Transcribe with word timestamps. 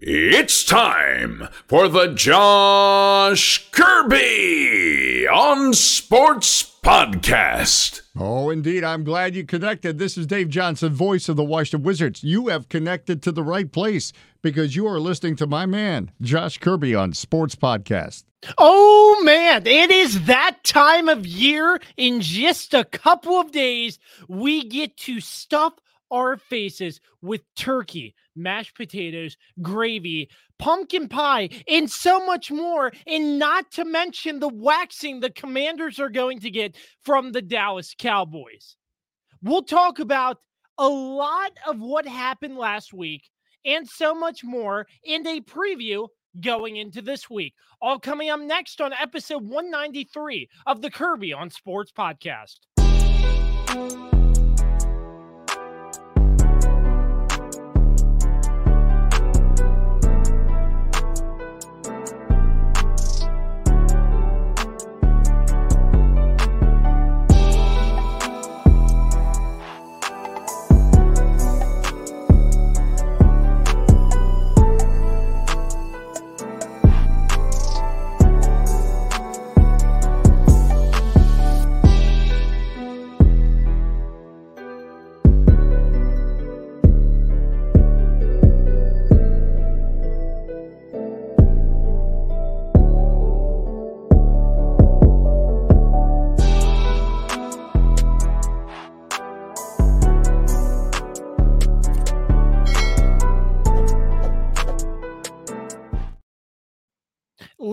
It's 0.00 0.62
time 0.62 1.48
for 1.66 1.88
the 1.88 2.14
Josh 2.14 3.68
Kirby 3.72 5.26
on 5.26 5.74
Sports 5.74 6.78
Podcast. 6.84 8.02
Oh, 8.16 8.48
indeed. 8.50 8.84
I'm 8.84 9.02
glad 9.02 9.34
you 9.34 9.44
connected. 9.44 9.98
This 9.98 10.16
is 10.16 10.28
Dave 10.28 10.50
Johnson, 10.50 10.92
voice 10.92 11.28
of 11.28 11.34
the 11.34 11.42
Washington 11.42 11.84
Wizards. 11.84 12.22
You 12.22 12.46
have 12.46 12.68
connected 12.68 13.24
to 13.24 13.32
the 13.32 13.42
right 13.42 13.72
place 13.72 14.12
because 14.40 14.76
you 14.76 14.86
are 14.86 15.00
listening 15.00 15.34
to 15.34 15.48
my 15.48 15.66
man, 15.66 16.12
Josh 16.22 16.58
Kirby, 16.58 16.94
on 16.94 17.12
Sports 17.12 17.56
Podcast. 17.56 18.22
Oh 18.56 19.20
man, 19.24 19.66
it 19.66 19.90
is 19.90 20.26
that 20.26 20.58
time 20.62 21.08
of 21.08 21.26
year. 21.26 21.80
In 21.96 22.20
just 22.20 22.72
a 22.72 22.84
couple 22.84 23.40
of 23.40 23.50
days, 23.50 23.98
we 24.28 24.62
get 24.62 24.96
to 24.98 25.20
stuff 25.20 25.72
our 26.10 26.36
faces 26.36 27.00
with 27.22 27.42
turkey, 27.56 28.14
mashed 28.34 28.76
potatoes, 28.76 29.36
gravy, 29.60 30.30
pumpkin 30.58 31.08
pie, 31.08 31.48
and 31.68 31.90
so 31.90 32.24
much 32.24 32.50
more. 32.50 32.92
And 33.06 33.38
not 33.38 33.70
to 33.72 33.84
mention 33.84 34.40
the 34.40 34.48
waxing 34.48 35.20
the 35.20 35.30
commanders 35.30 35.98
are 35.98 36.10
going 36.10 36.40
to 36.40 36.50
get 36.50 36.76
from 37.04 37.32
the 37.32 37.42
Dallas 37.42 37.94
Cowboys. 37.96 38.76
We'll 39.42 39.62
talk 39.62 39.98
about 39.98 40.38
a 40.78 40.88
lot 40.88 41.52
of 41.66 41.80
what 41.80 42.06
happened 42.06 42.56
last 42.56 42.92
week 42.92 43.28
and 43.64 43.88
so 43.88 44.14
much 44.14 44.44
more 44.44 44.86
in 45.04 45.26
a 45.26 45.40
preview 45.40 46.08
going 46.40 46.76
into 46.76 47.02
this 47.02 47.28
week. 47.28 47.54
All 47.80 47.98
coming 47.98 48.30
up 48.30 48.40
next 48.40 48.80
on 48.80 48.92
episode 48.92 49.42
193 49.42 50.48
of 50.66 50.82
the 50.82 50.90
Kirby 50.90 51.32
on 51.32 51.50
Sports 51.50 51.92
Podcast. 51.96 52.58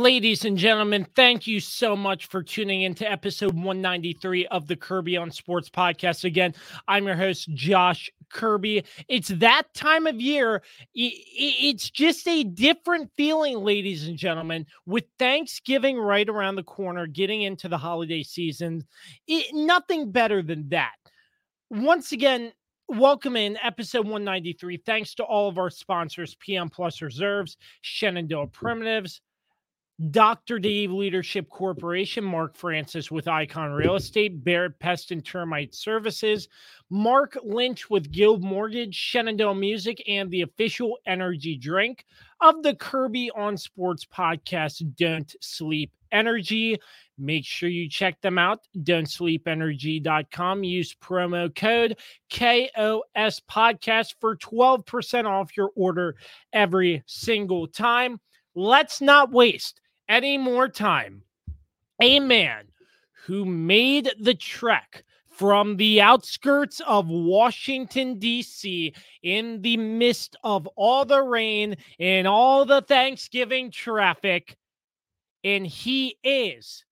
Ladies 0.05 0.45
and 0.45 0.55
gentlemen, 0.55 1.07
thank 1.15 1.47
you 1.47 1.59
so 1.59 1.95
much 1.95 2.27
for 2.27 2.43
tuning 2.43 2.83
in 2.83 2.93
to 2.93 3.11
episode 3.11 3.55
193 3.55 4.45
of 4.45 4.67
the 4.67 4.75
Kirby 4.75 5.17
on 5.17 5.31
Sports 5.31 5.67
podcast. 5.67 6.25
Again, 6.25 6.53
I'm 6.87 7.07
your 7.07 7.15
host, 7.15 7.51
Josh 7.55 8.11
Kirby. 8.29 8.83
It's 9.07 9.29
that 9.29 9.63
time 9.73 10.05
of 10.05 10.21
year. 10.21 10.61
It's 10.93 11.89
just 11.89 12.27
a 12.27 12.43
different 12.43 13.09
feeling, 13.17 13.57
ladies 13.63 14.07
and 14.07 14.15
gentlemen, 14.15 14.67
with 14.85 15.05
Thanksgiving 15.17 15.97
right 15.97 16.29
around 16.29 16.57
the 16.57 16.61
corner, 16.61 17.07
getting 17.07 17.41
into 17.41 17.67
the 17.67 17.79
holiday 17.79 18.21
season. 18.21 18.85
It, 19.25 19.55
nothing 19.55 20.11
better 20.11 20.43
than 20.43 20.69
that. 20.69 20.93
Once 21.71 22.11
again, 22.11 22.53
Welcome 22.87 23.35
in 23.35 23.57
episode 23.63 24.05
193. 24.05 24.77
Thanks 24.85 25.15
to 25.15 25.23
all 25.23 25.49
of 25.49 25.57
our 25.57 25.71
sponsors 25.71 26.35
PM 26.35 26.69
Plus 26.69 27.01
Reserves, 27.01 27.57
Shenandoah 27.81 28.45
Primitives, 28.45 29.21
Dr. 30.11 30.59
Dave 30.59 30.91
Leadership 30.91 31.49
Corporation, 31.49 32.21
Mark 32.21 32.57
Francis 32.57 33.09
with 33.09 33.29
Icon 33.29 33.71
Real 33.71 33.95
Estate, 33.95 34.43
Barrett 34.43 34.77
Pest 34.77 35.11
and 35.11 35.23
Termite 35.23 35.73
Services, 35.73 36.49
Mark 36.89 37.37
Lynch 37.43 37.89
with 37.89 38.11
Guild 38.11 38.43
Mortgage, 38.43 38.93
Shenandoah 38.93 39.55
Music, 39.55 40.03
and 40.05 40.29
the 40.29 40.41
official 40.41 40.97
energy 41.05 41.55
drink 41.55 42.05
of 42.41 42.61
the 42.61 42.75
Kirby 42.75 43.31
on 43.31 43.55
Sports 43.55 44.05
podcast, 44.05 44.95
Don't 44.97 45.33
Sleep 45.39 45.93
Energy. 46.11 46.77
Make 47.17 47.45
sure 47.45 47.69
you 47.69 47.87
check 47.87 48.19
them 48.19 48.37
out. 48.37 48.67
Don'tSleepEnergy.com. 48.77 50.63
Use 50.65 50.93
promo 51.01 51.55
code 51.55 51.97
KOS 52.29 53.39
Podcast 53.49 54.15
for 54.19 54.35
12% 54.35 55.25
off 55.25 55.55
your 55.55 55.71
order 55.73 56.17
every 56.51 57.01
single 57.05 57.65
time. 57.65 58.19
Let's 58.55 58.99
not 58.99 59.31
waste 59.31 59.79
any 60.07 60.37
more 60.37 60.67
time, 60.67 61.23
a 62.01 62.19
man 62.19 62.65
who 63.25 63.45
made 63.45 64.11
the 64.19 64.33
trek 64.33 65.03
from 65.29 65.75
the 65.75 66.01
outskirts 66.01 66.81
of 66.87 67.09
Washington, 67.09 68.19
D.C., 68.19 68.93
in 69.21 69.61
the 69.61 69.75
midst 69.75 70.37
of 70.43 70.65
all 70.77 71.03
the 71.03 71.21
rain 71.21 71.75
and 71.99 72.25
all 72.25 72.65
the 72.65 72.81
Thanksgiving 72.81 73.69
traffic. 73.69 74.55
And 75.43 75.67
he 75.67 76.17
is 76.23 76.85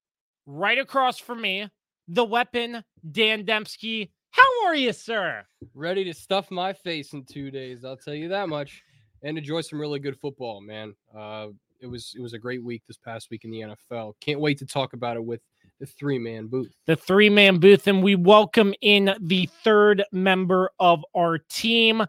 right 0.45 0.77
across 0.77 1.19
from 1.19 1.41
me, 1.41 1.69
the 2.07 2.25
weapon, 2.25 2.83
Dan 3.11 3.45
Dembski. 3.45 4.09
How 4.31 4.65
are 4.65 4.75
you, 4.75 4.91
sir? 4.91 5.43
Ready 5.73 6.03
to 6.03 6.13
stuff 6.13 6.51
my 6.51 6.73
face 6.73 7.13
in 7.13 7.23
two 7.23 7.49
days, 7.49 7.85
I'll 7.85 7.97
tell 7.97 8.15
you 8.15 8.27
that 8.29 8.49
much. 8.49 8.83
And 9.21 9.37
enjoy 9.37 9.61
some 9.61 9.79
really 9.79 9.99
good 9.99 10.19
football, 10.19 10.59
man. 10.59 10.95
Uh, 11.15 11.47
it 11.83 11.89
was 11.89 12.13
it 12.15 12.21
was 12.21 12.33
a 12.33 12.39
great 12.39 12.63
week 12.63 12.81
this 12.87 12.97
past 12.97 13.29
week 13.29 13.43
in 13.43 13.51
the 13.51 13.59
NFL. 13.59 14.13
Can't 14.21 14.39
wait 14.39 14.57
to 14.59 14.65
talk 14.65 14.93
about 14.93 15.17
it 15.17 15.23
with 15.23 15.41
the 15.79 15.85
three 15.85 16.17
man 16.17 16.47
booth. 16.47 16.73
The 16.87 16.95
three 16.95 17.29
man 17.29 17.59
booth, 17.59 17.87
and 17.87 18.01
we 18.01 18.15
welcome 18.15 18.73
in 18.81 19.13
the 19.19 19.47
third 19.63 20.03
member 20.11 20.71
of 20.79 21.03
our 21.15 21.37
team. 21.37 22.03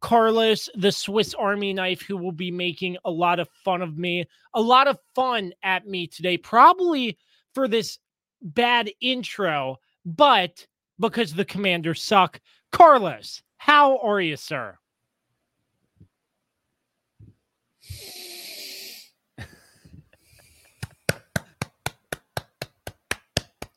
Carlos, 0.00 0.68
the 0.74 0.92
Swiss 0.92 1.32
Army 1.32 1.72
knife, 1.72 2.02
who 2.02 2.18
will 2.18 2.32
be 2.32 2.50
making 2.50 2.98
a 3.06 3.10
lot 3.10 3.40
of 3.40 3.48
fun 3.64 3.80
of 3.80 3.96
me, 3.96 4.26
a 4.52 4.60
lot 4.60 4.86
of 4.86 4.98
fun 5.14 5.52
at 5.62 5.86
me 5.86 6.06
today, 6.06 6.36
probably 6.36 7.16
for 7.54 7.66
this 7.66 7.98
bad 8.42 8.90
intro, 9.00 9.78
but 10.04 10.66
because 11.00 11.32
the 11.32 11.46
commanders 11.46 12.02
suck. 12.02 12.38
Carlos, 12.70 13.42
how 13.56 13.96
are 13.98 14.20
you, 14.20 14.36
sir? 14.36 14.76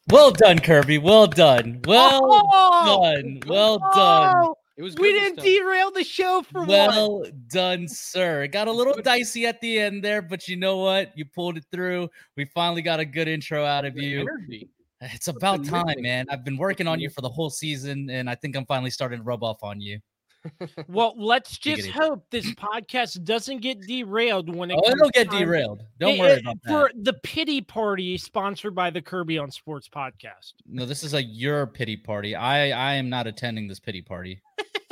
Well 0.10 0.32
done, 0.32 0.60
Kirby. 0.60 1.00
Well 1.00 1.28
done. 1.28 1.82
Well 1.86 2.22
oh, 2.24 3.04
done. 3.04 3.42
Well 3.46 3.80
oh, 3.84 3.96
done. 3.96 4.54
It 4.78 4.84
was 4.84 4.96
we 4.96 5.12
didn't 5.12 5.44
derail 5.44 5.92
the 5.92 6.04
show 6.04 6.44
for 6.52 6.64
well 6.64 7.22
one. 7.22 7.44
done, 7.48 7.88
sir. 7.88 8.44
It 8.44 8.50
got 8.50 8.68
a 8.68 8.72
little 8.72 8.94
dicey 9.02 9.46
at 9.46 9.60
the 9.60 9.80
end 9.80 10.04
there, 10.04 10.22
but 10.22 10.48
you 10.48 10.56
know 10.56 10.78
what? 10.78 11.18
You 11.18 11.26
pulled 11.26 11.58
it 11.58 11.66
through. 11.72 12.10
We 12.36 12.46
finally 12.54 12.84
got 12.84 13.00
a 13.00 13.06
good 13.06 13.28
intro 13.28 13.66
out 13.66 13.86
of 13.86 13.98
you. 13.98 14.22
Energy. 14.22 14.70
It's 15.02 15.28
about 15.28 15.66
time, 15.66 16.02
man. 16.02 16.26
I've 16.30 16.44
been 16.44 16.58
working 16.58 16.88
on 16.88 17.00
you 17.00 17.10
for 17.10 17.22
the 17.22 17.30
whole 17.30 17.50
season, 17.50 18.10
and 18.10 18.30
I 18.30 18.36
think 18.36 18.56
I'm 18.56 18.66
finally 18.66 18.92
starting 18.92 19.20
to 19.20 19.24
rub 19.24 19.44
off 19.44 19.64
on 19.64 19.82
you 19.82 20.00
well, 20.88 21.14
let's 21.18 21.58
just 21.58 21.88
hope 21.88 22.26
this 22.32 22.52
podcast 22.54 23.24
doesn't 23.24 23.62
get 23.62 23.82
derailed 23.82 24.54
when 24.54 24.72
it. 24.72 24.80
Oh, 24.82 24.90
it'll 24.90 25.10
get 25.10 25.30
derailed. 25.30 25.84
Don't 26.00 26.16
it, 26.16 26.20
worry 26.20 26.40
about 26.40 26.58
that. 26.64 26.70
For 26.70 26.92
the 26.96 27.14
pity 27.14 27.62
party 27.62 28.18
sponsored 28.18 28.76
by 28.76 28.90
the 28.90 29.02
Kirby 29.02 29.38
on 29.38 29.52
Sports 29.52 29.90
podcast. 29.90 30.54
No, 30.66 30.86
this 30.86 31.04
is 31.04 31.14
a 31.14 31.24
your 31.24 31.68
pity 31.68 31.98
party. 31.98 32.36
I 32.36 32.70
I 32.70 32.94
am 32.96 33.10
not 33.10 33.28
attending 33.28 33.68
this 33.68 33.80
pity 33.80 34.02
party. 34.02 34.42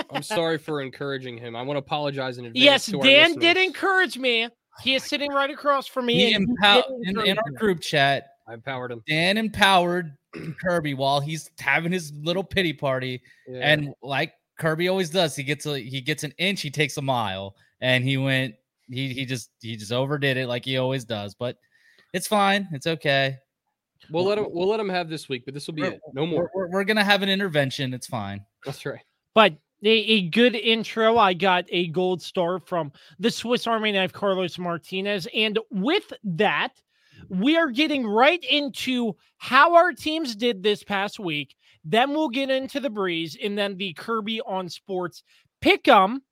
I'm 0.09 0.23
sorry 0.23 0.57
for 0.57 0.81
encouraging 0.81 1.37
him. 1.37 1.55
I 1.55 1.61
want 1.61 1.75
to 1.75 1.79
apologize 1.79 2.37
in 2.37 2.45
advance. 2.45 2.63
Yes, 2.63 2.85
Dan 2.87 3.35
did 3.39 3.57
encourage 3.57 4.17
me. 4.17 4.49
He 4.81 4.95
is 4.95 5.03
oh 5.03 5.07
sitting 5.07 5.31
right 5.31 5.49
across 5.49 5.87
from 5.87 6.07
me. 6.07 6.15
He 6.15 6.33
empower 6.33 6.83
in, 7.03 7.19
in 7.21 7.37
our 7.37 7.51
group 7.51 7.81
chat. 7.81 8.27
I 8.47 8.53
empowered 8.53 8.91
him. 8.91 9.01
Dan 9.07 9.37
empowered 9.37 10.15
Kirby 10.61 10.93
while 10.93 11.19
he's 11.19 11.49
having 11.59 11.91
his 11.91 12.11
little 12.13 12.43
pity 12.43 12.73
party, 12.73 13.21
yeah. 13.47 13.59
and 13.61 13.93
like 14.01 14.33
Kirby 14.57 14.87
always 14.87 15.09
does. 15.09 15.35
He 15.35 15.43
gets 15.43 15.65
a 15.65 15.79
he 15.79 16.01
gets 16.01 16.23
an 16.23 16.33
inch, 16.37 16.61
he 16.61 16.71
takes 16.71 16.97
a 16.97 17.01
mile, 17.01 17.55
and 17.81 18.03
he 18.03 18.17
went. 18.17 18.55
He 18.89 19.13
he 19.13 19.25
just 19.25 19.49
he 19.61 19.75
just 19.75 19.91
overdid 19.91 20.37
it 20.37 20.47
like 20.47 20.65
he 20.65 20.77
always 20.77 21.05
does. 21.05 21.33
But 21.33 21.57
it's 22.13 22.27
fine. 22.27 22.67
It's 22.71 22.87
okay. 22.87 23.37
We'll 24.09 24.25
let 24.25 24.37
him. 24.37 24.47
We'll 24.49 24.67
let 24.67 24.79
him 24.79 24.89
have 24.89 25.09
this 25.09 25.27
week, 25.27 25.43
but 25.45 25.53
this 25.53 25.67
will 25.67 25.73
be 25.73 25.81
we're, 25.81 25.91
it. 25.91 26.01
No 26.13 26.25
more. 26.25 26.51
We're, 26.53 26.69
we're, 26.69 26.83
gonna 26.83 27.03
have 27.03 27.21
an 27.21 27.29
intervention. 27.29 27.93
It's 27.93 28.07
fine. 28.07 28.45
That's 28.63 28.85
right. 28.85 29.01
But 29.33 29.53
a, 29.83 29.89
a 29.89 30.29
good 30.29 30.55
intro. 30.55 31.17
I 31.17 31.33
got 31.33 31.65
a 31.69 31.87
gold 31.87 32.21
star 32.21 32.59
from 32.59 32.91
the 33.19 33.31
Swiss 33.31 33.67
Army 33.67 33.91
knife 33.91 34.13
Carlos 34.13 34.57
Martinez. 34.57 35.27
And 35.33 35.59
with 35.71 36.11
that, 36.23 36.81
we 37.29 37.57
are 37.57 37.69
getting 37.69 38.05
right 38.05 38.43
into 38.43 39.15
how 39.37 39.75
our 39.75 39.93
teams 39.93 40.35
did 40.35 40.63
this 40.63 40.83
past 40.83 41.19
week. 41.19 41.55
Then 41.85 42.11
we'll 42.11 42.29
get 42.29 42.49
into 42.49 42.79
the 42.79 42.89
breeze 42.89 43.37
and 43.41 43.57
then 43.57 43.77
the 43.77 43.93
Kirby 43.93 44.41
on 44.41 44.69
sports 44.69 45.23
pick 45.61 45.87
'em. 45.87 46.23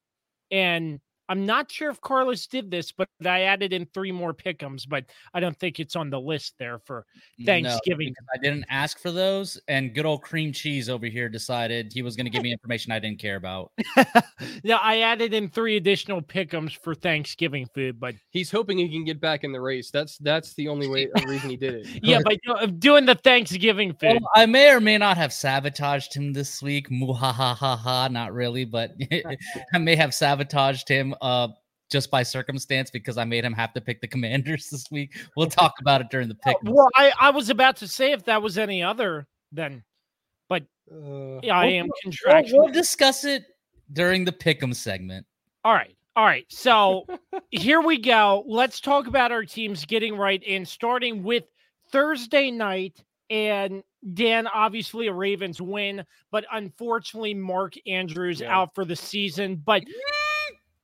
And 0.52 1.00
I'm 1.34 1.48
not 1.48 1.72
sure 1.72 1.90
if 1.90 2.00
Carlos 2.00 2.46
did 2.46 2.70
this, 2.70 2.92
but 2.92 3.10
I 3.26 3.42
added 3.42 3.74
in 3.74 3.88
three 3.88 4.12
more 4.12 4.36
pickums, 4.36 4.88
but 4.88 5.06
I 5.34 5.40
don't 5.40 5.58
think 5.58 5.80
it's 5.80 5.96
on 5.96 6.12
the 6.12 6.20
list 6.20 6.54
there 6.60 6.78
for 6.78 7.08
Thanksgiving. 7.44 8.10
No, 8.10 8.28
I 8.36 8.38
didn't 8.38 8.66
ask 8.70 9.00
for 9.00 9.10
those, 9.10 9.60
and 9.68 9.96
good 9.96 10.06
old 10.06 10.22
cream 10.22 10.54
cheese 10.54 10.92
over 10.92 11.08
here 11.08 11.30
decided 11.30 11.92
he 11.92 12.04
was 12.04 12.16
going 12.16 12.28
to 12.28 12.30
give 12.30 12.44
me 12.44 12.52
information 12.52 12.92
I 12.92 13.00
didn't 13.00 13.18
care 13.18 13.36
about. 13.36 13.72
yeah, 14.64 14.78
I 14.78 15.00
added 15.00 15.34
in 15.34 15.50
three 15.50 15.76
additional 15.76 16.22
pickums 16.22 16.78
for 16.78 16.94
Thanksgiving 16.94 17.68
food, 17.74 18.00
but 18.00 18.14
he's 18.30 18.52
hoping 18.52 18.78
he 18.78 18.88
can 18.88 19.04
get 19.04 19.20
back 19.20 19.44
in 19.44 19.52
the 19.52 19.60
race. 19.60 19.90
That's 19.90 20.20
that's 20.20 20.54
the 20.54 20.68
only 20.68 20.88
way 20.88 21.10
reason 21.26 21.50
he 21.50 21.58
did 21.58 21.74
it. 21.74 21.88
yeah, 22.04 22.20
by 22.24 22.38
doing 22.78 23.08
the 23.08 23.16
Thanksgiving 23.16 23.94
food. 24.00 24.20
Well, 24.22 24.30
I 24.36 24.46
may 24.46 24.70
or 24.72 24.80
may 24.80 25.00
not 25.00 25.18
have 25.18 25.34
sabotaged 25.34 26.14
him 26.14 26.32
this 26.32 26.62
week. 26.62 26.92
Muhahaha, 26.92 28.12
not 28.12 28.34
really, 28.34 28.66
but 28.66 28.92
I 29.74 29.80
may 29.80 29.96
have 29.96 30.14
sabotaged 30.14 30.88
him 30.88 31.16
uh 31.24 31.48
just 31.90 32.10
by 32.12 32.24
circumstance 32.24 32.90
because 32.90 33.18
I 33.18 33.24
made 33.24 33.46
him 33.46 33.54
have 33.54 33.72
to 33.74 33.81
pick 33.81 34.02
the 34.02 34.08
commanders 34.08 34.68
this 34.72 34.90
week. 34.92 35.16
We'll 35.36 35.48
talk 35.48 35.74
about 35.80 36.02
it 36.02 36.08
during 36.10 36.28
the 36.28 36.36
pick. 36.36 36.58
Well, 36.64 36.90
I, 36.96 37.14
I 37.20 37.30
was 37.30 37.50
about 37.50 37.78
to 37.78 37.88
say 37.88 38.12
if 38.12 38.25
that 38.25 38.42
was 38.42 38.58
any 38.58 38.84
other 38.84 39.28
then 39.52 39.84
but 40.50 40.64
uh, 40.92 41.40
yeah, 41.42 41.58
I 41.58 41.66
am 41.68 41.88
contractually 42.06 42.54
we'll, 42.54 42.64
we'll 42.66 42.74
discuss 42.74 43.24
it 43.24 43.46
during 43.94 44.25
the 44.25 44.31
pick'em 44.31 44.75
segment. 44.75 45.25
All 45.64 45.74
right. 45.74 45.96
All 46.16 46.25
right. 46.25 46.46
So 46.50 47.06
here 47.52 47.81
we 47.81 47.98
go. 47.98 48.44
Let's 48.48 48.80
talk 48.80 49.08
about 49.08 49.31
our 49.31 49.46
teams 49.46 49.86
getting 49.86 50.18
right 50.18 50.42
in 50.44 50.66
starting 50.66 51.24
with 51.24 51.46
Thursday 51.92 52.52
night 52.52 53.04
and 53.30 53.84
Dan, 54.14 54.48
obviously 54.48 55.08
a 55.08 55.14
Ravens 55.14 55.62
win, 55.62 56.04
but 56.30 56.46
unfortunately 56.52 57.34
Mark 57.34 57.74
Andrews 57.88 58.42
yeah. 58.42 58.56
out 58.56 58.75
for 58.75 58.84
the 58.84 58.96
season. 58.96 59.56
But 59.56 59.84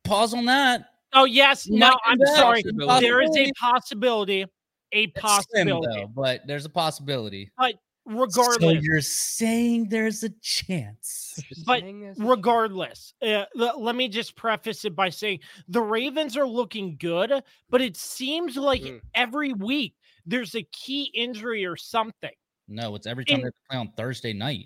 pause 0.09 0.33
on 0.33 0.45
that. 0.45 0.85
Oh 1.13 1.25
yes, 1.25 1.67
no, 1.67 1.91
I'm 2.05 2.19
sorry. 2.35 2.63
There 2.99 3.21
is 3.21 3.35
a 3.35 3.51
possibility, 3.59 4.45
a 4.91 5.07
possibility, 5.07 5.87
slim, 5.91 6.01
though, 6.01 6.07
but 6.07 6.41
there's 6.45 6.65
a 6.65 6.69
possibility. 6.69 7.51
But 7.57 7.75
regardless, 8.05 8.57
so 8.59 8.69
you're 8.69 9.01
saying 9.01 9.89
there's 9.89 10.23
a 10.23 10.29
chance. 10.41 11.39
But 11.65 11.83
regardless, 12.17 13.13
uh, 13.21 13.45
l- 13.59 13.81
let 13.81 13.95
me 13.95 14.07
just 14.07 14.35
preface 14.35 14.85
it 14.85 14.95
by 14.95 15.09
saying 15.09 15.39
the 15.67 15.81
Ravens 15.81 16.37
are 16.37 16.47
looking 16.47 16.97
good, 16.99 17.31
but 17.69 17.81
it 17.81 17.97
seems 17.97 18.57
like 18.57 18.81
mm. 18.81 18.99
every 19.15 19.53
week 19.53 19.95
there's 20.25 20.55
a 20.55 20.63
key 20.71 21.11
injury 21.15 21.65
or 21.65 21.75
something. 21.75 22.31
No, 22.67 22.93
it's 22.95 23.07
every 23.07 23.25
time 23.25 23.41
they 23.41 23.49
play 23.69 23.79
on 23.79 23.91
Thursday 23.97 24.33
night. 24.33 24.65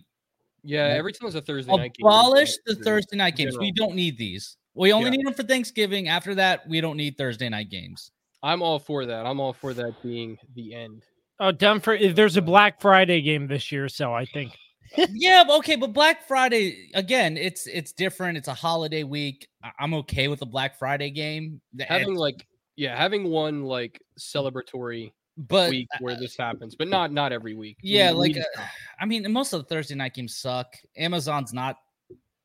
Yeah, 0.66 0.88
every 0.88 1.14
time 1.14 1.28
it's 1.28 1.36
a 1.36 1.42
Thursday 1.42 1.70
Abolish 1.70 1.84
night 1.84 1.94
game. 1.96 2.06
Abolish 2.06 2.58
the 2.66 2.76
Thursday 2.76 3.18
night 3.18 3.38
games. 3.38 3.58
We 3.58 3.72
don't 3.72 3.96
need 3.96 4.18
these. 4.18 4.58
We 4.76 4.92
only 4.92 5.12
yeah. 5.12 5.18
need 5.18 5.26
them 5.28 5.34
for 5.34 5.44
Thanksgiving. 5.44 6.08
After 6.08 6.36
that, 6.36 6.68
we 6.68 6.82
don't 6.82 6.98
need 6.98 7.18
Thursday 7.18 7.50
night 7.50 7.70
games. 7.70 8.12
I'm 8.42 8.62
all 8.62 8.80
for 8.80 9.06
that. 9.06 9.26
I'm 9.26 9.40
all 9.40 9.54
for 9.54 9.74
that 9.74 10.02
being 10.02 10.38
the 10.56 10.74
end. 10.74 11.04
Oh, 11.40 11.52
done 11.52 11.80
for. 11.80 11.98
There's 11.98 12.38
a 12.38 12.42
Black 12.42 12.82
Friday 12.82 13.22
game 13.22 13.48
this 13.48 13.72
year, 13.72 13.88
so 13.90 14.14
I 14.14 14.26
think. 14.26 14.54
yeah, 15.12 15.44
okay, 15.50 15.76
but 15.76 15.94
Black 15.94 16.28
Friday 16.28 16.90
again, 16.94 17.38
it's 17.38 17.68
it's 17.68 17.92
different. 17.92 18.38
It's 18.38 18.48
a 18.48 18.54
holiday 18.54 19.04
week. 19.04 19.48
I'm 19.80 19.94
okay 19.96 20.28
with 20.28 20.42
a 20.42 20.46
Black 20.46 20.78
Friday 20.78 21.10
game. 21.10 21.62
Having 21.80 22.12
it's, 22.12 22.20
like 22.20 22.48
yeah, 22.76 22.96
having 22.96 23.26
one 23.26 23.64
like 23.64 24.02
celebratory 24.20 25.12
but 25.38 25.70
week 25.70 25.88
where 26.00 26.16
this 26.16 26.38
happens, 26.38 26.76
but 26.76 26.88
not 26.88 27.12
not 27.12 27.32
every 27.32 27.56
week. 27.56 27.78
Yeah, 27.82 28.12
we, 28.12 28.18
like 28.18 28.36
we 28.36 28.42
uh, 28.42 28.66
I 29.00 29.06
mean, 29.06 29.32
most 29.32 29.54
of 29.54 29.62
the 29.62 29.68
Thursday 29.68 29.96
night 29.96 30.14
games 30.14 30.36
suck. 30.36 30.76
Amazon's 30.98 31.54
not 31.54 31.78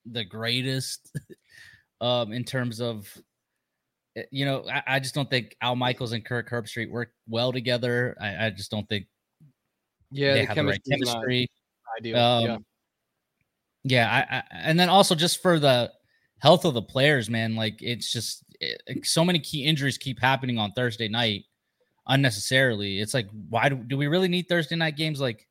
the 0.07 0.25
greatest. 0.25 1.13
um, 2.01 2.33
in 2.33 2.45
terms 2.45 2.81
of 2.81 3.13
eh, 4.17 4.25
you 4.31 4.45
know, 4.45 4.65
I, 4.69 4.83
I, 4.87 5.01
just 5.01 5.15
don't 5.15 5.29
think 5.29 5.57
Al 5.61 5.77
Michaels 5.77 6.13
and 6.13 6.25
Kirk 6.25 6.51
Herbstreit 6.51 6.91
work 6.91 7.13
well 7.29 7.53
together. 7.53 8.17
I, 8.21 8.47
I 8.47 8.51
just 8.51 8.71
don't 8.71 8.89
think 8.89 9.07
yeah, 10.11 10.35
they 10.35 10.41
the 10.41 10.47
have 10.47 10.57
the 10.57 10.65
right 10.65 10.83
chemistry. 10.89 11.49
Ideal. 11.99 12.19
Um, 12.19 12.45
yeah, 12.45 12.59
yeah 13.85 14.27
I, 14.31 14.37
I, 14.37 14.43
and 14.53 14.79
then 14.79 14.89
also 14.89 15.15
just 15.15 15.43
for 15.43 15.59
the 15.59 15.93
health 16.41 16.65
of 16.65 16.75
the 16.75 16.83
players, 16.83 17.29
man, 17.29 17.57
like 17.57 17.83
it's 17.83 18.13
just 18.13 18.45
it, 18.61 18.81
eh, 18.89 18.95
so 19.03 19.25
many 19.25 19.39
key 19.39 19.65
injuries 19.65 19.99
keep 19.99 20.21
happening 20.21 20.59
on 20.59 20.73
Thursday 20.73 21.09
night 21.09 21.45
unnecessarily. 22.07 23.01
It's 23.01 23.15
like, 23.15 23.29
why 23.49 23.69
do, 23.69 23.77
do 23.77 23.97
we 23.97 24.07
really 24.07 24.29
need 24.29 24.49
Thursday 24.49 24.77
night 24.77 24.97
games? 24.97 25.21
Like, 25.21 25.47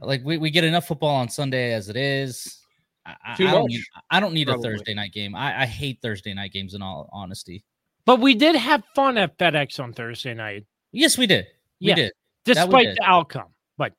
like 0.00 0.22
we, 0.24 0.38
we 0.38 0.50
get 0.50 0.64
enough 0.64 0.86
football 0.86 1.14
on 1.16 1.28
Sunday 1.28 1.72
as 1.72 1.88
it 1.88 1.96
is. 1.96 2.63
I, 3.06 3.14
I, 3.26 3.36
don't 3.36 3.66
need, 3.66 3.82
I 4.10 4.20
don't 4.20 4.32
need 4.32 4.48
a 4.48 4.58
Thursday 4.58 4.94
night 4.94 5.12
game. 5.12 5.34
I, 5.34 5.62
I 5.62 5.66
hate 5.66 5.98
Thursday 6.00 6.32
night 6.32 6.52
games 6.52 6.74
in 6.74 6.82
all 6.82 7.08
honesty. 7.12 7.64
But 8.06 8.20
we 8.20 8.34
did 8.34 8.56
have 8.56 8.82
fun 8.94 9.18
at 9.18 9.38
FedEx 9.38 9.80
on 9.80 9.92
Thursday 9.92 10.34
night. 10.34 10.66
Yes, 10.92 11.18
we 11.18 11.26
did. 11.26 11.46
We 11.80 11.88
yeah, 11.88 11.94
did. 11.94 12.12
Despite 12.44 12.72
we 12.72 12.84
did. 12.86 12.96
the 12.96 13.04
outcome. 13.04 13.48
But 13.76 13.92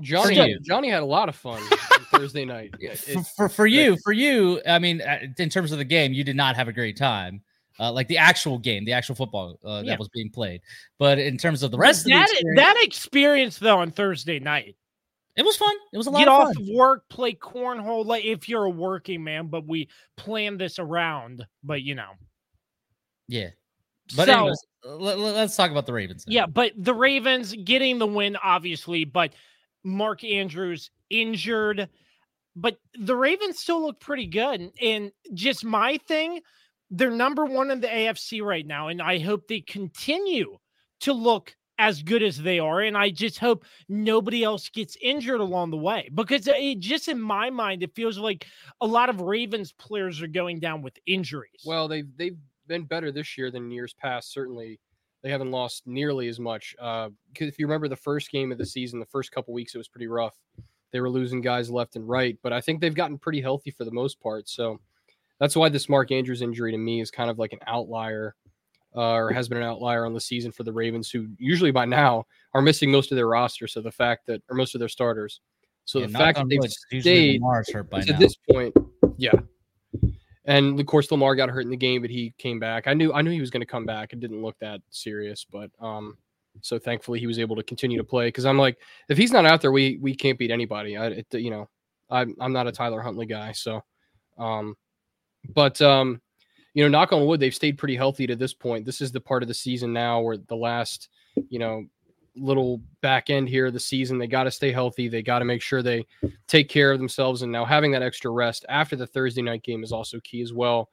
Johnny 0.00 0.56
Johnny 0.62 0.90
had 0.90 1.02
a 1.02 1.06
lot 1.06 1.28
of 1.28 1.36
fun 1.36 1.62
Thursday 2.10 2.44
night. 2.44 2.74
for, 2.98 3.22
for, 3.22 3.48
for 3.48 3.66
you, 3.66 3.96
for 4.02 4.12
you, 4.12 4.60
I 4.66 4.78
mean, 4.78 5.00
uh, 5.00 5.18
in 5.38 5.48
terms 5.48 5.72
of 5.72 5.78
the 5.78 5.84
game, 5.84 6.12
you 6.12 6.24
did 6.24 6.36
not 6.36 6.56
have 6.56 6.68
a 6.68 6.72
great 6.72 6.96
time. 6.96 7.42
Uh, 7.78 7.92
like 7.92 8.08
the 8.08 8.16
actual 8.16 8.58
game, 8.58 8.86
the 8.86 8.92
actual 8.92 9.14
football 9.14 9.58
uh, 9.62 9.82
yeah. 9.84 9.92
that 9.92 9.98
was 9.98 10.08
being 10.08 10.30
played. 10.30 10.62
But 10.98 11.18
in 11.18 11.36
terms 11.36 11.62
of 11.62 11.70
the 11.70 11.76
rest 11.76 12.06
that, 12.06 12.22
of 12.22 12.28
the 12.28 12.32
experience, 12.32 12.56
that 12.56 12.82
experience 12.82 13.58
though 13.58 13.78
on 13.78 13.90
Thursday 13.90 14.38
night, 14.38 14.76
it 15.36 15.44
was 15.44 15.56
fun. 15.56 15.74
It 15.92 15.98
was 15.98 16.06
a 16.06 16.10
lot 16.10 16.18
Get 16.20 16.28
of 16.28 16.34
off 16.34 16.56
of 16.56 16.68
work, 16.72 17.08
play 17.10 17.34
cornhole 17.34 18.06
like 18.06 18.24
if 18.24 18.48
you're 18.48 18.64
a 18.64 18.70
working 18.70 19.22
man, 19.22 19.48
but 19.48 19.66
we 19.66 19.88
plan 20.16 20.56
this 20.56 20.78
around, 20.78 21.46
but 21.62 21.82
you 21.82 21.94
know. 21.94 22.12
Yeah. 23.28 23.50
But 24.16 24.26
so, 24.26 24.32
anyways, 24.32 24.66
let, 24.84 25.18
us 25.18 25.56
talk 25.56 25.70
about 25.70 25.86
the 25.86 25.92
Ravens. 25.92 26.24
Now. 26.26 26.32
Yeah, 26.32 26.46
but 26.46 26.72
the 26.76 26.94
Ravens 26.94 27.54
getting 27.64 27.98
the 27.98 28.06
win, 28.06 28.36
obviously, 28.42 29.04
but 29.04 29.32
Mark 29.84 30.24
Andrews 30.24 30.90
injured. 31.10 31.88
But 32.54 32.78
the 32.98 33.16
Ravens 33.16 33.58
still 33.58 33.82
look 33.82 34.00
pretty 34.00 34.26
good. 34.26 34.70
And 34.80 35.10
just 35.34 35.64
my 35.64 35.98
thing, 36.08 36.40
they're 36.90 37.10
number 37.10 37.44
one 37.44 37.70
in 37.70 37.80
the 37.80 37.88
AFC 37.88 38.42
right 38.42 38.66
now. 38.66 38.88
And 38.88 39.02
I 39.02 39.18
hope 39.18 39.48
they 39.48 39.60
continue 39.60 40.56
to 41.00 41.12
look 41.12 41.54
as 41.78 42.02
good 42.02 42.22
as 42.22 42.38
they 42.38 42.58
are. 42.58 42.80
And 42.80 42.96
I 42.96 43.10
just 43.10 43.38
hope 43.38 43.64
nobody 43.88 44.42
else 44.42 44.68
gets 44.68 44.96
injured 45.00 45.40
along 45.40 45.70
the 45.70 45.76
way 45.76 46.08
because 46.14 46.46
it 46.46 46.80
just 46.80 47.08
in 47.08 47.20
my 47.20 47.50
mind, 47.50 47.82
it 47.82 47.94
feels 47.94 48.18
like 48.18 48.46
a 48.80 48.86
lot 48.86 49.08
of 49.08 49.20
Ravens 49.20 49.72
players 49.72 50.22
are 50.22 50.26
going 50.26 50.60
down 50.60 50.82
with 50.82 50.98
injuries. 51.06 51.62
Well, 51.64 51.88
they've 51.88 52.08
they've 52.16 52.38
been 52.66 52.84
better 52.84 53.12
this 53.12 53.36
year 53.38 53.50
than 53.50 53.70
years 53.70 53.94
past. 53.94 54.32
Certainly, 54.32 54.80
they 55.22 55.30
haven't 55.30 55.50
lost 55.50 55.86
nearly 55.86 56.28
as 56.28 56.38
much. 56.38 56.74
Because 56.78 57.10
uh, 57.10 57.46
if 57.46 57.58
you 57.58 57.66
remember 57.66 57.88
the 57.88 57.96
first 57.96 58.30
game 58.30 58.52
of 58.52 58.58
the 58.58 58.66
season, 58.66 59.00
the 59.00 59.06
first 59.06 59.32
couple 59.32 59.54
weeks, 59.54 59.74
it 59.74 59.78
was 59.78 59.88
pretty 59.88 60.06
rough. 60.06 60.36
They 60.92 61.00
were 61.00 61.10
losing 61.10 61.40
guys 61.40 61.70
left 61.70 61.96
and 61.96 62.08
right, 62.08 62.38
but 62.42 62.52
I 62.52 62.60
think 62.60 62.80
they've 62.80 62.94
gotten 62.94 63.18
pretty 63.18 63.40
healthy 63.40 63.70
for 63.70 63.84
the 63.84 63.90
most 63.90 64.20
part. 64.20 64.48
So 64.48 64.78
that's 65.40 65.56
why 65.56 65.68
this 65.68 65.88
Mark 65.88 66.12
Andrews 66.12 66.42
injury 66.42 66.72
to 66.72 66.78
me 66.78 67.00
is 67.00 67.10
kind 67.10 67.28
of 67.28 67.38
like 67.38 67.52
an 67.52 67.58
outlier 67.66 68.34
uh, 68.96 69.12
or 69.12 69.30
has 69.30 69.48
been 69.48 69.58
an 69.58 69.64
outlier 69.64 70.06
on 70.06 70.14
the 70.14 70.20
season 70.20 70.50
for 70.50 70.62
the 70.62 70.72
Ravens, 70.72 71.10
who 71.10 71.28
usually 71.38 71.70
by 71.70 71.84
now 71.84 72.24
are 72.54 72.62
missing 72.62 72.90
most 72.90 73.12
of 73.12 73.16
their 73.16 73.28
roster. 73.28 73.66
So 73.66 73.80
the 73.80 73.92
fact 73.92 74.26
that, 74.26 74.42
or 74.48 74.56
most 74.56 74.74
of 74.74 74.78
their 74.78 74.88
starters. 74.88 75.40
So 75.84 76.00
yeah, 76.00 76.06
the 76.06 76.12
fact 76.12 76.38
that 76.38 76.48
they've 76.48 77.02
stayed 77.02 77.40
to 77.40 78.12
now. 78.12 78.18
this 78.18 78.36
point, 78.50 78.74
yeah. 79.16 79.32
And 80.46 80.78
of 80.78 80.86
course, 80.86 81.10
Lamar 81.10 81.34
got 81.36 81.50
hurt 81.50 81.64
in 81.64 81.70
the 81.70 81.76
game, 81.76 82.00
but 82.00 82.10
he 82.10 82.32
came 82.38 82.58
back. 82.58 82.86
I 82.86 82.94
knew, 82.94 83.12
I 83.12 83.22
knew 83.22 83.30
he 83.30 83.40
was 83.40 83.50
going 83.50 83.60
to 83.60 83.66
come 83.66 83.84
back. 83.84 84.12
It 84.12 84.20
didn't 84.20 84.42
look 84.42 84.56
that 84.60 84.80
serious, 84.90 85.44
but 85.44 85.70
um, 85.80 86.16
so 86.62 86.78
thankfully 86.78 87.20
he 87.20 87.26
was 87.26 87.38
able 87.38 87.56
to 87.56 87.62
continue 87.62 87.98
to 87.98 88.04
play. 88.04 88.28
Because 88.28 88.46
I'm 88.46 88.58
like, 88.58 88.78
if 89.08 89.18
he's 89.18 89.32
not 89.32 89.44
out 89.44 89.60
there, 89.60 89.72
we 89.72 89.98
we 90.00 90.14
can't 90.14 90.38
beat 90.38 90.50
anybody. 90.50 90.96
I, 90.96 91.06
it, 91.08 91.26
you 91.32 91.50
know, 91.50 91.68
I'm 92.10 92.34
I'm 92.40 92.52
not 92.52 92.66
a 92.66 92.72
Tyler 92.72 93.00
Huntley 93.00 93.26
guy, 93.26 93.52
so 93.52 93.82
um, 94.38 94.76
but 95.54 95.80
um, 95.82 96.20
you 96.76 96.82
know, 96.82 96.88
knock 96.90 97.10
on 97.10 97.24
wood, 97.24 97.40
they've 97.40 97.54
stayed 97.54 97.78
pretty 97.78 97.96
healthy 97.96 98.26
to 98.26 98.36
this 98.36 98.52
point. 98.52 98.84
This 98.84 99.00
is 99.00 99.10
the 99.10 99.18
part 99.18 99.42
of 99.42 99.48
the 99.48 99.54
season 99.54 99.94
now 99.94 100.20
where 100.20 100.36
the 100.36 100.54
last, 100.54 101.08
you 101.48 101.58
know, 101.58 101.86
little 102.36 102.82
back 103.00 103.30
end 103.30 103.48
here 103.48 103.64
of 103.64 103.72
the 103.72 103.80
season, 103.80 104.18
they 104.18 104.26
got 104.26 104.44
to 104.44 104.50
stay 104.50 104.72
healthy. 104.72 105.08
They 105.08 105.22
got 105.22 105.38
to 105.38 105.46
make 105.46 105.62
sure 105.62 105.80
they 105.80 106.04
take 106.46 106.68
care 106.68 106.92
of 106.92 106.98
themselves. 106.98 107.40
And 107.40 107.50
now 107.50 107.64
having 107.64 107.92
that 107.92 108.02
extra 108.02 108.30
rest 108.30 108.66
after 108.68 108.94
the 108.94 109.06
Thursday 109.06 109.40
night 109.40 109.62
game 109.62 109.82
is 109.82 109.90
also 109.90 110.20
key 110.20 110.42
as 110.42 110.52
well 110.52 110.90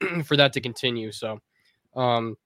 for 0.24 0.36
that 0.36 0.52
to 0.54 0.60
continue. 0.60 1.12
So, 1.12 1.38
um, 1.94 2.36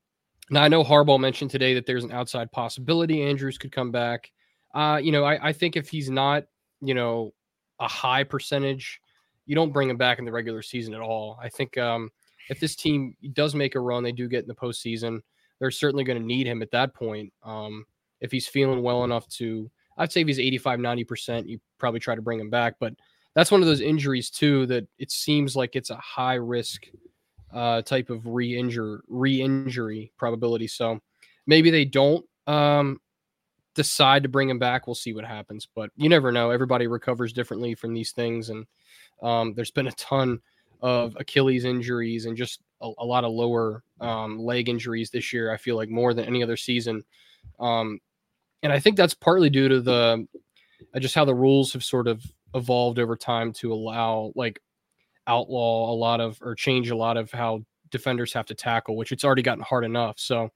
now 0.50 0.62
I 0.62 0.69
know 0.69 0.85
Harbaugh 0.85 1.19
mentioned 1.19 1.50
today 1.50 1.73
that 1.73 1.87
there's 1.87 2.05
an 2.05 2.12
outside 2.12 2.53
possibility 2.53 3.23
Andrews 3.23 3.57
could 3.57 3.73
come 3.73 3.93
back. 3.93 4.31
Uh, 4.75 5.00
you 5.03 5.11
know, 5.11 5.25
I, 5.25 5.49
I 5.49 5.53
think 5.55 5.75
if 5.75 5.88
he's 5.88 6.11
not, 6.11 6.45
you 6.83 6.93
know, 6.93 7.33
a 7.81 7.88
high 7.88 8.25
percentage 8.25 9.00
you 9.47 9.55
don't 9.55 9.73
bring 9.73 9.91
him 9.91 9.97
back 9.97 10.19
in 10.19 10.25
the 10.25 10.33
regular 10.33 10.62
season 10.62 10.95
at 10.95 11.00
all. 11.00 11.38
I 11.43 11.49
think 11.49 11.76
um, 11.76 12.11
if 12.48 12.60
this 12.60 12.76
team 12.76 13.16
does 13.32 13.54
make 13.54 13.74
a 13.74 13.80
run, 13.80 14.02
they 14.02 14.12
do 14.12 14.28
get 14.28 14.42
in 14.42 14.48
the 14.48 14.54
postseason. 14.54 15.20
They're 15.58 15.70
certainly 15.70 16.04
going 16.04 16.18
to 16.18 16.26
need 16.26 16.46
him 16.46 16.62
at 16.62 16.70
that 16.72 16.94
point. 16.94 17.32
Um, 17.42 17.86
if 18.20 18.32
he's 18.32 18.46
feeling 18.46 18.82
well 18.82 19.04
enough 19.04 19.28
to, 19.28 19.70
I'd 19.96 20.12
say 20.12 20.22
if 20.22 20.26
he's 20.26 20.40
85, 20.40 20.78
90%, 20.80 21.48
you 21.48 21.60
probably 21.78 22.00
try 22.00 22.14
to 22.14 22.22
bring 22.22 22.40
him 22.40 22.50
back. 22.50 22.74
But 22.80 22.94
that's 23.34 23.50
one 23.50 23.60
of 23.60 23.66
those 23.66 23.80
injuries, 23.80 24.30
too, 24.30 24.66
that 24.66 24.86
it 24.98 25.10
seems 25.10 25.56
like 25.56 25.76
it's 25.76 25.90
a 25.90 25.96
high 25.96 26.34
risk 26.34 26.86
uh, 27.52 27.82
type 27.82 28.10
of 28.10 28.26
re-injure, 28.26 29.02
re-injury 29.08 30.12
probability. 30.18 30.66
So 30.66 31.00
maybe 31.46 31.70
they 31.70 31.84
don't 31.84 32.24
um, 32.46 33.00
decide 33.74 34.22
to 34.24 34.28
bring 34.28 34.50
him 34.50 34.58
back. 34.58 34.86
We'll 34.86 34.94
see 34.94 35.12
what 35.12 35.24
happens. 35.24 35.68
But 35.74 35.90
you 35.96 36.08
never 36.08 36.32
know. 36.32 36.50
Everybody 36.50 36.86
recovers 36.86 37.32
differently 37.32 37.74
from 37.74 37.94
these 37.94 38.12
things. 38.12 38.50
And 38.50 38.66
um, 39.22 39.54
there's 39.54 39.70
been 39.70 39.86
a 39.86 39.92
ton 39.92 40.40
of 40.85 41.17
Achilles 41.19 41.64
injuries 41.64 42.26
and 42.26 42.37
just 42.37 42.61
a, 42.83 42.91
a 42.99 43.05
lot 43.05 43.25
of 43.25 43.33
lower 43.33 43.83
um, 44.03 44.38
leg 44.38 44.69
injuries 44.69 45.09
this 45.09 45.33
year. 45.33 45.50
I 45.50 45.57
feel 45.57 45.76
like 45.76 45.88
more 45.88 46.12
than 46.12 46.26
any 46.26 46.43
other 46.43 46.59
season, 46.59 47.03
um, 47.59 47.99
and 48.62 48.71
I 48.71 48.79
think 48.79 48.97
that's 48.97 49.14
partly 49.14 49.49
due 49.49 49.67
to 49.69 49.81
the 49.81 50.29
uh, 50.95 51.00
just 51.00 51.14
how 51.14 51.25
the 51.25 51.35
rules 51.35 51.73
have 51.73 51.83
sort 51.83 52.07
of 52.07 52.23
evolved 52.55 52.99
over 52.99 53.17
time 53.17 53.50
to 53.55 53.73
allow 53.73 54.31
like 54.37 54.61
outlaw 55.26 55.91
a 55.91 55.97
lot 55.97 56.21
of 56.21 56.38
or 56.43 56.55
change 56.55 56.91
a 56.91 56.97
lot 56.97 57.17
of 57.17 57.31
how 57.31 57.64
defenders 57.91 58.35
have 58.35 58.45
to 58.47 58.55
tackle, 58.55 58.95
which 58.95 59.11
it's 59.11 59.25
already 59.25 59.43
gotten 59.43 59.64
hard 59.64 59.87
enough. 59.87 60.19
So 60.19 60.50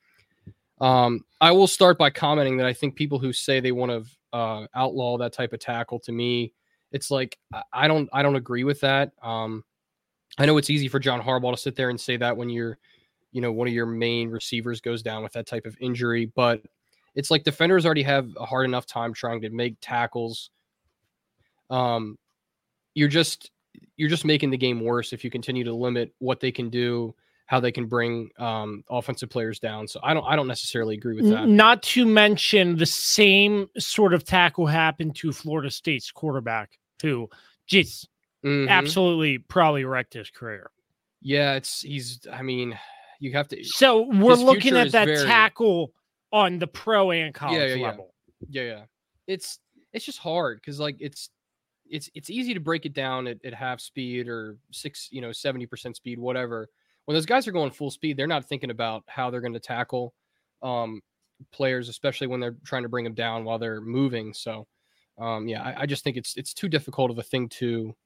um, 0.79 1.25
I 1.41 1.53
will 1.53 1.67
start 1.67 1.97
by 1.97 2.11
commenting 2.11 2.59
that 2.59 2.67
I 2.67 2.75
think 2.75 2.97
people 2.97 3.19
who 3.19 3.33
say 3.33 3.61
they 3.61 3.73
want 3.73 3.93
to 3.93 4.37
uh, 4.37 4.67
outlaw 4.75 5.17
that 5.17 5.33
type 5.33 5.55
of 5.55 5.61
tackle 5.61 5.99
to 6.01 6.13
me, 6.13 6.53
it's 6.93 7.11
like 7.11 7.39
I 7.73 7.89
don't 7.89 8.11
I 8.13 8.23
don't 8.23 8.37
agree 8.37 8.65
with 8.65 8.81
that. 8.81 9.13
Um, 9.23 9.65
I 10.37 10.47
know 10.47 10.59
it's 10.59 10.71
easy 10.71 10.89
for 10.89 10.99
John 10.99 11.21
Harbaugh 11.21 11.53
to 11.53 11.57
sit 11.57 11.77
there 11.77 11.91
and 11.91 12.01
say 12.01 12.17
that 12.17 12.37
when 12.37 12.51
you're, 12.51 12.79
you 13.33 13.41
know, 13.41 13.53
one 13.53 13.69
of 13.69 13.75
your 13.75 13.87
main 13.87 14.31
receivers 14.31 14.81
goes 14.81 15.03
down 15.03 15.23
with 15.23 15.33
that 15.33 15.47
type 15.47 15.67
of 15.67 15.77
injury, 15.81 16.27
but 16.27 16.63
it's 17.15 17.31
like 17.31 17.45
defenders 17.45 17.85
already 17.85 18.03
have 18.03 18.29
a 18.39 18.47
hard 18.47 18.65
enough 18.65 18.87
time 18.87 19.13
trying 19.13 19.41
to 19.43 19.51
make 19.51 19.77
tackles. 19.81 20.51
Um, 21.71 22.19
you're 22.95 23.09
just 23.09 23.51
you're 23.97 24.09
just 24.09 24.25
making 24.25 24.51
the 24.51 24.57
game 24.57 24.81
worse 24.81 25.13
if 25.13 25.25
you 25.25 25.31
continue 25.31 25.65
to 25.65 25.75
limit 25.75 26.13
what 26.19 26.41
they 26.41 26.51
can 26.51 26.71
do, 26.71 27.15
how 27.47 27.61
they 27.61 27.73
can 27.73 27.87
bring 27.87 28.31
um, 28.39 28.85
offensive 28.91 29.31
players 29.31 29.59
down. 29.59 29.89
So 29.89 30.01
I 30.03 30.15
don't 30.15 30.25
I 30.25 30.37
don't 30.37 30.47
necessarily 30.47 30.95
agree 30.95 31.15
with 31.15 31.31
that. 31.31 31.49
Not 31.49 31.83
to 31.85 32.07
mention 32.07 32.77
the 32.77 32.87
same 32.87 33.69
sort 33.79 34.15
of 34.15 34.25
tackle 34.25 34.67
happened 34.67 35.17
to 35.17 35.33
Florida 35.33 35.71
State's 35.71 36.11
quarterback 36.11 36.79
who 37.03 37.29
just 37.67 38.09
mm-hmm. 38.45 38.68
absolutely 38.68 39.38
probably 39.38 39.85
wrecked 39.85 40.14
his 40.14 40.30
career. 40.30 40.71
Yeah, 41.21 41.54
it's 41.54 41.80
he's 41.80 42.26
I 42.33 42.42
mean, 42.42 42.78
you 43.21 43.33
have 43.33 43.49
to 43.49 43.64
So 43.64 44.02
we're 44.02 44.35
looking 44.35 44.76
at 44.76 44.92
that 44.92 45.07
very, 45.07 45.25
tackle 45.25 45.92
on 46.33 46.59
the 46.59 46.66
pro 46.66 47.11
and 47.11 47.35
college 47.35 47.59
yeah, 47.59 47.75
yeah, 47.75 47.87
level. 47.87 48.14
Yeah. 48.49 48.62
yeah, 48.62 48.71
yeah. 48.71 48.83
It's 49.26 49.59
it's 49.92 50.04
just 50.04 50.18
hard 50.18 50.61
because 50.61 50.78
like 50.78 50.97
it's 51.00 51.30
it's 51.90 52.11
it's 52.14 52.30
easy 52.30 52.54
to 52.54 52.61
break 52.61 52.87
it 52.87 52.92
down 52.92 53.26
at, 53.26 53.45
at 53.45 53.54
half 53.54 53.80
speed 53.80 54.28
or 54.28 54.57
six, 54.71 55.09
you 55.11 55.21
know, 55.21 55.30
70% 55.30 55.97
speed, 55.97 56.18
whatever. 56.18 56.68
When 57.04 57.14
those 57.14 57.26
guys 57.26 57.49
are 57.49 57.52
going 57.52 57.71
full 57.71 57.90
speed, 57.90 58.16
they're 58.16 58.26
not 58.26 58.45
thinking 58.45 58.71
about 58.71 59.02
how 59.07 59.30
they're 59.30 59.40
going 59.40 59.54
to 59.54 59.61
tackle 59.61 60.12
um, 60.62 61.00
players, 61.52 61.88
especially 61.88 62.26
when 62.26 62.40
they're 62.40 62.57
trying 62.64 62.83
to 62.83 62.88
bring 62.88 63.04
them 63.04 63.14
down 63.14 63.45
while 63.45 63.59
they're 63.59 63.80
moving. 63.80 64.35
So, 64.35 64.66
um, 65.18 65.49
yeah, 65.49 65.62
I, 65.62 65.83
I, 65.83 65.87
just 65.87 66.04
think 66.04 66.16
it's 66.16 66.37
it's 66.37 66.52
too 66.52 66.68
difficult 66.68 67.11
of 67.11 67.18
a 67.18 67.23
thing 67.23 67.49
to 67.50 67.97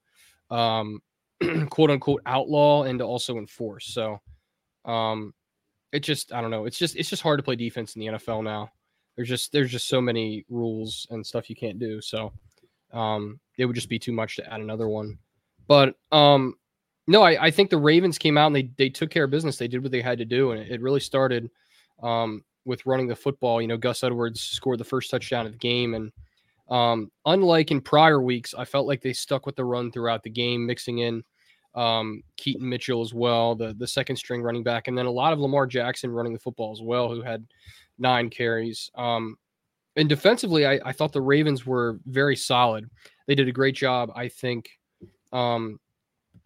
um, 0.49 1.01
quote 1.69 1.89
unquote 1.89 2.21
outlaw 2.25 2.83
and 2.83 2.99
to 2.99 3.05
also 3.05 3.37
enforce. 3.37 3.87
So, 3.87 4.19
um, 4.85 5.33
it 5.91 5.99
just 5.99 6.33
I 6.33 6.41
don't 6.41 6.51
know. 6.51 6.65
It's 6.65 6.77
just 6.77 6.95
it's 6.95 7.09
just 7.09 7.21
hard 7.21 7.39
to 7.39 7.43
play 7.43 7.55
defense 7.55 7.95
in 7.95 8.01
the 8.01 8.07
NFL 8.07 8.43
now. 8.43 8.71
There's 9.15 9.29
just 9.29 9.51
there's 9.51 9.71
just 9.71 9.87
so 9.87 10.01
many 10.01 10.45
rules 10.49 11.07
and 11.11 11.25
stuff 11.25 11.49
you 11.49 11.55
can't 11.55 11.79
do. 11.79 12.01
So, 12.01 12.33
um, 12.91 13.39
it 13.57 13.65
would 13.65 13.75
just 13.75 13.89
be 13.89 13.99
too 13.99 14.11
much 14.11 14.35
to 14.37 14.53
add 14.53 14.61
another 14.61 14.87
one. 14.87 15.17
But 15.67 15.95
um, 16.11 16.55
no, 17.07 17.21
I, 17.21 17.45
I 17.45 17.51
think 17.51 17.69
the 17.69 17.77
Ravens 17.77 18.17
came 18.17 18.37
out 18.37 18.47
and 18.47 18.55
they 18.55 18.69
they 18.77 18.89
took 18.89 19.09
care 19.09 19.25
of 19.25 19.31
business. 19.31 19.57
They 19.57 19.67
did 19.67 19.83
what 19.83 19.91
they 19.91 20.01
had 20.01 20.17
to 20.19 20.25
do, 20.25 20.51
and 20.51 20.61
it, 20.61 20.71
it 20.71 20.81
really 20.81 20.99
started 20.99 21.49
um, 22.01 22.43
with 22.65 22.85
running 22.85 23.07
the 23.07 23.15
football. 23.15 23.61
You 23.61 23.67
know, 23.67 23.77
Gus 23.77 24.03
Edwards 24.03 24.41
scored 24.41 24.79
the 24.79 24.85
first 24.85 25.11
touchdown 25.11 25.45
of 25.45 25.51
the 25.51 25.57
game, 25.57 25.93
and 25.93 26.11
um, 26.73 27.11
unlike 27.27 27.69
in 27.69 27.81
prior 27.81 28.19
weeks, 28.19 28.55
I 28.57 28.65
felt 28.65 28.87
like 28.87 28.99
they 28.99 29.13
stuck 29.13 29.45
with 29.45 29.55
the 29.55 29.63
run 29.63 29.91
throughout 29.91 30.23
the 30.23 30.31
game, 30.31 30.65
mixing 30.65 30.97
in 30.97 31.23
um, 31.75 32.23
Keaton 32.35 32.67
Mitchell 32.67 33.01
as 33.01 33.13
well, 33.13 33.53
the 33.53 33.75
the 33.75 33.85
second 33.85 34.15
string 34.15 34.41
running 34.41 34.63
back, 34.63 34.87
and 34.87 34.97
then 34.97 35.05
a 35.05 35.11
lot 35.11 35.33
of 35.33 35.39
Lamar 35.39 35.67
Jackson 35.67 36.09
running 36.09 36.33
the 36.33 36.39
football 36.39 36.71
as 36.71 36.81
well, 36.81 37.13
who 37.13 37.21
had 37.21 37.45
nine 37.99 38.31
carries. 38.31 38.89
Um, 38.95 39.35
and 39.95 40.09
defensively, 40.09 40.65
I, 40.65 40.79
I 40.83 40.93
thought 40.93 41.13
the 41.13 41.21
Ravens 41.21 41.63
were 41.63 41.99
very 42.07 42.35
solid. 42.35 42.89
They 43.27 43.35
did 43.35 43.47
a 43.47 43.51
great 43.51 43.75
job. 43.75 44.09
I 44.15 44.27
think 44.27 44.67
um, 45.31 45.79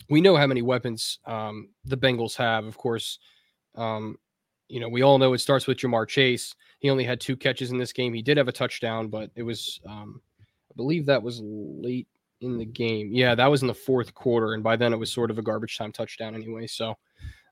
we 0.10 0.20
know 0.20 0.36
how 0.36 0.48
many 0.48 0.62
weapons 0.62 1.20
um, 1.26 1.70
the 1.86 1.96
Bengals 1.96 2.36
have. 2.36 2.66
Of 2.66 2.78
course, 2.78 3.20
um, 3.76 4.18
you 4.68 4.82
know 4.82 4.90
we 4.90 5.04
all 5.04 5.20
know 5.20 5.32
it 5.32 5.40
starts 5.40 5.68
with 5.68 5.78
Ja'Marr 5.78 6.06
Chase. 6.06 6.54
He 6.80 6.90
only 6.90 7.04
had 7.04 7.20
two 7.20 7.36
catches 7.36 7.72
in 7.72 7.78
this 7.78 7.92
game. 7.92 8.14
He 8.14 8.22
did 8.22 8.38
have 8.38 8.48
a 8.48 8.52
touchdown, 8.52 9.08
but 9.08 9.32
it 9.36 9.44
was, 9.44 9.80
um, 9.88 10.22
I 10.40 10.74
believe, 10.76 11.06
that 11.08 11.24
was 11.24 11.42
late 11.44 12.08
in 12.42 12.58
the 12.58 12.66
game. 12.66 13.10
Yeah, 13.12 13.34
that 13.36 13.48
was 13.48 13.62
in 13.62 13.68
the 13.68 13.74
fourth 13.74 14.14
quarter, 14.14 14.54
and 14.54 14.64
by 14.64 14.76
then 14.76 14.94
it 14.94 14.98
was 14.98 15.12
sort 15.12 15.32
of 15.32 15.40
a 15.40 15.42
garbage 15.42 15.78
time 15.78 15.92
touchdown 15.92 16.36
anyway. 16.36 16.68
So 16.68 16.96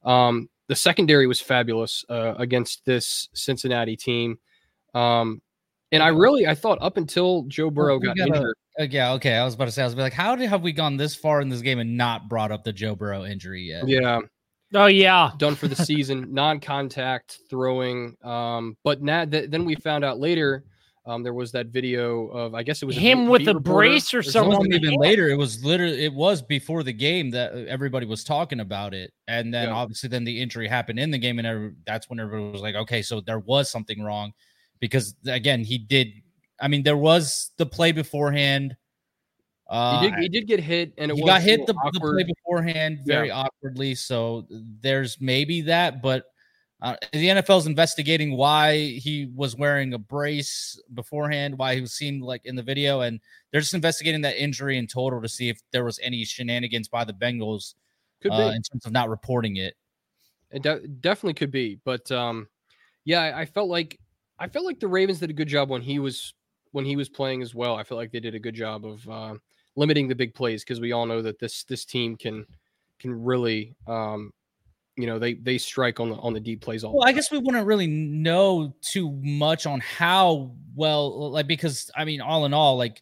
um, 0.03 0.49
the 0.67 0.75
secondary 0.75 1.27
was 1.27 1.41
fabulous 1.41 2.05
uh, 2.09 2.35
against 2.37 2.85
this 2.85 3.29
Cincinnati 3.33 3.95
team. 3.95 4.37
Um, 4.93 5.41
and 5.91 6.03
I 6.03 6.09
really, 6.09 6.47
I 6.47 6.55
thought 6.55 6.77
up 6.81 6.97
until 6.97 7.43
Joe 7.47 7.69
Burrow 7.69 7.99
got 7.99 8.17
gotta, 8.17 8.35
injured. 8.35 8.55
Uh, 8.79 8.83
yeah, 8.89 9.13
okay. 9.13 9.35
I 9.35 9.45
was 9.45 9.53
about 9.53 9.65
to 9.65 9.71
say, 9.71 9.81
I 9.81 9.85
was 9.85 9.95
like, 9.95 10.13
how 10.13 10.35
did 10.35 10.49
have 10.49 10.61
we 10.61 10.71
gone 10.71 10.97
this 10.97 11.15
far 11.15 11.41
in 11.41 11.49
this 11.49 11.61
game 11.61 11.79
and 11.79 11.97
not 11.97 12.27
brought 12.27 12.51
up 12.51 12.63
the 12.63 12.73
Joe 12.73 12.95
Burrow 12.95 13.23
injury 13.23 13.63
yet? 13.63 13.87
Yeah. 13.87 14.19
Oh 14.75 14.87
yeah, 14.87 15.31
done 15.37 15.55
for 15.55 15.67
the 15.67 15.75
season, 15.75 16.27
non-contact 16.33 17.39
throwing. 17.49 18.15
Um, 18.23 18.77
but 18.83 19.01
now 19.01 19.25
th- 19.25 19.49
then 19.49 19.65
we 19.65 19.75
found 19.75 20.03
out 20.03 20.19
later, 20.19 20.63
um, 21.05 21.23
there 21.23 21.33
was 21.33 21.51
that 21.51 21.67
video 21.67 22.27
of 22.27 22.55
I 22.55 22.63
guess 22.63 22.81
it 22.81 22.85
was 22.85 22.97
him 22.97 23.27
a, 23.27 23.29
with 23.29 23.47
a 23.47 23.53
brace 23.53 24.13
or 24.13 24.23
something. 24.23 24.73
Even 24.73 24.95
later, 24.95 25.29
it 25.29 25.37
was 25.37 25.63
literally 25.63 26.03
it 26.03 26.13
was 26.13 26.41
before 26.41 26.83
the 26.83 26.93
game 26.93 27.29
that 27.31 27.53
uh, 27.53 27.57
everybody 27.67 28.05
was 28.05 28.23
talking 28.23 28.59
about 28.59 28.93
it, 28.93 29.13
and 29.27 29.53
then 29.53 29.69
yeah. 29.69 29.75
obviously 29.75 30.09
then 30.09 30.23
the 30.23 30.41
injury 30.41 30.67
happened 30.67 30.99
in 30.99 31.11
the 31.11 31.17
game, 31.17 31.37
and 31.37 31.47
every, 31.47 31.73
that's 31.85 32.09
when 32.09 32.19
everybody 32.19 32.51
was 32.51 32.61
like, 32.61 32.75
okay, 32.75 33.01
so 33.01 33.21
there 33.21 33.39
was 33.39 33.69
something 33.69 34.01
wrong 34.01 34.33
because 34.79 35.15
again, 35.27 35.63
he 35.63 35.77
did. 35.77 36.07
I 36.59 36.67
mean, 36.67 36.83
there 36.83 36.97
was 36.97 37.51
the 37.57 37.65
play 37.65 37.91
beforehand. 37.91 38.75
Uh, 39.67 40.01
he 40.01 40.09
did. 40.09 40.19
He 40.19 40.29
did 40.29 40.47
get 40.47 40.59
hit, 40.59 40.93
and 40.97 41.11
it 41.11 41.15
he 41.15 41.23
got 41.23 41.41
hit 41.41 41.65
the, 41.65 41.73
the, 41.73 41.99
play 41.99 42.23
beforehand 42.23 42.99
very 43.03 43.29
yeah. 43.29 43.41
awkwardly. 43.41 43.95
So 43.95 44.45
there's 44.49 45.19
maybe 45.19 45.61
that, 45.61 46.01
but 46.03 46.25
uh, 46.81 46.95
the 47.13 47.29
NFL 47.29 47.59
is 47.59 47.65
investigating 47.65 48.37
why 48.37 48.77
he 48.77 49.27
was 49.33 49.55
wearing 49.55 49.93
a 49.93 49.97
brace 49.97 50.79
beforehand, 50.93 51.57
why 51.57 51.75
he 51.75 51.85
seemed 51.87 52.21
like 52.21 52.45
in 52.45 52.55
the 52.55 52.61
video, 52.61 53.01
and 53.01 53.19
they're 53.51 53.61
just 53.61 53.73
investigating 53.73 54.21
that 54.21 54.41
injury 54.41 54.77
in 54.77 54.85
total 54.85 55.19
to 55.21 55.29
see 55.29 55.49
if 55.49 55.59
there 55.71 55.83
was 55.83 55.99
any 56.03 56.23
shenanigans 56.23 56.87
by 56.87 57.03
the 57.03 57.13
Bengals 57.13 57.73
uh, 58.29 58.51
in 58.55 58.61
terms 58.61 58.85
of 58.85 58.91
not 58.91 59.09
reporting 59.09 59.55
it. 59.55 59.75
It 60.51 60.61
de- 60.61 60.87
definitely 60.87 61.33
could 61.33 61.51
be, 61.51 61.79
but 61.83 62.11
um, 62.11 62.47
yeah, 63.03 63.33
I 63.35 63.45
felt 63.45 63.69
like 63.69 63.99
I 64.37 64.47
felt 64.47 64.65
like 64.65 64.79
the 64.79 64.87
Ravens 64.87 65.19
did 65.19 65.29
a 65.29 65.33
good 65.33 65.47
job 65.47 65.69
when 65.69 65.81
he 65.81 65.99
was 65.99 66.33
when 66.71 66.85
he 66.85 66.95
was 66.95 67.09
playing 67.09 67.41
as 67.41 67.55
well. 67.55 67.75
I 67.75 67.83
felt 67.83 67.99
like 67.99 68.11
they 68.11 68.19
did 68.19 68.35
a 68.35 68.39
good 68.39 68.53
job 68.53 68.85
of 68.85 69.09
uh, 69.09 69.35
limiting 69.75 70.07
the 70.07 70.15
big 70.15 70.33
plays 70.33 70.63
because 70.63 70.79
we 70.79 70.91
all 70.91 71.05
know 71.05 71.21
that 71.21 71.39
this 71.39 71.63
this 71.63 71.85
team 71.85 72.15
can 72.15 72.45
can 72.99 73.23
really 73.23 73.75
um, 73.87 74.31
you 74.95 75.07
know 75.07 75.19
they 75.19 75.33
they 75.35 75.57
strike 75.57 75.99
on 75.99 76.09
the 76.09 76.15
on 76.15 76.33
the 76.33 76.39
deep 76.39 76.61
plays 76.61 76.83
all. 76.83 76.97
Well, 76.97 77.07
I 77.07 77.11
guess 77.11 77.31
we 77.31 77.37
wouldn't 77.37 77.65
really 77.65 77.87
know 77.87 78.73
too 78.81 79.11
much 79.21 79.65
on 79.65 79.79
how 79.81 80.51
well 80.75 81.31
like 81.31 81.47
because 81.47 81.89
I 81.95 82.05
mean 82.05 82.21
all 82.21 82.45
in 82.45 82.53
all 82.53 82.77
like 82.77 83.01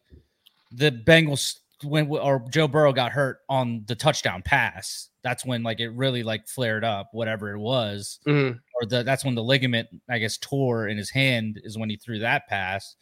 the 0.72 0.92
Bengals 0.92 1.58
when 1.84 2.08
or 2.08 2.46
Joe 2.50 2.68
Burrow 2.68 2.94
got 2.94 3.12
hurt 3.12 3.40
on 3.50 3.84
the 3.88 3.96
touchdown 3.96 4.42
pass. 4.42 5.10
That's 5.24 5.46
when 5.46 5.64
like 5.64 5.80
it 5.80 5.90
really 5.90 6.24
like 6.24 6.48
flared 6.48 6.84
up, 6.84 7.10
whatever 7.12 7.52
it 7.52 7.60
was, 7.60 8.20
mm-hmm. 8.28 8.58
or 8.82 8.88
the 8.88 9.04
that's 9.04 9.24
when 9.24 9.36
the 9.36 9.44
ligament 9.44 9.90
I 10.10 10.18
guess 10.18 10.38
tore 10.38 10.88
in 10.88 10.98
his 10.98 11.10
hand 11.10 11.62
is 11.64 11.78
when 11.78 11.90
he 11.90 11.98
threw 11.98 12.20
that 12.20 12.48
pass. 12.48 12.96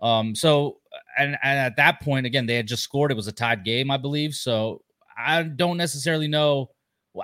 Um, 0.00 0.34
so 0.34 0.78
and, 1.18 1.36
and 1.42 1.58
at 1.58 1.76
that 1.76 2.00
point 2.00 2.26
again 2.26 2.46
they 2.46 2.56
had 2.56 2.66
just 2.66 2.82
scored. 2.82 3.10
It 3.10 3.16
was 3.16 3.28
a 3.28 3.32
tied 3.32 3.64
game, 3.64 3.90
I 3.90 3.96
believe. 3.96 4.34
So 4.34 4.82
I 5.16 5.42
don't 5.42 5.76
necessarily 5.76 6.28
know. 6.28 6.70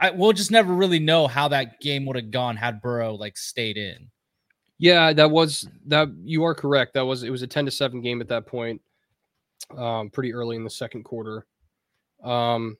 I, 0.00 0.10
we'll 0.10 0.32
just 0.32 0.50
never 0.50 0.72
really 0.72 0.98
know 0.98 1.26
how 1.26 1.48
that 1.48 1.80
game 1.80 2.06
would 2.06 2.16
have 2.16 2.30
gone 2.30 2.56
had 2.56 2.80
Burrow 2.80 3.14
like 3.14 3.36
stayed 3.36 3.76
in. 3.76 4.08
Yeah, 4.78 5.12
that 5.12 5.30
was 5.30 5.68
that. 5.86 6.08
You 6.24 6.44
are 6.44 6.54
correct. 6.54 6.94
That 6.94 7.04
was 7.04 7.22
it 7.22 7.30
was 7.30 7.42
a 7.42 7.46
ten 7.46 7.66
to 7.66 7.70
seven 7.70 8.00
game 8.00 8.20
at 8.20 8.28
that 8.28 8.46
point 8.46 8.80
um, 9.76 10.10
pretty 10.10 10.32
early 10.32 10.56
in 10.56 10.64
the 10.64 10.70
second 10.70 11.04
quarter. 11.04 11.46
Um, 12.24 12.78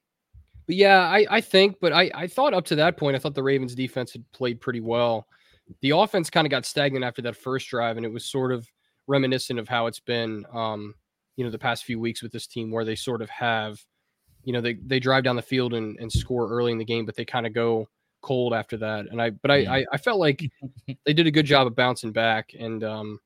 But 0.67 0.77
yeah, 0.77 1.01
I, 1.01 1.27
I 1.29 1.41
think, 1.41 1.77
but 1.81 1.93
I, 1.93 2.11
I 2.15 2.27
thought 2.27 2.55
up 2.55 2.65
to 2.67 2.77
that 2.77 2.97
point, 2.97 3.17
I 3.17 3.19
thought 3.19 3.35
the 3.35 3.43
Ravens 3.43 3.75
defense 3.75 4.13
had 4.13 4.25
played 4.33 4.61
pretty 4.61 4.81
well. 4.81 5.27
The 5.81 5.91
offense 5.91 6.31
kind 6.31 6.47
of 6.47 6.51
got 6.51 6.65
stagnant 6.65 7.05
after 7.05 7.23
that 7.23 7.37
first 7.37 7.69
drive, 7.69 7.97
and 7.97 8.07
it 8.07 8.13
was 8.13 8.25
sort 8.25 8.53
of 8.53 8.67
reminiscent 9.07 9.59
of 9.59 9.69
how 9.69 9.87
it's 9.87 10.01
been, 10.01 10.45
um, 10.53 10.95
you 11.37 11.45
know, 11.45 11.51
the 11.51 11.59
past 11.59 11.85
few 11.85 11.99
weeks 12.01 12.23
with 12.23 12.33
this 12.33 12.47
team, 12.47 12.71
where 12.71 12.85
they 12.85 12.95
sort 12.95 13.23
of 13.23 13.31
have, 13.31 13.81
you 14.45 14.53
know, 14.53 14.61
they 14.61 14.75
they 14.75 15.01
drive 15.01 15.25
down 15.25 15.37
the 15.37 15.43
field 15.43 15.75
and, 15.75 15.99
and 15.99 16.11
score 16.13 16.49
early 16.49 16.73
in 16.73 16.79
the 16.79 16.85
game, 16.85 17.05
but 17.05 17.17
they 17.17 17.25
kind 17.25 17.47
of 17.47 17.55
go 17.55 17.89
cold 18.23 18.55
after 18.55 18.77
that. 18.79 19.07
And 19.11 19.21
I, 19.21 19.31
but 19.31 19.51
I, 19.51 19.79
I, 19.79 19.85
I 19.93 19.97
felt 19.99 20.19
like 20.19 20.43
they 21.05 21.13
did 21.13 21.27
a 21.27 21.31
good 21.31 21.47
job 21.47 21.67
of 21.67 21.75
bouncing 21.75 22.13
back 22.13 22.53
and, 22.59 22.83
um, 22.85 23.19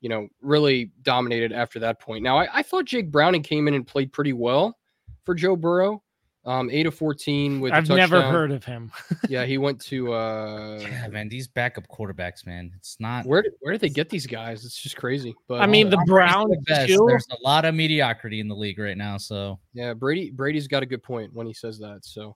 you 0.00 0.08
know, 0.08 0.28
really 0.40 0.90
dominated 1.02 1.52
after 1.52 1.78
that 1.80 2.00
point. 2.00 2.22
Now, 2.22 2.38
I, 2.38 2.48
I 2.58 2.62
thought 2.62 2.86
Jake 2.86 3.10
Browning 3.10 3.42
came 3.42 3.68
in 3.68 3.74
and 3.74 3.86
played 3.86 4.12
pretty 4.12 4.32
well 4.32 4.76
for 5.24 5.34
Joe 5.34 5.56
Burrow. 5.56 6.02
Um, 6.46 6.70
eight 6.70 6.86
of 6.86 6.94
fourteen 6.94 7.60
with. 7.60 7.72
I've 7.72 7.86
never 7.86 8.22
heard 8.22 8.50
of 8.50 8.64
him. 8.64 8.90
yeah, 9.28 9.44
he 9.44 9.58
went 9.58 9.78
to. 9.82 10.14
uh 10.14 10.78
Yeah, 10.80 11.08
man, 11.08 11.28
these 11.28 11.46
backup 11.46 11.86
quarterbacks, 11.88 12.46
man, 12.46 12.72
it's 12.76 12.96
not. 12.98 13.26
Where 13.26 13.42
did, 13.42 13.52
where 13.60 13.72
did 13.72 13.82
they 13.82 13.90
get 13.90 14.08
these 14.08 14.26
guys? 14.26 14.64
It's 14.64 14.80
just 14.80 14.96
crazy. 14.96 15.34
But 15.48 15.60
I 15.60 15.66
mean, 15.66 15.90
the 15.90 15.98
I'm 15.98 16.04
Browns 16.06 16.50
the 16.50 16.62
best. 16.62 16.88
too. 16.88 17.04
There's 17.06 17.26
a 17.30 17.36
lot 17.42 17.66
of 17.66 17.74
mediocrity 17.74 18.40
in 18.40 18.48
the 18.48 18.54
league 18.54 18.78
right 18.78 18.96
now, 18.96 19.18
so 19.18 19.60
yeah, 19.74 19.92
Brady 19.92 20.30
Brady's 20.30 20.66
got 20.66 20.82
a 20.82 20.86
good 20.86 21.02
point 21.02 21.30
when 21.34 21.46
he 21.46 21.52
says 21.52 21.78
that. 21.80 22.06
So, 22.06 22.34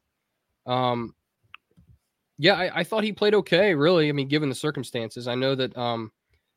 um, 0.67 1.15
yeah, 2.37 2.57
I, 2.57 2.81
I 2.81 2.85
thought 2.85 3.05
he 3.05 3.13
played 3.13 3.35
okay. 3.35 3.75
Really, 3.75 4.11
I 4.11 4.13
mean, 4.13 4.29
given 4.29 4.51
the 4.51 4.55
circumstances, 4.55 5.27
I 5.27 5.35
know 5.35 5.55
that 5.55 5.75
um, 5.79 6.13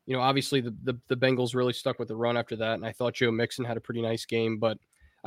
you 0.05 0.17
know, 0.17 0.21
obviously 0.21 0.59
the, 0.59 0.75
the 0.83 0.99
the 1.07 1.15
Bengals 1.15 1.55
really 1.55 1.71
stuck 1.71 1.97
with 1.97 2.09
the 2.09 2.15
run 2.17 2.35
after 2.35 2.57
that, 2.57 2.73
and 2.73 2.85
I 2.85 2.91
thought 2.91 3.13
Joe 3.13 3.31
Mixon 3.31 3.63
had 3.63 3.77
a 3.77 3.81
pretty 3.81 4.01
nice 4.01 4.25
game, 4.25 4.57
but. 4.57 4.77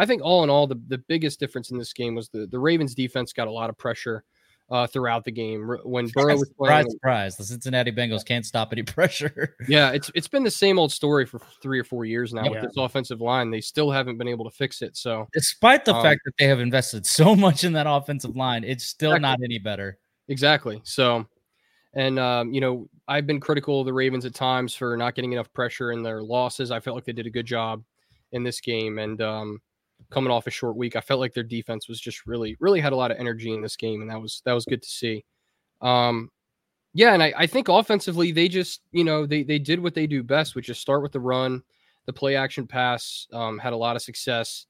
I 0.01 0.07
think 0.07 0.23
all 0.23 0.43
in 0.45 0.51
all, 0.51 0.67
the, 0.67 0.81
the 0.89 0.99
biggest 0.99 1.39
difference 1.39 1.71
in 1.71 1.79
this 1.79 1.93
game 1.93 2.15
was 2.15 2.29
the, 2.31 2.47
the 2.47 2.59
Ravens 2.59 2.95
defense 2.95 3.33
got 3.33 3.49
a 3.49 3.51
lot 3.51 3.69
of 3.71 3.77
pressure 3.77 4.25
uh, 4.71 4.87
throughout 4.87 5.25
the 5.25 5.33
game. 5.33 5.69
When 5.85 6.07
Burrow 6.15 6.37
was 6.39 6.49
playing. 6.57 6.85
surprise, 6.85 6.93
surprise, 6.93 7.37
the 7.37 7.45
Cincinnati 7.45 7.93
Bengals 7.93 8.25
can't 8.25 8.47
stop 8.47 8.71
any 8.73 8.83
pressure. 8.97 9.57
yeah, 9.69 9.91
it's 9.91 10.11
it's 10.15 10.29
been 10.29 10.45
the 10.45 10.51
same 10.51 10.79
old 10.79 10.93
story 10.93 11.27
for 11.27 11.41
three 11.61 11.79
or 11.79 11.85
four 11.85 12.05
years 12.05 12.33
now 12.33 12.45
Yeah. 12.45 12.51
with 12.51 12.63
this 12.63 12.77
offensive 12.77 13.21
line. 13.21 13.51
They 13.51 13.61
still 13.61 13.91
haven't 13.91 14.17
been 14.17 14.29
able 14.29 14.45
to 14.49 14.57
fix 14.57 14.81
it. 14.81 14.97
So 14.97 15.27
Despite 15.33 15.85
the 15.85 15.95
Um, 15.95 16.03
fact 16.03 16.21
that 16.25 16.33
they 16.39 16.47
have 16.47 16.61
invested 16.61 17.05
so 17.05 17.37
much 17.47 17.65
in 17.65 17.73
that 17.75 17.87
offensive 17.89 18.37
line, 18.37 18.65
it's 18.65 18.85
still 18.85 19.11
Exactly. 19.13 19.29
not 19.29 19.39
any 19.45 19.59
better. 19.59 19.99
Exactly. 20.29 20.81
So, 20.85 21.27
and 21.95 22.19
um, 22.21 22.55
you 22.55 22.61
know, 22.61 22.89
I've 23.09 23.27
been 23.27 23.41
critical 23.41 23.81
of 23.81 23.87
the 23.87 23.93
Ravens 23.93 24.25
at 24.25 24.35
times 24.35 24.75
for 24.75 24.97
not 24.97 25.17
getting 25.17 25.33
enough 25.33 25.53
pressure 25.53 25.91
in 25.91 26.05
their 26.05 26.23
losses. 26.23 26.71
I 26.71 26.79
felt 26.79 26.95
like 26.95 27.05
they 27.05 27.13
did 27.13 27.27
a 27.27 27.31
good 27.31 27.47
job 27.47 27.83
in 28.31 28.45
this 28.45 28.61
game, 28.61 29.01
and 29.01 29.21
um, 29.21 29.61
coming 30.11 30.31
off 30.31 30.47
a 30.47 30.51
short 30.51 30.77
week, 30.77 30.97
I 30.97 31.01
felt 31.01 31.21
like 31.21 31.35
their 31.35 31.43
defense 31.43 31.89
was 31.89 32.01
just 32.01 32.27
really, 32.27 32.57
really 32.61 32.81
had 32.81 32.93
a 32.93 32.97
lot 32.97 33.11
of 33.11 33.19
energy 33.19 33.53
in 33.53 33.63
this 33.63 33.77
game, 33.77 34.01
and 34.01 34.11
that 34.11 34.21
was 34.21 34.43
that 34.45 34.53
was 34.53 34.65
good 34.65 34.83
to 34.83 34.89
see. 34.89 35.25
Um, 35.81 36.31
yeah, 36.93 37.15
and 37.15 37.23
I, 37.23 37.33
I 37.37 37.47
think 37.47 37.69
offensively 37.69 38.33
they 38.33 38.49
just 38.49 38.83
you 38.93 39.05
know 39.05 39.27
they 39.27 39.43
they 39.43 39.59
did 39.59 39.81
what 39.81 39.95
they 39.95 40.07
do 40.07 40.23
best, 40.23 40.55
which 40.55 40.69
is 40.69 40.79
start 40.79 41.03
with 41.03 41.13
the 41.13 41.21
run, 41.21 41.63
the 42.07 42.13
play 42.13 42.37
action 42.37 42.67
pass, 42.67 43.27
um, 43.33 43.59
had 43.59 43.73
a 43.73 43.77
lot 43.77 43.97
of 43.97 44.03
success, 44.03 44.67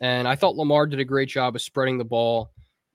and 0.00 0.28
I 0.28 0.36
thought 0.36 0.56
Lamar 0.56 0.86
did 0.86 1.00
a 1.00 1.04
great 1.04 1.28
job 1.28 1.56
of 1.56 1.62
spreading 1.62 1.98
the 1.98 2.04
ball 2.04 2.50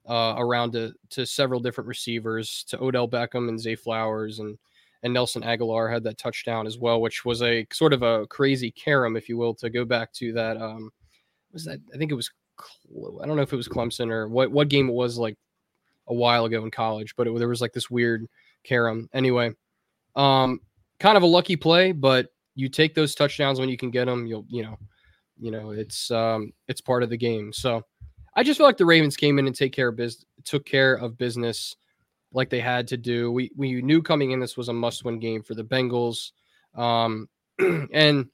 uh, 0.08 0.36
around 0.38 0.72
to, 0.74 0.93
to 1.12 1.25
several 1.25 1.60
different 1.60 1.88
receivers, 1.88 2.65
to 2.69 2.81
Odell 2.81 3.08
Beckham 3.08 3.50
and 3.50 3.60
Zay 3.60 3.75
Flowers, 3.75 4.39
and 4.39 4.58
and 5.03 5.13
Nelson 5.13 5.43
Agholor 5.43 5.91
had 5.91 6.03
that 6.03 6.17
touchdown 6.17 6.67
as 6.67 6.77
well, 6.77 7.00
which 7.00 7.24
was 7.24 7.41
a 7.41 7.65
sort 7.72 7.93
of 7.93 8.01
a 8.01 8.27
crazy 8.27 8.72
carom, 8.72 9.15
if 9.15 9.29
you 9.29 9.38
will, 9.38 9.53
to 9.55 9.69
go 9.69 9.86
back 9.86 10.12
to 10.13 10.34
that. 10.34 10.58
Um, 10.58 10.91
was 11.51 11.65
that 11.65 11.79
I 11.94 11.98
think 11.98 12.12
it 12.12 12.15
was 12.15 12.29
I 12.60 13.25
don't 13.25 13.36
know 13.36 13.41
if 13.41 13.53
it 13.53 13.58
was 13.58 13.68
Clemson 13.68 14.12
or 14.12 14.27
what 14.27 14.51
what 14.51 14.70
game 14.70 14.89
it 14.89 14.94
was 14.94 15.18
like 15.18 15.38
a 16.08 16.13
while 16.13 16.46
ago 16.46 16.63
in 16.63 16.72
college, 16.72 17.15
but 17.15 17.27
it, 17.27 17.38
there 17.38 17.48
was 17.48 17.62
like 17.62 17.74
this 17.74 17.89
weird 17.89 18.25
carom. 18.63 19.10
Anyway, 19.13 19.51
um, 20.15 20.60
kind 21.00 21.18
of 21.18 21.24
a 21.24 21.27
lucky 21.27 21.56
play, 21.56 21.91
but 21.91 22.27
you 22.56 22.68
take 22.70 22.96
those 22.96 23.16
touchdowns 23.16 23.59
when 23.59 23.70
you 23.70 23.77
can 23.77 23.92
get 23.92 24.05
them. 24.05 24.25
You'll 24.25 24.46
you 24.50 24.64
know, 24.64 24.77
you 25.40 25.51
know 25.51 25.72
it's 25.72 26.12
um 26.12 26.51
it's 26.68 26.81
part 26.81 27.03
of 27.03 27.09
the 27.09 27.18
game. 27.18 27.53
So 27.53 27.83
I 28.35 28.44
just 28.44 28.57
feel 28.57 28.68
like 28.68 28.77
the 28.77 28.85
Ravens 28.85 29.18
came 29.18 29.40
in 29.40 29.48
and 29.48 29.55
take 29.55 29.74
care 29.74 29.90
of 29.90 29.96
business, 29.96 30.25
took 30.46 30.66
care 30.66 30.96
of 30.96 31.18
business 31.18 31.75
like 32.31 32.50
they 32.50 32.59
had 32.59 32.88
to 32.90 32.98
do. 32.98 33.31
We 33.31 33.51
we 33.55 33.81
knew 33.81 34.01
coming 34.01 34.31
in 34.31 34.40
this 34.40 34.57
was 34.57 34.70
a 34.70 34.74
must-win 34.74 35.20
game 35.20 35.44
for 35.44 35.55
the 35.55 35.64
Bengals, 35.64 36.31
um, 36.75 37.27
and 37.94 38.27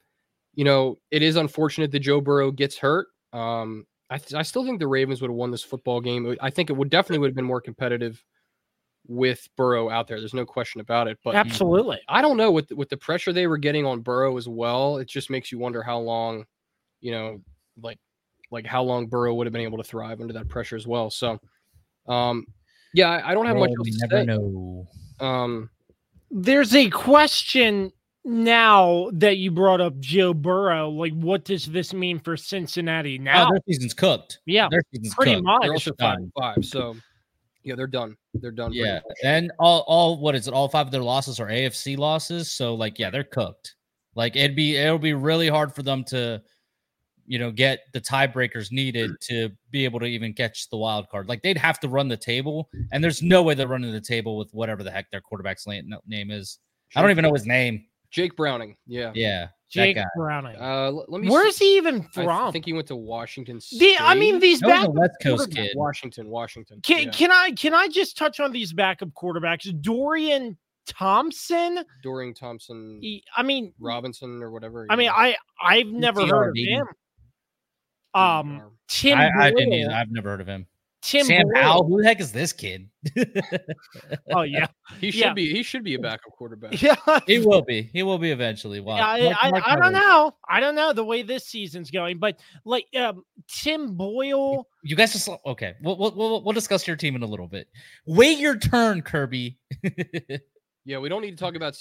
you 0.56 0.64
know 0.64 0.98
it 1.12 1.22
is 1.22 1.36
unfortunate 1.36 1.92
that 1.92 2.00
Joe 2.00 2.22
Burrow 2.22 2.52
gets 2.52 2.78
hurt. 2.78 3.08
Um, 3.34 3.86
I 4.10 4.18
th- 4.18 4.34
I 4.34 4.42
still 4.42 4.66
think 4.66 4.80
the 4.80 4.88
Ravens 4.88 5.22
would 5.22 5.30
have 5.30 5.36
won 5.36 5.52
this 5.52 5.64
football 5.64 6.02
game. 6.02 6.36
I 6.42 6.50
think 6.50 6.70
it 6.70 6.74
would 6.74 6.90
definitely 6.90 7.20
would 7.20 7.30
have 7.30 7.36
been 7.36 7.46
more 7.46 7.62
competitive 7.62 8.24
with 9.08 9.48
Burrow 9.56 9.90
out 9.90 10.08
there. 10.08 10.20
There's 10.20 10.34
no 10.34 10.46
question 10.46 10.82
about 10.82 11.08
it. 11.08 11.18
But 11.24 11.36
Absolutely. 11.36 12.00
I 12.08 12.22
don't 12.22 12.38
know 12.38 12.52
with 12.52 12.72
with 12.72 12.90
the 12.90 12.98
pressure 12.98 13.34
they 13.34 13.48
were 13.48 13.58
getting 13.58 13.86
on 13.86 14.02
Burrow 14.02 14.38
as 14.38 14.48
well. 14.48 14.98
It 14.98 15.08
just 15.08 15.30
makes 15.30 15.52
you 15.52 15.60
wonder 15.60 15.84
how 15.84 16.00
long, 16.00 16.46
you 17.02 17.12
know, 17.12 17.42
like 17.82 18.00
like 18.52 18.66
how 18.66 18.84
long 18.84 19.08
Burrow 19.08 19.34
would 19.34 19.48
have 19.48 19.54
been 19.54 19.62
able 19.62 19.78
to 19.78 19.84
thrive 19.84 20.22
under 20.22 20.34
that 20.34 20.48
pressure 20.48 20.76
as 20.76 20.88
well. 20.88 21.10
So, 21.10 21.40
um, 22.08 22.46
yeah, 22.94 23.10
I, 23.10 23.32
I 23.32 23.34
don't 23.34 23.46
have 23.46 23.58
much 23.58 23.72
else 23.78 23.90
to 23.90 24.08
never 24.08 24.22
say. 24.22 24.26
know. 24.26 24.88
Um, 25.20 25.70
There's 26.32 26.76
a 26.76 26.90
question 26.90 27.92
now 28.26 29.10
that 29.14 29.38
you 29.38 29.52
brought 29.52 29.80
up 29.80 30.00
Joe 30.00 30.34
Burrow. 30.34 30.90
Like, 30.90 31.14
what 31.14 31.46
does 31.46 31.66
this 31.66 31.94
mean 31.94 32.20
for 32.20 32.36
Cincinnati 32.36 33.18
oh, 33.20 33.24
now? 33.24 33.48
Oh, 33.48 33.52
their 33.52 33.62
season's 33.68 33.94
cooked. 33.94 34.40
yeah, 34.46 34.68
Their 34.70 34.82
season's 34.94 35.14
pretty 35.14 35.36
cooked. 35.36 35.46
much. 35.46 35.62
they're 35.62 35.72
also 35.72 35.92
five 36.00 36.18
five, 36.38 36.66
so 36.66 36.96
yeah, 37.64 37.76
they're 37.76 37.88
done. 37.88 38.18
They're 38.34 38.52
done. 38.52 38.74
Yeah, 38.74 39.00
and 39.24 39.52
all 39.60 39.86
all 39.88 40.20
what 40.20 40.36
is 40.36 40.48
it? 40.48 40.54
All 40.54 40.68
five 40.68 40.88
of 40.88 40.92
their 40.92 41.04
losses 41.04 41.40
are 41.40 41.48
AFC 41.48 41.98
losses. 41.98 42.52
So 42.52 42.76
like, 42.76 43.00
yeah, 43.00 43.10
they're 43.10 43.24
cooked. 43.24 43.76
Like 44.16 44.36
it'd 44.36 44.56
be 44.56 44.76
it'll 44.76 44.98
be 44.98 45.14
really 45.14 45.48
hard 45.48 45.74
for 45.74 45.84
them 45.84 46.04
to, 46.06 46.42
you 47.28 47.38
know, 47.38 47.52
get 47.52 47.82
the 47.94 48.02
tiebreakers 48.02 48.72
needed 48.72 49.12
to 49.22 49.50
be 49.70 49.86
able 49.86 50.00
to 50.00 50.06
even 50.06 50.34
catch 50.34 50.70
the 50.70 50.78
wild 50.78 51.10
card. 51.10 51.30
Like 51.30 51.44
they'd 51.44 51.58
have 51.58 51.80
to 51.82 51.90
run 51.90 52.08
the 52.08 52.18
table, 52.18 52.70
and 52.92 53.04
there's 53.04 53.22
no 53.22 53.44
way 53.44 53.54
they're 53.54 53.68
running 53.68 53.92
the 53.92 54.02
table 54.02 54.38
with 54.38 54.52
whatever 54.52 54.84
the 54.84 54.92
heck 54.92 55.12
their 55.12 55.22
quarterback's 55.22 55.68
name 55.68 56.32
is. 56.32 56.60
I 56.96 57.02
don't 57.02 57.12
even 57.12 57.24
know 57.24 57.34
his 57.34 57.46
name. 57.46 57.86
Jake 58.16 58.38
Browning. 58.38 58.78
Yeah. 58.88 59.12
Yeah, 59.14 59.50
Jake 59.70 59.98
that 59.98 60.04
guy. 60.04 60.10
Browning. 60.16 60.56
Uh, 60.56 60.90
let 60.90 61.22
me. 61.22 61.30
Where 61.30 61.44
see. 61.44 61.50
is 61.50 61.58
he 61.58 61.78
even 61.78 62.04
from? 62.14 62.30
I 62.30 62.52
think 62.52 62.64
he 62.64 62.72
went 62.72 62.88
to 62.88 62.96
Washington 62.96 63.60
State. 63.60 63.98
The, 63.98 63.98
I 64.00 64.16
mean, 64.16 64.40
these 64.40 64.62
That 64.62 64.88
was 64.88 64.88
back 64.88 64.96
West 64.96 65.16
Coast 65.22 65.52
kid. 65.52 65.72
Washington, 65.76 66.30
Washington. 66.30 66.80
Can, 66.82 67.04
yeah. 67.04 67.12
can 67.12 67.32
I 67.32 67.52
can 67.52 67.74
I 67.74 67.90
just 67.90 68.18
touch 68.18 68.40
on 68.40 68.54
these 68.54 68.72
backup 68.72 69.10
quarterbacks? 69.10 69.70
Dorian 69.82 70.58
Thompson. 70.88 71.84
Dorian 72.04 72.34
Thompson 72.34 73.00
he- 73.02 73.24
I 73.36 73.44
mean, 73.44 73.74
Robinson 73.80 74.42
or 74.42 74.50
whatever. 74.50 74.88
I 74.90 74.96
mean, 74.96 75.06
yeah. 75.06 75.14
I 75.14 75.36
I've 75.62 75.88
never 75.88 76.22
TR, 76.22 76.36
heard 76.36 76.50
of 76.52 76.56
him. 76.56 76.88
Um, 78.14 78.72
Tim. 78.88 79.18
I, 79.18 79.30
I 79.38 79.50
didn't 79.50 79.74
either. 79.74 79.92
I've 79.92 80.10
never 80.10 80.30
heard 80.30 80.42
of 80.42 80.48
him. 80.48 80.68
Tim 81.06 81.26
Sam 81.28 81.44
Boyle. 81.44 81.62
Howell. 81.62 81.88
Who 81.88 82.02
the 82.02 82.08
heck 82.08 82.20
is 82.20 82.32
this 82.32 82.52
kid? 82.52 82.90
Oh 84.34 84.42
yeah, 84.42 84.66
he 85.00 85.12
should 85.12 85.20
yeah. 85.20 85.34
be. 85.34 85.54
He 85.54 85.62
should 85.62 85.84
be 85.84 85.94
a 85.94 86.00
backup 86.00 86.32
quarterback. 86.32 86.82
yeah. 86.82 86.96
he 87.28 87.38
will 87.38 87.62
be. 87.62 87.84
He 87.94 88.02
will 88.02 88.18
be 88.18 88.32
eventually. 88.32 88.80
Wow. 88.80 88.96
Yeah, 88.96 89.06
I, 89.06 89.22
Mark- 89.30 89.38
I, 89.40 89.50
Mark 89.52 89.64
I 89.68 89.76
don't 89.76 89.94
know. 89.94 90.36
I 90.50 90.60
don't 90.60 90.74
know 90.74 90.94
the 90.94 91.06
way 91.06 91.22
this 91.22 91.46
season's 91.46 91.92
going, 91.92 92.18
but 92.18 92.40
like 92.66 92.88
um, 93.00 93.24
Tim 93.48 93.96
Boyle. 93.96 94.68
You 94.84 94.96
guys 94.96 95.14
just 95.14 95.30
okay. 95.46 95.76
We'll, 95.84 95.96
we'll 95.98 96.16
we'll 96.16 96.44
we'll 96.44 96.54
discuss 96.54 96.88
your 96.88 96.96
team 96.96 97.16
in 97.16 97.22
a 97.22 97.28
little 97.28 97.48
bit. 97.48 97.68
Wait 98.08 98.40
your 98.40 98.58
turn, 98.58 99.04
Kirby. 99.04 99.60
Yeah, 100.88 101.00
we 101.00 101.10
don't 101.10 101.24
need 101.24 101.32
to 101.32 101.44
talk 101.44 101.56
about. 101.56 101.76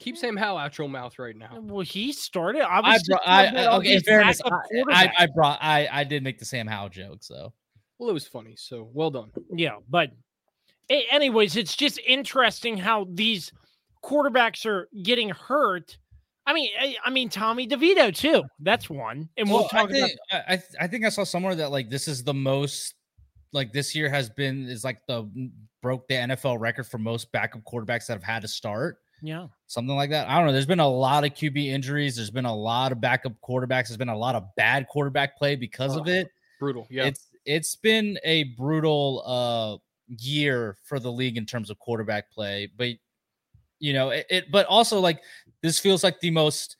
Keep 0.00 0.18
Sam 0.18 0.36
Howell 0.36 0.58
out 0.58 0.76
your 0.76 0.86
mouth 0.86 1.18
right 1.18 1.34
now. 1.34 1.60
Well, 1.62 1.80
he 1.80 2.12
started. 2.12 2.60
I 2.60 2.80
I, 2.80 2.80
was. 2.80 2.98
just 2.98 3.06
brought, 3.06 3.22
I, 3.26 3.46
I 3.46 3.76
okay. 3.78 3.94
In 3.94 4.00
fairness, 4.02 4.42
I, 4.44 4.50
I, 4.90 5.12
I 5.20 5.26
brought 5.34 5.58
I 5.62 5.88
I 5.90 6.04
did 6.04 6.22
make 6.22 6.38
the 6.38 6.44
Sam 6.44 6.66
Howell 6.66 6.90
joke. 6.90 7.22
So 7.22 7.54
Well, 8.00 8.08
it 8.08 8.14
was 8.14 8.26
funny. 8.26 8.54
So 8.56 8.88
well 8.94 9.10
done. 9.10 9.30
Yeah, 9.54 9.76
but 9.90 10.10
anyways, 10.88 11.56
it's 11.56 11.76
just 11.76 12.00
interesting 12.06 12.78
how 12.78 13.06
these 13.12 13.52
quarterbacks 14.02 14.64
are 14.64 14.88
getting 15.02 15.28
hurt. 15.28 15.98
I 16.46 16.54
mean, 16.54 16.70
I, 16.80 16.96
I 17.04 17.10
mean 17.10 17.28
Tommy 17.28 17.68
DeVito 17.68 18.16
too. 18.16 18.42
That's 18.58 18.88
one, 18.88 19.28
and 19.36 19.50
we'll 19.50 19.60
Well, 19.60 19.68
talk 19.68 19.90
I 19.90 19.92
think, 19.92 20.12
I 20.32 20.54
I 20.54 20.62
I 20.80 20.86
think 20.86 21.04
I 21.04 21.10
saw 21.10 21.24
somewhere 21.24 21.54
that 21.56 21.70
like 21.70 21.90
this 21.90 22.08
is 22.08 22.24
the 22.24 22.32
most 22.32 22.94
like 23.52 23.70
this 23.70 23.94
year 23.94 24.08
has 24.08 24.30
been 24.30 24.66
is 24.66 24.82
like 24.82 25.06
the 25.06 25.24
mm, 25.24 25.50
broke 25.82 26.08
the 26.08 26.14
NFL 26.14 26.58
record 26.58 26.86
for 26.86 26.96
most 26.96 27.30
backup 27.32 27.60
quarterbacks 27.64 28.06
that 28.06 28.14
have 28.14 28.22
had 28.22 28.40
to 28.40 28.48
start. 28.48 28.96
Yeah, 29.20 29.48
something 29.66 29.94
like 29.94 30.08
that. 30.08 30.26
I 30.26 30.38
don't 30.38 30.46
know. 30.46 30.52
There's 30.52 30.64
been 30.64 30.80
a 30.80 30.88
lot 30.88 31.24
of 31.24 31.32
QB 31.34 31.66
injuries. 31.66 32.16
There's 32.16 32.30
been 32.30 32.46
a 32.46 32.56
lot 32.56 32.92
of 32.92 33.00
backup 33.02 33.34
quarterbacks. 33.46 33.88
There's 33.88 33.98
been 33.98 34.08
a 34.08 34.16
lot 34.16 34.36
of 34.36 34.44
bad 34.56 34.88
quarterback 34.88 35.36
play 35.36 35.54
because 35.54 35.98
oh, 35.98 36.00
of 36.00 36.06
Oh, 36.08 36.10
it. 36.10 36.30
Brutal. 36.58 36.86
Yeah. 36.90 37.04
It's 37.04 37.29
it's 37.44 37.76
been 37.76 38.18
a 38.24 38.44
brutal 38.56 39.22
uh 39.26 39.76
year 40.18 40.76
for 40.84 40.98
the 40.98 41.10
league 41.10 41.36
in 41.36 41.46
terms 41.46 41.70
of 41.70 41.78
quarterback 41.78 42.30
play, 42.32 42.70
but 42.76 42.90
you 43.78 43.92
know 43.92 44.10
it, 44.10 44.26
it 44.28 44.50
but 44.50 44.66
also 44.66 45.00
like 45.00 45.22
this 45.62 45.78
feels 45.78 46.04
like 46.04 46.20
the 46.20 46.30
most 46.30 46.76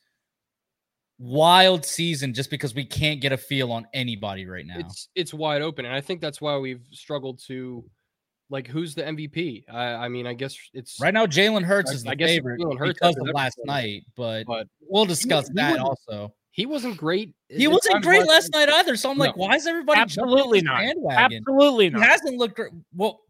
wild 1.18 1.84
season 1.84 2.32
just 2.32 2.50
because 2.50 2.74
we 2.74 2.84
can't 2.84 3.20
get 3.20 3.30
a 3.30 3.36
feel 3.36 3.70
on 3.72 3.86
anybody 3.92 4.46
right 4.46 4.66
now. 4.66 4.76
It's 4.78 5.08
it's 5.14 5.34
wide 5.34 5.62
open, 5.62 5.84
and 5.84 5.94
I 5.94 6.00
think 6.00 6.20
that's 6.20 6.40
why 6.40 6.56
we've 6.58 6.82
struggled 6.90 7.40
to 7.46 7.84
like 8.48 8.66
who's 8.66 8.94
the 8.94 9.02
MVP. 9.02 9.64
I, 9.70 9.84
I 9.94 10.08
mean, 10.08 10.26
I 10.26 10.32
guess 10.34 10.56
it's 10.74 10.98
right 11.00 11.14
now. 11.14 11.26
Jalen 11.26 11.62
Hurts 11.62 11.90
I- 11.90 11.94
is 11.94 12.02
the 12.04 12.10
I 12.10 12.14
guess 12.16 12.30
favorite 12.30 12.60
Jalen 12.60 12.78
Hurts 12.78 12.94
because 12.94 13.16
of 13.16 13.28
last 13.34 13.58
night, 13.64 14.04
but, 14.16 14.44
but 14.46 14.66
we'll 14.88 15.04
discuss 15.04 15.48
he 15.48 15.54
that 15.54 15.78
also. 15.78 16.32
He 16.60 16.66
wasn't 16.66 16.96
great. 16.96 17.34
He 17.48 17.66
wasn't 17.66 18.02
great 18.02 18.26
last 18.26 18.52
night. 18.52 18.68
either. 18.68 18.94
So 18.96 19.10
I'm 19.10 19.16
like, 19.18 19.36
why 19.36 19.56
is 19.56 19.66
everybody 19.66 19.98
Absolutely 20.00 20.60
not. 20.60 20.82
Absolutely 21.10 21.86
He 21.86 21.90
not. 21.90 22.02
hasn't 22.02 22.36
looked 22.36 22.56
great. 22.56 22.72
Well, 22.94 23.20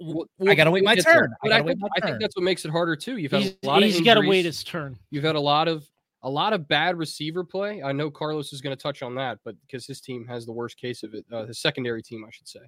Well, 0.00 0.26
I 0.48 0.54
gotta 0.56 0.72
wait 0.72 0.82
my 0.84 0.96
turn. 0.96 1.32
I 1.44 1.48
I, 1.50 1.62
think, 1.62 1.78
my 1.78 1.88
I 1.96 2.04
think 2.04 2.20
that's 2.20 2.36
what 2.36 2.42
makes 2.42 2.64
it 2.64 2.70
harder 2.72 2.96
too. 2.96 3.16
You've 3.16 3.30
had 3.30 3.42
He's, 3.42 3.56
a 3.62 3.66
lot 3.66 3.82
of 3.82 3.88
he's 3.88 4.00
got 4.00 4.14
to 4.14 4.26
wait 4.26 4.44
his 4.44 4.64
turn. 4.64 4.98
You've 5.10 5.24
had 5.24 5.36
a 5.36 5.40
lot 5.40 5.68
of 5.68 5.88
a 6.22 6.28
lot 6.28 6.52
of 6.52 6.66
bad 6.66 6.96
receiver 6.96 7.44
play. 7.44 7.82
I 7.82 7.92
know 7.92 8.10
Carlos 8.10 8.52
is 8.52 8.60
going 8.60 8.76
to 8.76 8.82
touch 8.82 9.02
on 9.02 9.14
that, 9.14 9.38
but 9.44 9.54
because 9.60 9.86
his 9.86 10.00
team 10.00 10.26
has 10.26 10.46
the 10.46 10.52
worst 10.52 10.78
case 10.78 11.02
of 11.02 11.14
it, 11.14 11.24
uh, 11.30 11.44
his 11.46 11.60
secondary 11.60 12.02
team, 12.02 12.24
I 12.26 12.30
should 12.32 12.48
say. 12.48 12.60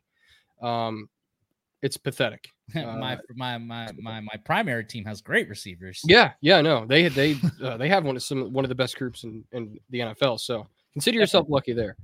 Um, 0.63 1.09
it's 1.83 1.97
pathetic. 1.97 2.49
my 2.75 3.15
Uh, 3.15 3.19
my 3.35 3.59
my 3.59 3.93
my 3.99 4.21
my 4.21 4.37
primary 4.45 4.85
team 4.85 5.05
has 5.05 5.21
great 5.21 5.49
receivers. 5.49 6.01
Yeah, 6.05 6.33
yeah, 6.41 6.61
no, 6.61 6.85
they 6.87 7.09
they 7.09 7.37
uh, 7.63 7.77
they 7.77 7.89
have 7.89 8.05
one 8.05 8.17
of 8.17 8.23
some 8.23 8.53
one 8.53 8.65
of 8.65 8.69
the 8.69 8.75
best 8.75 8.97
groups 8.97 9.25
in, 9.25 9.45
in 9.53 9.79
the 9.91 10.01
NFL. 10.01 10.41
So 10.41 10.67
consider 10.93 11.19
yourself 11.19 11.47
lucky 11.49 11.73
there. 11.73 11.97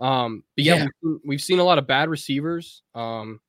Um, 0.00 0.44
but 0.56 0.64
yeah, 0.64 0.74
Yeah. 0.74 0.82
We've, 0.84 0.90
seen, 1.02 1.20
we've 1.24 1.42
seen 1.42 1.58
a 1.58 1.64
lot 1.64 1.78
of 1.78 1.86
bad 1.86 2.08
receivers. 2.08 2.82
Um, 2.94 3.40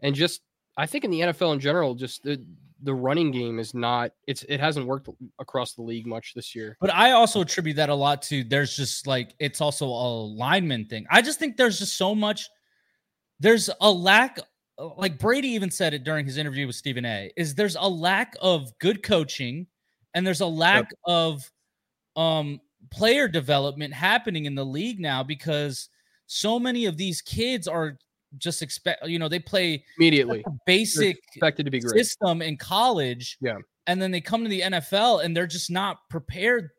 and 0.00 0.14
just 0.14 0.40
I 0.76 0.86
think 0.86 1.04
in 1.04 1.10
the 1.10 1.20
NFL 1.20 1.54
in 1.54 1.60
general, 1.60 1.94
just 1.94 2.22
the 2.22 2.42
the 2.82 2.94
running 2.94 3.30
game 3.30 3.58
is 3.58 3.74
not 3.74 4.12
it's 4.26 4.42
it 4.44 4.58
hasn't 4.60 4.86
worked 4.86 5.08
across 5.38 5.74
the 5.74 5.82
league 5.82 6.06
much 6.06 6.32
this 6.34 6.54
year. 6.54 6.76
But 6.80 6.94
I 6.94 7.12
also 7.12 7.42
attribute 7.42 7.76
that 7.76 7.88
a 7.88 7.94
lot 7.94 8.22
to 8.22 8.44
there's 8.44 8.76
just 8.76 9.06
like 9.06 9.34
it's 9.38 9.60
also 9.60 9.86
a 9.86 10.08
lineman 10.26 10.86
thing. 10.86 11.06
I 11.10 11.22
just 11.22 11.38
think 11.38 11.56
there's 11.56 11.78
just 11.78 11.96
so 11.96 12.14
much. 12.14 12.48
There's 13.38 13.70
a 13.80 13.90
lack, 13.90 14.38
like 14.96 15.18
Brady 15.18 15.48
even 15.48 15.70
said 15.70 15.94
it 15.94 16.04
during 16.04 16.26
his 16.26 16.36
interview 16.36 16.66
with 16.66 16.76
Stephen 16.76 17.04
A. 17.04 17.30
Is 17.36 17.54
there's 17.54 17.76
a 17.76 17.88
lack 17.88 18.34
of 18.40 18.76
good 18.78 19.02
coaching, 19.02 19.66
and 20.14 20.26
there's 20.26 20.40
a 20.40 20.46
lack 20.46 20.90
of 21.06 21.50
um 22.16 22.60
player 22.90 23.28
development 23.28 23.94
happening 23.94 24.46
in 24.46 24.54
the 24.54 24.64
league 24.64 25.00
now 25.00 25.22
because 25.22 25.88
so 26.26 26.58
many 26.58 26.86
of 26.86 26.96
these 26.96 27.20
kids 27.20 27.68
are 27.68 27.98
just 28.38 28.62
expect 28.62 29.06
you 29.06 29.18
know 29.18 29.28
they 29.28 29.38
play 29.38 29.84
Immediately, 29.98 30.44
basic 30.66 31.18
expected 31.28 31.64
to 31.64 31.70
be 31.70 31.80
great. 31.80 31.96
system 31.96 32.42
in 32.42 32.56
college. 32.56 33.36
Yeah. 33.40 33.58
And 33.86 34.00
then 34.00 34.10
they 34.10 34.20
come 34.20 34.44
to 34.44 34.48
the 34.48 34.60
NFL 34.60 35.24
and 35.24 35.36
they're 35.36 35.46
just 35.46 35.70
not 35.70 36.08
prepared 36.08 36.70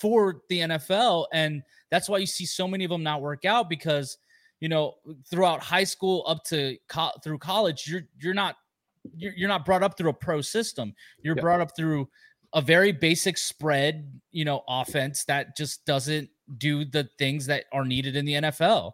for 0.00 0.42
the 0.48 0.60
NFL. 0.60 1.26
And 1.32 1.62
that's 1.90 2.08
why 2.08 2.18
you 2.18 2.26
see 2.26 2.44
so 2.44 2.66
many 2.66 2.84
of 2.84 2.90
them 2.90 3.02
not 3.02 3.22
work 3.22 3.44
out 3.44 3.68
because, 3.68 4.18
you 4.60 4.68
know, 4.68 4.94
throughout 5.30 5.62
high 5.62 5.84
school 5.84 6.24
up 6.26 6.44
to 6.44 6.76
co- 6.88 7.12
through 7.22 7.38
college, 7.38 7.86
you're 7.88 8.02
you're 8.18 8.34
not 8.34 8.56
you're, 9.16 9.32
you're 9.36 9.48
not 9.48 9.64
brought 9.64 9.82
up 9.82 9.96
through 9.96 10.10
a 10.10 10.14
pro 10.14 10.40
system. 10.40 10.94
You're 11.22 11.36
Yeah. 11.36 11.42
brought 11.42 11.60
up 11.60 11.76
through 11.76 12.08
a 12.54 12.60
very 12.62 12.90
basic 12.92 13.36
spread, 13.38 14.20
you 14.32 14.44
know, 14.44 14.62
offense 14.68 15.24
that 15.24 15.56
just 15.56 15.84
doesn't 15.84 16.30
do 16.58 16.84
the 16.84 17.08
things 17.18 17.44
that 17.46 17.64
are 17.72 17.84
needed 17.84 18.16
in 18.16 18.24
the 18.24 18.34
NFL. 18.34 18.92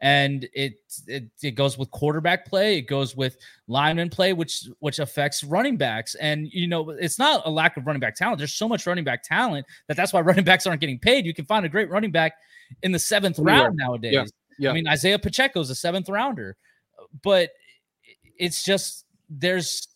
And 0.00 0.48
it 0.52 0.74
it 1.06 1.24
it 1.42 1.52
goes 1.52 1.78
with 1.78 1.90
quarterback 1.92 2.44
play, 2.46 2.78
it 2.78 2.82
goes 2.82 3.16
with 3.16 3.36
lineman 3.68 4.10
play, 4.10 4.32
which 4.32 4.68
which 4.80 4.98
affects 4.98 5.44
running 5.44 5.76
backs. 5.76 6.14
And 6.16 6.48
you 6.52 6.66
know, 6.66 6.90
it's 6.90 7.18
not 7.18 7.42
a 7.46 7.50
lack 7.50 7.76
of 7.76 7.86
running 7.86 8.00
back 8.00 8.16
talent. 8.16 8.38
There's 8.38 8.52
so 8.54 8.68
much 8.68 8.86
running 8.86 9.04
back 9.04 9.22
talent 9.22 9.64
that 9.86 9.96
that's 9.96 10.12
why 10.12 10.20
running 10.22 10.44
backs 10.44 10.66
aren't 10.66 10.80
getting 10.80 10.98
paid. 10.98 11.24
You 11.24 11.32
can 11.32 11.44
find 11.46 11.64
a 11.64 11.68
great 11.70 11.88
running 11.88 12.10
back 12.10 12.34
in 12.82 12.92
the 12.92 12.98
seventh 12.98 13.38
round 13.38 13.76
nowadays. 13.76 14.12
Yeah. 14.12 14.24
I 14.70 14.74
mean, 14.74 14.88
Isaiah 14.88 15.18
Pacheco 15.18 15.60
is 15.60 15.70
a 15.70 15.74
seventh 15.74 16.08
rounder, 16.08 16.56
but 17.22 17.50
it's 18.38 18.64
just 18.64 19.04
there's 19.28 19.88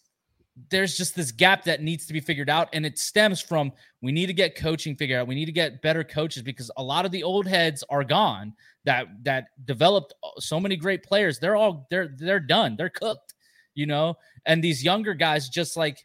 there's 0.71 0.97
just 0.97 1.14
this 1.14 1.31
gap 1.31 1.64
that 1.64 1.83
needs 1.83 2.07
to 2.07 2.12
be 2.12 2.21
figured 2.21 2.51
out, 2.51 2.68
and 2.73 2.85
it 2.85 2.99
stems 2.99 3.40
from 3.40 3.73
we 4.03 4.12
need 4.12 4.27
to 4.27 4.33
get 4.33 4.57
coaching 4.57 4.97
figured 4.97 5.21
out. 5.21 5.27
We 5.27 5.35
need 5.35 5.47
to 5.47 5.53
get 5.53 5.83
better 5.83 6.03
coaches 6.05 6.42
because 6.42 6.71
a 6.77 6.83
lot 6.83 7.05
of 7.05 7.12
the 7.12 7.23
old 7.23 7.47
heads 7.47 7.85
are 7.88 8.05
gone 8.05 8.55
that 8.85 9.07
that 9.25 9.49
developed 9.64 10.14
uh, 10.23 10.40
so 10.40 10.59
many 10.59 10.77
great 10.77 11.03
players. 11.03 11.38
They're 11.38 11.57
all 11.57 11.87
they're 11.90 12.09
they're 12.16 12.40
done. 12.40 12.77
They're 12.77 12.88
cooked, 12.88 13.35
you 13.75 13.87
know. 13.87 14.16
And 14.47 14.62
these 14.62 14.83
younger 14.83 15.14
guys 15.14 15.49
just 15.49 15.77
like 15.77 16.05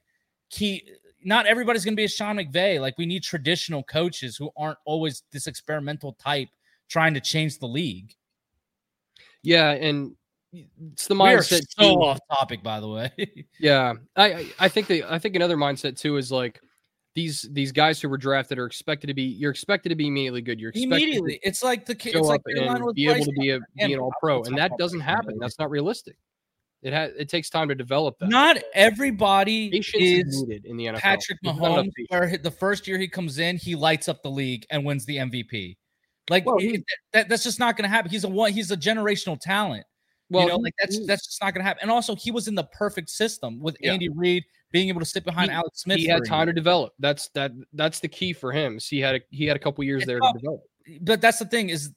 key. 0.49 0.83
Not 1.25 1.45
everybody's 1.45 1.85
going 1.85 1.93
to 1.93 1.97
be 1.97 2.03
a 2.03 2.09
Sean 2.09 2.35
McVay. 2.35 2.81
Like 2.81 2.97
we 2.97 3.05
need 3.05 3.23
traditional 3.23 3.81
coaches 3.83 4.35
who 4.35 4.51
aren't 4.57 4.77
always 4.85 5.23
this 5.31 5.47
experimental 5.47 6.13
type 6.13 6.49
trying 6.89 7.13
to 7.13 7.21
change 7.21 7.59
the 7.59 7.67
league. 7.67 8.13
Yeah, 9.43 9.71
and 9.71 10.15
it's 10.91 11.07
the 11.07 11.15
mindset. 11.15 11.61
so 11.69 11.95
too. 11.95 12.01
off 12.01 12.19
topic, 12.31 12.63
by 12.63 12.79
the 12.79 12.87
way. 12.87 13.11
Yeah, 13.59 13.93
I 14.15 14.33
I- 14.33 14.45
I 14.59 14.69
think 14.69 14.87
the 14.87 15.03
I 15.03 15.19
think 15.19 15.35
another 15.35 15.57
mindset 15.57 15.99
too 15.99 16.17
is 16.17 16.31
like 16.31 16.59
these 17.15 17.47
these 17.51 17.71
guys 17.71 18.01
who 18.01 18.09
were 18.09 18.17
drafted 18.17 18.57
are 18.57 18.65
expected 18.65 19.07
to 19.07 19.13
be 19.13 19.23
you're 19.23 19.51
expected 19.51 19.89
to 19.89 19.95
be 19.95 20.07
immediately 20.07 20.41
good. 20.41 20.59
You're 20.59 20.69
expected 20.71 20.93
Immediately, 20.93 21.39
it's 21.43 21.63
like 21.63 21.85
the 21.85 21.93
kid. 21.95 22.15
It's 22.15 22.27
like 22.27 22.41
and 22.47 22.55
be 22.95 23.07
able 23.07 23.25
to 23.25 23.31
be 23.33 23.49
a 23.51 23.59
be 23.77 23.93
an 23.93 23.99
all 23.99 24.11
pro, 24.19 24.43
and 24.43 24.57
that 24.57 24.71
doesn't 24.77 24.99
happen. 25.01 25.37
That's 25.39 25.59
not 25.59 25.69
realistic. 25.69 26.15
It 26.81 26.91
has 26.91 27.13
it 27.17 27.29
takes 27.29 27.49
time 27.49 27.69
to 27.69 27.75
develop 27.75 28.17
that. 28.19 28.29
Not 28.29 28.57
everybody 28.73 29.69
Patience 29.69 30.03
is 30.27 30.41
needed 30.43 30.65
in 30.65 30.75
the 30.75 30.85
NFL. 30.87 30.99
Patrick 30.99 31.39
There's 31.41 31.55
not 31.57 31.71
enough 31.79 31.85
Mahomes, 31.85 31.91
where 32.09 32.37
the 32.37 32.51
first 32.51 32.87
year 32.87 32.97
he 32.97 33.07
comes 33.07 33.39
in, 33.39 33.57
he 33.57 33.75
lights 33.75 34.09
up 34.09 34.21
the 34.21 34.29
league 34.31 34.65
and 34.69 34.83
wins 34.83 35.05
the 35.05 35.17
MVP. 35.17 35.77
Like 36.29 36.45
Well, 36.45 36.57
it- 36.59 36.83
that, 37.11 37.29
that's 37.29 37.43
just 37.43 37.59
not 37.59 37.75
going 37.77 37.83
to 37.83 37.89
happen. 37.89 38.09
He's 38.11 38.23
a 38.23 38.29
one. 38.29 38.51
He's 38.53 38.71
a 38.71 38.77
generational 38.77 39.39
talent. 39.39 39.85
Well, 40.29 40.43
you 40.43 40.49
know, 40.49 40.55
like 40.57 40.73
that's 40.79 41.05
that's 41.05 41.25
just 41.27 41.41
not 41.41 41.53
going 41.53 41.61
to 41.63 41.67
happen. 41.67 41.81
And 41.83 41.91
also, 41.91 42.15
he 42.15 42.31
was 42.31 42.47
in 42.47 42.55
the 42.55 42.63
perfect 42.63 43.09
system 43.09 43.59
with 43.59 43.75
Yeah. 43.81 43.91
Andy 43.93 44.09
Reid 44.09 44.43
being 44.71 44.87
able 44.89 44.99
to 45.01 45.05
sit 45.05 45.23
behind 45.25 45.51
He- 45.51 45.55
Alex 45.55 45.81
Smith. 45.81 45.97
he 45.97 46.07
had 46.07 46.25
time 46.25 46.47
to 46.47 46.53
develop. 46.53 46.93
That's 46.97 47.27
that 47.29 47.51
that's 47.73 47.99
the 47.99 48.07
key 48.07 48.33
for 48.33 48.51
him. 48.51 48.77
is 48.77 48.87
he 48.87 48.99
had 48.99 49.15
a 49.15 49.21
he 49.29 49.45
had 49.45 49.55
a 49.57 49.59
couple 49.59 49.83
years 49.83 50.05
there 50.05 50.19
to 50.19 50.33
develop. 50.33 50.61
but 51.01 51.21
that's 51.21 51.39
the 51.39 51.45
thing 51.45 51.69
is 51.69 51.91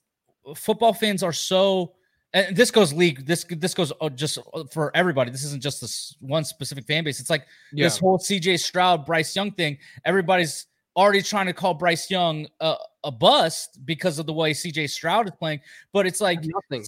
football 0.54 0.92
fans 0.92 1.22
are 1.22 1.32
so 1.32 1.94
and 2.34 2.54
this 2.56 2.70
goes 2.70 2.92
league 2.92 3.24
this 3.26 3.44
this 3.48 3.74
goes 3.74 3.92
uh, 4.00 4.08
just 4.10 4.38
uh, 4.54 4.62
for 4.72 4.94
everybody 4.94 5.30
this 5.30 5.42
isn't 5.44 5.60
just 5.62 5.80
this 5.80 6.14
one 6.20 6.44
specific 6.44 6.84
fan 6.86 7.02
base 7.02 7.18
it's 7.18 7.30
like 7.30 7.46
Yeah. 7.72 7.86
this 7.86 7.98
whole 7.98 8.16
cj 8.18 8.58
stroud 8.60 9.04
bryce 9.06 9.34
young 9.34 9.50
thing 9.50 9.78
everybody's 10.04 10.66
already 10.96 11.22
trying 11.22 11.46
to 11.46 11.52
call 11.52 11.74
bryce 11.74 12.10
young 12.10 12.46
a, 12.60 12.74
a 13.04 13.10
bust 13.12 13.78
because 13.84 14.18
of 14.18 14.26
the 14.26 14.32
way 14.32 14.52
cj 14.52 14.88
stroud 14.88 15.26
is 15.26 15.32
playing 15.38 15.60
but 15.92 16.06
it's 16.06 16.20
like 16.20 16.40
Nothing. 16.42 16.86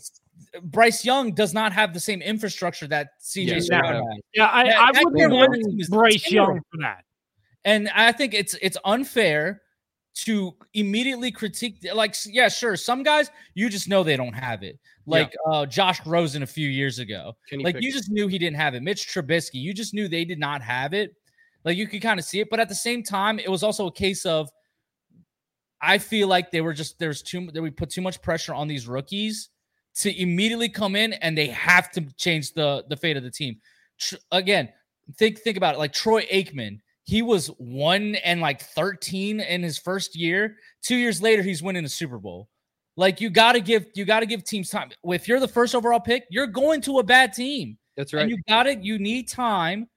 bryce 0.65 1.05
young 1.05 1.33
does 1.35 1.53
not 1.53 1.73
have 1.73 1.93
the 1.93 2.01
same 2.01 2.23
infrastructure 2.23 2.87
that 2.89 3.09
cj 3.23 3.47
Yeah, 3.49 3.61
stroud 3.61 3.85
yeah. 3.85 3.95
has 3.97 4.05
Yeah, 4.35 4.51
I, 4.53 4.65
That- 4.65 4.79
I 4.81 4.93
that 4.93 5.05
wouldn't 5.05 5.19
Carolina 5.19 5.49
blame 5.51 5.79
Bryce 5.91 6.23
terrible. 6.23 6.55
Young 6.55 6.63
for 6.73 6.79
that. 6.81 7.05
and 7.65 7.89
I 7.95 8.13
think 8.13 8.35
it's 8.35 8.55
it's 8.63 8.79
unfair 8.85 9.63
to 10.25 10.53
immediately 10.75 11.31
critique 11.31 11.87
like 11.95 12.17
yeah 12.27 12.49
sure 12.49 12.77
some 12.77 13.03
guys 13.05 13.31
you 13.55 13.69
just 13.69 13.89
know 13.89 14.03
they 14.03 14.17
don't 14.17 14.33
have 14.33 14.65
it 14.65 14.77
like 15.07 15.33
uh 15.53 15.65
Josh 15.65 16.05
Rosen 16.05 16.43
a 16.43 16.47
few 16.47 16.69
years 16.69 16.99
ago 16.99 17.37
Kenny 17.49 17.63
like 17.63 17.77
you 17.81 17.93
just 17.93 18.11
knew 18.11 18.27
he 18.27 18.37
didn't 18.37 18.57
have 18.57 18.75
it 18.75 18.83
Mitch 18.83 19.07
Trubisky 19.07 19.55
you 19.63 19.73
just 19.73 19.95
knew 19.95 20.09
they 20.09 20.25
did 20.25 20.39
not 20.41 20.61
have 20.61 20.93
it 20.93 21.15
like 21.65 21.77
you 21.77 21.87
could 21.87 22.03
kind 22.03 22.19
of 22.19 22.25
see 22.25 22.41
it 22.41 22.49
but 22.51 22.61
at 22.61 22.69
the 22.69 22.75
same 22.75 23.03
time 23.03 23.39
it 23.39 23.51
was 23.51 23.63
also 23.63 23.87
a 23.87 23.93
case 23.93 24.25
of 24.27 24.49
I 25.81 25.99
feel 25.99 26.29
like 26.29 26.51
they 26.51 26.61
were 26.61 26.73
just 26.73 26.99
there's 26.99 27.23
too 27.23 27.51
that 27.53 27.63
we 27.63 27.71
put 27.71 27.91
too 27.91 28.01
much 28.01 28.21
pressure 28.21 28.55
on 28.55 28.69
these 28.69 28.89
rookies 28.89 29.51
to 29.97 30.21
immediately 30.21 30.69
come 30.69 30.97
in 30.97 31.13
and 31.15 31.37
they 31.37 31.49
have 31.49 31.91
to 31.93 32.03
change 32.17 32.53
the 32.55 32.85
the 32.89 32.97
fate 32.97 33.17
of 33.17 33.23
the 33.23 33.31
team. 33.31 33.57
Tr- 33.99 34.17
again, 34.33 34.69
think 35.17 35.39
think 35.39 35.57
about 35.57 35.75
it. 35.75 35.79
Like 35.79 35.93
Troy 35.93 36.23
Aikman, 36.33 36.81
he 37.05 37.23
was 37.23 37.49
one 37.59 38.17
and 38.17 38.41
like 38.41 38.61
13 38.61 39.41
in 39.41 39.63
his 39.63 39.79
first 39.79 40.17
year. 40.17 40.57
Two 40.83 40.97
years 40.97 41.23
later, 41.23 41.43
he's 41.43 41.63
winning 41.63 41.85
a 41.85 41.89
Super 41.89 42.19
Bowl. 42.19 42.49
Like 42.97 43.21
you 43.21 43.31
got 43.31 43.53
to 43.53 43.61
give 43.61 43.87
you 43.95 44.05
got 44.05 44.21
to 44.21 44.27
give 44.27 44.45
teams 44.45 44.71
time. 44.71 44.91
If 45.05 45.29
you're 45.29 45.41
the 45.41 45.49
first 45.49 45.75
overall 45.75 46.01
pick, 46.01 46.25
you're 46.31 46.49
going 46.49 46.81
to 46.83 46.99
a 46.99 47.05
bad 47.05 47.33
team, 47.33 47.79
That's 47.97 48.13
and 48.13 48.23
right. 48.23 48.29
you 48.29 48.39
got 48.49 48.67
it. 48.67 48.83
You 48.83 48.99
need 48.99 49.29
time 49.29 49.89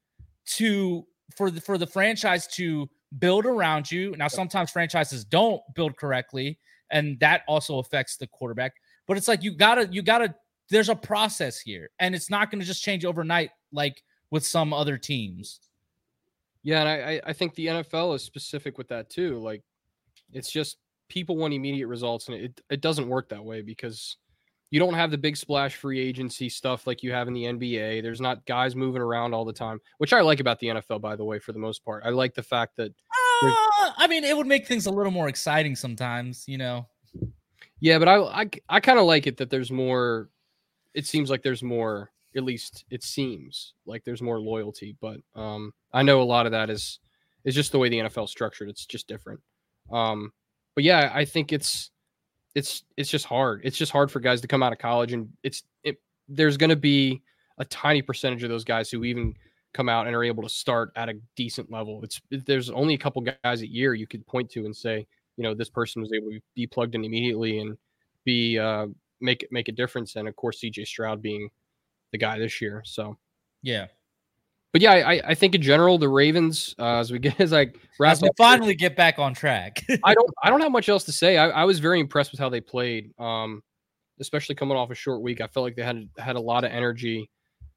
to 0.58 1.08
for 1.38 1.52
the 1.52 1.62
for 1.62 1.78
the 1.78 1.88
franchise 1.88 2.48
to 2.56 2.90
build 3.20 3.46
around 3.46 3.92
you. 3.92 4.16
Now, 4.18 4.28
sometimes 4.28 4.72
franchises 4.72 5.24
don't 5.26 5.62
build 5.76 5.98
correctly, 5.98 6.58
and 6.92 7.20
that 7.20 7.42
also 7.48 7.80
affects 7.80 8.18
the 8.18 8.28
quarterback. 8.28 8.74
But 9.08 9.18
it's 9.18 9.28
like 9.28 9.44
you 9.44 9.52
gotta 9.56 9.88
you 9.92 10.02
gotta. 10.02 10.36
There's 10.70 10.90
a 10.90 10.96
process 10.96 11.60
here, 11.60 11.90
and 12.00 12.16
it's 12.16 12.30
not 12.30 12.50
going 12.50 12.62
to 12.62 12.66
just 12.66 12.82
change 12.82 13.04
overnight 13.04 13.50
like 13.74 14.02
with 14.30 14.46
some 14.46 14.72
other 14.74 14.98
teams. 14.98 15.60
Yeah, 16.64 16.80
and 16.82 16.88
I, 16.90 16.94
I- 17.16 17.22
I 17.28 17.34
think 17.34 17.56
the 17.56 17.68
NFL 17.68 18.16
is 18.16 18.24
specific 18.24 18.78
with 18.78 18.88
that 18.90 19.10
too. 19.10 19.40
Like, 19.40 19.64
it's 20.32 20.50
just 20.52 20.78
people 21.10 21.36
want 21.36 21.54
immediate 21.54 21.88
results, 21.88 22.28
and 22.30 22.38
it 22.38 22.62
it 22.70 22.82
doesn't 22.82 23.10
work 23.10 23.28
that 23.30 23.44
way 23.44 23.62
because 23.62 24.16
you 24.72 24.80
don't 24.80 24.94
have 24.94 25.12
the 25.12 25.18
big 25.18 25.38
splash 25.38 25.76
free 25.76 26.00
agency 26.00 26.50
stuff 26.50 26.88
like 26.88 27.04
you 27.04 27.12
have 27.12 27.28
in 27.28 27.34
the 27.34 27.44
NBA. 27.44 28.02
There's 28.02 28.22
not 28.22 28.46
guys 28.46 28.76
moving 28.76 29.02
around 29.02 29.34
all 29.34 29.46
the 29.46 29.54
time, 29.54 29.80
which 29.98 30.14
I 30.14 30.22
like 30.22 30.40
about 30.40 30.60
the 30.60 30.68
NFL, 30.68 31.02
by 31.02 31.18
the 31.18 31.26
way, 31.26 31.40
for 31.40 31.52
the 31.52 31.60
most 31.60 31.84
part. 31.84 32.04
I 32.06 32.10
like 32.10 32.34
the 32.34 32.44
fact 32.44 32.78
that 32.78 32.94
I 33.98 34.08
mean, 34.08 34.24
it 34.24 34.36
would 34.36 34.48
make 34.48 34.68
things 34.68 34.86
a 34.86 34.92
little 34.92 35.12
more 35.12 35.28
exciting 35.28 35.76
sometimes, 35.76 36.46
you 36.48 36.58
know. 36.58 36.88
Yeah, 37.80 38.00
but 38.00 38.08
I 38.08 38.18
I, 38.18 38.50
I 38.70 38.80
kind 38.80 38.98
of 38.98 39.06
like 39.06 39.28
it 39.28 39.38
that 39.38 39.50
there's 39.50 39.72
more. 39.72 40.30
It 40.94 41.06
seems 41.06 41.30
like 41.30 41.44
there's 41.44 41.64
more. 41.64 42.12
At 42.36 42.44
least 42.44 42.86
it 42.90 43.04
seems 43.04 43.74
like 43.86 44.06
there's 44.06 44.22
more 44.22 44.40
loyalty. 44.40 44.96
But 45.02 45.18
um, 45.36 45.74
I 45.92 46.02
know 46.04 46.22
a 46.22 46.24
lot 46.24 46.46
of 46.46 46.54
that 46.54 46.70
is 46.70 47.00
is 47.44 47.56
just 47.56 47.74
the 47.74 47.80
way 47.80 47.90
the 47.90 48.00
NFL 48.00 48.30
structured. 48.30 48.70
It's 48.70 48.86
just 48.86 49.08
different. 49.08 49.42
Um, 49.92 50.32
but 50.76 50.86
yeah, 50.86 51.12
I 51.14 51.26
think 51.26 51.52
it's 51.52 51.92
it's 52.56 52.84
it's 52.98 53.10
just 53.10 53.26
hard. 53.26 53.62
It's 53.64 53.78
just 53.78 53.92
hard 53.92 54.12
for 54.12 54.20
guys 54.20 54.42
to 54.42 54.48
come 54.48 54.64
out 54.64 54.74
of 54.74 54.80
college, 54.80 55.14
and 55.14 55.30
it's 55.44 55.64
it, 55.84 55.98
there's 56.28 56.58
going 56.58 56.70
to 56.70 56.76
be 56.76 57.22
a 57.58 57.66
tiny 57.66 58.02
percentage 58.02 58.44
of 58.44 58.50
those 58.50 58.64
guys 58.64 58.90
who 58.90 59.04
even 59.04 59.36
come 59.74 59.88
out 59.88 60.08
and 60.08 60.16
are 60.16 60.24
able 60.24 60.44
to 60.44 60.50
start 60.50 60.92
at 60.96 61.10
a 61.10 61.14
decent 61.36 61.72
level. 61.72 62.02
It's 62.04 62.22
there's 62.30 62.70
only 62.70 62.94
a 62.94 62.98
couple 62.98 63.24
guys 63.44 63.62
a 63.62 63.72
year 63.72 63.94
you 63.94 64.08
could 64.08 64.26
point 64.28 64.50
to 64.52 64.66
and 64.66 64.76
say, 64.76 65.08
you 65.38 65.44
know, 65.44 65.54
this 65.54 65.70
person 65.70 66.02
was 66.02 66.12
able 66.14 66.32
to 66.32 66.40
be 66.56 66.68
plugged 66.68 66.96
in 66.96 67.06
immediately 67.06 67.60
and 67.60 67.78
be 68.26 68.60
uh, 68.60 68.88
make 69.22 69.48
make 69.52 69.70
a 69.70 69.74
difference. 69.74 70.16
And 70.16 70.28
of 70.28 70.36
course, 70.36 70.62
CJ 70.62 70.88
Stroud 70.88 71.22
being 71.22 71.50
the 72.12 72.18
guy 72.18 72.38
this 72.38 72.62
year. 72.62 72.82
So 72.86 73.18
yeah. 73.62 73.88
But 74.72 74.82
yeah, 74.82 74.92
I, 74.94 75.22
I 75.26 75.36
think 75.36 75.54
in 75.54 75.62
general 75.62 75.98
the 75.98 76.08
Ravens, 76.08 76.76
uh, 76.80 77.00
as 77.00 77.12
we 77.12 77.20
get 77.20 77.40
as 77.40 77.54
I 77.54 77.68
wrap 78.00 78.14
as 78.14 78.22
we 78.22 78.30
finally 78.38 78.76
get 78.76 78.96
back 78.96 79.20
on 79.20 79.34
track. 79.34 79.84
I 80.04 80.14
don't 80.14 80.30
I 80.42 80.50
don't 80.50 80.62
have 80.62 80.72
much 80.72 80.90
else 80.90 81.04
to 81.06 81.12
say. 81.12 81.38
I, 81.38 81.50
I 81.50 81.64
was 81.66 81.80
very 81.80 82.00
impressed 82.00 82.32
with 82.32 82.40
how 82.40 82.50
they 82.50 82.62
played, 82.62 83.12
um, 83.20 83.62
especially 84.20 84.56
coming 84.56 84.78
off 84.78 84.90
a 84.92 84.96
short 84.96 85.22
week. 85.22 85.42
I 85.42 85.48
felt 85.48 85.66
like 85.66 85.76
they 85.76 85.84
had 85.84 86.08
had 86.18 86.36
a 86.36 86.42
lot 86.42 86.64
of 86.64 86.72
energy. 86.72 87.30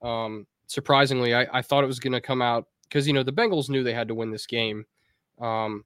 Um, 0.02 0.46
surprisingly, 0.66 1.34
I, 1.34 1.46
I 1.52 1.62
thought 1.62 1.84
it 1.84 1.88
was 1.88 2.00
going 2.00 2.12
to 2.12 2.20
come 2.20 2.42
out 2.42 2.66
because 2.88 3.06
you 3.06 3.12
know 3.12 3.22
the 3.22 3.32
Bengals 3.32 3.68
knew 3.68 3.82
they 3.82 3.94
had 3.94 4.08
to 4.08 4.14
win 4.14 4.30
this 4.30 4.46
game, 4.46 4.84
um, 5.40 5.84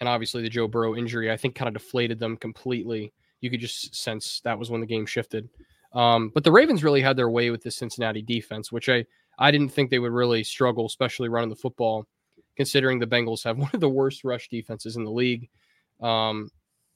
and 0.00 0.08
obviously 0.08 0.42
the 0.42 0.48
Joe 0.48 0.68
Burrow 0.68 0.96
injury 0.96 1.30
I 1.30 1.36
think 1.36 1.56
kind 1.56 1.68
of 1.68 1.74
deflated 1.74 2.18
them 2.18 2.36
completely. 2.38 3.12
You 3.40 3.50
could 3.50 3.60
just 3.60 3.94
sense 3.94 4.40
that 4.44 4.58
was 4.58 4.70
when 4.70 4.80
the 4.80 4.86
game 4.86 5.04
shifted. 5.04 5.48
Um, 5.92 6.30
but 6.34 6.44
the 6.44 6.52
Ravens 6.52 6.84
really 6.84 7.00
had 7.00 7.16
their 7.16 7.30
way 7.30 7.50
with 7.50 7.62
the 7.62 7.70
Cincinnati 7.70 8.20
defense, 8.20 8.72
which 8.72 8.88
I 8.88 9.04
I 9.38 9.50
didn't 9.50 9.70
think 9.70 9.90
they 9.90 9.98
would 9.98 10.12
really 10.12 10.42
struggle, 10.44 10.86
especially 10.86 11.28
running 11.28 11.50
the 11.50 11.56
football, 11.56 12.06
considering 12.56 12.98
the 12.98 13.06
Bengals 13.06 13.44
have 13.44 13.58
one 13.58 13.70
of 13.72 13.80
the 13.80 13.88
worst 13.88 14.24
rush 14.24 14.48
defenses 14.48 14.96
in 14.96 15.04
the 15.04 15.10
league. 15.10 15.48
Um, 16.00 16.50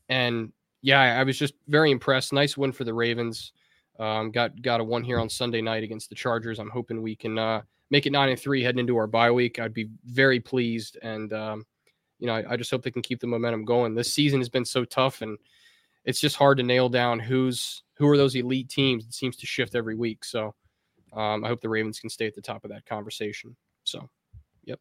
and 0.08 0.52
yeah, 0.82 1.00
I 1.00 1.22
was 1.22 1.38
just 1.38 1.54
very 1.68 1.90
impressed. 1.90 2.32
Nice 2.32 2.56
win 2.56 2.72
for 2.72 2.84
the 2.84 2.94
Ravens. 2.94 3.52
Um, 3.98 4.30
got 4.30 4.60
got 4.62 4.80
a 4.80 4.84
one 4.84 5.04
here 5.04 5.20
on 5.20 5.28
Sunday 5.28 5.60
night 5.60 5.84
against 5.84 6.08
the 6.08 6.14
Chargers. 6.14 6.58
I'm 6.58 6.70
hoping 6.70 7.02
we 7.02 7.14
can 7.14 7.38
uh, 7.38 7.62
make 7.90 8.06
it 8.06 8.10
nine 8.10 8.30
and 8.30 8.40
three 8.40 8.62
heading 8.62 8.80
into 8.80 8.96
our 8.96 9.06
bye 9.06 9.30
week. 9.30 9.58
I'd 9.58 9.74
be 9.74 9.90
very 10.06 10.40
pleased, 10.40 10.98
and 11.02 11.32
um, 11.32 11.64
you 12.18 12.26
know, 12.26 12.34
I, 12.34 12.52
I, 12.52 12.56
just 12.56 12.70
hope 12.70 12.82
they 12.82 12.90
can 12.90 13.02
keep 13.02 13.20
the 13.20 13.26
momentum 13.26 13.64
going. 13.64 13.94
This 13.94 14.12
season 14.12 14.40
has 14.40 14.48
been 14.48 14.64
so 14.64 14.84
tough, 14.84 15.22
and 15.22 15.38
it's 16.04 16.20
just 16.20 16.36
hard 16.36 16.56
to 16.56 16.64
nail 16.64 16.88
down 16.88 17.20
who's 17.20 17.82
who 17.94 18.08
are 18.08 18.16
those 18.16 18.34
elite 18.34 18.68
teams. 18.68 19.04
It 19.04 19.14
seems 19.14 19.36
to 19.36 19.46
shift 19.46 19.74
every 19.74 19.94
week. 19.94 20.24
So 20.24 20.54
um, 21.12 21.44
I 21.44 21.48
hope 21.48 21.60
the 21.60 21.68
Ravens 21.68 22.00
can 22.00 22.10
stay 22.10 22.26
at 22.26 22.34
the 22.34 22.40
top 22.40 22.64
of 22.64 22.70
that 22.70 22.86
conversation. 22.86 23.56
So, 23.84 24.08
yep. 24.64 24.80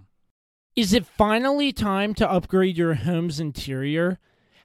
Is 0.73 0.93
it 0.93 1.05
finally 1.05 1.73
time 1.73 2.13
to 2.15 2.29
upgrade 2.29 2.77
your 2.77 2.93
home's 2.95 3.39
interior? 3.39 4.19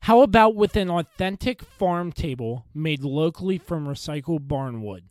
How 0.07 0.23
about 0.23 0.55
with 0.55 0.77
an 0.77 0.89
authentic 0.89 1.63
farm 1.63 2.13
table 2.13 2.65
made 2.73 3.03
locally 3.03 3.59
from 3.59 3.89
recycled 3.89 4.47
barnwood? 4.47 5.03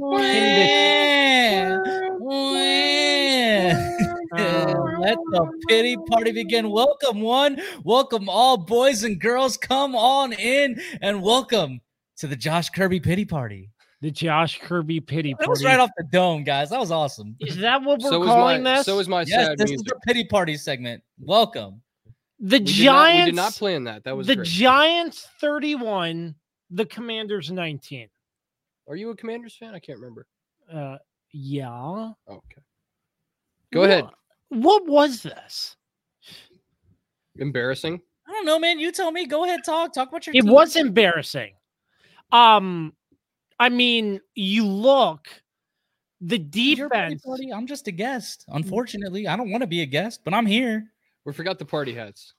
Let 4.33 5.18
the 5.31 5.61
pity 5.68 5.97
party 6.09 6.33
begin. 6.33 6.71
Welcome, 6.71 7.21
one. 7.21 7.61
Welcome, 7.85 8.29
all 8.29 8.57
boys 8.57 9.03
and 9.03 9.21
girls. 9.21 9.59
Come 9.59 9.95
on 9.95 10.33
in 10.33 10.81
and 11.03 11.23
welcome 11.23 11.81
to 12.16 12.27
the 12.27 12.37
Josh 12.37 12.71
Kirby 12.71 13.01
pity 13.01 13.27
party. 13.27 13.68
The 14.01 14.11
Josh 14.11 14.59
Kirby 14.61 15.01
pity 15.01 15.35
party. 15.35 15.45
That 15.45 15.51
was 15.51 15.64
right 15.64 15.79
off 15.79 15.90
the 15.99 16.05
dome, 16.05 16.45
guys. 16.45 16.71
That 16.71 16.81
was 16.81 16.90
awesome. 16.90 17.37
Is 17.40 17.59
that 17.59 17.83
what 17.83 18.01
we're 18.01 18.11
so 18.11 18.25
calling 18.25 18.62
my, 18.62 18.77
this? 18.77 18.87
So 18.87 18.99
is 18.99 19.09
my 19.09 19.21
yes, 19.21 19.47
sad 19.49 19.59
this 19.59 19.71
music. 19.71 19.87
is 19.87 19.92
the 19.92 20.01
pity 20.07 20.25
party 20.25 20.57
segment. 20.57 21.03
Welcome. 21.21 21.83
The 22.40 22.59
we 22.59 22.64
Giants. 22.64 22.73
Did 22.73 22.87
not, 22.87 23.14
we 23.14 23.27
did 23.27 23.37
not 23.37 23.53
plan 23.55 23.85
that. 23.85 24.05
That 24.05 24.16
was 24.16 24.27
the 24.27 24.37
great. 24.37 24.49
Giants 24.49 25.29
31, 25.40 26.35
the 26.71 26.87
Commanders 26.87 27.51
19. 27.51 28.09
Are 28.88 28.97
you 28.97 29.11
a 29.11 29.16
Commanders 29.16 29.57
fan? 29.57 29.75
I 29.75 29.79
can't 29.79 29.99
remember. 29.99 30.27
Uh, 30.73 30.97
yeah. 31.33 32.12
Okay. 32.29 32.62
Go 33.73 33.85
ahead. 33.85 34.07
What 34.53 34.87
was 34.87 35.23
this? 35.23 35.77
Embarrassing. 37.37 38.01
I 38.27 38.33
don't 38.33 38.43
don't 38.43 38.55
know, 38.55 38.59
man. 38.59 38.79
You 38.79 38.93
tell 38.93 39.11
me. 39.11 39.27
Go 39.27 39.45
ahead, 39.45 39.61
talk. 39.65 39.93
Talk 39.93 40.09
about 40.09 40.27
your. 40.27 40.35
It 40.35 40.43
team. 40.43 40.53
was 40.53 40.77
embarrassing. 40.77 41.53
Um, 42.31 42.93
I 43.59 43.69
mean, 43.69 44.21
you 44.35 44.67
look 44.67 45.29
the 46.21 46.38
Your 46.38 46.88
defense. 46.88 47.23
party, 47.23 47.53
I'm 47.53 47.67
just 47.67 47.88
a 47.88 47.93
guest. 47.93 48.45
Unfortunately, 48.49 49.29
I 49.29 49.37
don't 49.37 49.51
want 49.51 49.62
to 49.62 49.67
be 49.67 49.83
a 49.83 49.87
guest, 49.87 50.21
but 50.25 50.35
I'm 50.35 50.47
here. 50.47 50.85
We 51.25 51.33
forgot 51.33 51.59
the 51.59 51.65
party 51.65 51.95
hats. 51.95 52.35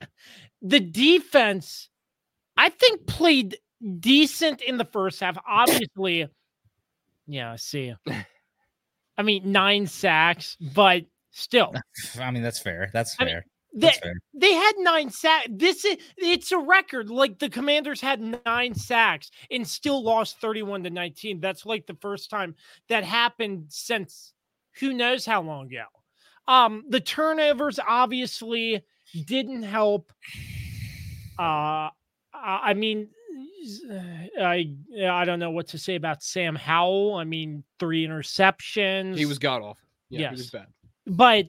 the 0.62 0.80
defense, 0.80 1.88
I 2.56 2.68
think, 2.70 3.06
played 3.06 3.58
decent 4.00 4.62
in 4.62 4.78
the 4.78 4.84
first 4.84 5.20
half. 5.20 5.36
Obviously, 5.46 6.28
yeah, 7.26 7.56
see. 7.56 7.94
I 9.18 9.22
mean, 9.22 9.50
nine 9.50 9.86
sacks, 9.86 10.56
but 10.74 11.04
still, 11.36 11.72
I 12.20 12.30
mean, 12.30 12.42
that's 12.42 12.58
fair. 12.58 12.90
That's 12.92 13.14
I 13.18 13.24
mean, 13.24 13.34
fair. 13.34 13.44
they, 13.74 13.86
That's 13.88 13.98
fair. 13.98 14.14
they 14.34 14.52
had 14.54 14.72
nine 14.78 15.10
sacks. 15.10 15.48
This 15.50 15.84
is 15.84 15.96
it's 16.16 16.50
a 16.52 16.58
record. 16.58 17.10
Like 17.10 17.38
the 17.38 17.48
commanders 17.50 18.00
had 18.00 18.20
nine 18.46 18.74
sacks 18.74 19.30
and 19.50 19.66
still 19.66 20.02
lost 20.02 20.40
31 20.40 20.84
to 20.84 20.90
19. 20.90 21.40
That's 21.40 21.66
like 21.66 21.86
the 21.86 21.96
first 22.00 22.30
time 22.30 22.54
that 22.88 23.04
happened 23.04 23.66
since 23.68 24.32
who 24.80 24.92
knows 24.92 25.24
how 25.26 25.42
long 25.42 25.66
ago. 25.66 25.84
Um, 26.48 26.84
the 26.88 27.00
turnovers 27.00 27.78
obviously 27.86 28.82
didn't 29.26 29.62
help. 29.64 30.12
Uh 31.38 31.90
I 31.90 31.90
I 32.70 32.74
mean 32.74 33.08
I 34.40 34.70
I 35.06 35.24
don't 35.24 35.38
know 35.40 35.50
what 35.50 35.68
to 35.68 35.78
say 35.78 35.96
about 35.96 36.22
Sam 36.22 36.54
Howell. 36.54 37.14
I 37.16 37.24
mean, 37.24 37.64
three 37.78 38.06
interceptions. 38.06 39.16
He 39.18 39.26
was 39.26 39.38
god 39.38 39.62
off. 39.62 39.78
Yeah, 40.08 40.28
he 40.30 40.32
was 40.34 40.40
Yes. 40.42 40.50
bad. 40.50 40.66
But 41.06 41.46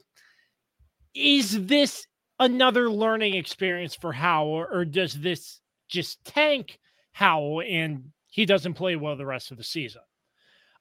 is 1.16 1.66
this 1.66 2.06
another 2.40 2.90
learning 2.90 3.34
experience 3.36 3.96
for 3.96 4.14
Howell, 4.14 4.50
or, 4.52 4.68
or 4.72 4.86
does 4.86 5.14
this 5.14 5.60
just 5.90 6.24
tank 6.26 6.80
Howell 7.14 7.62
and 7.68 8.12
he 8.30 8.46
doesn't 8.46 8.76
play 8.76 8.96
well 8.96 9.16
the 9.16 9.26
rest 9.26 9.52
of 9.52 9.58
the 9.58 9.64
season? 9.64 10.02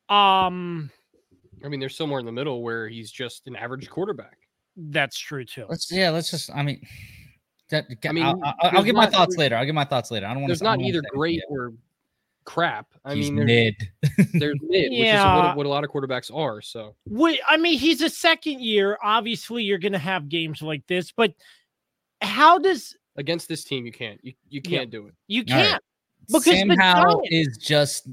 Um, 0.09 0.91
I 1.65 1.69
mean, 1.69 1.81
there's 1.81 1.97
somewhere 1.97 2.21
in 2.21 2.27
the 2.27 2.33
middle 2.33 2.63
where 2.63 2.87
he's 2.89 3.11
just 3.11 3.47
an 3.47 3.57
average 3.57 3.89
quarterback. 3.89 4.37
that's 4.77 5.19
true 5.19 5.45
too. 5.45 5.65
Let's 5.69 5.91
yeah. 5.91 6.11
Let's 6.11 6.31
just. 6.31 6.51
I 6.55 6.63
mean, 6.63 6.87
that. 7.71 7.87
I 8.05 8.09
I 8.09 8.13
mean, 8.13 8.25
mean, 8.27 8.43
I'll, 8.45 8.55
I'll 8.61 8.83
give 8.85 8.95
my 8.95 9.05
not- 9.05 9.13
thoughts 9.15 9.37
later. 9.37 9.57
I'll 9.57 9.65
give 9.65 9.75
my 9.75 9.85
thoughts 9.87 10.11
later. 10.11 10.27
I 10.27 10.35
don't 10.35 10.43
want 10.43 10.51
to 10.51 10.53
There's 10.53 10.59
to. 10.61 10.65
not 10.65 10.81
either 10.83 11.03
great 11.15 11.41
or 11.49 11.73
crap. 12.47 12.87
I 13.05 13.15
He's 13.15 13.31
mean, 13.31 13.45
there's, 13.47 13.47
mid. 13.47 13.75
there's 14.41 14.59
mid, 14.63 14.91
which 14.91 14.93
is 14.93 14.99
Yeah. 15.07 15.49
what, 15.49 15.57
what 15.59 15.67
a 15.67 15.69
lot 15.69 15.85
of 15.85 15.91
quarterbacks 15.91 16.35
are. 16.35 16.63
So 16.63 16.95
Wait, 17.09 17.41
I 17.47 17.57
mean, 17.59 17.79
he's 17.79 18.01
a 18.01 18.09
second 18.09 18.61
year. 18.63 18.97
Obviously, 19.03 19.63
you're 19.65 19.79
going 19.79 19.93
to 19.93 19.99
have 19.99 20.29
games 20.31 20.63
like 20.63 20.87
this, 20.87 21.13
but 21.13 21.35
how 22.23 22.59
does 22.59 22.97
against 23.17 23.49
this 23.49 23.65
team, 23.65 23.85
you 23.85 23.93
can't. 23.93 24.19
You, 24.25 24.33
you 24.49 24.63
can't 24.63 24.91
do 24.91 25.07
it. 25.07 25.15
you 25.27 25.45
can't? 25.45 25.83
Because 26.29 26.45
Sam 26.45 26.71
Howell 26.71 27.23
is 27.27 27.57
just 27.59 28.09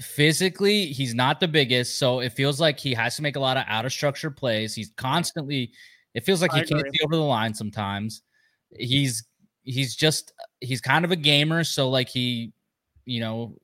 physically, 0.00 0.86
he's 0.86 1.14
not 1.14 1.38
the 1.40 1.48
biggest, 1.48 1.98
so 1.98 2.20
it 2.20 2.32
feels 2.32 2.60
like 2.60 2.78
he 2.78 2.94
has 2.94 3.16
to 3.16 3.22
make 3.22 3.36
a 3.36 3.40
lot 3.40 3.56
of 3.56 3.64
out 3.66 3.84
of 3.84 3.92
structure 3.92 4.30
plays. 4.30 4.74
He's 4.74 4.90
constantly. 4.96 5.72
It 6.14 6.24
feels 6.24 6.40
like 6.40 6.52
I 6.54 6.60
he 6.60 6.64
can't 6.64 6.80
agree. 6.80 6.90
see 6.92 7.04
over 7.04 7.16
the 7.16 7.22
line 7.22 7.52
sometimes. 7.54 8.22
He's 8.70 9.24
he's 9.64 9.94
just 9.94 10.32
he's 10.60 10.80
kind 10.80 11.04
of 11.04 11.10
a 11.12 11.16
gamer, 11.16 11.62
so 11.64 11.90
like 11.90 12.08
he, 12.08 12.52
you 13.04 13.20
know, 13.20 13.56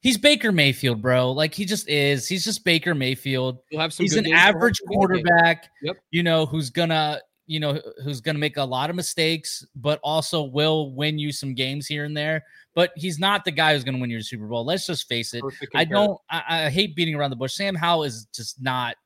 he's 0.00 0.18
Baker 0.18 0.52
Mayfield, 0.52 1.00
bro. 1.02 1.32
Like 1.32 1.54
he 1.54 1.64
just 1.64 1.88
is. 1.88 2.26
He's 2.28 2.44
just 2.44 2.64
Baker 2.64 2.94
Mayfield. 2.94 3.58
You'll 3.70 3.80
have 3.80 3.92
some. 3.92 4.04
He's 4.04 4.12
good 4.14 4.20
an 4.20 4.24
games, 4.24 4.32
you'll 4.32 4.38
have 4.40 4.54
average 4.56 4.76
some 4.78 4.86
bad 4.86 4.90
games. 4.90 4.96
quarterback. 4.96 5.68
Yep. 5.82 5.96
You 6.10 6.22
know, 6.22 6.46
who's 6.46 6.70
gonna, 6.70 7.20
you 7.46 7.60
know, 7.60 7.80
who's 8.04 8.20
gonna 8.20 8.38
make 8.38 8.56
a 8.56 8.64
lot 8.64 8.90
of 8.90 8.96
mistakes, 8.96 9.64
but 9.74 10.00
also 10.02 10.42
will 10.42 10.92
win 10.94 11.18
you 11.18 11.32
some 11.32 11.54
games 11.54 11.86
here 11.86 12.04
and 12.04 12.16
there. 12.16 12.44
But 12.74 12.92
he's 12.96 13.18
not 13.18 13.44
the 13.44 13.50
guy 13.50 13.74
who's 13.74 13.84
gonna 13.84 13.98
win 13.98 14.10
you 14.10 14.18
a 14.18 14.22
Super 14.22 14.46
Bowl. 14.46 14.64
Let's 14.64 14.86
just 14.86 15.08
face 15.08 15.34
it. 15.34 15.42
I 15.74 15.84
don't. 15.84 16.18
I, 16.30 16.42
I 16.66 16.70
hate 16.70 16.94
beating 16.94 17.14
around 17.14 17.30
the 17.30 17.36
bush. 17.36 17.54
Sam 17.54 17.74
Howell 17.74 18.04
is 18.04 18.26
just 18.34 18.62
not. 18.62 18.96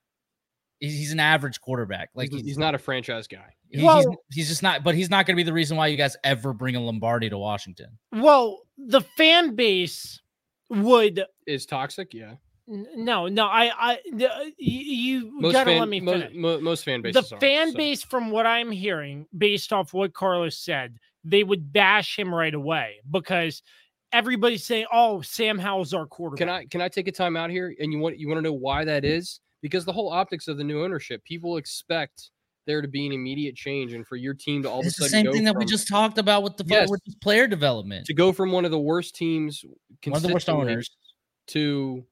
He's, 0.81 0.93
he's 0.93 1.13
an 1.13 1.21
average 1.21 1.61
quarterback. 1.61 2.11
Like 2.15 2.31
He's, 2.31 2.41
he's, 2.41 2.47
he's 2.49 2.59
not 2.59 2.75
a 2.75 2.79
franchise 2.79 3.27
guy. 3.27 3.55
he- 3.71 3.83
Well- 3.83 3.99
he's, 3.99 4.09
he's 4.33 4.49
just 4.49 4.63
not. 4.63 4.85
But 4.85 4.95
he's 4.95 5.09
not 5.09 5.25
going 5.25 5.35
to 5.35 5.39
be 5.39 5.45
the 5.45 5.53
reason 5.53 5.77
why 5.79 5.87
you 5.87 5.97
guys 5.97 6.15
ever 6.25 6.53
bring 6.53 6.77
a 6.77 6.81
Lombardi 6.81 7.31
to 7.31 7.39
Washington. 7.39 7.97
well, 8.13 8.61
the 8.77 9.01
fan 9.17 9.55
base 9.55 10.21
would 10.71 11.25
Is 11.47 11.67
toxic, 11.67 12.15
yeah. 12.15 12.35
No, 12.67 13.27
no, 13.29 13.45
I, 13.45 13.71
I, 13.93 13.99
the- 14.13 14.33
uh, 14.33 14.39
y- 14.39 14.53
you 14.59 15.31
Most 15.41 15.53
gotta 15.53 15.71
fan, 15.73 15.81
let 15.81 15.89
me 15.89 16.01
mo- 16.01 16.13
finish. 16.13 16.35
mo- 16.35 16.61
most 16.61 16.85
fan 16.85 17.03
the 17.03 17.13
bases 17.13 17.33
are, 17.33 17.39
fan 17.41 17.71
so. 17.73 17.77
base, 17.77 18.03
from 18.03 18.31
what 18.31 18.47
I'm 18.47 18.71
hearing, 18.71 19.27
based 19.37 19.71
off 19.73 19.93
what 19.93 20.15
Carlos 20.15 20.57
said, 20.59 20.97
they 21.25 21.45
would 21.45 21.73
bash 21.75 22.19
him 22.19 22.35
right 22.35 22.55
away 22.55 22.97
because 23.11 23.63
everybody's 24.13 24.65
saying, 24.65 24.87
"Oh, 24.91 25.21
Sam 25.21 25.59
Howell's 25.59 25.93
our 25.93 26.07
quarterback." 26.07 26.39
Can 26.39 26.49
I 26.49 26.65
can 26.65 26.81
I 26.81 26.89
take 26.89 27.07
a 27.09 27.13
time 27.13 27.37
out 27.37 27.51
here? 27.51 27.75
And 27.81 27.93
you 27.93 27.99
want 27.99 28.19
you 28.19 28.29
want 28.29 28.39
to 28.39 28.43
know 28.43 28.53
why 28.55 28.83
that 28.87 29.05
is? 29.05 29.41
Because 29.61 29.85
the 29.85 29.93
whole 29.93 30.11
optics 30.11 30.49
of 30.49 30.57
the 30.57 30.65
new 30.65 30.83
ownership, 30.83 31.23
people 31.25 31.59
expect 31.59 32.31
there 32.67 32.81
to 32.81 32.89
be 32.89 33.05
an 33.05 33.13
immediate 33.13 33.55
change, 33.57 33.93
and 33.93 34.07
for 34.07 34.17
your 34.17 34.33
team 34.33 34.63
to 34.63 34.71
all 34.71 34.81
It's 34.81 34.99
of 34.99 35.03
a 35.03 35.05
the 35.05 35.09
same 35.11 35.27
go 35.27 35.33
thing 35.33 35.45
that 35.45 35.55
we 35.57 35.67
just 35.67 35.87
talked 35.87 36.17
about 36.17 36.43
with 36.43 36.57
the 36.57 36.65
Yes. 36.67 36.89
with 36.89 37.03
this 37.05 37.15
player 37.17 37.47
development. 37.47 38.07
to 38.07 38.15
go 38.15 38.33
from 38.33 38.53
one 38.53 38.65
of 38.65 38.71
the 38.71 38.79
worst 38.79 39.15
teams, 39.15 39.63
One 40.07 40.17
of 40.17 40.23
the 40.23 40.33
worst 40.33 40.49
owners. 40.49 40.91
to 41.49 42.05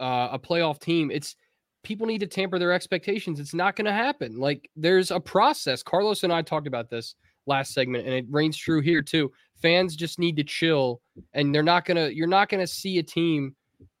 uh, 0.00 0.28
a 0.32 0.38
playoff 0.38 0.80
team. 0.80 1.10
It's 1.10 1.36
people 1.84 2.06
need 2.06 2.18
to 2.20 2.26
tamper 2.26 2.58
their 2.58 2.72
expectations. 2.72 3.40
It's 3.40 3.54
not 3.54 3.76
going 3.76 3.86
to 3.86 3.92
happen. 3.92 4.38
Like 4.38 4.70
there's 4.76 5.10
a 5.10 5.20
process. 5.20 5.82
Carlos 5.82 6.22
and 6.24 6.32
I 6.32 6.42
talked 6.42 6.66
about 6.66 6.90
this 6.90 7.14
last 7.46 7.72
segment, 7.74 8.06
and 8.06 8.14
it 8.14 8.26
reigns 8.30 8.56
true 8.56 8.80
here 8.80 9.02
too. 9.02 9.30
Fans 9.60 9.94
just 9.96 10.18
need 10.18 10.36
to 10.36 10.44
chill, 10.44 11.00
and 11.34 11.54
they're 11.54 11.62
not 11.62 11.84
gonna. 11.84 12.08
You're 12.08 12.26
not 12.26 12.48
gonna 12.48 12.66
see 12.66 12.98
a 12.98 13.02
team 13.02 13.54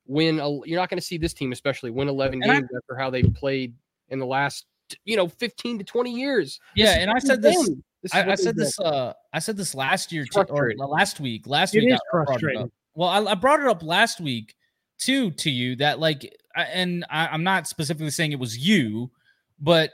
win. 0.06 0.40
A, 0.40 0.50
you're 0.66 0.78
not 0.80 0.88
gonna 0.90 1.00
see 1.00 1.18
this 1.18 1.32
team, 1.34 1.52
especially 1.52 1.90
win 1.90 2.08
11 2.08 2.42
And 2.42 2.50
I- 2.50 2.54
games 2.56 2.70
after 2.76 2.96
how 2.96 3.10
they 3.10 3.22
played 3.22 3.74
in 4.08 4.18
the 4.18 4.26
last, 4.26 4.66
you 5.04 5.16
know, 5.16 5.28
15 5.28 5.78
to 5.78 5.84
20 5.84 6.10
years. 6.12 6.58
Yeah, 6.74 6.98
and 6.98 7.10
I 7.10 7.18
said 7.18 7.40
this. 7.42 7.70
This 8.02 8.12
I, 8.12 8.32
I 8.32 8.34
said 8.34 8.56
this. 8.56 8.78
Uh, 8.80 9.12
I 9.32 9.38
said 9.38 9.56
this 9.56 9.74
last 9.76 10.10
year 10.10 10.26
or 10.34 10.74
last 10.76 11.20
week. 11.20 11.46
Last 11.46 11.76
It 11.76 11.80
week, 11.84 11.92
is 11.92 12.00
I 12.12 12.24
frustrating. 12.24 12.70
Well, 12.94 13.08
I, 13.08 13.32
I 13.32 13.34
brought 13.34 13.60
it 13.60 13.66
up 13.66 13.82
last 13.82 14.20
week 14.20 14.54
too 14.98 15.30
to 15.32 15.50
you 15.50 15.76
that 15.76 15.98
like, 15.98 16.36
I, 16.54 16.64
and 16.64 17.04
I, 17.10 17.28
I'm 17.28 17.44
not 17.44 17.66
specifically 17.66 18.10
saying 18.10 18.32
it 18.32 18.38
was 18.38 18.58
you, 18.58 19.10
but 19.60 19.90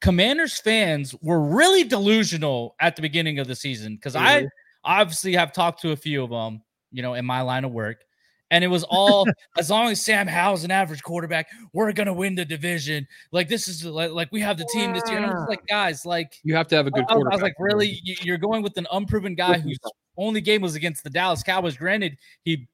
Commanders 0.00 0.60
fans 0.60 1.14
were 1.22 1.40
really 1.40 1.84
delusional 1.84 2.76
at 2.80 2.96
the 2.96 3.02
beginning 3.02 3.38
of 3.38 3.48
the 3.48 3.56
season 3.56 3.96
because 3.96 4.14
I 4.14 4.46
obviously 4.84 5.34
have 5.34 5.52
talked 5.52 5.80
to 5.82 5.90
a 5.90 5.96
few 5.96 6.22
of 6.22 6.30
them, 6.30 6.62
you 6.90 7.02
know, 7.02 7.14
in 7.14 7.24
my 7.24 7.40
line 7.40 7.64
of 7.64 7.72
work. 7.72 8.04
And 8.52 8.62
it 8.62 8.68
was 8.68 8.84
all 8.84 9.26
as 9.58 9.70
long 9.70 9.90
as 9.90 10.00
Sam 10.00 10.28
Howell's 10.28 10.62
an 10.62 10.70
average 10.70 11.02
quarterback, 11.02 11.48
we're 11.72 11.90
gonna 11.92 12.12
win 12.12 12.34
the 12.36 12.44
division. 12.44 13.08
Like 13.32 13.48
this 13.48 13.66
is 13.66 13.84
like, 13.84 14.12
like 14.12 14.28
we 14.30 14.40
have 14.42 14.58
the 14.58 14.68
team 14.72 14.92
this 14.92 15.02
year. 15.08 15.16
And 15.16 15.26
I'm 15.26 15.32
just 15.32 15.48
like, 15.48 15.66
guys, 15.66 16.06
like 16.06 16.34
You 16.44 16.54
have 16.54 16.68
to 16.68 16.76
have 16.76 16.86
a 16.86 16.90
good 16.90 17.04
I, 17.08 17.14
was- 17.16 17.26
I 17.30 17.34
was 17.34 17.42
like, 17.42 17.54
really? 17.58 17.98
You- 18.04 18.16
You're 18.22 18.38
going 18.38 18.62
with 18.62 18.76
an 18.76 18.86
unproven 18.92 19.34
guy 19.34 19.58
whose 19.58 19.78
only 20.16 20.40
game 20.40 20.60
was 20.62 20.74
against 20.76 21.02
the 21.02 21.10
Dallas 21.10 21.42
Cowboys. 21.42 21.76
Granted, 21.76 22.16
he 22.44 22.68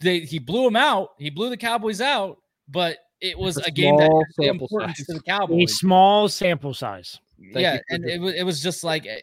they 0.00 0.20
he 0.20 0.38
blew 0.38 0.66
him 0.66 0.76
out. 0.76 1.10
He 1.18 1.28
blew 1.30 1.50
the 1.50 1.56
Cowboys 1.58 2.00
out, 2.00 2.38
but 2.66 2.96
it 3.20 3.38
was 3.38 3.58
A 3.58 3.64
a 3.66 3.70
game 3.70 3.98
that 3.98 4.06
small 4.06 4.20
had 4.20 4.26
the 4.38 4.44
sample 4.46 4.64
importance 4.66 4.96
size. 4.96 5.06
to 5.06 5.12
the 5.12 5.20
Cowboys. 5.22 5.70
a 5.70 5.74
small 5.74 6.28
sample 6.30 6.72
size? 6.72 7.18
Thank 7.52 7.56
yeah, 7.62 7.78
and 7.90 8.04
it 8.08 8.18
was 8.18 8.34
it 8.34 8.42
was 8.44 8.62
just 8.62 8.82
like 8.84 9.06
eh, 9.06 9.18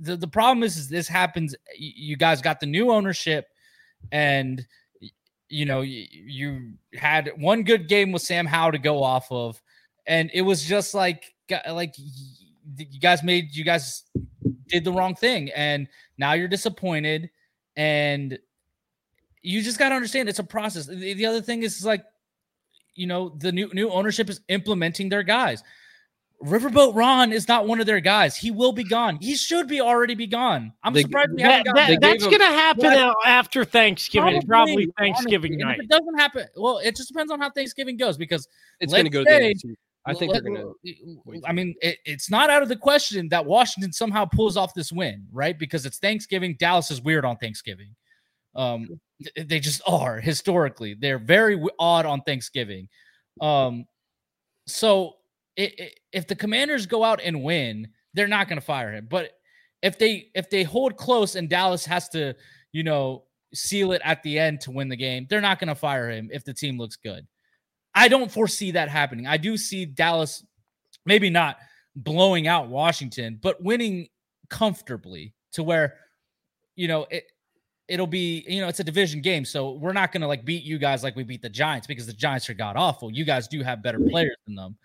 the 0.00 0.16
the 0.16 0.26
problem 0.28 0.62
is, 0.62 0.78
is 0.78 0.88
this 0.88 1.06
happens. 1.06 1.54
You 1.76 2.16
guys 2.16 2.40
got 2.40 2.60
the 2.60 2.66
new 2.66 2.90
ownership, 2.90 3.46
and 4.12 4.58
y- 4.58 4.64
you 5.48 5.64
know 5.64 5.80
you, 5.80 6.06
you 6.10 6.72
had 6.94 7.30
one 7.36 7.62
good 7.62 7.88
game 7.88 8.12
with 8.12 8.22
Sam 8.22 8.46
Howell 8.46 8.72
to 8.72 8.78
go 8.78 9.02
off 9.02 9.30
of, 9.30 9.60
and 10.06 10.30
it 10.32 10.42
was 10.42 10.62
just 10.62 10.94
like 10.94 11.34
like 11.70 11.94
you 12.76 13.00
guys 13.00 13.22
made 13.22 13.54
you 13.54 13.64
guys 13.64 14.04
did 14.68 14.84
the 14.84 14.92
wrong 14.92 15.14
thing, 15.14 15.50
and 15.50 15.88
now 16.18 16.34
you're 16.34 16.48
disappointed, 16.48 17.30
and 17.76 18.38
you 19.42 19.62
just 19.62 19.78
got 19.78 19.90
to 19.90 19.94
understand 19.94 20.28
it's 20.28 20.38
a 20.38 20.44
process. 20.44 20.86
The, 20.86 21.14
the 21.14 21.26
other 21.26 21.40
thing 21.40 21.62
is 21.62 21.84
like 21.84 22.04
you 22.94 23.06
know 23.06 23.30
the 23.38 23.52
new 23.52 23.70
new 23.72 23.90
ownership 23.90 24.28
is 24.28 24.40
implementing 24.48 25.08
their 25.08 25.22
guys. 25.22 25.62
Riverboat 26.44 26.94
Ron 26.94 27.32
is 27.32 27.48
not 27.48 27.66
one 27.66 27.80
of 27.80 27.86
their 27.86 27.98
guys. 28.00 28.36
He 28.36 28.50
will 28.52 28.70
be 28.72 28.84
gone. 28.84 29.18
He 29.20 29.34
should 29.34 29.66
be 29.66 29.80
already 29.80 30.14
be 30.14 30.26
gone. 30.28 30.72
I'm 30.84 30.92
They- 30.92 31.02
surprised 31.02 31.30
we 31.32 31.42
That, 31.42 31.50
haven't 31.50 31.64
gotten 31.66 31.74
that- 31.76 31.88
they 31.88 31.94
that. 31.94 32.00
that's 32.20 32.24
gonna 32.26 32.44
happen 32.44 32.84
Well, 32.84 33.14
after 33.26 33.64
Thanksgiving, 33.64 34.42
probably, 34.42 34.86
Probably, 34.86 34.92
Thanksgiving 34.98 35.52
honestly. 35.54 35.64
Night. 35.64 35.78
If 35.78 35.84
it 35.84 35.88
doesn't 35.88 36.18
happen, 36.18 36.46
well, 36.56 36.78
it 36.78 36.94
just 36.96 37.08
depends 37.08 37.32
on 37.32 37.40
how 37.40 37.50
Thanksgiving 37.50 37.96
goes 37.96 38.16
because 38.16 38.46
it's 38.78 38.92
going 38.92 39.04
to 39.04 39.10
go 39.10 39.24
the 39.24 39.30
say- 39.30 39.50
end. 39.50 39.76
I 40.06 40.14
think 40.14 40.32
let- 40.32 40.42
they're 40.44 40.52
going 40.54 40.74
to. 40.84 41.42
I 41.44 41.52
mean, 41.52 41.74
it, 41.82 41.98
it's 42.06 42.30
not 42.30 42.48
out 42.50 42.62
of 42.62 42.68
the 42.68 42.76
question 42.76 43.28
that 43.30 43.44
Washington 43.44 43.92
somehow 43.92 44.24
pulls 44.24 44.56
off 44.56 44.72
this 44.74 44.90
win, 44.92 45.26
right? 45.32 45.58
Because 45.58 45.84
it's 45.84 45.98
Thanksgiving. 45.98 46.56
Dallas 46.58 46.90
is 46.90 47.02
weird 47.02 47.24
on 47.26 47.36
Thanksgiving. 47.36 47.94
Um, 48.54 49.00
th- 49.34 49.46
they 49.48 49.58
just 49.60 49.82
are 49.86 50.18
historically. 50.20 50.94
They're 50.94 51.18
very 51.18 51.56
w- 51.56 51.68
odd 51.78 52.06
on 52.06 52.22
Thanksgiving. 52.22 52.88
Um, 53.40 53.84
so 54.66 55.16
if 55.58 56.26
the 56.26 56.36
Commanders 56.36 56.86
go 56.86 57.02
out 57.02 57.20
and 57.22 57.42
win, 57.42 57.88
they're 58.14 58.28
not 58.28 58.48
going 58.48 58.60
to 58.60 58.64
fire 58.64 58.92
him. 58.92 59.06
But 59.10 59.32
if 59.82 59.98
they 59.98 60.30
if 60.34 60.48
they 60.50 60.62
hold 60.62 60.96
close 60.96 61.34
and 61.34 61.48
Dallas 61.48 61.84
has 61.84 62.08
to, 62.10 62.34
you 62.72 62.84
know, 62.84 63.24
seal 63.54 63.92
it 63.92 64.00
at 64.04 64.22
the 64.22 64.38
end 64.38 64.60
to 64.62 64.70
win 64.70 64.88
the 64.88 64.96
game, 64.96 65.26
they're 65.28 65.40
not 65.40 65.58
going 65.58 65.68
to 65.68 65.74
fire 65.74 66.10
him 66.10 66.30
if 66.32 66.44
the 66.44 66.54
team 66.54 66.78
looks 66.78 66.96
good. 66.96 67.26
I 67.94 68.08
don't 68.08 68.30
foresee 68.30 68.70
that 68.72 68.88
happening. 68.88 69.26
I 69.26 69.36
do 69.36 69.56
see 69.56 69.84
Dallas 69.84 70.44
maybe 71.04 71.30
not 71.30 71.58
blowing 71.96 72.46
out 72.46 72.68
Washington, 72.68 73.38
but 73.42 73.62
winning 73.62 74.08
comfortably 74.48 75.34
to 75.52 75.62
where 75.62 75.96
you 76.76 76.88
know 76.88 77.06
it 77.10 77.24
it'll 77.88 78.06
be 78.06 78.44
you 78.48 78.60
know 78.60 78.68
it's 78.68 78.80
a 78.80 78.84
division 78.84 79.20
game 79.20 79.44
so 79.44 79.72
we're 79.72 79.92
not 79.92 80.12
going 80.12 80.20
to 80.20 80.26
like 80.26 80.44
beat 80.44 80.62
you 80.62 80.78
guys 80.78 81.02
like 81.02 81.16
we 81.16 81.24
beat 81.24 81.42
the 81.42 81.48
giants 81.48 81.86
because 81.86 82.06
the 82.06 82.12
giants 82.12 82.48
are 82.48 82.54
god 82.54 82.76
awful 82.76 83.10
you 83.10 83.24
guys 83.24 83.48
do 83.48 83.62
have 83.62 83.82
better 83.82 83.98
players 83.98 84.36
than 84.46 84.54
them 84.54 84.76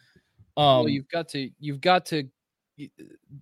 um 0.58 0.66
well, 0.66 0.90
you've 0.90 1.08
got 1.10 1.28
to 1.28 1.50
you've 1.60 1.82
got 1.82 2.06
to 2.06 2.28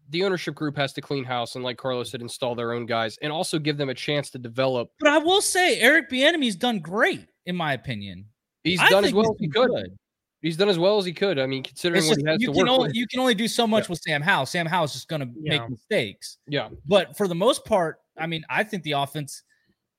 the 0.10 0.24
ownership 0.24 0.54
group 0.56 0.76
has 0.76 0.92
to 0.94 1.02
clean 1.02 1.24
house 1.24 1.56
and 1.56 1.64
like 1.64 1.78
carlos 1.78 2.12
said 2.12 2.22
install 2.22 2.54
their 2.54 2.74
own 2.74 2.86
guys 2.86 3.18
and 3.22 3.32
also 3.32 3.58
give 3.58 3.78
them 3.78 3.90
a 3.90 3.94
chance 3.94 4.30
to 4.30 4.38
develop 4.38 4.92
but 5.00 5.10
i 5.10 5.18
will 5.18 5.42
say 5.42 5.80
eric 5.80 6.10
Bieniemy's 6.10 6.56
done 6.56 6.80
great 6.80 7.28
in 7.46 7.56
my 7.56 7.74
opinion 7.74 8.26
he's 8.64 8.80
I 8.80 8.90
done 8.90 9.06
as 9.06 9.14
well 9.14 9.32
as 9.32 9.40
he 9.40 9.48
could 9.48 9.70
good. 9.70 9.98
he's 10.42 10.58
done 10.58 10.70
as 10.70 10.78
well 10.78 10.98
as 10.98 11.06
he 11.06 11.14
could 11.14 11.40
i 11.40 11.46
mean 11.46 11.64
considering 11.64 12.02
just, 12.02 12.10
what 12.10 12.20
he 12.20 12.26
has 12.26 12.42
to 12.42 12.52
work 12.52 12.68
only, 12.68 12.88
with. 12.88 12.96
you 12.96 13.08
can 13.08 13.20
only 13.20 13.36
do 13.36 13.48
so 13.48 13.66
much 13.66 13.86
yeah. 13.86 13.92
with 13.92 14.00
sam 14.00 14.22
howell 14.22 14.46
sam 14.46 14.68
is 14.68 14.94
just 14.94 15.08
going 15.08 15.22
to 15.22 15.30
yeah. 15.42 15.60
make 15.60 15.70
mistakes 15.70 16.38
yeah 16.48 16.68
but 16.86 17.16
for 17.16 17.28
the 17.28 17.36
most 17.36 17.64
part 17.64 18.00
i 18.18 18.28
mean 18.28 18.44
i 18.50 18.64
think 18.64 18.84
the 18.84 18.92
offense 18.92 19.44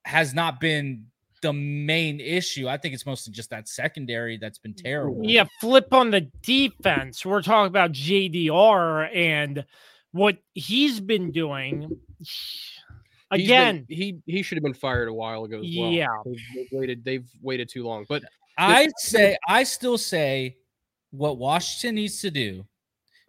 has 0.05 0.35
not 0.35 0.61
been 0.61 1.07
the 1.43 1.53
main 1.53 2.21
issue. 2.21 2.69
I 2.69 2.77
think 2.77 2.95
it's 2.95 3.05
mostly 3.05 3.33
just 3.33 3.51
that 3.51 3.69
secondary 3.69 4.39
that's 4.39 4.59
been 4.59 4.75
mm. 4.75 4.83
terrible. 4.83 5.21
Yeah, 5.25 5.45
flip 5.61 5.93
on 5.93 6.11
the 6.11 6.23
defense. 6.43 7.27
We're 7.27 7.43
talking 7.43 7.67
about 7.67 7.93
JDR 7.93 9.15
and 9.15 9.65
what 10.13 10.39
he's 10.55 11.01
been 11.01 11.33
doing. 11.33 11.99
Again, 13.31 13.85
been, 13.89 13.97
he 13.97 14.19
he 14.27 14.43
should 14.43 14.57
have 14.57 14.63
been 14.63 14.75
fired 14.75 15.09
a 15.09 15.15
while 15.15 15.45
ago. 15.45 15.59
Well. 15.59 15.91
Yeah, 15.91 16.07
they've, 16.25 16.37
they've, 16.55 16.69
waited. 16.73 17.05
They've 17.05 17.29
waited 17.43 17.69
too 17.69 17.85
long. 17.85 18.07
But 18.09 18.23
I 18.57 18.89
say, 18.99 19.37
I 19.49 19.65
still 19.65 19.99
say, 19.99 20.57
what 21.11 21.39
Washington 21.39 21.97
needs 21.97 22.21
to 22.21 22.31
do 22.31 22.65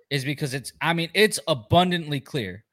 is 0.10 0.24
because 0.24 0.54
it's. 0.54 0.74
I 0.82 0.94
mean, 0.94 1.10
it's 1.14 1.40
abundantly 1.48 2.20
clear 2.20 2.64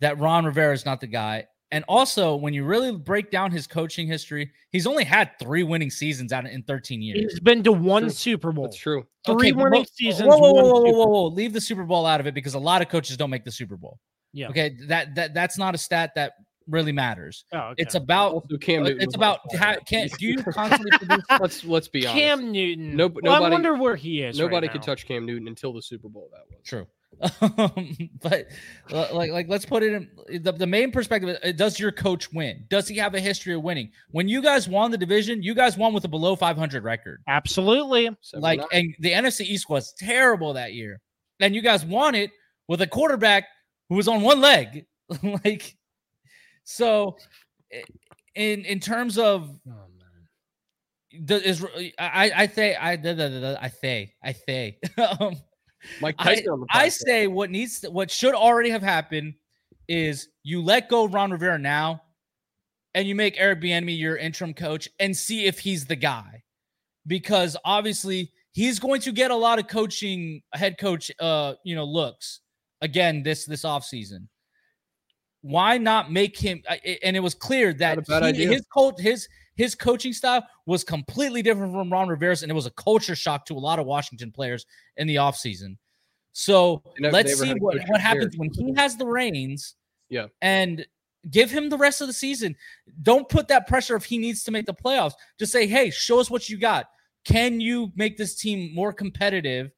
that 0.00 0.18
Ron 0.18 0.44
Rivera 0.44 0.74
is 0.74 0.84
not 0.84 1.00
the 1.00 1.06
guy, 1.06 1.46
and 1.74 1.84
also, 1.88 2.36
when 2.36 2.54
you 2.54 2.64
really 2.64 2.92
break 2.92 3.32
down 3.32 3.50
his 3.50 3.66
coaching 3.66 4.06
history, 4.06 4.52
he's 4.70 4.86
only 4.86 5.02
had 5.02 5.36
three 5.40 5.64
winning 5.64 5.90
seasons 5.90 6.32
out 6.32 6.46
in 6.46 6.62
13 6.62 7.02
years. 7.02 7.32
He's 7.32 7.40
been 7.40 7.64
to 7.64 7.72
one 7.72 8.10
Super 8.10 8.52
Bowl. 8.52 8.66
That's 8.66 8.76
true. 8.76 9.04
Three 9.26 9.50
okay, 9.50 9.52
winning 9.52 9.80
whoa, 9.80 9.86
seasons. 9.92 10.28
Whoa, 10.28 10.38
whoa, 10.38 10.52
whoa, 10.52 10.62
whoa, 10.62 10.92
whoa, 10.92 11.06
whoa, 11.06 11.26
Leave 11.26 11.52
the 11.52 11.60
Super 11.60 11.82
Bowl 11.82 12.06
out 12.06 12.20
of 12.20 12.28
it 12.28 12.34
because 12.34 12.54
a 12.54 12.60
lot 12.60 12.80
of 12.80 12.88
coaches 12.88 13.16
don't 13.16 13.28
make 13.28 13.42
the 13.42 13.50
Super 13.50 13.76
Bowl. 13.76 13.98
Yeah. 14.32 14.50
Okay. 14.50 14.76
That 14.86 15.16
that 15.16 15.34
that's 15.34 15.58
not 15.58 15.74
a 15.74 15.78
stat 15.78 16.12
that 16.14 16.34
really 16.68 16.92
matters. 16.92 17.44
Oh, 17.52 17.58
okay. 17.58 17.82
It's 17.82 17.96
about 17.96 18.34
also 18.34 18.56
Cam 18.56 18.82
uh, 18.82 18.86
Newton 18.90 19.02
it's 19.02 19.16
about 19.16 19.40
how, 19.56 19.74
can 19.80 20.08
do 20.16 20.26
you 20.26 20.42
constantly 20.44 20.96
produce 20.96 21.24
let's 21.40 21.64
let's 21.64 21.88
be 21.88 22.06
honest. 22.06 22.22
Cam 22.22 22.52
Newton. 22.52 22.94
No, 22.94 23.08
well, 23.08 23.20
nobody, 23.24 23.46
I 23.46 23.50
wonder 23.50 23.74
where 23.74 23.96
he 23.96 24.22
is. 24.22 24.38
Nobody 24.38 24.68
right 24.68 24.72
could 24.72 24.82
touch 24.84 25.06
Cam 25.06 25.26
Newton 25.26 25.48
until 25.48 25.72
the 25.72 25.82
Super 25.82 26.08
Bowl. 26.08 26.30
That 26.32 26.44
was 26.48 26.60
true. 26.62 26.86
Um, 27.40 28.10
but 28.22 28.48
like 28.90 29.30
like 29.30 29.48
let's 29.48 29.64
put 29.64 29.82
it 29.82 29.92
in 29.92 30.42
the, 30.42 30.52
the 30.52 30.66
main 30.66 30.90
perspective 30.90 31.56
does 31.56 31.78
your 31.78 31.92
coach 31.92 32.32
win? 32.32 32.64
Does 32.68 32.88
he 32.88 32.96
have 32.96 33.14
a 33.14 33.20
history 33.20 33.54
of 33.54 33.62
winning? 33.62 33.90
When 34.10 34.28
you 34.28 34.42
guys 34.42 34.68
won 34.68 34.90
the 34.90 34.98
division 34.98 35.42
you 35.42 35.54
guys 35.54 35.76
won 35.76 35.92
with 35.92 36.04
a 36.04 36.08
below 36.08 36.36
500 36.36 36.84
record. 36.84 37.22
Absolutely. 37.26 38.10
Like 38.34 38.60
and 38.72 38.94
the 38.98 39.12
nfc 39.12 39.42
east 39.42 39.68
was 39.68 39.92
terrible 39.94 40.54
that 40.54 40.72
year. 40.72 41.00
And 41.40 41.54
you 41.54 41.62
guys 41.62 41.84
won 41.84 42.14
it 42.14 42.30
with 42.68 42.80
a 42.82 42.86
quarterback 42.86 43.44
who 43.88 43.96
was 43.96 44.08
on 44.08 44.22
one 44.22 44.40
leg. 44.40 44.86
Like 45.22 45.76
so 46.64 47.16
in 48.34 48.64
in 48.64 48.80
terms 48.80 49.18
of 49.18 49.50
oh, 49.68 49.84
the 51.20 51.46
is 51.46 51.64
I 51.98 52.32
I 52.34 52.46
say 52.46 52.74
I 52.74 52.92
I 52.92 53.68
say 53.68 54.14
I 54.22 54.32
say 54.32 54.78
um 55.20 55.36
Mike 56.00 56.14
I, 56.18 56.42
I 56.72 56.88
say 56.88 57.26
what 57.26 57.50
needs 57.50 57.80
to, 57.80 57.90
what 57.90 58.10
should 58.10 58.34
already 58.34 58.70
have 58.70 58.82
happened 58.82 59.34
is 59.88 60.28
you 60.42 60.62
let 60.62 60.88
go 60.88 61.06
Ron 61.06 61.30
Rivera 61.30 61.58
now 61.58 62.02
and 62.94 63.06
you 63.06 63.14
make 63.14 63.34
Eric 63.38 63.60
Bieniemy 63.60 63.98
your 63.98 64.16
interim 64.16 64.54
coach 64.54 64.88
and 64.98 65.16
see 65.16 65.46
if 65.46 65.58
he's 65.58 65.84
the 65.84 65.96
guy. 65.96 66.42
Because 67.06 67.56
obviously 67.64 68.32
he's 68.52 68.78
going 68.78 69.00
to 69.02 69.12
get 69.12 69.30
a 69.30 69.36
lot 69.36 69.58
of 69.58 69.68
coaching 69.68 70.42
head 70.54 70.78
coach 70.78 71.10
uh 71.20 71.54
you 71.64 71.74
know 71.74 71.84
looks 71.84 72.40
again 72.80 73.22
this 73.22 73.44
this 73.44 73.62
offseason. 73.62 74.26
Why 75.42 75.76
not 75.76 76.10
make 76.10 76.38
him 76.38 76.62
and 77.02 77.14
it 77.14 77.20
was 77.20 77.34
clear 77.34 77.74
that 77.74 78.06
he, 78.34 78.46
his 78.46 78.64
coach 78.72 78.98
his 78.98 79.28
his 79.54 79.74
coaching 79.74 80.12
style 80.12 80.46
was 80.66 80.84
completely 80.84 81.42
different 81.42 81.72
from 81.72 81.92
Ron 81.92 82.08
Rivera's, 82.08 82.42
and 82.42 82.50
it 82.50 82.54
was 82.54 82.66
a 82.66 82.72
culture 82.72 83.14
shock 83.14 83.46
to 83.46 83.54
a 83.54 83.58
lot 83.58 83.78
of 83.78 83.86
Washington 83.86 84.30
players 84.32 84.66
in 84.96 85.06
the 85.06 85.16
offseason. 85.16 85.76
So 86.32 86.82
let's 86.98 87.38
see 87.38 87.52
what, 87.54 87.78
what 87.86 88.00
happens 88.00 88.36
when 88.36 88.50
he 88.52 88.74
has 88.76 88.96
the 88.96 89.06
reins. 89.06 89.76
Yeah. 90.08 90.26
And 90.42 90.84
give 91.30 91.50
him 91.50 91.68
the 91.68 91.78
rest 91.78 92.00
of 92.00 92.06
the 92.06 92.12
season. 92.12 92.56
Don't 93.02 93.28
put 93.28 93.48
that 93.48 93.66
pressure 93.66 93.96
if 93.96 94.04
he 94.04 94.18
needs 94.18 94.42
to 94.44 94.50
make 94.50 94.66
the 94.66 94.74
playoffs. 94.74 95.14
Just 95.38 95.52
say, 95.52 95.66
hey, 95.66 95.90
show 95.90 96.20
us 96.20 96.30
what 96.30 96.48
you 96.48 96.58
got. 96.58 96.86
Can 97.24 97.60
you 97.60 97.92
make 97.94 98.16
this 98.16 98.34
team 98.34 98.74
more 98.74 98.92
competitive? 98.92 99.70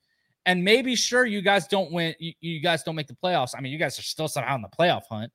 And 0.46 0.64
maybe 0.64 0.96
sure 0.96 1.26
you 1.26 1.42
guys 1.42 1.66
don't 1.66 1.92
win, 1.92 2.14
you, 2.18 2.32
you 2.40 2.60
guys 2.60 2.82
don't 2.82 2.94
make 2.94 3.08
the 3.08 3.16
playoffs. 3.22 3.50
I 3.56 3.60
mean, 3.60 3.72
you 3.72 3.78
guys 3.78 3.98
are 3.98 4.02
still 4.02 4.28
somehow 4.28 4.56
in 4.56 4.62
the 4.62 4.68
playoff 4.68 5.02
hunt, 5.10 5.32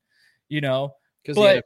you 0.48 0.60
know. 0.60 0.94
But, 1.34 1.64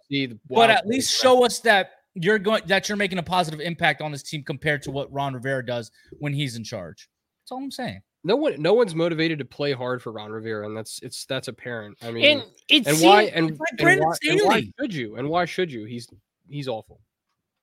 but 0.51 0.69
at 0.69 0.87
least 0.87 1.19
show 1.19 1.45
us 1.45 1.61
that 1.61 1.93
you're 2.17 2.39
going 2.39 2.63
that 2.67 2.89
you're 2.89 2.97
making 2.97 3.19
a 3.19 3.23
positive 3.23 3.61
impact 3.61 4.01
on 4.01 4.11
this 4.11 4.23
team 4.23 4.43
compared 4.43 4.83
to 4.83 4.91
what 4.91 5.13
Ron 5.13 5.35
Rivera 5.35 5.65
does 5.65 5.91
when 6.19 6.33
he's 6.33 6.57
in 6.57 6.65
charge. 6.65 7.09
That's 7.43 7.53
all 7.53 7.59
I'm 7.59 7.71
saying. 7.71 8.01
No 8.25 8.35
one, 8.35 8.61
no 8.61 8.73
one's 8.73 8.95
motivated 8.95 9.39
to 9.39 9.45
play 9.45 9.73
hard 9.73 10.03
for 10.03 10.11
Ron 10.11 10.33
Rivera, 10.33 10.67
and 10.67 10.77
that's 10.77 10.99
it's 11.03 11.27
that's 11.27 11.47
apparent. 11.47 11.97
I 12.03 12.11
mean, 12.11 12.25
and, 12.25 12.45
it's 12.69 12.89
and 12.89 13.01
why 13.01 13.25
and, 13.25 13.51
like 13.51 13.69
and, 13.79 14.01
why, 14.01 14.17
and 14.29 14.41
why 14.43 14.63
should 14.81 14.95
you? 14.95 15.17
And 15.17 15.29
why 15.29 15.45
should 15.45 15.71
you? 15.71 15.85
He's 15.85 16.09
he's 16.49 16.67
awful. 16.67 17.01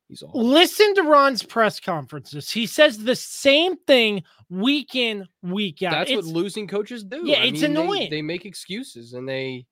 He's 0.07 0.23
awful. 0.23 0.45
Listen 0.45 0.93
to 0.95 1.03
Ron's 1.03 1.43
press 1.43 1.79
conferences. 1.79 2.49
He 2.51 2.65
says 2.67 2.97
the 2.97 3.15
same 3.15 3.75
thing 3.87 4.23
week 4.49 4.95
in, 4.95 5.27
week 5.41 5.81
out. 5.81 5.91
That's 5.91 6.11
it's, 6.11 6.27
what 6.27 6.35
losing 6.35 6.67
coaches 6.67 7.03
do. 7.03 7.23
Yeah, 7.25 7.39
I 7.39 7.45
it's 7.45 7.61
mean, 7.61 7.71
annoying. 7.71 8.09
They, 8.09 8.17
they, 8.17 8.21
make 8.21 8.45
excuses 8.45 9.13
and 9.13 9.27
they, 9.27 9.65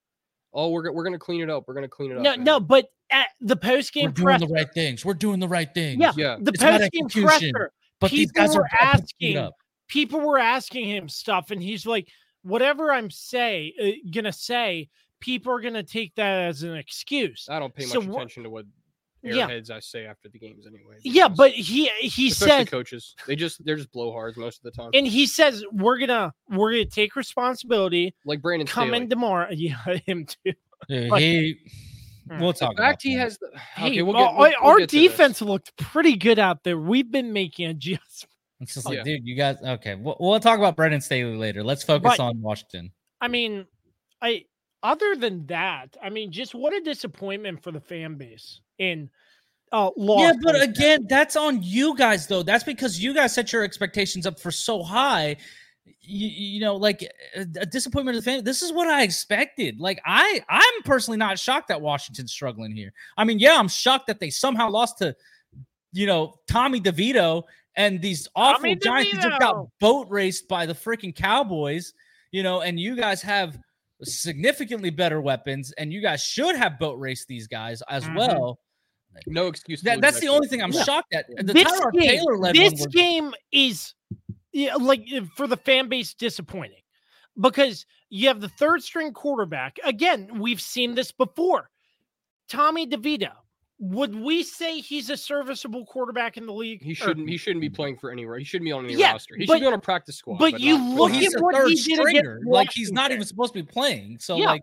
oh, 0.53 0.71
we're 0.71 0.91
we're 0.91 1.03
gonna 1.03 1.19
clean 1.19 1.41
it 1.41 1.49
up. 1.49 1.65
We're 1.67 1.75
gonna 1.75 1.88
clean 1.88 2.11
it 2.11 2.17
up. 2.17 2.23
No, 2.23 2.32
man. 2.32 2.43
no, 2.43 2.59
but 2.59 2.88
at 3.12 3.28
the 3.39 3.55
post 3.55 3.93
game, 3.93 4.14
we're 4.18 4.38
doing 4.38 4.39
the 4.39 4.47
right 4.47 4.74
things. 4.74 5.05
We're 5.05 5.14
doing 5.14 5.39
the 5.39 5.47
right 5.47 5.72
things. 5.74 5.99
Yeah, 5.99 6.14
yeah. 6.16 6.38
The 6.39 6.53
post 6.53 6.91
game 6.91 7.07
presser, 7.07 7.72
but 7.99 8.12
these 8.12 8.32
guys 8.32 8.55
are 8.55 8.68
asking. 8.80 9.49
People 9.88 10.22
were 10.22 10.38
asking 10.39 10.88
him 10.88 11.09
stuff, 11.09 11.51
and 11.51 11.62
he's 11.62 11.86
like, 11.86 12.07
"Whatever 12.43 12.93
I'm 12.93 13.09
say 13.09 13.74
uh, 13.82 14.09
gonna 14.12 14.32
say, 14.32 14.89
people 15.20 15.51
are 15.51 15.59
gonna 15.59 15.84
take 15.84 16.16
that 16.16 16.43
as 16.43 16.64
an 16.64 16.76
excuse." 16.76 17.47
I 17.49 17.59
don't 17.59 17.76
pay 17.76 17.84
much 17.84 17.93
so, 17.93 18.01
attention 18.01 18.43
to 18.43 18.49
what 18.49 18.66
airheads 19.24 19.70
yeah. 19.70 19.76
I 19.76 19.80
say 19.80 20.05
after 20.05 20.30
the 20.30 20.39
games 20.39 20.66
anyway. 20.66 20.97
Yeah, 21.03 21.28
but 21.28 21.51
he 21.51 21.89
he 21.99 22.30
said 22.30 22.70
coaches 22.70 23.16
they 23.28 23.36
just 23.36 23.64
they're 23.66 23.76
just 23.76 23.91
blowhards 23.91 24.38
most 24.38 24.57
of 24.57 24.64
the 24.64 24.72
time. 24.72 24.91
And 24.93 25.05
he 25.05 25.28
says 25.28 25.64
we're 25.72 25.97
gonna 25.97 26.34
we're 26.49 26.72
gonna 26.72 26.86
take 26.86 27.16
responsibility. 27.16 28.16
Like 28.26 28.41
Brandon 28.41 28.68
coming 28.68 29.09
tomorrow. 29.09 29.49
Yeah, 29.62 29.97
him 30.05 30.26
too. 30.26 30.53
Yeah, 30.88 31.18
he 31.18 31.59
Hmm. 32.30 32.39
We'll 32.39 32.53
talk. 32.53 32.76
The 32.76 32.82
fact 32.82 33.01
he 33.03 33.13
has 33.13 33.38
the 33.38 33.49
hey, 33.76 33.88
okay, 33.88 34.01
we'll 34.01 34.15
uh, 34.15 34.28
get, 34.28 34.38
we'll, 34.38 34.47
uh, 34.47 34.51
our 34.61 34.78
we'll 34.78 34.88
defense 34.88 35.41
looked 35.41 35.76
pretty 35.78 36.15
good 36.15 36.39
out 36.39 36.63
there. 36.63 36.78
We've 36.78 37.09
been 37.09 37.34
making 37.34 37.67
adjustments. 37.69 38.28
It's 38.59 38.76
just 38.76 38.86
like, 38.86 38.97
yeah. 38.97 39.03
dude, 39.03 39.26
you 39.26 39.36
guys. 39.36 39.57
Okay, 39.63 39.95
we'll, 39.95 40.17
we'll 40.19 40.39
talk 40.39 40.59
about 40.59 40.76
Brandon 40.76 41.01
Staley 41.01 41.36
later. 41.36 41.63
Let's 41.63 41.84
focus 41.84 42.17
but, 42.17 42.19
on 42.19 42.41
Washington. 42.41 42.91
I 43.19 43.28
mean, 43.28 43.65
I 44.22 44.45
other 44.84 45.15
than 45.15 45.45
that, 45.47 45.97
I 46.01 46.09
mean, 46.09 46.32
just 46.32 46.53
what 46.53 46.74
a 46.74 46.82
disappointment 46.82 47.63
for 47.63 47.72
the 47.72 47.80
fan 47.80 48.15
base 48.15 48.61
in 48.78 49.09
uh 49.72 49.89
Yeah, 49.97 50.34
but 50.41 50.61
again, 50.61 51.05
that's 51.07 51.36
on 51.36 51.61
you 51.63 51.95
guys 51.95 52.28
though. 52.28 52.43
That's 52.43 52.63
because 52.63 53.01
you 53.01 53.13
guys 53.13 53.34
set 53.34 53.53
your 53.53 53.63
expectations 53.63 54.26
up 54.26 54.39
for 54.39 54.51
so 54.51 54.84
high 54.84 55.38
you, 56.01 56.27
you 56.27 56.59
know 56.59 56.75
like 56.75 57.03
a, 57.35 57.41
a 57.41 57.65
disappointment 57.65 58.17
of 58.17 58.23
the 58.23 58.31
fan 58.31 58.43
this 58.43 58.61
is 58.61 58.71
what 58.71 58.87
i 58.87 59.03
expected 59.03 59.79
like 59.79 60.01
i 60.05 60.41
i'm 60.49 60.83
personally 60.83 61.17
not 61.17 61.37
shocked 61.37 61.67
that 61.67 61.81
washington's 61.81 62.31
struggling 62.31 62.71
here 62.71 62.93
i 63.17 63.23
mean 63.23 63.39
yeah 63.39 63.57
i'm 63.57 63.67
shocked 63.67 64.07
that 64.07 64.19
they 64.19 64.29
somehow 64.29 64.69
lost 64.69 64.97
to 64.97 65.15
you 65.93 66.05
know 66.05 66.33
tommy 66.47 66.79
devito 66.79 67.43
and 67.75 68.01
these 68.01 68.27
awful 68.35 68.57
tommy 68.57 68.75
giants 68.75 69.11
DeVito. 69.11 69.21
just 69.21 69.39
got 69.39 69.65
boat 69.79 70.07
raced 70.09 70.47
by 70.47 70.65
the 70.65 70.73
freaking 70.73 71.15
cowboys 71.15 71.93
you 72.31 72.43
know 72.43 72.61
and 72.61 72.79
you 72.79 72.95
guys 72.95 73.21
have 73.21 73.57
significantly 74.03 74.89
better 74.89 75.21
weapons 75.21 75.71
and 75.77 75.93
you 75.93 76.01
guys 76.01 76.23
should 76.23 76.55
have 76.55 76.79
boat 76.79 76.97
raced 76.99 77.27
these 77.27 77.47
guys 77.47 77.83
as 77.89 78.03
mm-hmm. 78.03 78.17
well 78.17 78.59
no 79.27 79.47
excuse. 79.47 79.81
That, 79.81 80.01
that's 80.01 80.19
the 80.19 80.27
only 80.27 80.47
thing 80.47 80.61
I'm 80.61 80.71
yeah. 80.71 80.83
shocked 80.83 81.13
at. 81.13 81.25
The 81.37 81.53
this 81.53 81.81
game, 81.93 82.01
Taylor 82.01 82.37
led 82.37 82.55
this 82.55 82.85
game 82.87 83.33
is 83.51 83.93
yeah, 84.51 84.75
like 84.75 85.03
eh, 85.11 85.21
for 85.35 85.47
the 85.47 85.57
fan 85.57 85.89
base 85.89 86.13
disappointing. 86.13 86.81
because 87.39 87.85
you 88.09 88.27
have 88.27 88.41
the 88.41 88.49
third 88.49 88.83
string 88.83 89.13
quarterback. 89.13 89.79
Again, 89.85 90.39
we've 90.39 90.59
seen 90.61 90.95
this 90.95 91.11
before. 91.11 91.69
Tommy 92.49 92.85
DeVito. 92.85 93.31
Would 93.79 94.13
we 94.13 94.43
say 94.43 94.79
he's 94.79 95.09
a 95.09 95.17
serviceable 95.17 95.85
quarterback 95.85 96.37
in 96.37 96.45
the 96.45 96.53
league? 96.53 96.83
He 96.83 96.91
er 96.91 96.95
shouldn't. 96.95 97.27
He 97.29 97.37
shouldn't 97.37 97.61
be 97.61 97.69
playing 97.69 97.97
for 97.97 98.11
any. 98.11 98.27
He 98.37 98.43
shouldn't 98.43 98.65
be 98.65 98.71
on 98.71 98.85
any 98.85 98.93
Yeah, 98.95 99.13
roster. 99.13 99.35
He 99.37 99.45
but- 99.47 99.55
should 99.55 99.61
be 99.61 99.65
on 99.67 99.73
a 99.73 99.79
practice 99.79 100.17
squad. 100.17 100.37
but 100.37 100.59
you 100.59 100.77
not- 100.77 100.89
look 100.97 101.11
Well, 101.13 101.25
at 101.25 101.41
what 101.41 101.55
third 101.55 101.69
he 101.69 101.75
did 101.75 101.99
against. 101.99 102.45
Like 102.45 102.69
he's 102.71 102.91
not 102.91 103.11
even 103.11 103.25
supposed 103.25 103.53
to 103.53 103.63
be 103.63 103.65
playing. 103.71 104.19
So 104.19 104.35
Yeah. 104.37 104.47
like 104.51 104.61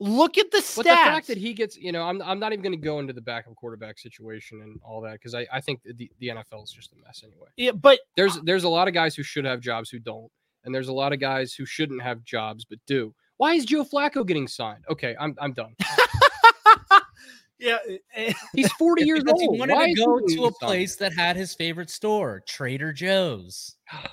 Look 0.00 0.38
at 0.38 0.50
the 0.52 0.58
stats. 0.58 0.76
But 0.76 0.82
the 0.84 0.90
fact 0.90 1.26
that 1.26 1.38
he 1.38 1.52
gets, 1.54 1.76
you 1.76 1.90
know, 1.90 2.02
I'm, 2.02 2.22
I'm 2.22 2.38
not 2.38 2.52
even 2.52 2.62
going 2.62 2.72
to 2.72 2.78
go 2.84 3.00
into 3.00 3.12
the 3.12 3.20
backup 3.20 3.56
quarterback 3.56 3.98
situation 3.98 4.60
and 4.62 4.78
all 4.84 5.00
that 5.00 5.14
because 5.14 5.34
I, 5.34 5.46
I 5.52 5.60
think 5.60 5.80
the, 5.84 6.08
the 6.20 6.28
NFL 6.28 6.62
is 6.64 6.70
just 6.70 6.92
a 6.92 6.96
mess 7.04 7.22
anyway. 7.24 7.48
yeah, 7.56 7.72
but 7.72 7.98
There's 8.16 8.40
there's 8.42 8.62
a 8.64 8.68
lot 8.68 8.86
of 8.86 8.94
guys 8.94 9.16
who 9.16 9.24
should 9.24 9.44
have 9.44 9.60
jobs 9.60 9.90
who 9.90 9.98
don't, 9.98 10.30
and 10.64 10.72
there's 10.74 10.86
a 10.88 10.92
lot 10.92 11.12
of 11.12 11.18
guys 11.18 11.52
who 11.52 11.66
shouldn't 11.66 12.00
have 12.02 12.22
jobs 12.22 12.64
but 12.64 12.78
do. 12.86 13.12
Why 13.38 13.54
is 13.54 13.64
Joe 13.64 13.84
Flacco 13.84 14.24
getting 14.26 14.46
signed? 14.46 14.84
Okay, 14.88 15.16
I'm 15.18 15.34
I'm 15.40 15.52
done. 15.52 15.74
yeah, 17.58 17.78
eh, 18.14 18.32
He's 18.54 18.70
40 18.74 19.04
years 19.04 19.24
because 19.24 19.40
he 19.40 19.48
old. 19.48 19.58
wanted 19.58 19.74
Why 19.74 19.92
to 19.92 19.94
go 19.94 20.18
to 20.20 20.24
a 20.24 20.26
signed? 20.26 20.54
place 20.60 20.96
that 20.96 21.12
had 21.12 21.36
his 21.36 21.54
favorite 21.54 21.90
store, 21.90 22.40
Trader 22.46 22.92
Joe's. 22.92 23.76
Oh 23.92 24.04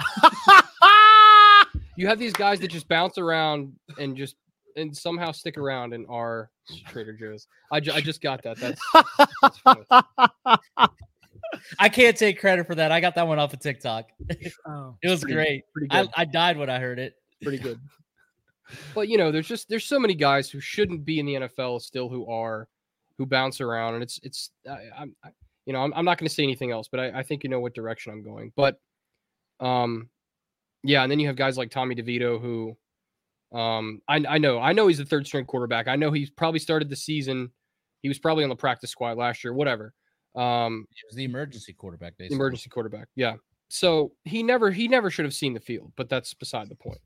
God. 0.00 0.64
You 1.96 2.08
have 2.08 2.18
these 2.18 2.32
guys 2.32 2.58
that 2.58 2.72
just 2.72 2.88
bounce 2.88 3.18
around 3.18 3.72
and 4.00 4.16
just 4.16 4.34
and 4.76 4.96
somehow 4.96 5.32
stick 5.32 5.56
around 5.58 5.92
and 5.92 6.06
are 6.08 6.50
Trader 6.88 7.12
Joe's. 7.12 7.46
I, 7.72 7.80
ju- 7.80 7.92
I 7.92 8.00
just 8.00 8.20
got 8.22 8.42
that. 8.42 8.56
That's, 8.56 8.80
that's. 9.64 9.86
I 11.78 11.88
can't 11.88 12.16
take 12.16 12.40
credit 12.40 12.66
for 12.66 12.74
that. 12.74 12.90
I 12.92 13.00
got 13.00 13.14
that 13.14 13.26
one 13.26 13.38
off 13.38 13.52
of 13.52 13.60
TikTok. 13.60 14.06
Oh. 14.66 14.96
It 15.02 15.10
was 15.10 15.20
pretty- 15.20 15.34
great. 15.34 15.62
pretty 15.72 15.88
I. 15.90 16.08
I 16.16 16.24
died 16.24 16.56
when 16.56 16.70
I 16.70 16.78
heard 16.78 16.98
it. 16.98 17.14
pretty 17.42 17.58
good. 17.58 17.78
But 18.94 19.08
you 19.08 19.18
know, 19.18 19.30
there's 19.30 19.46
just 19.46 19.68
there's 19.68 19.84
so 19.84 19.98
many 19.98 20.14
guys 20.14 20.48
who 20.50 20.58
shouldn't 20.58 21.04
be 21.04 21.18
in 21.20 21.26
the 21.26 21.34
NFL 21.34 21.82
still 21.82 22.08
who 22.08 22.26
are, 22.30 22.66
who 23.18 23.26
bounce 23.26 23.60
around, 23.60 23.94
and 23.94 24.02
it's 24.02 24.18
it's 24.22 24.50
I, 24.68 24.78
I'm 24.98 25.14
I, 25.22 25.28
you 25.66 25.74
know 25.74 25.80
I'm, 25.82 25.92
I'm 25.94 26.04
not 26.06 26.18
going 26.18 26.28
to 26.28 26.34
say 26.34 26.42
anything 26.42 26.70
else, 26.70 26.88
but 26.90 26.98
I, 26.98 27.18
I 27.18 27.22
think 27.22 27.44
you 27.44 27.50
know 27.50 27.60
what 27.60 27.74
direction 27.74 28.10
I'm 28.12 28.22
going. 28.24 28.52
But, 28.56 28.80
um, 29.60 30.08
yeah, 30.82 31.02
and 31.02 31.10
then 31.12 31.18
you 31.20 31.26
have 31.26 31.36
guys 31.36 31.58
like 31.58 31.70
Tommy 31.70 31.94
DeVito 31.94 32.40
who, 32.40 32.74
um, 33.54 34.00
I 34.08 34.24
I 34.28 34.38
know 34.38 34.58
I 34.58 34.72
know 34.72 34.86
he's 34.88 35.00
a 35.00 35.04
third 35.04 35.26
string 35.26 35.44
quarterback. 35.44 35.88
I 35.88 35.96
know 35.96 36.10
he's 36.10 36.30
probably 36.30 36.60
started 36.60 36.88
the 36.88 36.96
season. 36.96 37.50
He 38.02 38.08
was 38.08 38.18
probably 38.18 38.44
on 38.44 38.50
the 38.50 38.56
practice 38.56 38.90
squad 38.90 39.16
last 39.16 39.44
year, 39.44 39.54
whatever. 39.54 39.94
Um, 40.34 40.86
It 40.90 41.06
was 41.08 41.16
the 41.16 41.24
emergency 41.24 41.72
quarterback, 41.72 42.14
the 42.18 42.24
basically. 42.24 42.36
emergency 42.36 42.68
quarterback, 42.68 43.08
yeah. 43.14 43.34
So 43.68 44.12
he 44.24 44.42
never 44.42 44.70
he 44.70 44.88
never 44.88 45.10
should 45.10 45.24
have 45.24 45.34
seen 45.34 45.54
the 45.54 45.60
field, 45.60 45.92
but 45.96 46.08
that's 46.08 46.34
beside 46.34 46.68
the 46.68 46.74
point. 46.74 46.98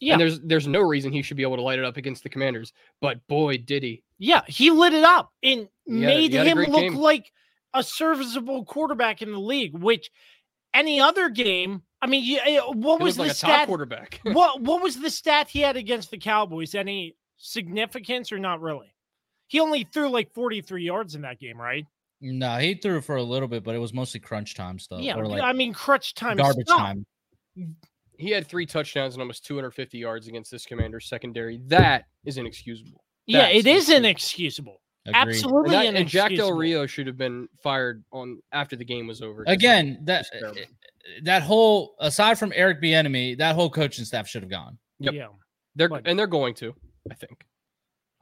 Yeah. 0.00 0.14
And 0.14 0.20
there's 0.20 0.40
there's 0.40 0.66
no 0.66 0.80
reason 0.80 1.12
he 1.12 1.20
should 1.22 1.36
be 1.36 1.42
able 1.42 1.56
to 1.56 1.62
light 1.62 1.78
it 1.78 1.84
up 1.84 1.98
against 1.98 2.22
the 2.22 2.30
Commanders, 2.30 2.72
but 3.02 3.26
boy 3.28 3.58
did 3.58 3.82
he. 3.82 4.02
Yeah, 4.18 4.40
he 4.46 4.70
lit 4.70 4.94
it 4.94 5.04
up 5.04 5.30
and 5.42 5.68
He 5.84 5.92
made 5.92 6.34
a 6.34 6.44
him 6.44 6.58
look 6.58 6.80
game. 6.80 6.94
like 6.96 7.30
a 7.74 7.82
serviceable 7.82 8.64
quarterback 8.64 9.20
in 9.22 9.30
the 9.30 9.38
league. 9.38 9.76
Which 9.78 10.10
any 10.74 11.00
other 11.00 11.28
game, 11.28 11.82
I 12.02 12.06
mean, 12.06 12.24
you, 12.24 12.38
eh, 12.44 12.60
what 12.60 12.98
He 12.98 13.04
was 13.04 13.16
the 13.16 13.22
like 13.22 13.32
a 13.32 13.34
top 13.34 13.50
stat? 13.50 13.68
quarterback. 13.68 14.20
what 14.24 14.60
what 14.60 14.82
was 14.82 14.98
the 14.98 15.10
stat 15.10 15.48
he 15.48 15.60
had 15.60 15.76
against 15.76 16.10
the 16.10 16.18
Cowboys? 16.18 16.74
Any 16.74 17.16
significance 17.36 18.32
or 18.32 18.38
not 18.38 18.60
really? 18.60 18.94
He 19.48 19.60
only 19.60 19.84
threw 19.92 20.08
like 20.08 20.32
43 20.32 20.84
yards 20.84 21.14
in 21.14 21.22
that 21.22 21.38
game, 21.40 21.60
right? 21.60 21.84
No, 22.20 22.58
he 22.58 22.74
threw 22.74 23.00
for 23.00 23.16
a 23.16 23.22
little 23.22 23.48
bit, 23.48 23.64
but 23.64 23.74
it 23.74 23.78
was 23.78 23.92
mostly 23.92 24.20
crunch 24.20 24.54
time 24.54 24.78
stuff. 24.78 25.00
yeah, 25.00 25.16
or 25.16 25.26
like 25.26 25.42
I 25.42 25.52
mean, 25.52 25.72
crunch 25.72 26.14
time, 26.14 26.36
garbage 26.36 26.66
stuff. 26.66 26.78
time. 26.78 27.06
he 28.18 28.30
had 28.30 28.46
three 28.46 28.66
touchdowns 28.66 29.14
and 29.14 29.22
almost 29.22 29.44
250 29.46 29.98
yards 29.98 30.28
against 30.28 30.50
this 30.50 30.66
Commanders 30.66 31.08
secondary. 31.08 31.60
That 31.66 32.04
is 32.24 32.36
inexcusable. 32.36 33.02
Yeah, 33.26 33.48
it 33.48 33.66
is 33.66 33.88
inexcusable. 33.88 33.96
inexcusable. 33.96 34.80
Agreed. 35.06 35.34
Absolutely 35.34 35.76
And, 35.76 35.96
that, 35.96 36.00
and 36.00 36.08
Jack 36.08 36.34
Del. 36.34 36.52
Rio 36.52 36.86
should 36.86 37.06
have 37.06 37.16
been 37.16 37.48
fired 37.62 38.04
on 38.12 38.40
after 38.52 38.76
the 38.76 38.84
game 38.84 39.06
was 39.06 39.22
over. 39.22 39.44
Again, 39.46 39.98
that 40.04 40.20
Just 40.20 40.32
terrible. 40.32 40.60
That 41.22 41.42
whole 41.42 41.94
aside 42.00 42.38
from 42.38 42.52
Eric 42.54 42.80
Bieniemy, 42.82 43.38
that 43.38 43.54
whole 43.54 43.70
coaching 43.70 44.04
staff 44.04 44.28
should 44.28 44.42
have 44.42 44.50
gone. 44.50 44.78
Yep. 44.98 45.14
Yeah. 45.14 45.26
they're 45.74 45.88
but- 45.88 46.06
and 46.06 46.18
they're 46.18 46.26
going 46.26 46.54
to. 46.54 46.74
I 47.10 47.14
think. 47.14 47.44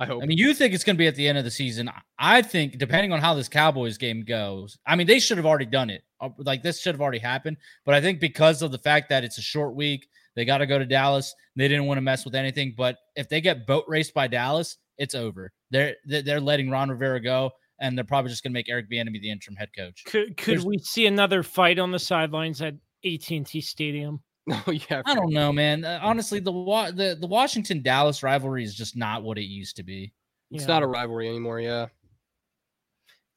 I 0.01 0.07
hope. 0.07 0.23
I 0.23 0.27
mean, 0.27 0.39
you 0.39 0.55
think 0.55 0.75
it's 0.75 0.85
going 0.85 0.95
to 0.95 0.99
be 0.99 1.09
at 1.09 1.17
the 1.17 1.27
end 1.27 1.39
of 1.39 1.45
the 1.45 1.51
season? 1.51 1.91
I 2.21 2.41
think, 2.41 2.79
depending 2.79 3.13
on 3.13 3.21
how 3.21 3.35
this 3.35 3.49
Cowboys 3.49 3.99
game 3.99 4.25
goes, 4.25 4.79
I 4.87 4.95
mean, 4.95 5.09
they 5.09 5.19
should 5.19 5.39
have 5.39 5.47
already 5.47 5.67
done 5.67 5.91
it. 5.91 6.05
Uh, 6.21 6.29
Like 6.39 6.63
this 6.63 6.81
should 6.81 6.95
have 6.95 7.01
already 7.01 7.19
happened. 7.19 7.57
But 7.85 7.97
I 7.97 8.01
think 8.01 8.21
because 8.21 8.63
of 8.63 8.71
the 8.71 8.79
fact 8.79 9.09
that 9.09 9.25
it's 9.25 9.39
a 9.39 9.43
short 9.43 9.75
week, 9.75 10.09
they 10.37 10.45
got 10.45 10.59
to 10.59 10.67
go 10.67 10.79
to 10.79 10.87
Dallas. 10.87 11.35
They 11.57 11.67
didn't 11.67 11.87
want 11.87 11.99
to 11.99 12.03
mess 12.03 12.25
with 12.25 12.37
anything. 12.37 12.75
But 12.77 12.97
if 13.17 13.29
they 13.29 13.41
get 13.41 13.67
boat 13.67 13.85
raced 13.89 14.15
by 14.15 14.29
Dallas, 14.29 14.77
it's 14.99 15.17
over. 15.17 15.51
They're 15.73 15.97
they're 16.05 16.23
they're 16.23 16.41
letting 16.41 16.71
Ron 16.71 16.91
Rivera 16.91 17.21
go, 17.21 17.51
and 17.81 17.97
they're 17.97 18.05
probably 18.05 18.31
just 18.31 18.43
going 18.43 18.53
to 18.53 18.55
make 18.55 18.69
Eric 18.69 18.91
Bieniemy 18.91 19.21
the 19.21 19.31
interim 19.31 19.57
head 19.57 19.71
coach. 19.77 20.05
Could 20.05 20.37
could 20.37 20.55
There's- 20.55 20.65
we 20.65 20.79
see 20.79 21.07
another 21.07 21.43
fight 21.43 21.79
on 21.79 21.91
the 21.93 21.99
sidelines 21.99 22.61
at 22.63 22.75
AT&T 23.05 23.61
Stadium? 23.61 24.21
oh 24.51 24.71
yeah. 24.71 25.03
I 25.05 25.15
don't 25.15 25.33
know, 25.33 25.53
man. 25.53 25.85
Uh, 25.85 25.99
honestly, 26.03 26.41
the 26.41 26.51
Wa- 26.53 26.91
the 26.91 27.17
the 27.21 27.27
Washington 27.27 27.83
Dallas 27.83 28.23
rivalry 28.23 28.65
is 28.65 28.75
just 28.75 28.97
not 28.97 29.23
what 29.23 29.37
it 29.39 29.43
used 29.45 29.77
to 29.77 29.83
be. 29.83 30.13
It's 30.51 30.63
Yeah. 30.63 30.69
not 30.69 30.83
a 30.83 30.87
rivalry 30.87 31.29
anymore. 31.29 31.61
Yeah. 31.61 31.87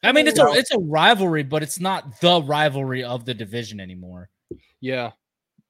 I 0.04 0.14
mean, 0.14 0.26
it's 0.28 0.40
a 0.40 0.48
it's 0.54 0.72
a 0.72 0.80
rivalry, 0.80 1.44
but 1.44 1.62
it's 1.64 1.80
not 1.80 2.20
the 2.22 2.42
rivalry 2.42 3.04
of 3.04 3.26
the 3.26 3.34
division 3.34 3.80
anymore. 3.80 4.30
Yeah. 4.80 5.12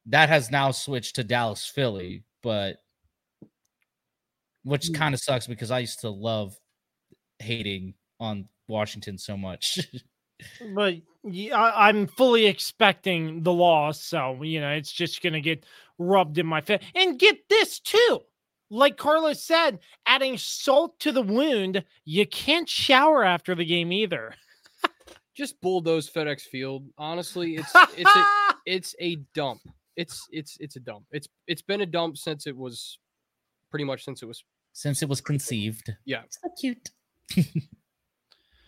That 0.06 0.30
has 0.30 0.50
now 0.52 0.72
switched 0.72 1.16
to 1.16 1.24
Dallas 1.24 1.66
Philly, 1.66 2.24
but 2.44 2.78
which 4.64 4.88
Hmm. 4.88 4.94
kind 4.94 5.14
of 5.16 5.20
sucks 5.20 5.48
because 5.48 5.72
I 5.72 5.80
used 5.80 6.02
to 6.02 6.10
love 6.10 6.56
hating 7.40 7.96
on 8.20 8.48
Washington 8.72 9.18
so 9.18 9.38
much. 9.38 9.80
but 10.76 10.96
yeah, 11.24 11.56
I, 11.56 11.90
I'm 11.90 12.08
fully 12.08 12.48
expecting 12.48 13.44
the 13.44 13.54
loss, 13.54 14.02
so 14.02 14.42
you 14.42 14.60
know 14.60 14.72
it's 14.72 14.92
just 14.92 15.22
gonna 15.22 15.42
get 15.42 15.66
rubbed 16.00 16.38
in 16.40 16.48
my 16.48 16.62
face. 16.62 16.82
And 16.96 17.20
get 17.20 17.48
this 17.50 17.80
too, 17.80 18.22
like 18.72 18.98
Carlos 18.98 19.44
said, 19.44 19.80
adding 20.08 20.38
salt 20.38 21.00
to 21.02 21.12
the 21.12 21.22
wound. 21.22 21.84
You 22.06 22.26
can't 22.26 22.68
shower 22.68 23.24
after 23.24 23.54
the 23.54 23.66
game 23.66 23.92
either. 23.92 24.34
Just 25.34 25.62
bulldoze 25.62 26.10
FedEx 26.10 26.42
Field. 26.42 26.88
Honestly, 26.98 27.56
it's 27.56 27.72
it's 27.98 28.16
a, 28.16 28.26
it's 28.66 28.96
a 29.00 29.16
dump. 29.34 29.62
It's 29.96 30.28
it's 30.32 30.58
it's 30.60 30.76
a 30.76 30.80
dump. 30.80 31.06
It's 31.12 31.28
it's 31.48 31.62
been 31.62 31.82
a 31.82 31.86
dump 31.86 32.18
since 32.18 32.48
it 32.48 32.56
was 32.56 33.00
pretty 33.70 33.86
much 33.86 34.04
since 34.04 34.22
it 34.24 34.26
was 34.26 34.44
Since 34.74 35.02
it 35.04 35.10
was 35.10 35.22
conceived. 35.22 35.94
yeah. 36.06 36.24
So 36.30 36.50
cute. 36.60 36.90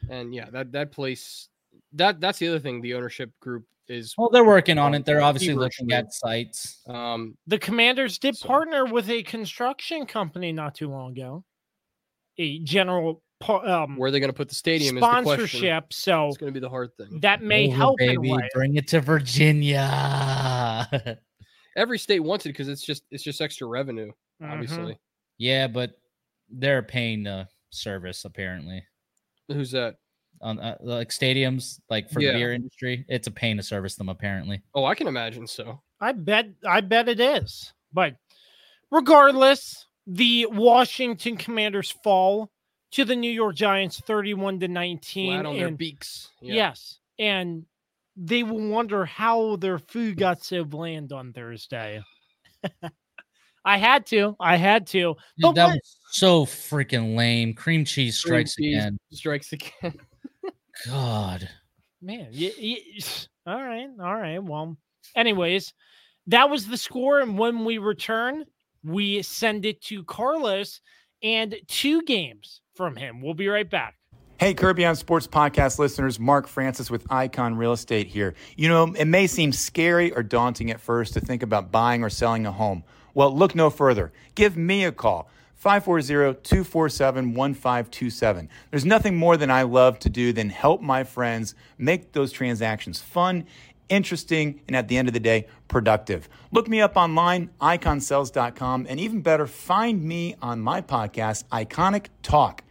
And 0.09 0.33
yeah, 0.33 0.49
that 0.51 0.71
that 0.73 0.91
place 0.91 1.49
that 1.93 2.19
that's 2.19 2.39
the 2.39 2.47
other 2.47 2.59
thing 2.59 2.81
the 2.81 2.93
ownership 2.93 3.31
group 3.39 3.65
is 3.87 4.13
Well, 4.17 4.29
they're 4.29 4.45
working 4.45 4.77
on 4.77 4.89
Um, 4.89 5.01
it. 5.01 5.05
They're 5.05 5.21
obviously 5.21 5.53
looking 5.55 5.91
at 5.91 6.13
sites. 6.13 6.81
um 6.87 7.37
the 7.47 7.57
Commanders 7.59 8.17
did 8.19 8.35
So- 8.37 8.47
partner 8.47 8.85
with 8.85 9.09
a 9.09 9.23
construction 9.23 10.05
company 10.05 10.51
not 10.51 10.75
too 10.75 10.89
long 10.89 11.11
ago, 11.11 11.43
a 12.37 12.59
general 12.59 13.21
par- 13.39 13.67
um, 13.67 13.97
where 13.97 14.07
are 14.07 14.11
they 14.11 14.19
going 14.21 14.29
to 14.31 14.35
put 14.35 14.47
the 14.49 14.55
stadium 14.55 14.95
is 14.97 15.01
the 15.01 15.07
question. 15.07 15.25
sponsorship. 15.25 15.91
So 15.93 16.27
It's 16.29 16.37
going 16.37 16.53
to 16.53 16.57
be 16.59 16.61
the 16.63 16.69
hard 16.69 16.95
thing. 16.97 17.19
that 17.21 17.41
may 17.43 17.67
Over, 17.67 17.75
help 17.75 18.01
in 18.01 18.09
a 18.17 18.21
baby. 18.21 18.37
Bring 18.53 18.75
it 18.75 18.87
to 18.89 19.01
Virginia. 19.01 20.87
Every 21.75 21.97
state 21.99 22.19
wants 22.19 22.45
it 22.45 22.49
because 22.49 22.69
it's 22.69 22.85
just 22.85 23.03
it's 23.11 23.23
just 23.23 23.41
extra 23.41 23.67
revenue, 23.67 24.11
Mhm. 24.41 24.51
obviously. 24.51 24.97
yeah, 25.39 25.67
but 25.67 25.99
they're 26.49 26.83
paying 26.83 27.23
the 27.23 27.47
service 27.71 28.25
apparently. 28.25 28.85
Who's 29.49 29.71
that? 29.71 29.95
on 30.41 30.59
uh, 30.59 30.75
like 30.81 31.07
stadiums, 31.09 31.79
like 31.89 32.09
for 32.09 32.19
Yeah. 32.19 32.33
the 32.33 32.39
beer 32.39 32.53
industry, 32.53 33.05
it's 33.07 33.27
a 33.27 33.31
pain 33.31 33.55
to 33.57 33.63
service 33.63 33.95
them. 33.95 34.09
Apparently, 34.09 34.61
Oh, 34.75 34.83
I 34.83 34.93
can 34.93 35.07
imagine 35.07 35.47
so. 35.47 35.81
I 36.01 36.11
bet 36.11 36.47
I 36.67 36.81
bet 36.81 37.07
it 37.07 37.21
is. 37.21 37.71
But 37.93 38.15
regardless, 38.91 39.85
the 40.05 40.47
Washington 40.51 41.37
Commanders 41.37 41.91
fall 42.03 42.49
to 42.91 43.05
the 43.05 43.15
New 43.15 43.31
York 43.31 43.55
Giants 43.55 44.01
31 44.01 44.59
to 44.59 44.67
19 44.67 45.31
Flat 45.31 45.45
on 45.45 45.55
their 45.57 45.71
beaks. 45.71 46.29
Yeah. 46.41 46.55
yes, 46.55 46.99
and 47.17 47.65
they 48.17 48.43
will 48.43 48.67
wonder 48.67 49.05
how 49.05 49.55
their 49.55 49.79
food 49.79 50.17
got 50.17 50.43
so 50.43 50.65
bland 50.65 51.13
on 51.13 51.31
Thursday. 51.31 52.03
I 53.65 53.77
had 53.77 54.05
to. 54.07 54.35
I 54.39 54.57
had 54.57 54.87
to. 54.87 54.99
Dude, 54.99 55.15
But 55.39 55.55
that 55.55 55.65
what- 55.67 55.73
was 55.75 55.97
so 56.11 56.45
freaking 56.45 57.15
lame. 57.15 57.53
Cream 57.53 57.85
cheese 57.85 58.21
Cream 58.21 58.29
strikes 58.47 58.55
cheese 58.55 58.75
again. 58.77 58.97
Strikes 59.11 59.53
again. 59.53 59.95
God, 60.87 61.49
Man, 62.01 62.27
y- 62.33 62.51
y- 62.61 62.79
all 63.45 63.61
right, 63.63 63.87
all 64.01 64.15
right. 64.15 64.43
Well, 64.43 64.75
anyways, 65.15 65.73
that 66.27 66.49
was 66.49 66.67
the 66.67 66.77
score, 66.77 67.19
and 67.21 67.37
when 67.37 67.63
we 67.63 67.77
return, 67.77 68.45
we 68.83 69.21
send 69.21 69.65
it 69.65 69.81
to 69.83 70.03
Carlos 70.03 70.81
and 71.21 71.55
two 71.67 72.01
games 72.03 72.61
from 72.75 72.95
him. 72.95 73.21
We'll 73.21 73.33
be 73.33 73.47
right 73.47 73.69
back. 73.69 73.95
Hey, 74.39 74.53
Kirby 74.53 74.83
on 74.85 74.95
Sports 74.97 75.27
Podcast 75.27 75.79
listeners, 75.79 76.19
Mark 76.19 76.47
Francis 76.47 76.89
with 76.91 77.05
Icon 77.09 77.55
Real 77.55 77.71
Estate 77.71 78.07
here. 78.07 78.33
You 78.57 78.67
know, 78.67 78.93
it 78.97 79.05
may 79.05 79.27
seem 79.27 79.53
scary 79.53 80.11
or 80.11 80.23
daunting 80.23 80.69
at 80.71 80.81
first 80.81 81.13
to 81.13 81.21
think 81.21 81.43
about 81.43 81.71
buying 81.71 82.03
or 82.03 82.09
selling 82.09 82.45
a 82.45 82.51
home. 82.51 82.83
Well, 83.13 83.35
look 83.35 83.55
no 83.55 83.69
further. 83.69 84.11
Give 84.35 84.55
me 84.57 84.85
a 84.85 84.91
call. 84.91 85.29
540-247-1527. 85.63 88.49
There's 88.69 88.85
nothing 88.85 89.15
more 89.15 89.37
than 89.37 89.49
I 89.49 89.63
love 89.63 89.97
to 89.99 90.09
do 90.09 90.33
than 90.33 90.49
help 90.49 90.81
my 90.81 91.05
friends 91.05 91.55
make 91.77 92.11
those 92.11 92.33
transactions 92.33 92.99
fun, 92.99 93.45
interesting, 93.87 94.59
and 94.67 94.75
at 94.75 94.89
the 94.89 94.97
end 94.97 95.07
of 95.07 95.13
the 95.13 95.21
day, 95.21 95.47
productive. 95.69 96.27
Look 96.51 96.67
me 96.67 96.81
up 96.81 96.97
online, 96.97 97.49
iconsells.com, 97.61 98.87
and 98.89 98.99
even 98.99 99.21
better, 99.21 99.47
find 99.47 100.03
me 100.03 100.35
on 100.41 100.59
my 100.59 100.81
podcast, 100.81 101.45
Iconic 101.45 102.07
Talk 102.23 102.63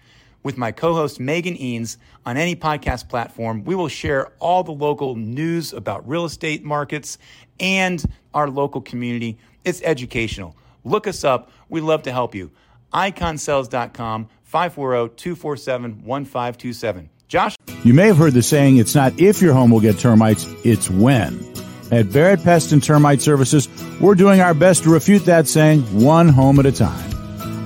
with 0.43 0.59
my 0.59 0.73
co 0.73 0.95
host 0.95 1.21
Megan 1.21 1.55
Eanes 1.55 1.97
on 2.27 2.37
any 2.37 2.57
podcast 2.57 3.09
platform. 3.09 3.65
We 3.65 3.75
will 3.75 3.89
share 3.89 4.33
all 4.39 4.65
the 4.65 4.73
local 4.73 5.17
news 5.17 5.73
about 5.73 6.09
real 6.09 6.25
estate 6.25 6.65
markets 6.65 7.19
and 7.61 8.05
our 8.35 8.51
local 8.51 8.81
community. 8.81 9.39
It's 9.65 9.83
educational. 9.83 10.57
Look 10.85 11.07
us 11.07 11.25
up. 11.25 11.51
We'd 11.69 11.83
love 11.83 12.03
to 12.03 12.13
help 12.13 12.35
you. 12.35 12.51
Iconsells.com 12.93 14.29
540 14.43 15.15
247 15.17 16.05
1527. 16.05 17.09
Josh? 17.29 17.57
You 17.85 17.95
may 17.95 18.09
have 18.09 18.19
heard 18.19 18.35
the 18.35 18.43
saying, 18.43 18.77
it's 18.77 18.95
not 18.95 19.19
if 19.19 19.41
your 19.41 19.55
home 19.55 19.71
will 19.71 19.81
get 19.81 19.99
termites, 19.99 20.47
it's 20.65 20.91
when. 20.91 21.51
At 21.91 22.13
Barrett 22.13 22.43
Pest 22.43 22.73
and 22.73 22.83
Termite 22.83 23.23
Services, 23.23 23.69
we're 24.01 24.15
doing 24.15 24.41
our 24.41 24.55
best 24.55 24.83
to 24.83 24.91
refute 24.91 25.25
that 25.25 25.49
saying 25.49 25.83
one 25.99 26.29
home 26.29 26.59
at 26.59 26.67
a 26.67 26.73
time. 26.73 27.11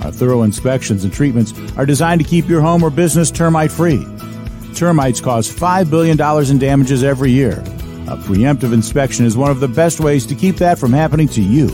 Our 0.03 0.11
thorough 0.11 0.43
inspections 0.43 1.03
and 1.03 1.11
treatments 1.11 1.53
are 1.77 1.85
designed 1.85 2.21
to 2.21 2.27
keep 2.27 2.47
your 2.47 2.61
home 2.61 2.83
or 2.83 2.89
business 2.89 3.29
termite 3.29 3.71
free. 3.71 4.05
Termites 4.73 5.19
cause 5.19 5.53
$5 5.53 5.89
billion 5.89 6.19
in 6.49 6.59
damages 6.59 7.03
every 7.03 7.31
year. 7.31 7.59
A 8.07 8.15
preemptive 8.15 8.73
inspection 8.73 9.25
is 9.25 9.35
one 9.35 9.51
of 9.51 9.59
the 9.59 9.67
best 9.67 9.99
ways 9.99 10.25
to 10.27 10.35
keep 10.35 10.55
that 10.57 10.79
from 10.79 10.93
happening 10.93 11.27
to 11.29 11.41
you. 11.41 11.67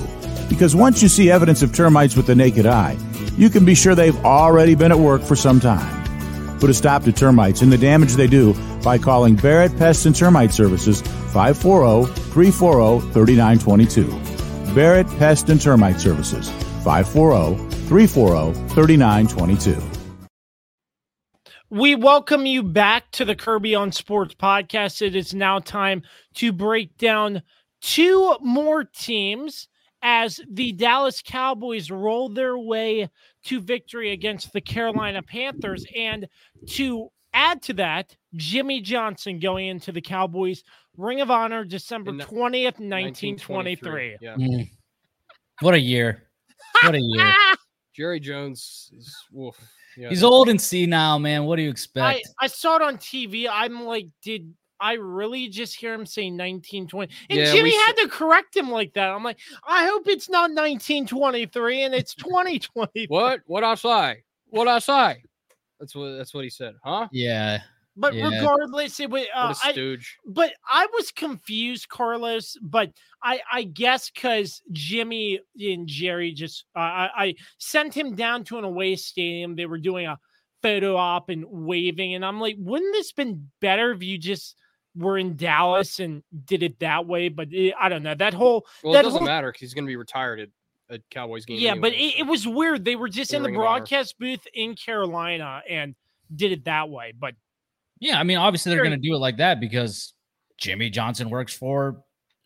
Because 0.53 0.75
once 0.75 1.01
you 1.01 1.09
see 1.09 1.31
evidence 1.31 1.63
of 1.63 1.73
termites 1.73 2.15
with 2.15 2.27
the 2.27 2.35
naked 2.35 2.67
eye, 2.67 2.95
you 3.35 3.49
can 3.49 3.65
be 3.65 3.73
sure 3.73 3.95
they've 3.95 4.23
already 4.23 4.75
been 4.75 4.91
at 4.91 4.99
work 4.99 5.23
for 5.23 5.35
some 5.35 5.59
time. 5.59 6.59
Put 6.59 6.69
a 6.69 6.75
stop 6.75 7.03
to 7.05 7.11
termites 7.11 7.63
and 7.63 7.71
the 7.71 7.77
damage 7.77 8.13
they 8.13 8.27
do 8.27 8.53
by 8.83 8.99
calling 8.99 9.35
Barrett 9.35 9.75
Pest 9.77 10.05
and 10.05 10.15
Termite 10.15 10.51
Services 10.51 11.01
540 11.01 12.05
340 12.05 12.99
3922. 13.13 14.75
Barrett 14.75 15.07
Pest 15.17 15.49
and 15.49 15.59
Termite 15.59 15.99
Services 15.99 16.51
540 16.83 17.55
340 17.87 18.53
3922. 18.75 19.81
We 21.71 21.95
welcome 21.95 22.45
you 22.45 22.61
back 22.61 23.09
to 23.13 23.25
the 23.25 23.33
Kirby 23.33 23.73
on 23.73 23.91
Sports 23.91 24.35
podcast. 24.35 25.01
It 25.01 25.15
is 25.15 25.33
now 25.33 25.57
time 25.57 26.03
to 26.35 26.53
break 26.53 26.95
down 26.99 27.41
two 27.81 28.37
more 28.39 28.83
teams 28.83 29.67
as 30.03 30.41
the 30.51 30.73
Dallas 30.73 31.21
Cowboys 31.25 31.89
roll 31.89 32.27
their 32.29 32.57
way 32.57 33.09
to 33.45 33.61
victory 33.61 34.11
against 34.11 34.51
the 34.51 34.61
Carolina 34.61 35.23
Panthers. 35.23 35.85
And 35.95 36.27
to 36.71 37.07
add 37.33 37.61
to 37.63 37.73
that, 37.75 38.15
Jimmy 38.35 38.81
Johnson 38.81 39.39
going 39.39 39.67
into 39.67 39.93
the 39.93 40.01
Cowboys 40.01 40.63
Ring 40.97 41.21
of 41.21 41.31
Honor 41.31 41.63
December 41.63 42.11
20th, 42.11 42.79
1923. 42.79 43.55
1923. 43.55 44.17
Yeah. 44.21 44.35
Mm. 44.35 44.69
What 45.61 45.73
a 45.73 45.79
year. 45.79 46.23
What 46.83 46.95
a 46.95 47.01
year. 47.01 47.33
Jerry 47.95 48.19
Jones 48.19 48.91
is 48.95 49.15
wolf. 49.31 49.57
Yeah. 49.95 50.09
He's 50.09 50.23
old 50.23 50.49
and 50.49 50.59
senile, 50.59 51.19
man. 51.19 51.45
What 51.45 51.55
do 51.55 51.61
you 51.61 51.69
expect? 51.69 52.27
I, 52.39 52.45
I 52.45 52.47
saw 52.47 52.75
it 52.75 52.81
on 52.81 52.97
TV. 52.97 53.47
I'm 53.49 53.83
like, 53.83 54.07
did 54.21 54.53
I 54.83 54.93
really 54.93 55.47
just 55.47 55.75
hear 55.75 55.93
him 55.93 56.05
say 56.05 56.23
1920? 56.23 57.13
And 57.29 57.39
yeah, 57.39 57.53
Jimmy 57.53 57.73
had 57.85 57.93
to 57.93 58.09
correct 58.09 58.55
him 58.55 58.69
like 58.69 58.93
that. 58.95 59.09
I'm 59.09 59.23
like, 59.23 59.39
I 59.65 59.85
hope 59.85 60.09
it's 60.09 60.29
not 60.29 60.51
1923 60.51 61.83
and 61.83 61.95
it's 61.95 62.13
2020. 62.15 63.05
what? 63.07 63.39
What 63.45 63.63
I 63.63 63.75
say? 63.75 64.23
What 64.49 64.67
I 64.67 64.79
say? 64.79 65.23
That's 65.79 65.95
what 65.95 66.17
that's 66.17 66.33
what 66.33 66.43
he 66.43 66.49
said, 66.49 66.75
huh? 66.83 67.07
Yeah. 67.13 67.61
But 67.95 68.13
yeah. 68.13 68.29
regardless, 68.29 68.99
it 68.99 69.09
was 69.09 69.25
uh, 69.33 69.53
stooge. 69.53 70.17
I, 70.25 70.31
but 70.33 70.53
I 70.69 70.87
was 70.93 71.11
confused, 71.11 71.87
Carlos. 71.87 72.57
But 72.61 72.91
I 73.23 73.39
I 73.51 73.63
guess 73.63 74.09
because 74.09 74.61
Jimmy 74.71 75.39
and 75.59 75.87
Jerry 75.87 76.33
just 76.33 76.65
uh, 76.75 76.79
I, 76.79 77.09
I 77.15 77.35
sent 77.57 77.93
him 77.93 78.15
down 78.15 78.43
to 78.45 78.57
an 78.57 78.63
away 78.63 78.95
stadium. 78.95 79.55
They 79.55 79.65
were 79.65 79.77
doing 79.77 80.07
a 80.07 80.19
photo 80.61 80.97
op 80.97 81.29
and 81.29 81.45
waving, 81.47 82.15
and 82.15 82.25
I'm 82.25 82.41
like, 82.41 82.55
wouldn't 82.57 82.93
this 82.93 83.11
been 83.11 83.49
better 83.61 83.91
if 83.91 84.01
you 84.01 84.17
just 84.17 84.55
were 84.95 85.17
in 85.17 85.35
Dallas 85.35 85.99
and 85.99 86.23
did 86.45 86.63
it 86.63 86.79
that 86.79 87.05
way? 87.05 87.29
But 87.29 87.51
it, 87.51 87.73
I 87.79 87.89
don't 87.89 88.03
know 88.03 88.15
that 88.15 88.33
whole. 88.33 88.65
Well, 88.83 88.93
that 88.93 88.99
it 88.99 89.03
doesn't 89.03 89.19
whole, 89.19 89.27
matter 89.27 89.49
because 89.49 89.61
he's 89.61 89.73
going 89.73 89.85
to 89.85 89.91
be 89.91 89.95
retired 89.95 90.39
at 90.39 90.49
a 90.89 90.99
Cowboys 91.09 91.45
game. 91.45 91.59
Yeah, 91.59 91.71
anyway, 91.71 91.89
but 91.89 91.93
it, 91.93 92.19
it, 92.19 92.27
was 92.27 92.47
weird. 92.47 92.85
They 92.85 92.95
were 92.95 93.09
just 93.09 93.33
in 93.33 93.43
the 93.43 93.51
broadcast 93.51 94.17
booth 94.19 94.45
in 94.53 94.75
Carolina 94.75 95.61
and 95.69 95.95
did 96.33 96.51
it 96.51 96.65
that 96.65 96.89
way. 96.89 97.13
But 97.17 97.35
yeah, 97.99 98.19
I 98.19 98.23
mean, 98.23 98.37
obviously 98.37 98.71
they're 98.71 98.83
going 98.83 98.91
to 98.99 99.07
do 99.07 99.15
it 99.15 99.19
like 99.19 99.37
that 99.37 99.59
because 99.59 100.13
Jimmy 100.57 100.89
Johnson 100.89 101.29
works 101.29 101.53
for 101.53 102.03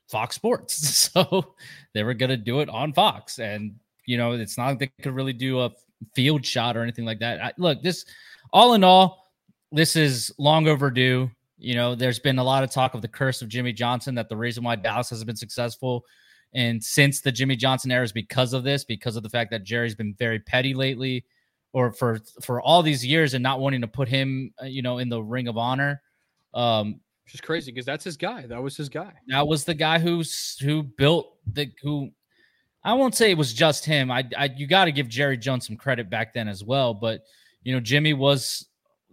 Fox 0.09 0.35
Sports. 0.35 1.03
So 1.17 1.55
they 1.93 2.03
were 2.03 2.13
going 2.13 2.29
to 2.29 2.37
do 2.37 2.59
it 2.59 2.69
on 2.69 2.93
Fox. 2.93 3.39
And, 3.39 3.75
you 4.05 4.17
know, 4.17 4.33
it's 4.33 4.57
not 4.57 4.67
like 4.67 4.79
they 4.79 4.91
could 5.01 5.13
really 5.13 5.33
do 5.33 5.61
a 5.61 5.71
field 6.13 6.45
shot 6.45 6.77
or 6.77 6.83
anything 6.83 7.05
like 7.05 7.19
that. 7.19 7.41
I, 7.41 7.53
look, 7.57 7.81
this, 7.81 8.05
all 8.53 8.73
in 8.73 8.83
all, 8.83 9.25
this 9.71 9.95
is 9.95 10.31
long 10.37 10.67
overdue. 10.67 11.31
You 11.57 11.75
know, 11.75 11.95
there's 11.95 12.19
been 12.19 12.39
a 12.39 12.43
lot 12.43 12.63
of 12.63 12.71
talk 12.71 12.93
of 12.93 13.01
the 13.01 13.07
curse 13.07 13.41
of 13.41 13.49
Jimmy 13.49 13.73
Johnson, 13.73 14.15
that 14.15 14.29
the 14.29 14.37
reason 14.37 14.63
why 14.63 14.75
Dallas 14.75 15.09
hasn't 15.09 15.27
been 15.27 15.35
successful 15.35 16.05
and 16.53 16.83
since 16.83 17.21
the 17.21 17.31
Jimmy 17.31 17.55
Johnson 17.55 17.91
era 17.91 18.03
is 18.03 18.11
because 18.11 18.53
of 18.53 18.63
this, 18.63 18.83
because 18.83 19.15
of 19.15 19.23
the 19.23 19.29
fact 19.29 19.51
that 19.51 19.63
Jerry's 19.63 19.95
been 19.95 20.15
very 20.17 20.39
petty 20.39 20.73
lately 20.73 21.25
or 21.73 21.91
for 21.91 22.19
for 22.41 22.61
all 22.61 22.81
these 22.81 23.05
years 23.05 23.33
and 23.33 23.43
not 23.43 23.59
wanting 23.59 23.81
to 23.81 23.87
put 23.87 24.07
him, 24.07 24.53
uh, 24.61 24.65
you 24.65 24.81
know, 24.81 24.99
in 24.99 25.09
the 25.09 25.21
ring 25.21 25.47
of 25.47 25.57
honor. 25.57 26.01
Um, 26.53 27.01
which 27.25 27.35
is 27.35 27.41
crazy 27.41 27.71
because 27.71 27.85
that's 27.85 28.05
his 28.05 28.15
guy. 28.15 28.47
That 28.47 28.63
was 28.63 28.77
his 28.77 28.87
guy. 28.87 29.11
That 29.27 29.45
was 29.47 29.65
the 29.65 29.73
guy 29.73 29.99
who's 29.99 30.57
who 30.59 30.83
built 30.83 31.35
the 31.51 31.69
who. 31.81 32.11
I 32.83 32.93
won't 32.93 33.15
say 33.15 33.31
it 33.31 33.37
was 33.37 33.53
just 33.53 33.83
him. 33.83 34.09
I, 34.09 34.23
I 34.37 34.49
you 34.55 34.65
got 34.65 34.85
to 34.85 34.93
give 34.93 35.09
Jerry 35.09 35.37
Jones 35.37 35.67
some 35.67 35.75
credit 35.75 36.09
back 36.09 36.33
then 36.33 36.47
as 36.47 36.63
well. 36.63 36.93
But 36.93 37.21
you 37.63 37.73
know, 37.73 37.81
Jimmy 37.81 38.13
was 38.13 38.65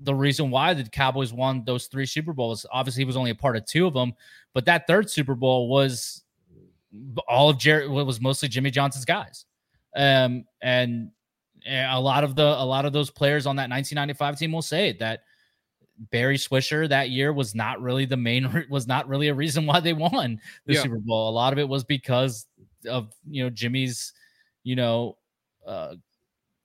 the 0.05 0.15
reason 0.15 0.51
why 0.51 0.75
the 0.75 0.85
Cowboys 0.85 1.33
won 1.33 1.65
those 1.65 1.87
three 1.87 2.07
Super 2.07 2.33
Bowls. 2.33 2.65
Obviously, 2.73 3.01
he 3.01 3.05
was 3.05 3.17
only 3.17 3.31
a 3.31 3.35
part 3.35 3.57
of 3.57 3.67
two 3.67 3.87
of 3.87 3.95
them, 3.95 4.13
but 4.53 4.65
that 4.67 4.87
third 4.87 5.11
Super 5.11 5.35
Bowl 5.35 5.69
was 5.69 6.23
all 7.29 7.49
of 7.49 7.59
Jerry. 7.59 7.89
Was 7.89 8.21
mostly 8.21 8.49
Jimmy 8.49 8.71
Johnson's 8.71 9.05
guys. 9.05 9.45
Um, 9.97 10.45
and 10.61 11.11
a 11.67 12.01
lot 12.01 12.25
of 12.25 12.37
the 12.37 12.43
a 12.45 12.65
lot 12.65 12.85
of 12.85 12.93
those 12.93 13.11
players 13.11 13.47
on 13.47 13.57
that 13.57 13.71
1995 13.71 14.39
team 14.39 14.53
will 14.53 14.63
say 14.63 14.93
that 15.01 15.23
Barry 16.11 16.37
Switzer 16.37 16.89
that 16.89 17.11
year 17.11 17.33
was 17.33 17.55
not 17.55 17.81
really 17.81 18.05
the 18.05 18.17
main 18.17 18.67
was 18.69 18.87
not 18.87 19.09
really 19.09 19.29
a 19.29 19.35
reason 19.35 19.67
why 19.67 19.81
they 19.81 19.93
won 19.93 20.41
the 20.67 20.75
yeah. 20.75 20.83
Super 20.83 20.99
Bowl. 20.99 21.29
A 21.29 21.33
lot 21.33 21.53
of 21.53 21.59
it 21.59 21.69
was 21.69 21.85
because 21.85 22.47
of 22.89 23.13
you 23.29 23.43
know 23.43 23.51
Jimmy's 23.51 24.13
you 24.63 24.77
know 24.77 25.17
uh 25.67 25.95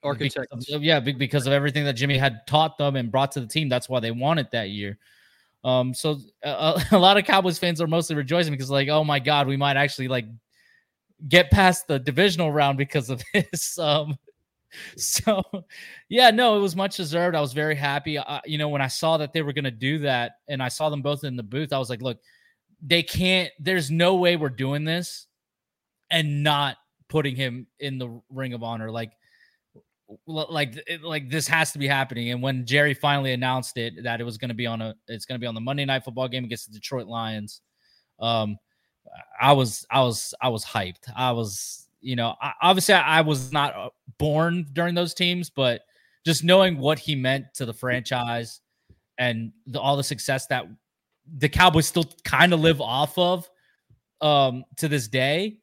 architect 0.04 0.54
yeah 0.68 1.00
because 1.00 1.46
of 1.46 1.54
everything 1.54 1.84
that 1.84 1.94
Jimmy 1.94 2.18
had 2.18 2.46
taught 2.48 2.78
them 2.78 2.96
and 2.96 3.12
brought 3.12 3.32
to 3.34 3.42
the 3.42 3.48
team 3.48 3.70
that's 3.70 3.90
why 3.90 4.00
they 4.00 4.12
won 4.12 4.38
it 4.38 4.52
that 4.52 4.70
year. 4.70 4.98
Um 5.64 5.94
so 5.94 6.20
a, 6.44 6.82
a 6.92 6.98
lot 6.98 7.18
of 7.18 7.26
Cowboys 7.26 7.60
fans 7.60 7.82
are 7.82 7.88
mostly 7.88 8.16
rejoicing 8.16 8.54
because 8.54 8.70
like 8.70 8.90
oh 8.90 9.04
my 9.04 9.20
god 9.20 9.48
we 9.48 9.58
might 9.58 9.78
actually 9.78 10.08
like 10.08 10.26
get 11.28 11.52
past 11.52 11.88
the 11.88 12.00
divisional 12.00 12.52
round 12.52 12.78
because 12.78 13.10
of 13.10 13.22
this 13.34 13.78
um 13.78 14.18
so 14.96 15.44
yeah 16.08 16.30
no 16.30 16.58
it 16.58 16.62
was 16.62 16.76
much 16.76 16.98
deserved. 16.98 17.36
I 17.36 17.42
was 17.42 17.54
very 17.54 17.76
happy. 17.76 18.18
I, 18.18 18.42
you 18.46 18.58
know 18.58 18.70
when 18.70 18.82
i 18.82 18.88
saw 18.88 19.18
that 19.18 19.34
they 19.34 19.42
were 19.42 19.54
going 19.54 19.64
to 19.66 19.72
do 19.72 20.00
that 20.00 20.34
and 20.48 20.62
i 20.62 20.68
saw 20.68 20.90
them 20.90 21.02
both 21.02 21.24
in 21.24 21.36
the 21.36 21.44
booth 21.44 21.74
i 21.74 21.80
was 21.80 21.90
like 21.90 22.04
look 22.04 22.20
they 22.82 23.04
can't 23.04 23.50
there's 23.60 23.92
no 23.92 24.16
way 24.16 24.36
we're 24.36 24.50
doing 24.50 24.86
this 24.86 25.28
and 26.10 26.44
not 26.44 26.78
putting 27.08 27.36
him 27.36 27.68
in 27.80 27.98
the 27.98 28.22
ring 28.30 28.54
of 28.54 28.64
honor. 28.64 28.92
Like 28.92 29.12
like 30.26 30.76
like 31.04 31.30
this 31.30 31.48
has 31.48 31.72
to 31.72 31.78
be 31.78 31.88
happening 31.88 32.32
and 32.32 32.42
when 32.42 32.66
jerry 32.66 32.96
finally 32.96 33.32
announced 33.32 33.78
it 33.78 33.94
that 34.04 34.20
it 34.20 34.24
was 34.24 34.40
going 34.40 34.50
to 34.50 34.56
be 34.56 34.66
on 34.66 34.82
a 34.82 34.96
it's 35.08 35.26
going 35.26 35.36
to 35.36 35.40
be 35.40 35.46
on 35.46 35.54
the 35.54 35.62
monday 35.62 35.86
night 35.86 36.04
football 36.04 36.28
game 36.28 36.44
against 36.44 36.66
the 36.68 36.74
detroit 36.74 37.06
lions 37.06 37.62
um 38.20 38.58
i 39.40 39.54
was 39.54 39.86
i 39.92 40.02
was 40.02 40.34
i 40.42 40.50
was 40.50 40.66
hyped. 40.66 41.12
I 41.16 41.32
was 41.32 41.90
you 42.02 42.16
know, 42.16 42.36
I, 42.42 42.54
obviously 42.62 42.96
I, 42.96 43.20
I, 43.20 43.22
was 43.22 43.52
not 43.52 43.76
uh, 43.76 43.90
born 44.18 44.68
during 44.74 44.96
those 44.96 45.14
teams, 45.14 45.50
but 45.50 45.82
just 46.26 46.44
knowing 46.44 46.78
what 46.78 47.00
he 47.00 47.16
meant 47.16 47.54
to 47.56 47.66
the 47.66 47.74
franchise 47.74 48.62
and 49.18 49.52
the, 49.68 49.80
all 49.80 49.98
the 49.98 50.04
success 50.04 50.48
that 50.48 50.66
the 51.38 51.50
Cowboys 51.50 51.88
still 51.88 52.10
kind 52.24 52.54
of 52.54 52.60
live 52.60 52.82
off 52.82 53.18
of 53.18 53.50
um, 54.22 54.64
to 54.78 54.88
this 54.88 55.08
day, 55.08 55.60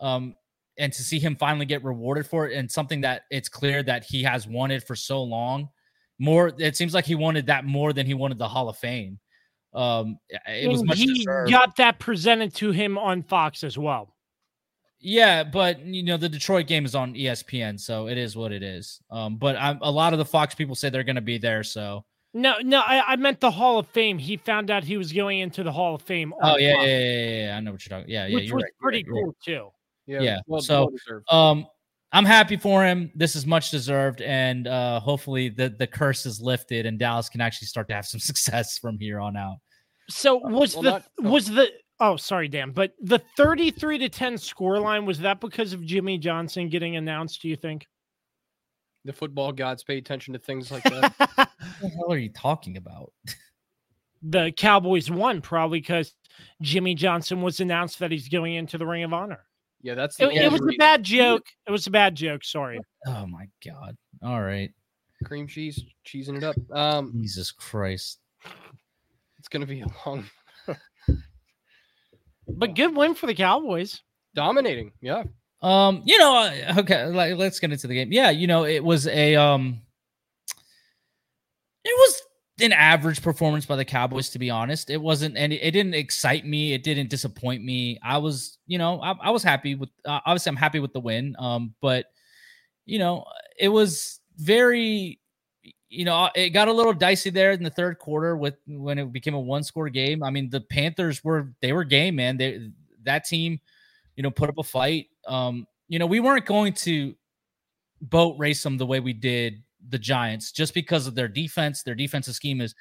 um, 0.00 0.34
and 0.80 0.92
to 0.92 1.02
see 1.02 1.20
him 1.20 1.36
finally 1.36 1.66
get 1.66 1.84
rewarded 1.84 2.26
for 2.26 2.48
it 2.48 2.56
and 2.56 2.70
something 2.70 3.02
that 3.02 3.22
it's 3.30 3.48
clear 3.48 3.82
that 3.84 4.02
he 4.02 4.22
has 4.24 4.48
wanted 4.48 4.82
for 4.82 4.96
so 4.96 5.22
long. 5.22 5.68
more. 6.18 6.52
It 6.58 6.76
seems 6.76 6.94
like 6.94 7.04
he 7.04 7.14
wanted 7.14 7.46
that 7.46 7.64
more 7.64 7.92
than 7.92 8.06
he 8.06 8.14
wanted 8.14 8.38
the 8.38 8.48
Hall 8.48 8.68
of 8.68 8.76
Fame. 8.76 9.20
Um, 9.72 10.18
it 10.48 10.68
was 10.68 10.82
much 10.82 10.98
he 10.98 11.06
deserved. 11.14 11.50
got 11.50 11.76
that 11.76 11.98
presented 12.00 12.54
to 12.56 12.72
him 12.72 12.98
on 12.98 13.22
Fox 13.22 13.62
as 13.62 13.78
well. 13.78 14.14
Yeah, 14.98 15.44
but 15.44 15.80
you 15.80 16.02
know 16.02 16.16
the 16.16 16.28
Detroit 16.28 16.66
game 16.66 16.84
is 16.84 16.94
on 16.94 17.14
ESPN, 17.14 17.78
so 17.80 18.08
it 18.08 18.18
is 18.18 18.36
what 18.36 18.52
it 18.52 18.62
is. 18.62 19.00
Um, 19.10 19.36
but 19.36 19.56
I'm, 19.56 19.78
a 19.80 19.90
lot 19.90 20.12
of 20.12 20.18
the 20.18 20.24
Fox 20.24 20.54
people 20.54 20.74
say 20.74 20.90
they're 20.90 21.04
going 21.04 21.16
to 21.16 21.22
be 21.22 21.38
there, 21.38 21.62
so 21.62 22.04
No, 22.34 22.56
no, 22.62 22.80
I, 22.80 23.12
I 23.12 23.16
meant 23.16 23.40
the 23.40 23.50
Hall 23.50 23.78
of 23.78 23.86
Fame. 23.88 24.18
He 24.18 24.36
found 24.36 24.70
out 24.70 24.84
he 24.84 24.96
was 24.96 25.12
going 25.12 25.38
into 25.38 25.62
the 25.62 25.72
Hall 25.72 25.94
of 25.94 26.02
Fame. 26.02 26.34
oh 26.42 26.58
yeah, 26.58 26.74
yeah, 26.82 26.98
yeah, 26.98 27.44
yeah, 27.46 27.56
I 27.56 27.60
know 27.60 27.72
what 27.72 27.86
you're 27.88 27.98
talking. 27.98 28.12
Yeah, 28.12 28.26
yeah, 28.26 28.34
which 28.34 28.48
you're 28.48 28.56
was 28.56 28.64
pretty 28.80 28.98
right, 28.98 29.06
you're 29.06 29.14
right. 29.14 29.24
cool 29.24 29.36
too. 29.42 29.70
Yeah. 30.06 30.20
Yeah, 30.20 30.38
Well, 30.46 30.60
so, 30.60 30.92
well. 31.30 31.40
Um, 31.40 31.66
I'm 32.12 32.24
happy 32.24 32.56
for 32.56 32.84
him. 32.84 33.12
This 33.14 33.36
is 33.36 33.46
much 33.46 33.70
deserved, 33.70 34.20
and 34.22 34.66
uh, 34.66 34.98
hopefully 34.98 35.48
the 35.48 35.68
the 35.68 35.86
curse 35.86 36.26
is 36.26 36.40
lifted, 36.40 36.84
and 36.86 36.98
Dallas 36.98 37.28
can 37.28 37.40
actually 37.40 37.66
start 37.66 37.88
to 37.88 37.94
have 37.94 38.06
some 38.06 38.20
success 38.20 38.78
from 38.78 38.98
here 38.98 39.20
on 39.20 39.36
out. 39.36 39.58
So 40.08 40.38
was 40.38 40.74
well, 40.74 40.82
the 40.82 40.90
not- 40.90 41.04
oh. 41.22 41.30
was 41.30 41.46
the 41.46 41.70
oh 42.00 42.16
sorry 42.16 42.48
Dan, 42.48 42.72
but 42.72 42.94
the 43.00 43.20
33 43.36 43.98
to 43.98 44.08
10 44.08 44.38
score 44.38 44.80
line 44.80 45.06
was 45.06 45.20
that 45.20 45.40
because 45.40 45.72
of 45.72 45.84
Jimmy 45.84 46.18
Johnson 46.18 46.68
getting 46.68 46.96
announced, 46.96 47.42
do 47.42 47.48
you 47.48 47.56
think? 47.56 47.86
the 49.04 49.12
football 49.12 49.52
gods 49.52 49.82
pay 49.82 49.98
attention 49.98 50.32
to 50.34 50.38
things 50.38 50.70
like 50.70 50.82
that. 50.84 51.14
What 51.80 51.92
the 51.92 51.96
hell 51.96 52.12
are 52.12 52.18
you 52.18 52.30
talking 52.30 52.76
about? 52.76 53.12
the 54.22 54.52
Cowboys 54.56 55.10
won 55.10 55.40
probably 55.40 55.80
because 55.80 56.14
Jimmy 56.62 56.94
Johnson 56.94 57.42
was 57.42 57.60
announced 57.60 57.98
that 57.98 58.10
he's 58.10 58.28
going 58.28 58.54
into 58.54 58.78
the 58.78 58.86
Ring 58.86 59.02
of 59.02 59.12
Honor. 59.12 59.44
Yeah, 59.82 59.94
that's 59.94 60.16
the 60.16 60.24
It, 60.24 60.32
it 60.36 60.46
only 60.46 60.60
was 60.60 60.74
a 60.74 60.78
bad 60.78 61.02
joke. 61.02 61.46
It 61.66 61.70
was 61.70 61.86
a 61.86 61.90
bad 61.90 62.14
joke. 62.14 62.44
Sorry. 62.44 62.80
Oh 63.06 63.26
my 63.26 63.48
god! 63.64 63.96
All 64.22 64.42
right, 64.42 64.70
cream 65.24 65.46
cheese, 65.46 65.82
cheesing 66.06 66.36
it 66.36 66.44
up. 66.44 66.56
Um, 66.76 67.12
Jesus 67.16 67.50
Christ. 67.50 68.18
it's 69.38 69.48
gonna 69.48 69.66
be 69.66 69.80
a 69.80 69.86
long 70.06 70.24
But 72.48 72.74
good 72.74 72.94
win 72.96 73.14
for 73.14 73.26
the 73.26 73.34
Cowboys. 73.34 74.02
dominating. 74.34 74.92
Yeah, 75.00 75.24
Um, 75.62 76.02
you 76.04 76.18
know, 76.18 76.36
uh, 76.36 76.74
okay, 76.80 77.06
like 77.06 77.36
let's 77.36 77.60
get 77.60 77.72
into 77.72 77.86
the 77.86 77.94
game. 77.94 78.12
Yeah, 78.12 78.30
you 78.30 78.46
know, 78.46 78.64
it 78.64 78.82
was 78.84 79.06
a 79.06 79.36
um 79.36 79.68
it 79.68 79.76
was 79.76 79.89
an 82.62 82.72
average 82.72 83.22
performance 83.22 83.66
by 83.66 83.76
the 83.76 83.84
Cowboys, 83.84 84.30
to 84.30 84.38
be 84.38 84.50
honest. 84.50 84.90
It 84.90 85.00
wasn't 85.00 85.36
and 85.36 85.52
it 85.52 85.70
didn't 85.70 85.94
excite 85.94 86.44
me, 86.44 86.72
it 86.72 86.82
didn't 86.82 87.10
disappoint 87.10 87.64
me. 87.64 87.98
I 88.02 88.18
was, 88.18 88.58
you 88.66 88.78
know, 88.78 89.00
I, 89.00 89.12
I 89.20 89.30
was 89.30 89.42
happy 89.42 89.74
with 89.74 89.90
uh, 90.04 90.20
obviously 90.26 90.50
I'm 90.50 90.56
happy 90.56 90.80
with 90.80 90.92
the 90.92 91.00
win. 91.00 91.36
Um, 91.38 91.74
but 91.80 92.06
you 92.86 92.98
know, 92.98 93.24
it 93.58 93.68
was 93.68 94.20
very 94.36 95.20
you 95.90 96.04
know, 96.04 96.30
it 96.36 96.50
got 96.50 96.68
a 96.68 96.72
little 96.72 96.92
dicey 96.92 97.30
there 97.30 97.50
in 97.50 97.64
the 97.64 97.70
third 97.70 97.98
quarter 97.98 98.36
with 98.36 98.54
when 98.66 98.98
it 98.98 99.12
became 99.12 99.34
a 99.34 99.40
one 99.40 99.64
score 99.64 99.88
game. 99.88 100.22
I 100.22 100.30
mean, 100.30 100.48
the 100.48 100.60
Panthers 100.60 101.24
were 101.24 101.52
they 101.60 101.72
were 101.72 101.84
game, 101.84 102.16
man. 102.16 102.36
They 102.36 102.70
that 103.02 103.24
team, 103.24 103.60
you 104.14 104.22
know, 104.22 104.30
put 104.30 104.48
up 104.48 104.58
a 104.58 104.62
fight. 104.62 105.08
Um, 105.26 105.66
you 105.88 105.98
know, 105.98 106.06
we 106.06 106.20
weren't 106.20 106.46
going 106.46 106.74
to 106.74 107.14
boat 108.00 108.36
race 108.38 108.62
them 108.62 108.78
the 108.78 108.86
way 108.86 109.00
we 109.00 109.12
did 109.12 109.62
the 109.88 109.98
Giants 109.98 110.52
just 110.52 110.74
because 110.74 111.06
of 111.06 111.14
their 111.14 111.28
defense. 111.28 111.82
Their 111.82 111.94
defensive 111.94 112.34
scheme 112.34 112.60
is 112.60 112.74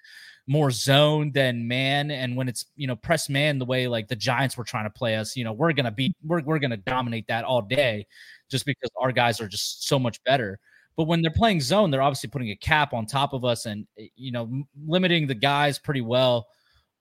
more 0.47 0.71
zone 0.71 1.31
than 1.31 1.67
man. 1.67 2.11
And 2.11 2.35
when 2.35 2.49
it's, 2.49 2.65
you 2.75 2.87
know, 2.87 2.95
press 2.95 3.29
man 3.29 3.59
the 3.59 3.65
way 3.65 3.87
like 3.87 4.07
the 4.07 4.15
Giants 4.15 4.57
were 4.57 4.63
trying 4.63 4.85
to 4.85 4.89
play 4.89 5.15
us, 5.15 5.35
you 5.35 5.43
know, 5.43 5.53
we're 5.53 5.73
gonna 5.73 5.91
be 5.91 6.13
we're 6.23 6.41
we're 6.41 6.59
gonna 6.59 6.77
dominate 6.77 7.27
that 7.27 7.45
all 7.45 7.61
day 7.61 8.07
just 8.49 8.65
because 8.65 8.89
our 8.99 9.11
guys 9.11 9.39
are 9.39 9.47
just 9.47 9.87
so 9.87 9.99
much 9.99 10.23
better. 10.23 10.59
But 10.97 11.05
when 11.05 11.21
they're 11.21 11.31
playing 11.31 11.61
zone, 11.61 11.91
they're 11.91 12.01
obviously 12.01 12.29
putting 12.29 12.49
a 12.49 12.55
cap 12.55 12.93
on 12.93 13.05
top 13.05 13.33
of 13.33 13.45
us 13.45 13.65
and 13.65 13.87
eh, 13.97 14.07
you 14.15 14.31
know 14.31 14.63
limiting 14.85 15.27
the 15.27 15.35
guys 15.35 15.79
pretty 15.79 16.01
well. 16.01 16.47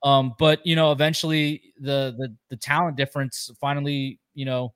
Um, 0.02 0.34
but 0.38 0.64
you 0.66 0.76
know, 0.76 0.92
eventually 0.92 1.72
the 1.80 2.14
the 2.18 2.36
the 2.50 2.56
talent 2.56 2.96
difference 2.96 3.50
finally, 3.60 4.20
you 4.34 4.44
know, 4.44 4.74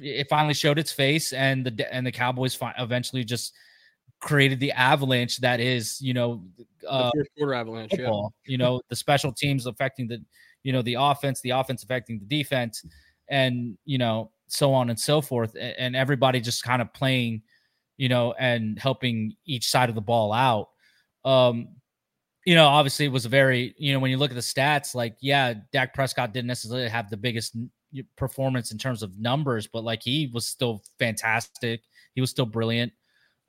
it 0.00 0.28
finally 0.28 0.54
showed 0.54 0.78
its 0.78 0.92
face, 0.92 1.32
and 1.32 1.64
the 1.64 1.94
and 1.94 2.06
the 2.06 2.12
Cowboys 2.12 2.54
fi- 2.54 2.74
eventually 2.78 3.22
just 3.24 3.52
created 4.20 4.60
the 4.60 4.72
avalanche 4.72 5.38
that 5.38 5.60
is, 5.60 6.00
you 6.00 6.14
know, 6.14 6.44
uh, 6.88 7.10
quarter 7.36 7.54
avalanche. 7.54 7.92
Yeah. 7.98 8.22
You 8.46 8.58
know, 8.58 8.80
the 8.88 8.96
special 8.96 9.32
teams 9.32 9.66
affecting 9.66 10.08
the, 10.08 10.22
you 10.62 10.72
know, 10.72 10.82
the 10.82 10.94
offense, 10.94 11.40
the 11.40 11.50
offense 11.50 11.82
affecting 11.82 12.18
the 12.18 12.24
defense, 12.24 12.84
and 13.28 13.76
you 13.84 13.98
know, 13.98 14.30
so 14.46 14.72
on 14.72 14.90
and 14.90 14.98
so 14.98 15.20
forth, 15.20 15.56
and 15.58 15.94
everybody 15.94 16.40
just 16.40 16.64
kind 16.64 16.82
of 16.82 16.92
playing, 16.94 17.42
you 17.96 18.08
know, 18.08 18.34
and 18.38 18.78
helping 18.78 19.36
each 19.44 19.68
side 19.68 19.88
of 19.88 19.94
the 19.94 20.00
ball 20.00 20.32
out. 20.32 20.68
Um, 21.24 21.68
you 22.46 22.54
know, 22.54 22.66
obviously 22.66 23.04
it 23.04 23.12
was 23.12 23.26
a 23.26 23.28
very, 23.28 23.74
you 23.76 23.92
know, 23.92 23.98
when 23.98 24.10
you 24.10 24.16
look 24.16 24.30
at 24.30 24.34
the 24.34 24.40
stats, 24.40 24.94
like, 24.94 25.16
yeah, 25.20 25.52
Dak 25.72 25.92
Prescott 25.92 26.32
didn't 26.32 26.46
necessarily 26.46 26.88
have 26.88 27.10
the 27.10 27.16
biggest 27.16 27.56
performance 28.16 28.72
in 28.72 28.78
terms 28.78 29.02
of 29.02 29.18
numbers, 29.18 29.66
but 29.66 29.84
like 29.84 30.02
he 30.02 30.30
was 30.32 30.46
still 30.46 30.82
fantastic. 30.98 31.82
He 32.14 32.20
was 32.20 32.30
still 32.30 32.46
brilliant. 32.46 32.92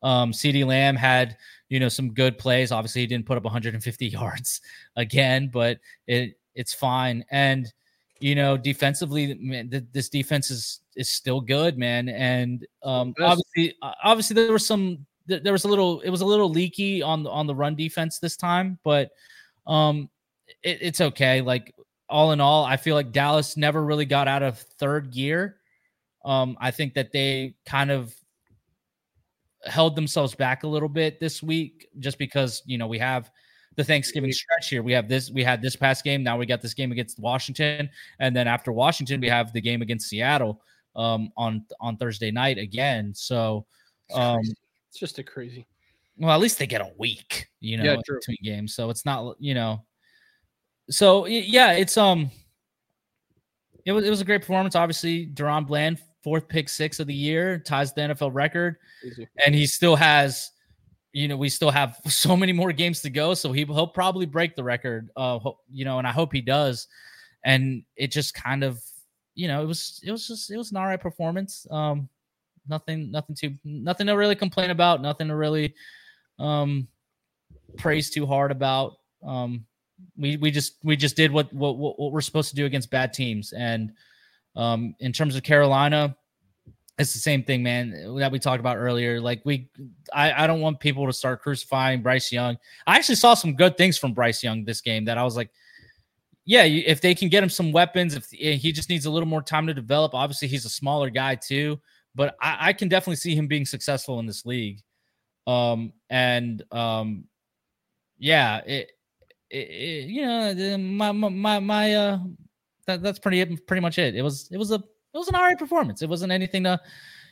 Um, 0.02 0.32
CeeDee 0.32 0.66
Lamb 0.66 0.95
had, 0.95 1.38
you 1.70 1.80
know, 1.80 1.89
some 1.89 2.14
good 2.14 2.38
plays. 2.38 2.72
Obviously, 2.72 3.02
he 3.02 3.08
didn't 3.08 3.26
put 3.26 3.38
up 3.38 3.43
150 3.43 4.08
yards 4.08 4.62
again, 4.95 5.50
but 5.52 5.80
it 6.08 6.38
it's 6.56 6.74
fine. 6.74 7.24
And 7.32 7.72
you 8.20 8.36
know, 8.36 8.58
defensively, 8.58 9.34
man, 9.36 9.70
th- 9.70 9.86
this 9.93 10.10
defense 10.10 10.52
is 10.52 10.82
is 10.95 11.10
still 11.10 11.39
good, 11.41 11.78
man. 11.78 12.10
And 12.10 12.66
um, 12.84 13.14
obviously, 13.22 13.76
obviously, 14.04 14.34
there 14.36 14.52
was 14.52 14.66
some. 14.66 15.06
th- 15.28 15.43
There 15.43 15.54
was 15.54 15.64
a 15.64 15.70
little. 15.70 16.02
It 16.02 16.10
was 16.10 16.22
a 16.22 16.26
little 16.26 16.50
leaky 16.50 17.02
on 17.02 17.24
the 17.24 17.30
on 17.30 17.47
the 17.47 17.56
run 17.56 17.76
defense 17.76 18.20
this 18.20 18.36
time, 18.36 18.78
but 18.84 19.12
um, 19.68 20.10
it, 20.64 20.80
it's 20.82 21.00
okay. 21.02 21.39
Like 21.41 21.74
all 22.10 22.32
in 22.34 22.41
all, 22.41 22.66
I 22.66 22.76
feel 22.76 22.95
like 22.95 23.12
Dallas 23.14 23.56
never 23.56 23.84
really 23.86 24.06
got 24.06 24.28
out 24.28 24.43
of 24.43 24.60
third 24.60 25.12
gear. 25.12 25.58
Um, 26.26 26.58
I 26.60 26.72
think 26.72 26.95
that 26.95 27.14
they 27.14 27.56
kind 27.66 27.91
of 27.91 28.14
held 29.66 29.95
themselves 29.95 30.36
back 30.36 30.64
a 30.64 30.68
little 30.68 30.89
bit 30.89 31.20
this 31.20 31.43
week 31.43 31.88
just 31.99 32.18
because 32.18 32.62
you 32.66 32.78
know 32.78 32.88
we 32.88 32.99
have 32.99 33.32
the 33.76 33.84
Thanksgiving 33.84 34.32
stretch 34.32 34.70
here. 34.70 34.84
We 34.84 34.91
have 34.91 35.07
this, 35.07 35.32
we 35.32 35.43
had 35.43 35.62
this 35.62 35.76
past 35.76 36.03
game. 36.03 36.22
Now 36.22 36.38
we 36.38 36.45
got 36.45 36.62
this 36.62 36.74
game 36.74 36.91
against 36.91 37.20
Washington, 37.20 37.89
and 38.20 38.36
then 38.36 38.47
after 38.47 38.72
Washington, 38.72 39.22
we 39.22 39.30
have 39.30 39.53
the 39.53 39.62
game 39.62 39.82
against 39.82 40.10
Seattle 40.10 40.62
um, 40.95 41.32
on 41.38 41.66
on 41.80 41.97
Thursday 41.97 42.32
night 42.32 42.57
again. 42.57 43.14
So, 43.16 43.66
um, 44.14 44.39
it's 44.89 44.99
just 44.99 45.20
a 45.20 45.24
crazy. 45.24 45.66
well, 46.18 46.32
at 46.32 46.39
least 46.39 46.60
they 46.60 46.68
get 46.68 46.82
a 46.82 46.91
week, 46.97 47.47
you 47.60 47.78
know, 47.78 47.84
Yeah, 47.84 47.95
between 47.95 48.38
games. 48.43 48.76
So 48.76 48.89
it's 48.89 49.05
not, 49.05 49.36
you 49.39 49.53
know, 49.53 49.86
so 50.89 51.26
yeah, 51.26 51.74
it's 51.74 51.97
um, 51.97 52.32
it 53.86 53.91
was 53.91 54.03
it 54.03 54.10
was 54.10 54.22
a 54.22 54.26
great 54.26 54.41
performance. 54.41 54.76
Obviously, 54.76 55.28
DaRon 55.28 55.66
Bland, 55.68 56.01
fourth 56.24 56.47
pick 56.47 56.70
six 56.70 56.99
of 56.99 57.07
the 57.07 57.13
year, 57.13 57.59
ties 57.59 57.93
the 57.93 58.01
NFL 58.01 58.34
record. 58.34 58.78
Crazy. 59.01 59.28
and 59.45 59.55
he 59.55 59.65
still 59.65 59.95
has 59.95 60.51
you 61.11 61.28
know 61.28 61.38
we 61.38 61.49
still 61.49 61.72
have 61.72 61.97
so 62.07 62.36
many 62.36 62.53
more 62.53 62.72
games 62.72 63.01
to 63.01 63.09
go. 63.09 63.34
So 63.34 63.51
he, 63.51 63.65
he'll 63.65 63.88
probably 63.88 64.26
break 64.26 64.55
the 64.55 64.63
record 64.63 65.09
uh 65.15 65.39
you 65.70 65.86
know 65.86 65.97
and 65.99 66.07
i 66.07 66.11
hope 66.11 66.34
he 66.34 66.41
does. 66.41 66.88
And 67.45 67.84
it 67.95 68.11
just 68.11 68.34
kind 68.34 68.63
of 68.63 68.82
you 69.36 69.47
know 69.47 69.63
it 69.63 69.65
was 69.65 70.01
it 70.03 70.11
was 70.11 70.28
just 70.28 70.51
it 70.51 70.57
was 70.57 70.72
an 70.72 70.78
all 70.78 70.86
right 70.86 70.99
performance. 70.99 71.65
Um 71.72 72.09
nothing 72.67 73.11
nothing 73.11 73.36
to 73.38 73.53
nothing 73.63 74.07
to 74.07 74.13
really 74.13 74.36
complain 74.36 74.70
about 74.70 75.01
nothing 75.01 75.30
to 75.30 75.36
really 75.36 75.74
um 76.38 76.88
praise 77.78 78.09
too 78.09 78.26
hard 78.26 78.51
about. 78.51 78.97
Um 79.26 79.65
we 80.17 80.38
we 80.38 80.51
just 80.51 80.76
we 80.84 80.95
just 80.95 81.15
did 81.15 81.32
what 81.32 81.51
what 81.53 81.78
what 81.78 82.11
we're 82.11 82.22
supposed 82.22 82.49
to 82.49 82.55
do 82.55 82.65
against 82.65 82.91
bad 82.91 83.13
teams. 83.13 83.53
And 83.53 83.91
um 84.56 84.95
in 85.00 85.12
terms 85.12 85.36
of 85.36 85.43
carolina 85.43 86.16
it's 87.00 87.14
the 87.14 87.20
same 87.20 87.43
thing, 87.43 87.64
man, 87.64 88.18
that 88.18 88.30
we 88.30 88.39
talked 88.39 88.60
about 88.60 88.76
earlier. 88.76 89.22
Like 89.22 89.41
we, 89.45 89.70
I, 90.14 90.43
I 90.43 90.47
don't 90.47 90.60
want 90.60 90.82
people 90.82 91.08
to 91.08 91.14
start 91.14 91.41
crucifying 91.41 92.02
Bryce 92.02 92.30
Young. 92.30 92.58
I 92.86 92.97
actually 92.97 93.16
saw 93.16 93.34
some 93.36 93.56
good 93.56 93.78
things 93.78 93.97
from 93.97 94.14
Bryce 94.14 94.43
Young 94.43 94.66
this 94.66 94.82
game 94.82 95.06
that 95.06 95.18
I 95.18 95.24
was 95.24 95.38
like, 95.38 95.50
yeah, 96.43 96.64
if 96.64 97.00
they 97.00 97.16
can 97.16 97.30
get 97.30 97.41
him 97.41 97.50
some 97.50 97.72
weapons, 97.72 98.16
if 98.16 98.28
eh, 98.38 98.56
he 98.56 98.74
just 98.74 98.89
needs 98.89 99.06
a 99.06 99.10
little 99.10 99.30
more 99.30 99.41
time 99.41 99.66
to 99.68 99.74
develop. 99.74 100.14
Obviously, 100.14 100.50
he's 100.50 100.66
a 100.66 100.70
smaller 100.70 101.10
guy 101.10 101.36
too, 101.36 101.80
but 102.16 102.36
I, 102.41 102.58
I 102.70 102.74
can 102.74 102.89
definitely 102.89 103.16
see 103.16 103.34
him 103.34 103.47
being 103.47 103.66
successful 103.66 104.20
in 104.20 104.26
this 104.26 104.45
league. 104.45 104.82
Um, 105.47 105.93
and 106.10 106.64
um, 106.72 107.26
yeah, 108.18 108.58
it, 108.66 108.91
it, 109.50 109.58
it 109.58 110.10
you 110.10 110.26
know, 110.26 110.78
my 110.78 111.14
my 111.14 111.30
my, 111.30 111.60
my 111.60 111.93
uh, 111.95 112.20
that, 112.90 113.02
that's 113.04 113.20
pretty 113.20 113.56
pretty 113.56 113.82
much 113.82 113.98
it. 113.98 114.16
It 114.16 114.22
was 114.22 114.50
it 114.52 114.58
was 114.58 114.72
a 114.72 114.76
it 114.76 115.18
was 115.18 115.28
an 115.28 115.36
alright 115.36 115.58
performance. 115.58 116.02
It 116.02 116.10
wasn't 116.10 116.32
anything 116.32 116.64
to, 116.64 116.80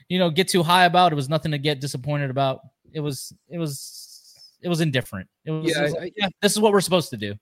you 0.10 0.20
know, 0.20 0.30
get 0.30 0.48
too 0.48 0.64
high 0.64 0.86
about. 0.86 1.12
It 1.12 1.16
was 1.16 1.30
nothing 1.30 1.52
to 1.52 1.58
get 1.58 1.82
disappointed 1.82 2.30
about. 2.30 2.62
It 2.94 3.00
was 3.00 3.34
it 3.50 3.58
was 3.58 4.56
it 4.62 4.70
was 4.70 4.82
indifferent. 4.82 5.28
It 5.46 5.52
was, 5.52 5.72
Yeah, 5.72 5.80
it 5.80 5.84
was 5.84 5.96
I- 5.96 6.12
yeah, 6.16 6.30
this 6.42 6.52
is 6.52 6.60
what 6.60 6.72
we're 6.72 6.82
supposed 6.82 7.10
to 7.12 7.18
do. 7.18 7.36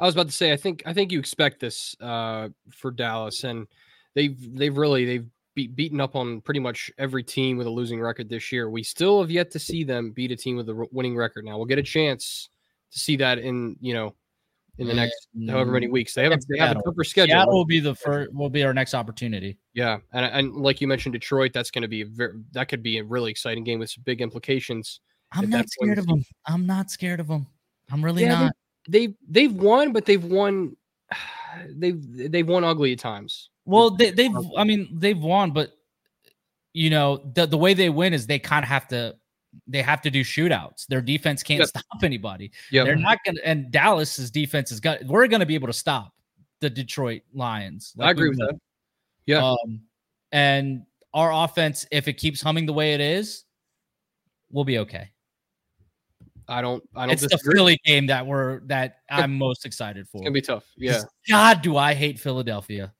I 0.00 0.06
was 0.06 0.14
about 0.14 0.26
to 0.26 0.32
say, 0.32 0.52
I 0.52 0.56
think 0.56 0.82
I 0.86 0.92
think 0.92 1.12
you 1.12 1.18
expect 1.18 1.60
this 1.60 1.94
uh, 2.00 2.48
for 2.70 2.90
Dallas, 2.90 3.44
and 3.44 3.66
they've 4.14 4.36
they've 4.56 4.76
really 4.76 5.04
they've 5.04 5.26
beat, 5.54 5.76
beaten 5.76 6.00
up 6.00 6.16
on 6.16 6.40
pretty 6.40 6.60
much 6.60 6.90
every 6.98 7.22
team 7.22 7.56
with 7.56 7.66
a 7.66 7.70
losing 7.70 8.00
record 8.00 8.28
this 8.28 8.50
year. 8.50 8.68
We 8.68 8.82
still 8.82 9.20
have 9.20 9.30
yet 9.30 9.50
to 9.52 9.58
see 9.58 9.84
them 9.84 10.10
beat 10.10 10.32
a 10.32 10.36
team 10.36 10.56
with 10.56 10.68
a 10.68 10.88
winning 10.90 11.16
record. 11.16 11.44
Now 11.44 11.56
we'll 11.56 11.66
get 11.66 11.78
a 11.78 11.82
chance 11.82 12.48
to 12.90 12.98
see 12.98 13.16
that 13.16 13.38
in 13.38 13.76
you 13.80 13.94
know 13.94 14.14
in 14.78 14.86
the 14.86 14.94
next 14.94 15.28
mm-hmm. 15.36 15.48
however 15.50 15.72
many 15.72 15.88
weeks. 15.88 16.14
They 16.14 16.24
have 16.24 16.32
a, 16.32 16.38
they 16.48 16.58
have 16.58 16.76
a 16.76 16.82
tougher 16.82 17.04
schedule. 17.04 17.34
Seattle 17.34 17.54
will 17.54 17.64
be 17.64 17.80
the 17.80 17.94
first 17.94 18.32
will 18.32 18.50
be 18.50 18.64
our 18.64 18.74
next 18.74 18.94
opportunity. 18.94 19.58
Yeah, 19.72 19.98
and 20.12 20.26
and 20.26 20.54
like 20.54 20.80
you 20.80 20.88
mentioned, 20.88 21.12
Detroit. 21.12 21.52
That's 21.52 21.70
going 21.70 21.82
to 21.82 21.88
be 21.88 22.02
a 22.02 22.06
very 22.06 22.32
that 22.52 22.68
could 22.68 22.82
be 22.82 22.98
a 22.98 23.04
really 23.04 23.30
exciting 23.30 23.64
game 23.64 23.78
with 23.78 23.90
some 23.90 24.02
big 24.04 24.20
implications. 24.20 25.00
I'm 25.32 25.50
not 25.50 25.68
scared 25.68 25.98
of 25.98 26.06
them. 26.06 26.24
I'm 26.46 26.66
not 26.66 26.90
scared 26.90 27.20
of 27.20 27.28
them. 27.28 27.46
I'm 27.90 28.04
really 28.04 28.22
yeah, 28.22 28.40
not. 28.40 28.52
They, 28.88 29.06
they 29.08 29.14
they've 29.28 29.52
won, 29.52 29.92
but 29.92 30.04
they've 30.04 30.24
won. 30.24 30.76
They've 31.68 32.32
they've 32.32 32.48
won 32.48 32.64
ugly 32.64 32.94
at 32.94 32.98
times. 32.98 33.48
Well, 33.64 33.90
they, 33.90 34.10
they've 34.10 34.32
I 34.58 34.64
mean 34.64 34.88
they've 34.92 35.16
won, 35.16 35.52
but 35.52 35.70
you 36.72 36.90
know 36.90 37.18
the 37.32 37.46
the 37.46 37.56
way 37.56 37.74
they 37.74 37.90
win 37.90 38.12
is 38.12 38.26
they 38.26 38.40
kind 38.40 38.64
of 38.64 38.68
have 38.68 38.88
to 38.88 39.14
they 39.66 39.82
have 39.82 40.02
to 40.02 40.10
do 40.10 40.22
shootouts. 40.22 40.86
Their 40.86 41.00
defense 41.00 41.42
can't 41.42 41.60
yep. 41.60 41.68
stop 41.68 42.02
anybody. 42.02 42.52
Yeah, 42.70 42.84
they're 42.84 42.96
not 42.96 43.18
gonna. 43.24 43.40
And 43.44 43.70
Dallas's 43.70 44.30
defense 44.30 44.72
is 44.72 44.80
got. 44.80 45.04
We're 45.04 45.26
gonna 45.26 45.46
be 45.46 45.54
able 45.54 45.68
to 45.68 45.72
stop 45.72 46.12
the 46.60 46.70
Detroit 46.70 47.22
Lions. 47.32 47.92
Like 47.96 48.08
I 48.08 48.10
agree 48.10 48.28
with 48.30 48.38
that. 48.38 48.58
Yeah. 49.26 49.44
Um, 49.44 49.80
and 50.32 50.82
our 51.12 51.32
offense, 51.32 51.86
if 51.90 52.08
it 52.08 52.14
keeps 52.14 52.42
humming 52.42 52.66
the 52.66 52.72
way 52.72 52.94
it 52.94 53.00
is, 53.00 53.44
we'll 54.50 54.64
be 54.64 54.78
okay. 54.78 55.10
I 56.48 56.60
don't. 56.60 56.82
I 56.94 57.06
don't. 57.06 57.12
It's 57.12 57.22
disagree. 57.22 57.52
the 57.52 57.56
Philly 57.56 57.80
game 57.84 58.06
that 58.06 58.26
we're 58.26 58.60
that 58.66 58.98
I'm 59.10 59.36
most 59.36 59.64
excited 59.64 60.08
for. 60.08 60.18
It's 60.18 60.24
gonna 60.24 60.32
be 60.32 60.42
tough. 60.42 60.64
Yeah. 60.76 61.02
God, 61.28 61.62
do 61.62 61.76
I 61.76 61.94
hate 61.94 62.18
Philadelphia? 62.18 62.92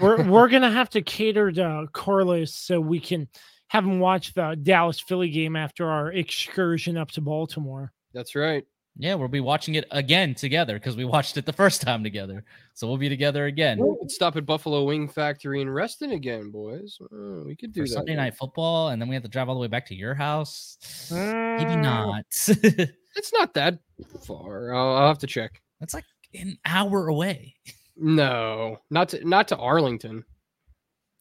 We're 0.00 0.24
we're 0.24 0.48
gonna 0.48 0.70
have 0.70 0.90
to 0.90 1.02
cater 1.02 1.52
to 1.52 1.86
Carlos 1.92 2.54
so 2.54 2.80
we 2.80 3.00
can 3.00 3.28
have 3.68 3.84
him 3.84 4.00
watch 4.00 4.34
the 4.34 4.58
Dallas 4.62 5.00
Philly 5.00 5.30
game 5.30 5.56
after 5.56 5.88
our 5.88 6.12
excursion 6.12 6.96
up 6.96 7.10
to 7.12 7.20
Baltimore. 7.20 7.92
That's 8.12 8.34
right. 8.34 8.64
Yeah, 9.00 9.14
we'll 9.14 9.28
be 9.28 9.38
watching 9.38 9.76
it 9.76 9.84
again 9.92 10.34
together 10.34 10.74
because 10.74 10.96
we 10.96 11.04
watched 11.04 11.36
it 11.36 11.46
the 11.46 11.52
first 11.52 11.82
time 11.82 12.02
together. 12.02 12.44
So 12.74 12.88
we'll 12.88 12.96
be 12.96 13.08
together 13.08 13.46
again. 13.46 13.78
We 13.78 13.96
could 14.00 14.10
stop 14.10 14.36
at 14.36 14.44
Buffalo 14.44 14.82
Wing 14.82 15.08
Factory 15.08 15.62
and 15.62 15.72
rest 15.72 16.02
in 16.02 16.08
Reston 16.08 16.18
again, 16.18 16.50
boys. 16.50 16.98
Uh, 17.00 17.44
we 17.46 17.54
could 17.54 17.72
do 17.72 17.82
For 17.82 17.88
that. 17.88 17.94
Sunday 17.94 18.16
night 18.16 18.34
football, 18.34 18.88
and 18.88 19.00
then 19.00 19.08
we 19.08 19.14
have 19.14 19.22
to 19.22 19.28
drive 19.28 19.48
all 19.48 19.54
the 19.54 19.60
way 19.60 19.68
back 19.68 19.86
to 19.86 19.94
your 19.94 20.14
house. 20.14 20.78
Uh, 21.12 21.14
Maybe 21.14 21.76
not. 21.76 22.24
it's 22.48 23.32
not 23.32 23.54
that 23.54 23.78
far. 24.26 24.74
I'll, 24.74 24.96
I'll 24.96 25.08
have 25.08 25.18
to 25.20 25.28
check. 25.28 25.62
That's 25.78 25.94
like 25.94 26.04
an 26.34 26.58
hour 26.64 27.06
away. 27.06 27.54
No, 27.96 28.78
not 28.90 29.10
to 29.10 29.24
not 29.28 29.46
to 29.48 29.56
Arlington. 29.56 30.24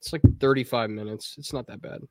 It's 0.01 0.13
like 0.13 0.21
35 0.39 0.89
minutes. 0.89 1.35
It's 1.37 1.53
not 1.53 1.67
that 1.67 1.81
bad. 1.81 2.01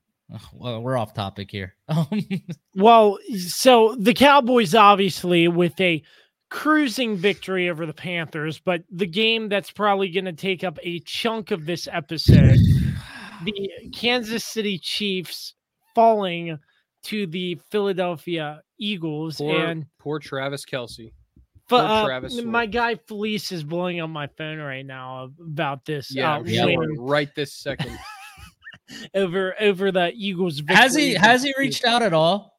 Well, 0.53 0.81
we're 0.81 0.97
off 0.97 1.13
topic 1.13 1.49
here. 1.49 1.75
well, 2.75 3.17
so 3.37 3.95
the 3.97 4.13
Cowboys 4.13 4.75
obviously 4.75 5.47
with 5.47 5.79
a 5.79 6.03
cruising 6.49 7.15
victory 7.15 7.69
over 7.69 7.85
the 7.85 7.93
Panthers, 7.93 8.59
but 8.59 8.83
the 8.91 9.05
game 9.05 9.49
that's 9.49 9.71
probably 9.71 10.09
going 10.09 10.25
to 10.25 10.33
take 10.33 10.63
up 10.63 10.79
a 10.83 10.99
chunk 10.99 11.51
of 11.51 11.65
this 11.65 11.87
episode, 11.91 12.57
the 13.43 13.71
Kansas 13.93 14.43
City 14.43 14.77
Chiefs 14.77 15.53
falling 15.95 16.59
to 17.03 17.25
the 17.27 17.57
Philadelphia 17.69 18.61
Eagles 18.77 19.37
poor, 19.37 19.57
and 19.57 19.85
poor 19.97 20.19
Travis 20.19 20.65
Kelce. 20.65 21.13
But 21.69 21.85
uh, 21.85 22.41
my 22.43 22.65
guy 22.65 22.95
Felice 22.95 23.51
is 23.51 23.63
blowing 23.63 23.99
up 23.99 24.09
my 24.09 24.27
phone 24.37 24.59
right 24.59 24.85
now 24.85 25.31
about 25.39 25.85
this. 25.85 26.13
Yeah, 26.13 26.37
uh, 26.37 26.43
yeah 26.43 26.75
right 26.97 27.33
this 27.35 27.53
second. 27.53 27.97
Over 29.13 29.55
over 29.59 29.91
the 29.91 30.11
Eagles. 30.15 30.61
Has 30.67 30.95
he 30.95 31.13
has 31.13 31.43
he 31.43 31.53
reached 31.57 31.85
out 31.85 32.01
at 32.01 32.13
all? 32.13 32.57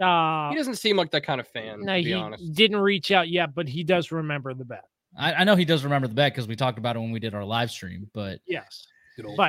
Uh, 0.00 0.48
he 0.50 0.56
doesn't 0.56 0.76
seem 0.76 0.96
like 0.96 1.10
that 1.10 1.24
kind 1.24 1.40
of 1.40 1.48
fan. 1.48 1.84
No, 1.84 1.94
he 1.94 2.14
honest. 2.14 2.54
didn't 2.54 2.78
reach 2.78 3.10
out 3.10 3.28
yet, 3.28 3.54
but 3.54 3.68
he 3.68 3.84
does 3.84 4.10
remember 4.10 4.54
the 4.54 4.64
bet. 4.64 4.84
I, 5.18 5.34
I 5.34 5.44
know 5.44 5.56
he 5.56 5.64
does 5.64 5.84
remember 5.84 6.08
the 6.08 6.14
bet 6.14 6.32
because 6.32 6.48
we 6.48 6.56
talked 6.56 6.78
about 6.78 6.96
it 6.96 7.00
when 7.00 7.10
we 7.10 7.20
did 7.20 7.34
our 7.34 7.44
live 7.44 7.70
stream. 7.70 8.08
But 8.14 8.40
yes, 8.46 8.86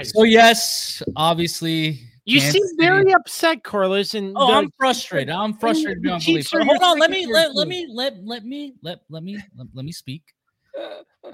so 0.04 0.24
yes, 0.24 1.02
obviously 1.16 2.02
you 2.26 2.40
seem 2.40 2.64
very 2.78 3.14
upset, 3.14 3.64
Carlos. 3.64 4.14
And 4.14 4.34
oh, 4.36 4.54
I'm 4.54 4.72
frustrated. 4.78 5.30
I'm 5.30 5.54
frustrated 5.54 6.02
beyond 6.02 6.24
belief. 6.26 6.50
hold 6.52 6.82
on, 6.82 7.00
let 7.00 7.10
me 7.10 7.26
let, 7.32 7.56
let 7.56 7.68
me 7.68 7.88
let 7.90 8.18
let 8.24 8.46
me 8.46 8.74
let 8.82 9.00
let 9.10 9.24
me 9.24 9.40
let, 9.56 9.68
let 9.74 9.86
me 9.86 9.92
speak. 9.92 10.24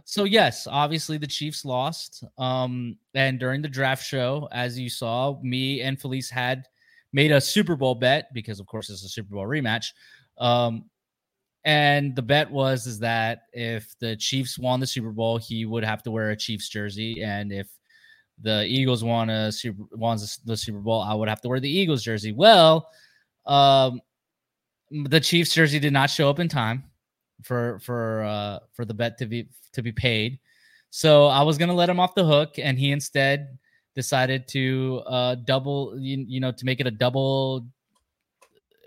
So 0.06 0.24
yes, 0.24 0.68
obviously 0.70 1.18
the 1.18 1.28
Chiefs 1.28 1.66
lost. 1.66 2.24
Um, 2.38 2.98
and 3.14 3.40
during 3.40 3.62
the 3.62 3.70
draft 3.70 4.06
show, 4.06 4.48
as 4.52 4.78
you 4.78 4.90
saw, 4.90 5.40
me 5.42 5.82
and 5.82 6.00
Felice 6.00 6.30
had 6.30 6.66
made 7.14 7.32
a 7.32 7.42
Super 7.42 7.76
Bowl 7.76 7.96
bet 7.96 8.28
because, 8.34 8.60
of 8.60 8.68
course, 8.68 8.90
it's 8.90 9.04
a 9.04 9.10
Super 9.10 9.36
Bowl 9.36 9.46
rematch. 9.46 9.88
Um, 10.38 10.86
and 11.66 12.16
the 12.16 12.22
bet 12.22 12.50
was 12.50 12.88
is 12.88 13.00
that 13.00 13.44
if 13.52 13.94
the 14.00 14.16
Chiefs 14.16 14.58
won 14.58 14.80
the 14.80 14.88
Super 14.88 15.12
Bowl, 15.12 15.38
he 15.38 15.66
would 15.66 15.84
have 15.84 16.02
to 16.04 16.12
wear 16.12 16.30
a 16.30 16.38
Chiefs 16.38 16.70
jersey, 16.70 17.22
and 17.24 17.52
if 17.52 17.68
the 18.42 18.64
Eagles 18.66 19.04
won 19.04 19.30
a 19.30 19.52
Super 19.52 19.84
won 19.92 20.18
the 20.46 20.56
Super 20.56 20.80
Bowl, 20.80 21.02
I 21.02 21.14
would 21.14 21.28
have 21.28 21.42
to 21.42 21.50
wear 21.50 21.60
the 21.60 21.70
Eagles 21.70 22.04
jersey. 22.04 22.32
Well, 22.32 22.90
um, 23.46 24.00
the 24.90 25.20
Chiefs 25.20 25.54
jersey 25.54 25.80
did 25.80 25.92
not 25.92 26.10
show 26.10 26.30
up 26.30 26.40
in 26.40 26.48
time 26.48 26.86
for 27.44 27.80
for 27.80 28.24
uh 28.24 28.60
for 28.74 28.86
the 28.86 28.94
bet 28.94 29.18
to 29.20 29.26
be 29.26 29.48
to 29.74 29.82
be 29.82 29.92
paid. 29.92 30.40
So 30.90 31.28
I 31.28 31.42
was 31.44 31.58
gonna 31.58 31.74
let 31.74 31.90
him 31.90 32.00
off 32.00 32.16
the 32.16 32.26
hook, 32.26 32.58
and 32.58 32.78
he 32.78 32.92
instead 32.92 33.58
decided 33.96 34.48
to 34.50 35.02
uh 35.08 35.36
double 35.36 35.98
you, 36.00 36.26
you 36.28 36.40
know 36.40 36.52
to 36.52 36.66
make 36.66 36.80
it 36.80 36.88
a 36.88 36.92
double. 36.92 37.68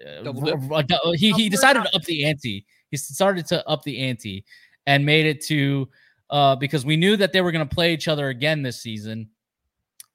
Uh, 0.00 0.22
double 0.22 0.48
a, 0.48 0.78
a, 0.78 1.16
he 1.16 1.32
he 1.32 1.48
decided 1.48 1.82
to 1.82 1.94
up 1.94 2.02
the 2.04 2.24
ante. 2.24 2.64
He 2.90 2.96
started 2.96 3.46
to 3.46 3.66
up 3.68 3.82
the 3.82 3.98
ante 3.98 4.44
and 4.86 5.04
made 5.04 5.26
it 5.26 5.44
to 5.46 5.88
uh 6.30 6.56
because 6.56 6.84
we 6.84 6.96
knew 6.96 7.16
that 7.16 7.32
they 7.32 7.40
were 7.40 7.52
gonna 7.52 7.66
play 7.66 7.92
each 7.92 8.08
other 8.08 8.28
again 8.28 8.62
this 8.62 8.80
season, 8.80 9.28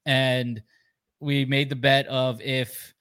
and 0.06 0.62
we 1.20 1.46
made 1.46 1.70
the 1.70 1.76
bet 1.76 2.08
of 2.08 2.42
if 2.42 2.94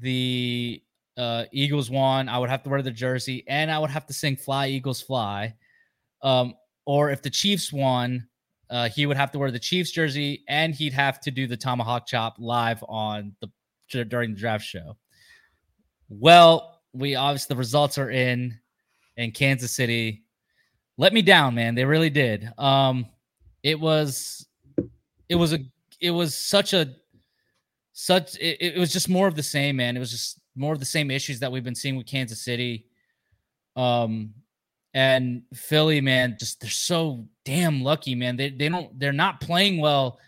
the 0.00 0.82
uh, 1.22 1.44
Eagles 1.52 1.88
won, 1.88 2.28
I 2.28 2.36
would 2.38 2.50
have 2.50 2.64
to 2.64 2.68
wear 2.68 2.82
the 2.82 2.90
jersey 2.90 3.44
and 3.46 3.70
I 3.70 3.78
would 3.78 3.90
have 3.90 4.06
to 4.06 4.12
sing 4.12 4.36
"Fly 4.36 4.66
Eagles 4.68 5.00
Fly." 5.00 5.54
Um, 6.22 6.54
or 6.84 7.10
if 7.10 7.22
the 7.22 7.30
Chiefs 7.30 7.72
won, 7.72 8.26
uh, 8.70 8.88
he 8.88 9.06
would 9.06 9.16
have 9.16 9.30
to 9.32 9.38
wear 9.38 9.52
the 9.52 9.58
Chiefs 9.58 9.92
jersey 9.92 10.42
and 10.48 10.74
he'd 10.74 10.92
have 10.92 11.20
to 11.20 11.30
do 11.30 11.46
the 11.46 11.56
tomahawk 11.56 12.06
chop 12.06 12.36
live 12.38 12.82
on 12.88 13.36
the 13.40 14.04
during 14.04 14.34
the 14.34 14.40
draft 14.40 14.64
show. 14.64 14.96
Well, 16.08 16.80
we 16.92 17.14
obviously 17.14 17.54
the 17.54 17.58
results 17.58 17.98
are 17.98 18.10
in 18.10 18.58
in 19.16 19.30
Kansas 19.30 19.70
City. 19.70 20.24
Let 20.98 21.12
me 21.12 21.22
down, 21.22 21.54
man. 21.54 21.76
They 21.76 21.84
really 21.84 22.10
did. 22.10 22.50
Um, 22.58 23.06
it 23.62 23.78
was 23.78 24.44
it 25.28 25.36
was 25.36 25.52
a 25.52 25.60
it 26.00 26.10
was 26.10 26.36
such 26.36 26.72
a 26.72 26.96
such 27.92 28.36
it, 28.38 28.74
it 28.74 28.78
was 28.78 28.92
just 28.92 29.08
more 29.08 29.28
of 29.28 29.36
the 29.36 29.42
same, 29.42 29.76
man. 29.76 29.96
It 29.96 30.00
was 30.00 30.10
just 30.10 30.41
more 30.54 30.72
of 30.72 30.78
the 30.80 30.84
same 30.84 31.10
issues 31.10 31.40
that 31.40 31.50
we've 31.50 31.64
been 31.64 31.74
seeing 31.74 31.96
with 31.96 32.06
Kansas 32.06 32.44
City. 32.44 32.86
Um, 33.76 34.34
and 34.94 35.42
Philly, 35.54 36.00
man, 36.00 36.36
just 36.38 36.60
they're 36.60 36.70
so 36.70 37.26
damn 37.44 37.82
lucky, 37.82 38.14
man. 38.14 38.36
They 38.36 38.50
they 38.50 38.68
don't 38.68 38.98
they're 38.98 39.12
not 39.12 39.40
playing 39.40 39.80
well, 39.80 40.18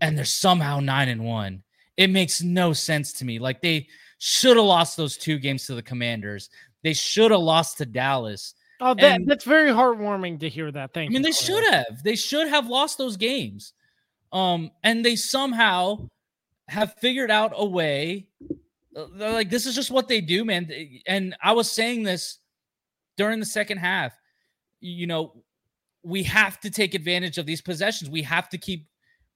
and 0.00 0.16
they're 0.16 0.24
somehow 0.24 0.80
nine 0.80 1.08
and 1.08 1.24
one. 1.24 1.62
It 1.96 2.10
makes 2.10 2.42
no 2.42 2.72
sense 2.72 3.12
to 3.14 3.24
me. 3.24 3.38
Like 3.38 3.60
they 3.60 3.88
should 4.18 4.56
have 4.56 4.64
lost 4.64 4.96
those 4.96 5.16
two 5.16 5.38
games 5.38 5.66
to 5.66 5.74
the 5.74 5.82
Commanders. 5.82 6.48
They 6.82 6.94
should 6.94 7.30
have 7.30 7.40
lost 7.40 7.78
to 7.78 7.86
Dallas. 7.86 8.54
Oh, 8.80 8.94
that, 8.94 9.20
and, 9.20 9.28
that's 9.28 9.44
very 9.44 9.70
heartwarming 9.70 10.40
to 10.40 10.48
hear 10.48 10.70
that. 10.72 10.92
Thank 10.92 11.10
I 11.10 11.12
mean, 11.12 11.22
they 11.22 11.32
should 11.32 11.64
have. 11.72 12.02
They 12.02 12.16
should 12.16 12.48
have 12.48 12.66
lost 12.66 12.98
those 12.98 13.16
games. 13.16 13.72
Um, 14.32 14.72
and 14.82 15.04
they 15.04 15.16
somehow 15.16 16.08
have 16.68 16.94
figured 16.94 17.30
out 17.30 17.52
a 17.54 17.64
way 17.64 18.26
they're 18.94 19.32
like 19.32 19.50
this 19.50 19.66
is 19.66 19.74
just 19.74 19.90
what 19.90 20.08
they 20.08 20.20
do, 20.20 20.44
man. 20.44 20.70
And 21.06 21.36
I 21.42 21.52
was 21.52 21.70
saying 21.70 22.02
this 22.02 22.38
during 23.16 23.40
the 23.40 23.46
second 23.46 23.78
half. 23.78 24.12
You 24.80 25.06
know, 25.06 25.42
we 26.02 26.22
have 26.24 26.60
to 26.60 26.70
take 26.70 26.94
advantage 26.94 27.38
of 27.38 27.46
these 27.46 27.60
possessions. 27.60 28.10
We 28.10 28.22
have 28.22 28.48
to 28.50 28.58
keep. 28.58 28.86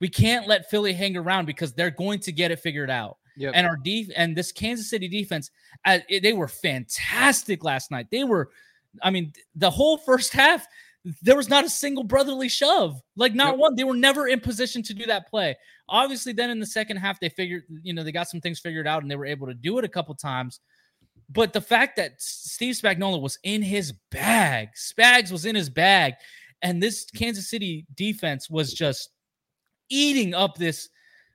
We 0.00 0.08
can't 0.08 0.46
let 0.46 0.70
Philly 0.70 0.92
hang 0.92 1.16
around 1.16 1.46
because 1.46 1.72
they're 1.72 1.90
going 1.90 2.20
to 2.20 2.32
get 2.32 2.50
it 2.50 2.60
figured 2.60 2.90
out. 2.90 3.16
Yep. 3.36 3.52
And 3.54 3.66
our 3.66 3.76
def 3.76 4.08
and 4.16 4.36
this 4.36 4.52
Kansas 4.52 4.90
City 4.90 5.08
defense, 5.08 5.50
uh, 5.84 5.98
they 6.22 6.32
were 6.32 6.48
fantastic 6.48 7.64
last 7.64 7.90
night. 7.90 8.06
They 8.10 8.24
were, 8.24 8.50
I 9.02 9.10
mean, 9.10 9.32
the 9.54 9.70
whole 9.70 9.96
first 9.96 10.32
half, 10.32 10.66
there 11.22 11.36
was 11.36 11.48
not 11.48 11.64
a 11.64 11.70
single 11.70 12.04
brotherly 12.04 12.48
shove, 12.48 13.00
like 13.16 13.34
not 13.34 13.52
yep. 13.52 13.58
one. 13.58 13.76
They 13.76 13.84
were 13.84 13.96
never 13.96 14.28
in 14.28 14.40
position 14.40 14.82
to 14.84 14.94
do 14.94 15.06
that 15.06 15.28
play. 15.28 15.56
Obviously, 15.88 16.32
then 16.32 16.50
in 16.50 16.58
the 16.58 16.66
second 16.66 16.98
half, 16.98 17.20
they 17.20 17.28
figured, 17.28 17.64
you 17.82 17.94
know, 17.94 18.02
they 18.02 18.12
got 18.12 18.28
some 18.28 18.40
things 18.40 18.58
figured 18.58 18.86
out 18.86 19.02
and 19.02 19.10
they 19.10 19.16
were 19.16 19.26
able 19.26 19.46
to 19.46 19.54
do 19.54 19.78
it 19.78 19.84
a 19.84 19.88
couple 19.88 20.14
times. 20.14 20.60
But 21.30 21.52
the 21.52 21.60
fact 21.60 21.96
that 21.96 22.20
Steve 22.20 22.74
Spagnuolo 22.74 23.20
was 23.20 23.38
in 23.42 23.62
his 23.62 23.92
bag, 24.10 24.70
Spags 24.74 25.30
was 25.30 25.44
in 25.44 25.54
his 25.54 25.68
bag, 25.68 26.14
and 26.62 26.82
this 26.82 27.04
Kansas 27.04 27.50
City 27.50 27.86
defense 27.94 28.48
was 28.48 28.72
just 28.72 29.10
eating 29.90 30.34
up 30.34 30.56
this 30.56 30.88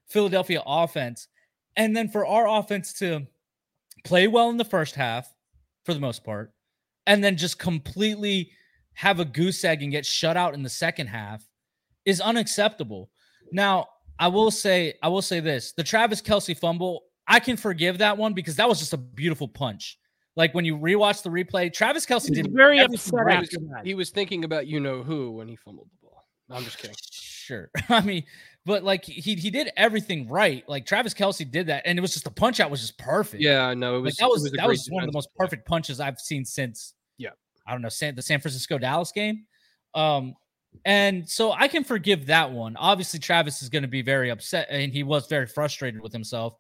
Philadelphia 0.08 0.62
offense. 0.66 1.28
And 1.76 1.96
then 1.96 2.10
for 2.10 2.26
our 2.26 2.48
offense 2.48 2.94
to 2.94 3.28
play 4.04 4.28
well 4.28 4.50
in 4.50 4.58
the 4.58 4.66
first 4.66 4.96
half, 4.96 5.32
for 5.86 5.94
the 5.94 6.00
most 6.00 6.24
part, 6.24 6.54
and 7.06 7.24
then 7.24 7.38
just 7.38 7.60
completely 7.60 8.52
have 8.96 9.20
a 9.20 9.26
goose 9.26 9.64
egg 9.64 9.84
and 9.84 9.92
get 9.92 10.06
shut 10.06 10.38
out 10.38 10.54
in 10.54 10.64
the 10.64 10.70
second 10.70 11.08
half 11.08 11.44
is 12.06 12.22
unacceptable. 12.22 13.10
Now, 13.52 13.88
I 14.20 14.28
will 14.28 14.52
say, 14.52 14.96
I 15.02 15.08
will 15.08 15.22
say 15.22 15.40
this: 15.40 15.74
the 15.74 15.84
Travis 15.84 16.22
Kelce 16.22 16.58
fumble, 16.58 17.04
I 17.28 17.40
can 17.40 17.58
forgive 17.58 17.98
that 18.00 18.18
one 18.18 18.34
because 18.34 18.56
that 18.58 18.68
was 18.68 18.80
just 18.80 18.94
a 18.94 18.98
beautiful 18.98 19.48
punch. 19.48 19.98
Like 20.36 20.54
when 20.54 20.66
you 20.66 20.78
rewatch 20.78 21.22
the 21.22 21.30
replay, 21.30 21.72
Travis 21.72 22.06
Kelce 22.06 22.34
did 22.34 22.52
very 22.52 22.80
upset 22.80 23.14
right. 23.14 23.38
after 23.38 23.58
that. 23.74 23.86
He 23.86 23.94
was 23.94 24.10
thinking 24.10 24.44
about 24.44 24.68
you 24.68 24.80
know 24.80 25.04
who 25.04 25.32
when 25.32 25.48
he 25.48 25.56
fumbled 25.56 25.88
the 25.92 26.08
ball. 26.08 26.26
No, 26.50 26.56
I'm 26.56 26.64
just 26.64 26.80
kidding. 26.80 26.96
Sure. 27.00 27.70
I 27.90 28.02
mean, 28.02 28.24
but 28.66 28.84
like 28.84 29.06
he 29.06 29.36
he 29.36 29.52
did 29.52 29.72
everything 29.78 30.28
right. 30.28 30.68
Like 30.68 30.86
Travis 30.86 31.14
Kelce 31.14 31.50
did 31.50 31.68
that, 31.68 31.84
and 31.86 32.00
it 32.00 32.02
was 32.02 32.14
just 32.14 32.24
the 32.24 32.32
punch 32.32 32.60
out 32.60 32.72
was 32.72 32.82
just 32.82 32.98
perfect. 32.98 33.44
Yeah, 33.44 33.68
I 33.68 33.74
know. 33.74 33.98
It 33.98 34.02
was 34.02 34.14
like 34.14 34.28
that 34.28 34.30
was, 34.30 34.46
it 34.46 34.54
a 34.54 34.58
that 34.58 34.68
was 34.68 34.88
one 34.90 35.04
of 35.04 35.08
the 35.08 35.16
most 35.16 35.30
perfect 35.36 35.68
punches 35.68 36.00
I've 36.00 36.20
seen 36.20 36.46
since 36.46 36.94
Yeah. 36.96 37.03
I 37.66 37.72
don't 37.72 37.82
know 37.82 37.90
San, 37.90 38.16
the 38.16 38.22
San 38.22 38.40
Francisco 38.40 38.78
Dallas 38.78 39.12
game. 39.12 39.46
Um, 39.96 40.36
and 40.86 41.30
so 41.30 41.52
I 41.52 41.68
can 41.68 41.84
forgive 41.84 42.26
that 42.28 42.52
one. 42.52 42.76
Obviously, 42.78 43.20
Travis 43.20 43.62
is 43.62 43.70
going 43.70 43.84
to 43.84 43.88
be 43.88 44.02
very 44.02 44.30
upset, 44.30 44.68
and 44.70 44.92
he 44.92 45.04
was 45.04 45.28
very 45.28 45.46
frustrated 45.48 46.02
with 46.02 46.12
himself, 46.12 46.56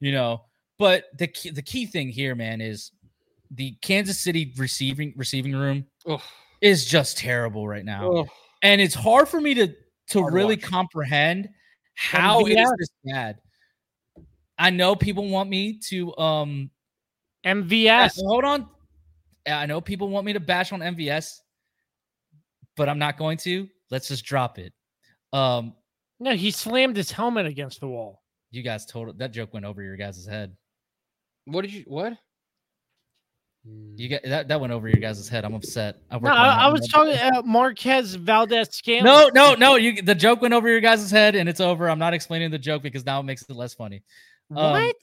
you 0.00 0.12
know. 0.12 0.42
But 0.78 1.04
the 1.18 1.26
key, 1.26 1.50
the 1.50 1.60
key 1.62 1.84
thing 1.86 2.08
here, 2.08 2.34
man, 2.34 2.60
is 2.62 2.90
the 3.50 3.72
Kansas 3.82 4.18
City 4.18 4.54
receiving 4.56 5.12
receiving 5.16 5.54
room 5.54 5.84
Ugh. 6.06 6.20
is 6.60 6.86
just 6.86 7.18
terrible 7.18 7.66
right 7.66 7.84
now 7.84 8.10
Ugh. 8.12 8.28
and 8.62 8.80
it's 8.80 8.94
hard 8.94 9.28
for 9.28 9.40
me 9.40 9.54
to 9.54 9.74
to 10.10 10.20
Hard 10.20 10.32
really 10.32 10.54
watch. 10.56 10.62
comprehend 10.64 11.48
how 11.94 12.46
it 12.46 12.58
is 12.58 12.72
this 12.78 12.88
bad. 13.04 13.38
I 14.58 14.70
know 14.70 14.94
people 14.94 15.28
want 15.28 15.50
me 15.50 15.80
to 15.88 16.16
um 16.16 16.70
MVS. 17.44 18.16
hold 18.24 18.44
on. 18.44 18.68
I 19.46 19.66
know 19.66 19.80
people 19.80 20.08
want 20.08 20.26
me 20.26 20.32
to 20.34 20.40
bash 20.40 20.72
on 20.72 20.80
MVS, 20.80 21.40
but 22.76 22.88
I'm 22.88 22.98
not 22.98 23.16
going 23.18 23.38
to. 23.38 23.68
Let's 23.90 24.08
just 24.08 24.24
drop 24.24 24.58
it. 24.58 24.72
Um, 25.32 25.74
No, 26.18 26.34
he 26.34 26.50
slammed 26.50 26.96
his 26.96 27.10
helmet 27.10 27.46
against 27.46 27.80
the 27.80 27.88
wall. 27.88 28.22
you 28.50 28.62
guys 28.62 28.84
told 28.86 29.18
that 29.18 29.32
joke 29.32 29.52
went 29.54 29.64
over 29.66 29.82
your 29.82 29.96
guys' 29.96 30.26
head. 30.26 30.56
What 31.46 31.62
did 31.62 31.72
you 31.72 31.84
what? 31.86 32.14
You 33.96 34.08
got 34.08 34.22
that 34.24 34.48
that 34.48 34.60
went 34.60 34.72
over 34.72 34.88
your 34.88 35.00
guys' 35.00 35.28
head. 35.28 35.44
I'm 35.44 35.52
upset. 35.54 35.98
I, 36.10 36.18
No, 36.18 36.30
I, 36.30 36.48
I 36.64 36.68
was 36.68 36.88
talking 36.88 37.14
uh, 37.14 37.42
Marquez 37.44 38.14
Valdes 38.14 38.74
Scantling. 38.74 39.04
No, 39.04 39.28
no, 39.34 39.54
no. 39.54 39.76
You 39.76 40.00
the 40.00 40.14
joke 40.14 40.40
went 40.40 40.54
over 40.54 40.68
your 40.68 40.80
guys' 40.80 41.10
head, 41.10 41.34
and 41.34 41.46
it's 41.48 41.60
over. 41.60 41.90
I'm 41.90 41.98
not 41.98 42.14
explaining 42.14 42.50
the 42.50 42.58
joke 42.58 42.82
because 42.82 43.04
now 43.04 43.20
it 43.20 43.24
makes 43.24 43.42
it 43.42 43.54
less 43.54 43.74
funny. 43.74 44.02
um, 44.56 44.72
What? 44.72 44.96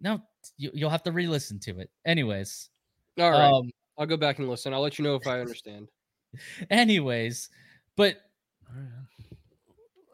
No, 0.00 0.22
you, 0.56 0.70
you'll 0.72 0.88
have 0.90 1.02
to 1.02 1.12
re-listen 1.12 1.58
to 1.60 1.78
it. 1.80 1.90
Anyways, 2.06 2.70
All 3.18 3.30
right. 3.30 3.50
um, 3.52 3.70
I'll 3.98 4.06
go 4.06 4.16
back 4.16 4.38
and 4.38 4.48
listen. 4.48 4.72
I'll 4.72 4.80
let 4.80 4.98
you 4.98 5.04
know 5.04 5.16
if 5.16 5.26
I 5.26 5.40
understand. 5.40 5.88
anyways, 6.70 7.48
but 7.96 8.16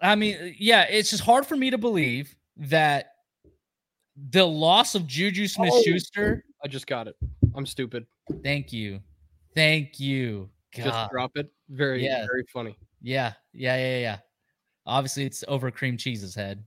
I 0.01 0.15
mean, 0.15 0.55
yeah, 0.59 0.83
it's 0.83 1.11
just 1.11 1.23
hard 1.23 1.47
for 1.47 1.57
me 1.57 1.71
to 1.71 1.79
believe 1.79 2.35
that 2.57 3.13
the 4.31 4.47
loss 4.47 4.95
of 4.95 5.07
Juju 5.07 5.49
Smith 5.49 5.75
Schuster. 5.85 6.45
I 6.63 6.69
just 6.69 6.87
got 6.87 7.09
it. 7.09 7.17
I'm 7.55 7.67
stupid. 7.67 8.07
Thank 8.43 8.73
you, 8.73 9.01
thank 9.55 10.01
you. 10.01 10.49
Just 10.73 11.11
drop 11.11 11.37
it. 11.37 11.53
Very, 11.69 12.05
Yeah. 12.05 12.27
very 12.27 12.45
funny. 12.53 12.77
Yeah, 13.01 13.35
yeah, 13.53 13.77
yeah, 13.77 13.99
yeah. 13.99 14.19
Obviously, 14.87 15.25
it's 15.25 15.45
over 15.47 15.71
cream 15.71 15.97
cheese's 15.97 16.35
head. 16.35 16.65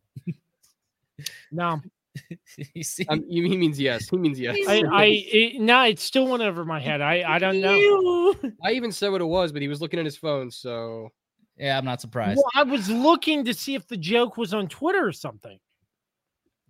No, 1.51 1.81
you 2.73 2.83
see, 2.83 3.05
Um, 3.09 3.23
you- 3.27 3.43
he 3.43 3.57
means 3.57 3.79
yes. 3.79 4.07
He 4.09 4.17
means 4.17 4.39
yes. 4.39 4.55
I, 4.67 4.83
I 4.91 5.05
it, 5.31 5.61
no, 5.61 5.83
it 5.83 5.99
still 5.99 6.27
went 6.27 6.43
over 6.43 6.65
my 6.65 6.79
head. 6.79 7.01
I, 7.01 7.23
I 7.27 7.39
don't 7.39 7.61
know. 7.61 8.35
I 8.63 8.71
even 8.73 8.91
said 8.91 9.09
what 9.11 9.21
it 9.21 9.25
was, 9.25 9.51
but 9.51 9.61
he 9.61 9.67
was 9.67 9.81
looking 9.81 9.99
at 9.99 10.05
his 10.05 10.17
phone. 10.17 10.49
So 10.51 11.09
yeah, 11.57 11.77
I'm 11.77 11.85
not 11.85 12.01
surprised. 12.01 12.37
Well, 12.37 12.51
I 12.55 12.63
was 12.69 12.89
looking 12.89 13.45
to 13.45 13.53
see 13.53 13.75
if 13.75 13.87
the 13.87 13.97
joke 13.97 14.37
was 14.37 14.53
on 14.53 14.67
Twitter 14.67 15.05
or 15.05 15.11
something. 15.11 15.57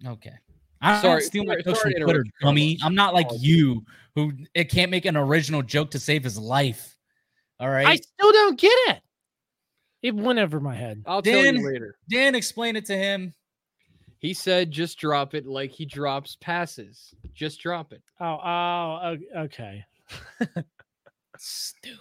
Okay. 0.06 0.34
I 0.80 1.02
Sorry, 1.02 1.20
don't 1.22 1.28
steal 1.28 1.44
my 1.44 1.54
sorry- 1.54 1.64
jokes 1.64 1.80
sorry 1.82 1.94
from 1.96 2.04
Twitter, 2.04 2.24
dummy. 2.42 2.78
I'm 2.84 2.94
not 2.96 3.14
like 3.16 3.28
you 3.40 3.84
who 4.16 4.32
it 4.54 4.66
can't 4.66 4.92
make 4.92 5.06
an 5.06 5.18
original 5.18 5.64
joke 5.64 5.92
to 5.92 6.00
save 6.00 6.24
his 6.24 6.38
life. 6.38 6.96
All 7.60 7.70
right. 7.70 7.88
I 7.88 7.96
still 7.96 8.32
don't 8.32 8.60
get 8.60 8.72
it. 8.90 9.02
It 10.04 10.14
went 10.16 10.38
over 10.38 10.60
my 10.60 10.76
head. 10.76 11.02
I'll 11.08 11.24
tell 11.24 11.42
Dan- 11.42 11.56
you 11.56 11.66
later. 11.68 11.96
Dan, 12.08 12.36
explain 12.36 12.76
it 12.76 12.86
to 12.86 12.96
him. 12.96 13.34
He 14.20 14.34
said, 14.34 14.72
"Just 14.72 14.98
drop 14.98 15.34
it 15.34 15.46
like 15.46 15.72
he 15.72 15.86
drops 15.86 16.38
passes. 16.42 17.14
Just 17.34 17.60
drop 17.62 17.94
it." 17.94 18.02
Oh, 18.20 18.40
oh, 18.44 19.18
okay. 19.36 19.86
Stupid. 21.38 22.00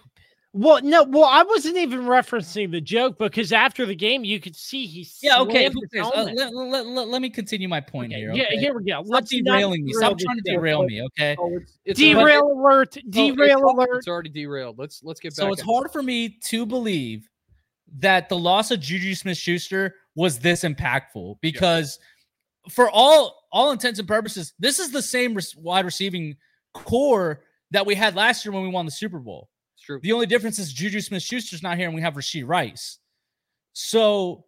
Well, 0.53 0.81
no, 0.81 1.03
well, 1.03 1.25
I 1.25 1.43
wasn't 1.43 1.77
even 1.77 2.01
referencing 2.01 2.71
the 2.71 2.81
joke 2.81 3.19
because 3.19 3.51
after 3.51 3.85
the 3.85 3.93
game, 3.93 4.23
you 4.23 4.39
could 4.39 4.55
see 4.55 4.87
he. 4.87 5.07
Yeah, 5.21 5.39
okay. 5.41 5.65
his? 5.65 6.01
Uh, 6.01 6.31
let, 6.33 6.51
let, 6.55 6.87
let, 6.87 7.07
let 7.09 7.21
me 7.21 7.29
continue 7.29 7.67
my 7.67 7.79
point 7.81 8.11
Okay, 8.11 8.21
here. 8.21 8.33
Yeah, 8.33 8.59
here 8.59 8.75
we 8.75 8.83
go. 8.83 9.03
Stop 9.03 9.05
Let's 9.07 9.33
not 9.33 9.43
derailing 9.53 9.85
me. 9.85 9.93
Stop 9.93 10.17
derail 10.17 10.25
trying 10.25 10.37
to 10.37 10.51
derail 10.51 10.83
me, 10.83 11.03
okay? 11.03 11.35
Oh, 11.37 11.57
it's, 11.57 11.77
it's 11.85 11.99
Derail 11.99 12.41
already- 12.41 12.59
alert! 12.59 12.97
oh, 12.97 13.01
it's 13.05 13.15
Derail 13.15 13.59
alert! 13.65 13.97
It's 13.97 14.07
already 14.07 14.29
derailed. 14.29 14.79
Let's 14.79 15.03
let's 15.03 15.19
get 15.19 15.35
back. 15.35 15.43
So 15.43 15.51
it's 15.51 15.61
at- 15.61 15.67
hard 15.67 15.91
for 15.91 16.01
me 16.01 16.39
to 16.45 16.65
believe 16.65 17.29
that 17.99 18.27
the 18.27 18.37
loss 18.37 18.71
of 18.71 18.79
Juju 18.79 19.13
Smith 19.13 19.37
Schuster 19.37 19.93
was 20.17 20.39
this 20.39 20.63
impactful 20.63 21.37
because 21.41 21.99
for 22.69 22.89
all 22.89 23.45
all 23.53 23.71
intents 23.71 23.99
and 23.99 24.07
purposes, 24.07 24.53
this 24.59 24.79
is 24.79 24.91
the 24.91 25.01
same 25.01 25.37
wide 25.55 25.85
receiving 25.85 26.35
corps 26.73 27.43
that 27.71 27.85
we 27.85 27.95
had 27.95 28.15
last 28.15 28.43
year 28.43 28.51
when 28.51 28.63
we 28.63 28.69
won 28.69 28.85
the 28.85 28.91
Super 28.91 29.19
Bowl. 29.19 29.47
It's 29.75 29.85
true. 29.85 29.99
The 30.01 30.11
only 30.11 30.25
difference 30.25 30.59
is 30.59 30.73
Juju 30.73 30.99
Smith 31.01 31.21
Schuster's 31.23 31.63
not 31.63 31.77
here 31.77 31.85
and 31.85 31.95
we 31.95 32.01
have 32.01 32.15
Rasheed 32.15 32.47
Rice. 32.47 32.97
So, 33.73 34.45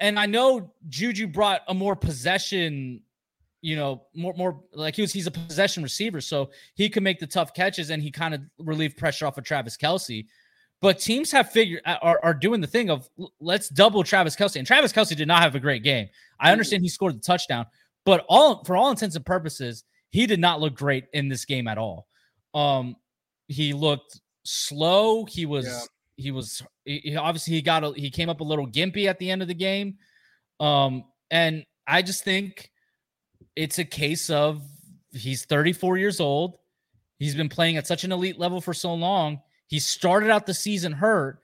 and 0.00 0.18
I 0.18 0.24
know 0.24 0.72
Juju 0.88 1.28
brought 1.28 1.60
a 1.68 1.74
more 1.74 1.94
possession, 1.94 3.02
you 3.60 3.76
know, 3.76 4.04
more, 4.14 4.32
more 4.34 4.60
like 4.72 4.96
he 4.96 5.02
was, 5.02 5.12
he's 5.12 5.26
a 5.26 5.30
possession 5.30 5.82
receiver. 5.82 6.22
So 6.22 6.50
he 6.74 6.88
can 6.88 7.02
make 7.02 7.20
the 7.20 7.26
tough 7.26 7.52
catches 7.52 7.90
and 7.90 8.02
he 8.02 8.10
kind 8.10 8.34
of 8.34 8.40
relieved 8.58 8.96
pressure 8.96 9.26
off 9.26 9.36
of 9.36 9.44
Travis 9.44 9.76
Kelce. 9.76 10.26
But 10.80 11.00
teams 11.00 11.32
have 11.32 11.50
figured 11.50 11.82
are, 11.86 12.20
are 12.22 12.34
doing 12.34 12.60
the 12.60 12.66
thing 12.68 12.88
of 12.88 13.08
let's 13.40 13.68
double 13.68 14.04
Travis 14.04 14.36
Kelce. 14.36 14.56
And 14.56 14.66
Travis 14.66 14.92
Kelce 14.92 15.16
did 15.16 15.26
not 15.26 15.42
have 15.42 15.54
a 15.56 15.60
great 15.60 15.82
game. 15.82 16.08
I 16.38 16.52
understand 16.52 16.82
he 16.82 16.88
scored 16.88 17.16
the 17.16 17.20
touchdown, 17.20 17.66
but 18.04 18.24
all 18.28 18.62
for 18.64 18.76
all 18.76 18.90
intents 18.90 19.16
and 19.16 19.26
purposes, 19.26 19.82
he 20.10 20.26
did 20.26 20.38
not 20.38 20.60
look 20.60 20.74
great 20.76 21.06
in 21.12 21.28
this 21.28 21.44
game 21.44 21.66
at 21.66 21.78
all. 21.78 22.06
Um, 22.54 22.94
he 23.48 23.72
looked 23.72 24.20
slow. 24.44 25.24
He 25.24 25.46
was 25.46 25.66
Yeah. 25.66 25.80
he 26.16 26.30
was 26.30 26.62
he, 26.84 26.98
he- 26.98 27.16
obviously 27.16 27.54
he 27.54 27.62
got 27.62 27.82
a, 27.82 27.92
he 27.92 28.08
came 28.10 28.28
up 28.28 28.40
a 28.40 28.44
little 28.44 28.66
gimpy 28.68 29.06
at 29.06 29.18
the 29.18 29.30
end 29.30 29.42
of 29.42 29.48
the 29.48 29.54
game. 29.54 29.96
Um, 30.60 31.04
and 31.30 31.64
I 31.88 32.02
just 32.02 32.22
think 32.22 32.70
it's 33.56 33.78
a 33.80 33.84
case 33.84 34.30
of 34.30 34.62
he's 35.12 35.44
34 35.44 35.96
years 35.98 36.20
old. 36.20 36.58
He's 37.18 37.34
been 37.34 37.48
playing 37.48 37.76
at 37.78 37.86
such 37.88 38.04
an 38.04 38.12
elite 38.12 38.38
level 38.38 38.60
for 38.60 38.72
so 38.72 38.94
long. 38.94 39.40
He 39.68 39.78
started 39.78 40.30
out 40.30 40.44
the 40.46 40.54
season 40.54 40.92
hurt. 40.92 41.38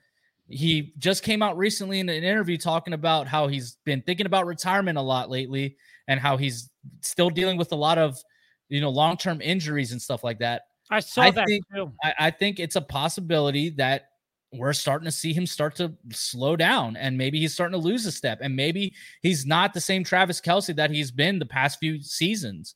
He 0.49 0.93
just 0.99 1.23
came 1.23 1.43
out 1.43 1.57
recently 1.57 2.01
in 2.01 2.09
an 2.09 2.25
interview 2.25 2.59
talking 2.59 2.93
about 2.93 3.29
how 3.29 3.47
he's 3.47 3.77
been 3.85 4.03
thinking 4.03 4.27
about 4.27 4.47
retirement 4.47 4.99
a 4.99 5.03
lot 5.03 5.31
lately 5.31 5.77
and 6.09 6.19
how 6.21 6.37
he's 6.37 6.69
still 7.01 7.31
dealing 7.31 7.57
with 7.57 7.73
a 7.73 7.77
lot 7.77 7.97
of, 7.97 8.19
you 8.69 8.81
know, 8.81 8.91
long-term 8.91 9.41
injuries 9.41 9.93
and 9.93 10.03
stuff 10.03 10.25
like 10.25 10.39
that. 10.41 10.63
I 10.91 11.01
saw 11.01 11.23
I 11.23 11.31
that 11.31 11.47
think- 11.47 11.65
too. 11.75 11.93
I, 12.03 12.15
I 12.19 12.31
think 12.31 12.61
it's 12.61 12.77
a 12.77 12.81
possibility 12.83 13.71
that 13.71 14.09
we're 14.53 14.73
starting 14.73 15.07
to 15.07 15.11
see 15.13 15.33
him 15.33 15.47
start 15.47 15.77
to 15.77 15.93
slow 16.11 16.57
down 16.57 16.97
and 16.97 17.19
maybe 17.19 17.41
he's 17.41 17.53
starting 17.55 17.73
to 17.73 17.85
lose 17.85 18.07
a 18.07 18.13
step 18.13 18.39
and 18.41 18.55
maybe 18.55 18.95
he's 19.21 19.45
not 19.45 19.75
the 19.75 19.81
same 19.81 20.05
Travis 20.05 20.41
Kelce 20.41 20.77
that 20.77 20.91
he's 20.91 21.11
been 21.11 21.39
the 21.39 21.47
past 21.47 21.81
few 21.81 22.01
seasons. 22.01 22.75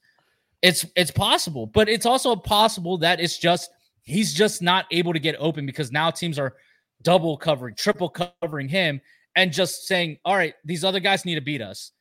It's 0.61 0.85
it's 0.97 1.13
possible, 1.13 1.67
but 1.67 1.89
it's 1.89 2.07
also 2.07 2.35
possible 2.35 2.99
that 2.99 3.21
it's 3.21 3.39
just 3.39 3.71
he's 4.09 4.33
just 4.35 4.63
not 4.63 4.87
able 4.91 5.13
to 5.13 5.19
get 5.19 5.37
open 5.39 5.67
because 5.67 5.93
now 5.93 6.11
teams 6.11 6.39
are 6.39 6.55
double 7.03 7.37
covering, 7.37 7.75
triple 7.75 8.09
covering 8.09 8.69
him 8.69 9.01
and 9.37 9.53
just 9.53 9.87
saying, 9.87 10.19
"All 10.25 10.37
right, 10.37 10.55
these 10.65 10.85
other 10.85 11.01
guys 11.01 11.25
need 11.25 11.37
to 11.37 11.41
beat 11.41 11.63
us." 11.63 11.93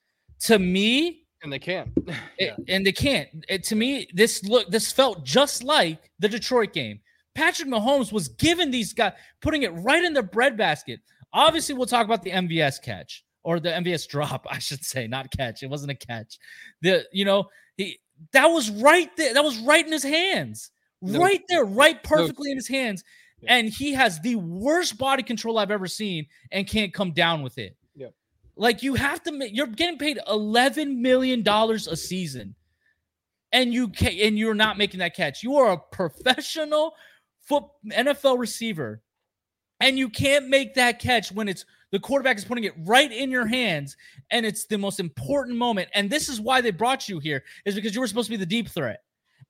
To 0.42 0.58
me, 0.60 1.24
and 1.44 1.52
they 1.52 1.60
can. 1.60 1.94
it- 2.38 2.56
and 2.68 2.86
they 2.86 2.92
can't. 2.92 3.30
It, 3.48 3.64
to 3.66 3.76
me, 3.76 4.08
this 4.14 4.44
look 4.44 4.70
this 4.70 4.92
felt 4.92 5.24
just 5.24 5.64
like 5.64 6.10
the 6.20 6.30
Detroit 6.30 6.74
game. 6.74 7.00
Patrick 7.36 7.70
Mahomes 7.70 8.12
was 8.12 8.30
giving 8.30 8.72
these 8.72 8.94
guys 8.94 9.14
putting 9.42 9.62
it 9.64 9.70
right 9.70 10.04
in 10.04 10.14
their 10.14 10.24
breadbasket. 10.24 11.00
Obviously, 11.34 11.76
we'll 11.76 11.86
talk 11.86 12.06
about 12.06 12.24
the 12.24 12.32
MVS 12.32 12.82
catch 12.82 13.24
or 13.44 13.60
the 13.60 13.70
MVS 13.70 14.08
drop, 14.08 14.48
I 14.50 14.58
should 14.60 14.84
say, 14.84 15.08
not 15.08 15.30
catch. 15.32 15.62
It 15.62 15.70
wasn't 15.70 15.92
a 15.92 15.96
catch. 15.96 16.38
The 16.82 17.06
you 17.12 17.26
know 17.26 17.50
he 17.76 18.00
that 18.34 18.48
was 18.48 18.72
right 18.72 19.16
there. 19.18 19.34
That 19.36 19.44
was 19.44 19.60
right 19.60 19.86
in 19.86 19.92
his 19.92 20.04
hands, 20.04 20.72
No- 21.02 21.20
right 21.20 21.42
there, 21.50 21.66
right 21.66 22.02
perfectly 22.04 22.52
in 22.52 22.58
his 22.58 22.68
hands. 22.68 23.04
Yeah. 23.42 23.56
And 23.56 23.70
he 23.70 23.94
has 23.94 24.20
the 24.22 24.36
worst 24.36 24.98
body 24.98 25.24
control 25.24 25.60
I've 25.60 25.72
ever 25.72 25.88
seen 25.88 26.26
and 26.52 26.68
can't 26.68 26.94
come 26.94 27.12
down 27.12 27.44
with 27.44 27.58
it. 27.58 27.76
Yep. 27.96 28.14
Like 28.56 28.82
you 28.82 28.96
have 28.96 29.22
to 29.24 29.50
you're 29.54 29.68
getting 29.68 30.00
paid 30.00 30.20
11 30.28 31.02
million 31.02 31.44
dollars 31.44 31.88
a 31.88 31.96
season. 31.96 32.56
And 33.52 33.74
you 33.74 33.90
can 33.90 34.14
and 34.20 34.38
you're 34.38 34.56
not 34.56 34.78
making 34.78 35.00
that 35.00 35.16
catch. 35.16 35.44
You 35.44 35.56
are 35.58 35.72
a 35.72 35.78
professional 35.78 36.96
foot 37.46 37.64
NFL 37.88 38.40
receiver. 38.40 39.02
And 39.80 39.98
you 40.00 40.10
can't 40.10 40.50
make 40.50 40.74
that 40.74 41.00
catch 41.00 41.32
when 41.32 41.48
it's 41.48 41.64
the 41.92 42.00
quarterback 42.00 42.38
is 42.38 42.46
putting 42.46 42.66
it 42.66 42.74
right 42.80 43.12
in 43.12 43.32
your 43.32 43.46
hands 43.46 43.96
and 44.32 44.46
it's 44.46 44.66
the 44.66 44.78
most 44.78 45.00
important 45.00 45.58
moment. 45.58 45.90
And 45.94 46.10
this 46.10 46.28
is 46.28 46.42
why 46.42 46.60
they 46.62 46.72
brought 46.72 47.08
you 47.08 47.20
here 47.20 47.44
is 47.66 47.76
because 47.76 47.96
you 47.96 48.02
were 48.02 48.08
supposed 48.08 48.28
to 48.28 48.32
be 48.32 48.38
the 48.38 48.46
deep 48.46 48.68
threat 48.68 49.04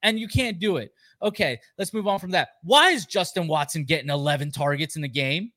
and 0.03 0.19
you 0.19 0.27
can't 0.27 0.59
do 0.59 0.77
it. 0.77 0.93
Okay, 1.21 1.59
let's 1.77 1.93
move 1.93 2.07
on 2.07 2.19
from 2.19 2.31
that. 2.31 2.49
Why 2.63 2.91
is 2.91 3.05
Justin 3.05 3.47
Watson 3.47 3.85
getting 3.85 4.09
11 4.09 4.51
targets 4.51 4.95
in 4.95 5.01
the 5.01 5.07
game? 5.07 5.51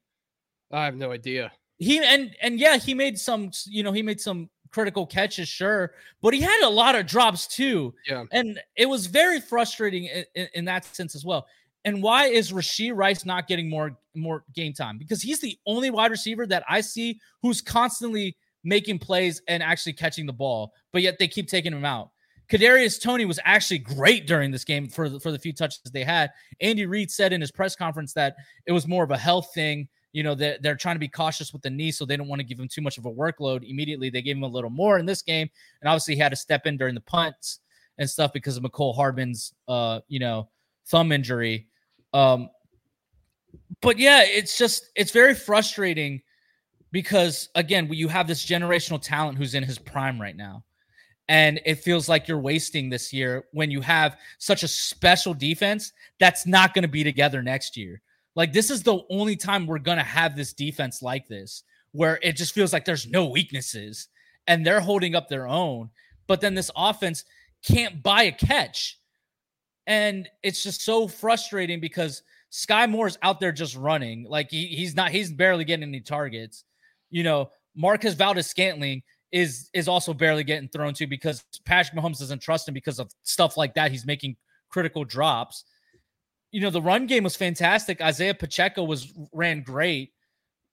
I 0.73 0.85
have 0.85 0.97
no 0.97 1.13
idea. 1.13 1.53
He 1.79 1.99
and 1.99 2.35
and 2.43 2.61
yeah, 2.61 2.77
he 2.77 2.95
made 2.95 3.19
some, 3.19 3.51
you 3.67 3.83
know, 3.83 3.93
he 3.93 4.03
made 4.03 4.21
some 4.21 4.51
critical 4.71 5.07
catches, 5.07 5.49
sure, 5.49 5.93
but 6.23 6.35
he 6.35 6.41
had 6.41 6.63
a 6.63 6.69
lot 6.69 6.95
of 6.95 7.07
drops 7.07 7.47
too. 7.47 7.95
Yeah. 8.09 8.25
And 8.33 8.61
it 8.77 8.87
was 8.87 9.07
very 9.07 9.41
frustrating 9.41 10.05
in, 10.05 10.25
in, 10.35 10.49
in 10.55 10.65
that 10.67 10.85
sense 10.85 11.15
as 11.15 11.25
well. 11.25 11.47
And 11.85 12.03
why 12.03 12.27
is 12.27 12.53
Rashee 12.53 12.95
Rice 12.95 13.25
not 13.25 13.49
getting 13.49 13.69
more 13.69 13.97
more 14.15 14.45
game 14.55 14.73
time? 14.73 14.99
Because 14.99 15.23
he's 15.23 15.41
the 15.41 15.59
only 15.67 15.91
wide 15.91 16.11
receiver 16.11 16.47
that 16.47 16.65
I 16.69 16.81
see 16.83 17.19
who's 17.43 17.61
constantly 17.61 18.37
making 18.65 18.99
plays 18.99 19.41
and 19.49 19.63
actually 19.63 19.95
catching 19.95 20.27
the 20.27 20.33
ball, 20.33 20.73
but 20.93 21.03
yet 21.03 21.19
they 21.19 21.29
keep 21.29 21.49
taking 21.49 21.73
him 21.73 21.85
out. 21.85 22.11
Kadarius 22.51 23.01
Toney 23.01 23.25
was 23.25 23.39
actually 23.45 23.79
great 23.79 24.27
during 24.27 24.51
this 24.51 24.65
game 24.65 24.89
for 24.89 25.09
the, 25.09 25.21
for 25.21 25.31
the 25.31 25.39
few 25.39 25.53
touches 25.53 25.81
they 25.93 26.03
had. 26.03 26.31
Andy 26.61 26.85
Reid 26.85 27.11
said 27.11 27.33
in 27.33 27.41
his 27.41 27.53
press 27.53 27.77
conference 27.77 28.13
that 28.15 28.35
it 28.67 28.73
was 28.73 28.89
more 28.89 29.05
of 29.05 29.13
a 29.13 29.17
health 29.17 29.53
thing. 29.55 29.89
You 30.13 30.25
know, 30.25 30.35
they're, 30.35 30.59
they're 30.61 30.77
trying 30.77 30.97
to 30.97 31.01
be 31.01 31.09
cautious 31.09 31.53
with 31.53 31.63
the 31.63 31.71
knee, 31.71 31.93
so 31.93 32.05
they 32.05 32.17
don't 32.17 32.27
want 32.27 32.41
to 32.41 32.45
give 32.45 32.59
him 32.59 32.67
too 32.67 32.83
much 32.83 32.99
of 32.99 33.07
a 33.07 33.11
workload. 33.11 33.69
Immediately, 33.69 34.11
they 34.11 34.23
gave 34.23 34.37
him 34.37 34.43
a 34.43 34.49
little 34.49 34.71
more 34.71 34.99
in 34.99 35.07
this 35.07 35.23
game, 35.23 35.49
and 35.81 35.89
obviously 35.89 36.17
he 36.17 36.21
had 36.21 36.31
to 36.31 36.37
step 36.37 36.67
in 36.67 36.77
during 36.77 36.97
the 36.97 37.01
punts 37.01 37.61
and 37.99 38.11
stuff 38.11 38.33
because 38.33 38.57
of 38.57 38.65
Mecole 38.65 38.97
Hardman's, 38.97 39.55
uh, 39.69 40.01
you 40.09 40.19
know, 40.19 40.49
thumb 40.87 41.13
injury. 41.13 41.69
Um, 42.13 42.51
but 43.81 43.99
yeah, 43.99 44.25
it's 44.25 44.59
just 44.59 44.91
it's 44.97 45.13
very 45.13 45.35
frustrating 45.35 46.21
because 46.91 47.49
again, 47.55 47.89
you 47.93 48.09
have 48.09 48.27
this 48.27 48.45
generational 48.45 49.01
talent 49.01 49.39
who's 49.39 49.55
in 49.55 49.63
his 49.63 49.79
prime 49.79 50.21
right 50.21 50.37
now. 50.37 50.65
And 51.31 51.61
it 51.65 51.77
feels 51.77 52.09
like 52.09 52.27
you're 52.27 52.41
wasting 52.41 52.91
this 52.91 53.13
year 53.13 53.45
when 53.53 53.71
you 53.71 53.81
have 53.83 54.19
such 54.39 54.65
a 54.65 54.69
special 54.69 55.33
defense 55.33 55.93
that's 56.19 56.45
not 56.45 56.75
going 56.75 56.83
to 56.83 56.89
be 56.89 57.05
together 57.05 57.41
next 57.41 57.77
year. 57.77 58.03
Like, 58.35 58.53
this 58.53 58.69
is 58.69 58.83
the 58.83 58.99
only 59.11 59.37
time 59.37 59.65
we're 59.65 59.79
going 59.79 59.99
to 59.99 60.03
have 60.03 60.35
this 60.35 60.53
defense 60.53 61.03
like 61.03 61.29
this, 61.29 61.63
where 61.93 62.19
it 62.21 62.33
just 62.37 62.53
feels 62.53 62.73
like 62.73 62.85
there's 62.85 63.07
no 63.07 63.27
weaknesses 63.27 64.09
and 64.49 64.67
they're 64.67 64.81
holding 64.81 65.15
up 65.15 65.29
their 65.29 65.47
own. 65.47 65.91
But 66.27 66.41
then 66.41 66.55
this 66.55 66.73
offense 66.75 67.25
can't 67.65 68.03
buy 68.03 68.25
a 68.25 68.33
catch. 68.33 68.99
And 69.87 70.29
it's 70.43 70.65
just 70.65 70.83
so 70.83 71.07
frustrating 71.07 71.79
because 71.79 72.25
Skyy 72.51 72.91
Moore's 72.91 73.19
out 73.23 73.39
there 73.39 73.53
just 73.53 73.77
running. 73.77 74.27
Like, 74.29 74.51
he, 74.51 74.67
he's 74.67 74.97
not, 74.97 75.13
he's 75.13 75.31
barely 75.33 75.65
getting 75.65 75.89
any 75.89 76.01
targets. 76.01 76.65
You 77.09 77.23
know, 77.23 77.51
Marcus 77.77 78.15
Valdes-Scantling 78.15 79.05
is 79.33 79.71
is 79.73 79.89
also 79.89 80.13
barely 80.13 80.45
getting 80.45 80.69
thrown 80.69 80.95
to 80.95 81.07
because 81.07 81.45
Patrick 81.65 81.97
Mahomes 81.99 82.19
doesn't 82.19 82.41
trust 82.41 82.67
him 82.67 82.75
because 82.75 82.99
of 82.99 83.11
stuff 83.23 83.57
like 83.57 83.75
that. 83.75 83.91
He's 83.91 84.07
making 84.07 84.37
critical 84.69 85.05
drops. 85.05 85.65
You 86.51 86.61
know, 86.61 86.71
the 86.71 86.83
run 86.83 87.07
game 87.07 87.25
was 87.25 87.37
fantastic. 87.37 88.01
Isaiah 88.01 88.35
Pacheco 88.35 88.83
was 88.83 89.13
ran 89.33 89.63
great. 89.63 90.13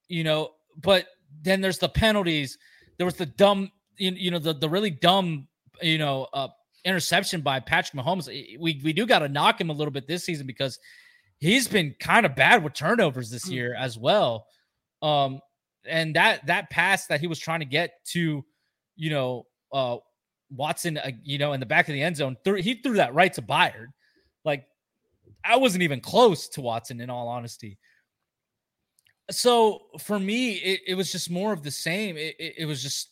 You 0.07 0.23
know, 0.23 0.51
but 0.81 1.07
then 1.41 1.61
there's 1.61 1.79
the 1.79 1.89
penalties. 1.89 2.57
There 2.97 3.05
was 3.05 3.15
the 3.15 3.25
dumb, 3.25 3.71
you 3.97 4.31
know, 4.31 4.39
the 4.39 4.53
the 4.53 4.69
really 4.69 4.89
dumb, 4.89 5.47
you 5.81 5.97
know, 5.97 6.27
uh, 6.33 6.47
interception 6.83 7.41
by 7.41 7.59
Patrick 7.59 8.01
Mahomes. 8.01 8.27
We 8.27 8.81
we 8.83 8.93
do 8.93 9.05
got 9.05 9.19
to 9.19 9.29
knock 9.29 9.61
him 9.61 9.69
a 9.69 9.73
little 9.73 9.91
bit 9.91 10.07
this 10.07 10.23
season 10.23 10.47
because 10.47 10.79
he's 11.39 11.67
been 11.67 11.95
kind 11.99 12.25
of 12.25 12.35
bad 12.35 12.63
with 12.63 12.73
turnovers 12.73 13.29
this 13.29 13.45
hmm. 13.45 13.53
year 13.53 13.75
as 13.75 13.97
well. 13.97 14.47
Um, 15.01 15.41
and 15.89 16.15
that 16.15 16.45
that 16.47 16.69
pass 16.69 17.07
that 17.07 17.19
he 17.19 17.27
was 17.27 17.39
trying 17.39 17.59
to 17.59 17.65
get 17.65 18.05
to, 18.07 18.43
you 18.95 19.09
know, 19.09 19.45
uh, 19.71 19.97
Watson, 20.49 20.97
uh, 20.97 21.11
you 21.23 21.38
know, 21.38 21.53
in 21.53 21.59
the 21.59 21.65
back 21.65 21.88
of 21.88 21.93
the 21.93 22.01
end 22.01 22.17
zone, 22.17 22.38
threw, 22.43 22.55
he 22.55 22.75
threw 22.75 22.95
that 22.95 23.13
right 23.13 23.33
to 23.33 23.41
Byard. 23.41 23.88
Like 24.45 24.65
I 25.43 25.57
wasn't 25.57 25.83
even 25.83 25.99
close 25.99 26.47
to 26.49 26.61
Watson, 26.61 27.01
in 27.01 27.09
all 27.09 27.27
honesty. 27.27 27.77
So 29.29 29.83
for 29.99 30.19
me, 30.19 30.53
it, 30.53 30.81
it 30.88 30.95
was 30.95 31.11
just 31.11 31.29
more 31.29 31.51
of 31.51 31.63
the 31.63 31.71
same. 31.71 32.17
It, 32.17 32.35
it, 32.39 32.53
it 32.59 32.65
was 32.65 32.81
just, 32.81 33.09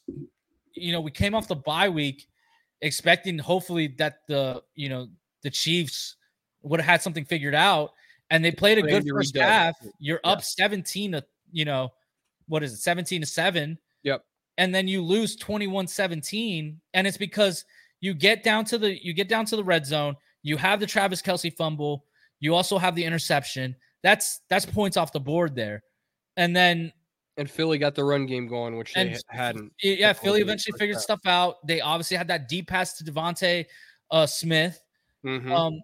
you 0.73 0.91
know, 0.91 1.01
we 1.01 1.11
came 1.11 1.35
off 1.35 1.47
the 1.47 1.55
bye 1.55 1.89
week 1.89 2.27
expecting 2.81 3.37
hopefully 3.37 3.87
that 3.97 4.19
the, 4.27 4.63
you 4.75 4.87
know, 4.87 5.07
the 5.43 5.49
Chiefs 5.49 6.15
would 6.61 6.79
have 6.79 6.87
had 6.87 7.01
something 7.01 7.25
figured 7.25 7.55
out 7.55 7.91
and 8.29 8.43
they 8.43 8.51
played 8.51 8.77
a 8.77 8.81
good 8.81 9.05
first 9.07 9.35
half. 9.35 9.75
You're 9.99 10.21
yeah. 10.23 10.31
up 10.31 10.43
17 10.43 11.13
to, 11.13 11.23
you 11.51 11.65
know, 11.65 11.91
what 12.47 12.63
is 12.63 12.73
it, 12.73 12.77
17 12.77 13.21
to 13.21 13.27
7. 13.27 13.77
Yep. 14.03 14.23
And 14.57 14.73
then 14.73 14.87
you 14.87 15.01
lose 15.01 15.37
21-17. 15.37 16.75
And 16.93 17.07
it's 17.07 17.17
because 17.17 17.65
you 18.01 18.13
get 18.13 18.43
down 18.43 18.65
to 18.65 18.77
the 18.77 19.03
you 19.03 19.13
get 19.13 19.27
down 19.27 19.45
to 19.45 19.55
the 19.55 19.63
red 19.63 19.85
zone, 19.85 20.15
you 20.43 20.57
have 20.57 20.79
the 20.79 20.85
Travis 20.85 21.21
Kelce 21.21 21.53
fumble, 21.53 22.05
you 22.39 22.53
also 22.53 22.77
have 22.77 22.95
the 22.95 23.03
interception. 23.03 23.75
That's 24.03 24.41
that's 24.49 24.65
points 24.65 24.97
off 24.97 25.11
the 25.11 25.19
board 25.19 25.55
there. 25.55 25.83
And 26.37 26.55
then 26.55 26.91
and 27.37 27.49
Philly 27.49 27.77
got 27.77 27.95
the 27.95 28.03
run 28.03 28.25
game 28.25 28.47
going, 28.47 28.77
which 28.77 28.93
they 28.93 29.17
hadn't. 29.29 29.73
Yeah, 29.81 30.13
Philly 30.13 30.41
eventually 30.41 30.77
figured 30.77 30.99
stuff 30.99 31.19
out. 31.25 31.65
They 31.67 31.81
obviously 31.81 32.15
had 32.15 32.27
that 32.29 32.47
deep 32.47 32.67
pass 32.67 32.93
to 32.97 33.03
DeVonta 33.03 33.65
uh, 34.11 34.25
Smith. 34.25 34.79
Mm-hmm. 35.25 35.51
Um, 35.51 35.81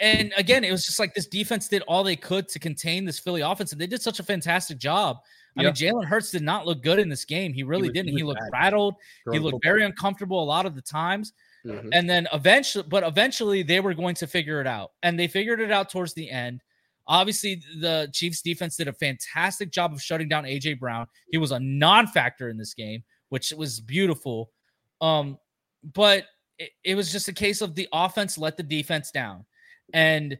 and 0.00 0.32
again, 0.36 0.64
it 0.64 0.70
was 0.70 0.84
just 0.84 0.98
like 0.98 1.14
this 1.14 1.26
defense 1.26 1.68
did 1.68 1.82
all 1.82 2.02
they 2.02 2.16
could 2.16 2.48
to 2.48 2.58
contain 2.58 3.04
this 3.04 3.18
Philly 3.18 3.40
offense, 3.40 3.72
and 3.72 3.80
they 3.80 3.86
did 3.86 4.02
such 4.02 4.18
a 4.18 4.22
fantastic 4.22 4.78
job. 4.78 5.18
I 5.56 5.62
yep. 5.62 5.80
mean, 5.80 5.92
Jalen 5.92 6.04
Hurts 6.04 6.30
did 6.30 6.42
not 6.42 6.66
look 6.66 6.82
good 6.82 6.98
in 6.98 7.08
this 7.08 7.24
game. 7.24 7.52
He 7.52 7.62
really 7.62 7.82
he 7.82 7.88
was, 7.88 7.94
didn't. 7.94 8.08
He, 8.10 8.16
he 8.16 8.22
looked 8.24 8.40
bad. 8.40 8.52
rattled. 8.52 8.96
he 9.30 9.38
looked 9.38 9.62
very 9.62 9.84
uncomfortable 9.84 10.42
a 10.42 10.44
lot 10.44 10.66
of 10.66 10.74
the 10.74 10.82
times. 10.82 11.32
Mm-hmm. 11.64 11.88
And 11.92 12.10
then 12.10 12.28
eventually, 12.32 12.84
but 12.88 13.04
eventually 13.04 13.62
they 13.62 13.80
were 13.80 13.94
going 13.94 14.14
to 14.16 14.26
figure 14.26 14.60
it 14.60 14.66
out. 14.66 14.92
And 15.02 15.18
they 15.18 15.28
figured 15.28 15.60
it 15.60 15.70
out 15.70 15.90
towards 15.90 16.12
the 16.14 16.30
end. 16.30 16.60
Obviously, 17.06 17.62
the 17.80 18.08
Chiefs 18.12 18.42
defense 18.42 18.76
did 18.76 18.88
a 18.88 18.92
fantastic 18.92 19.70
job 19.70 19.92
of 19.92 20.02
shutting 20.02 20.28
down 20.28 20.44
AJ 20.44 20.80
Brown. 20.80 21.06
He 21.30 21.38
was 21.38 21.52
a 21.52 21.60
non-factor 21.60 22.48
in 22.48 22.56
this 22.56 22.74
game, 22.74 23.04
which 23.28 23.52
was 23.52 23.80
beautiful. 23.80 24.50
Um, 25.00 25.38
but 25.92 26.24
it, 26.58 26.70
it 26.82 26.94
was 26.94 27.12
just 27.12 27.28
a 27.28 27.32
case 27.32 27.60
of 27.60 27.74
the 27.74 27.88
offense 27.92 28.38
let 28.38 28.56
the 28.56 28.62
defense 28.62 29.10
down. 29.10 29.44
And 29.92 30.38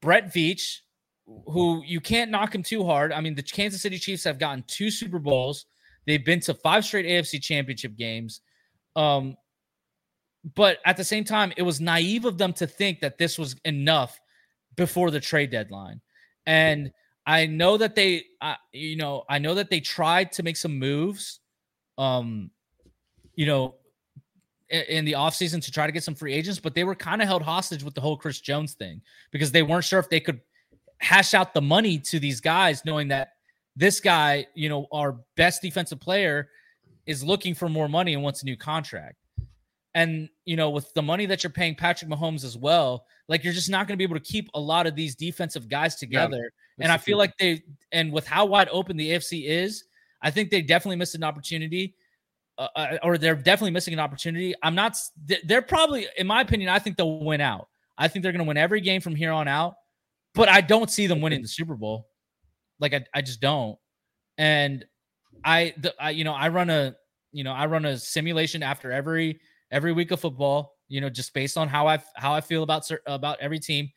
Brett 0.00 0.32
Veach, 0.32 0.80
who 1.26 1.82
you 1.84 2.00
can't 2.00 2.30
knock 2.30 2.54
him 2.54 2.62
too 2.62 2.84
hard. 2.84 3.12
I 3.12 3.20
mean, 3.20 3.34
the 3.34 3.42
Kansas 3.42 3.82
City 3.82 3.98
Chiefs 3.98 4.24
have 4.24 4.38
gotten 4.38 4.64
two 4.66 4.90
Super 4.90 5.18
Bowls. 5.18 5.66
They've 6.06 6.24
been 6.24 6.40
to 6.40 6.54
five 6.54 6.84
straight 6.84 7.06
AFC 7.06 7.42
championship 7.42 7.96
games. 7.96 8.40
Um, 8.94 9.36
but 10.54 10.78
at 10.84 10.96
the 10.96 11.04
same 11.04 11.24
time, 11.24 11.52
it 11.56 11.62
was 11.62 11.80
naive 11.80 12.24
of 12.24 12.38
them 12.38 12.52
to 12.54 12.66
think 12.66 13.00
that 13.00 13.18
this 13.18 13.38
was 13.38 13.56
enough 13.64 14.18
before 14.76 15.10
the 15.10 15.18
trade 15.18 15.50
deadline. 15.50 16.00
And 16.46 16.92
I 17.26 17.46
know 17.46 17.76
that 17.76 17.96
they, 17.96 18.24
uh, 18.40 18.54
you 18.72 18.96
know, 18.96 19.24
I 19.28 19.38
know 19.38 19.54
that 19.54 19.68
they 19.68 19.80
tried 19.80 20.30
to 20.32 20.44
make 20.44 20.56
some 20.56 20.78
moves, 20.78 21.40
um, 21.98 22.52
you 23.34 23.46
know, 23.46 23.74
in, 24.68 24.82
in 24.82 25.04
the 25.04 25.12
offseason 25.12 25.64
to 25.64 25.72
try 25.72 25.86
to 25.86 25.92
get 25.92 26.04
some 26.04 26.14
free 26.14 26.32
agents, 26.32 26.60
but 26.60 26.76
they 26.76 26.84
were 26.84 26.94
kind 26.94 27.20
of 27.20 27.26
held 27.26 27.42
hostage 27.42 27.82
with 27.82 27.94
the 27.94 28.00
whole 28.00 28.16
Chris 28.16 28.40
Jones 28.40 28.74
thing 28.74 29.02
because 29.32 29.50
they 29.50 29.64
weren't 29.64 29.84
sure 29.84 29.98
if 29.98 30.08
they 30.08 30.20
could– 30.20 30.40
hash 31.00 31.34
out 31.34 31.54
the 31.54 31.60
money 31.60 31.98
to 31.98 32.18
these 32.18 32.40
guys, 32.40 32.84
knowing 32.84 33.08
that 33.08 33.32
this 33.76 34.00
guy, 34.00 34.46
you 34.54 34.68
know, 34.68 34.86
our 34.92 35.16
best 35.36 35.62
defensive 35.62 36.00
player 36.00 36.48
is 37.06 37.22
looking 37.22 37.54
for 37.54 37.68
more 37.68 37.88
money 37.88 38.14
and 38.14 38.22
wants 38.22 38.42
a 38.42 38.44
new 38.44 38.56
contract. 38.56 39.16
And, 39.94 40.28
you 40.44 40.56
know, 40.56 40.70
with 40.70 40.92
the 40.94 41.02
money 41.02 41.24
that 41.26 41.42
you're 41.42 41.50
paying 41.50 41.74
Patrick 41.74 42.10
Mahomes 42.10 42.44
as 42.44 42.56
well, 42.56 43.06
like 43.28 43.44
you're 43.44 43.52
just 43.52 43.70
not 43.70 43.86
going 43.86 43.94
to 43.94 43.98
be 43.98 44.04
able 44.04 44.18
to 44.18 44.24
keep 44.24 44.50
a 44.54 44.60
lot 44.60 44.86
of 44.86 44.94
these 44.94 45.14
defensive 45.14 45.68
guys 45.68 45.96
together. 45.96 46.50
Yeah, 46.78 46.84
and 46.84 46.92
I 46.92 46.98
feel 46.98 47.16
like 47.16 47.36
they, 47.38 47.62
and 47.92 48.12
with 48.12 48.26
how 48.26 48.44
wide 48.44 48.68
open 48.70 48.96
the 48.96 49.10
AFC 49.12 49.46
is, 49.46 49.84
I 50.20 50.30
think 50.30 50.50
they 50.50 50.60
definitely 50.60 50.96
missed 50.96 51.14
an 51.14 51.24
opportunity. 51.24 51.94
Uh, 52.58 52.68
uh, 52.74 52.96
or 53.02 53.18
they're 53.18 53.34
definitely 53.34 53.70
missing 53.70 53.92
an 53.92 54.00
opportunity. 54.00 54.54
I'm 54.62 54.74
not, 54.74 54.96
they're 55.44 55.60
probably, 55.60 56.06
in 56.16 56.26
my 56.26 56.40
opinion, 56.40 56.70
I 56.70 56.78
think 56.78 56.96
they'll 56.96 57.22
win 57.22 57.42
out. 57.42 57.68
I 57.98 58.08
think 58.08 58.22
they're 58.22 58.32
going 58.32 58.44
to 58.44 58.48
win 58.48 58.56
every 58.56 58.80
game 58.80 59.02
from 59.02 59.14
here 59.14 59.30
on 59.30 59.46
out 59.46 59.74
but 60.36 60.48
I 60.48 60.60
don't 60.60 60.90
see 60.90 61.06
them 61.06 61.20
winning 61.20 61.40
mm. 61.40 61.44
the 61.44 61.48
Super 61.48 61.74
Bowl. 61.74 62.06
Like 62.78 62.94
I, 62.94 63.04
I 63.14 63.22
just 63.22 63.40
don't. 63.40 63.78
And 64.38 64.84
I, 65.44 65.74
the, 65.78 65.94
I, 65.98 66.10
you 66.10 66.24
know, 66.24 66.34
I 66.34 66.48
run 66.48 66.70
a, 66.70 66.94
you 67.32 67.42
know, 67.42 67.52
I 67.52 67.66
run 67.66 67.84
a 67.86 67.98
simulation 67.98 68.62
after 68.62 68.92
every 68.92 69.40
every 69.70 69.92
week 69.92 70.10
of 70.10 70.20
football. 70.20 70.74
You 70.88 71.00
know, 71.00 71.10
just 71.10 71.34
based 71.34 71.56
on 71.56 71.68
how 71.68 71.88
I 71.88 71.98
how 72.14 72.32
I 72.32 72.40
feel 72.40 72.62
about 72.62 72.88
about 73.06 73.38
every 73.40 73.58
team. 73.58 73.90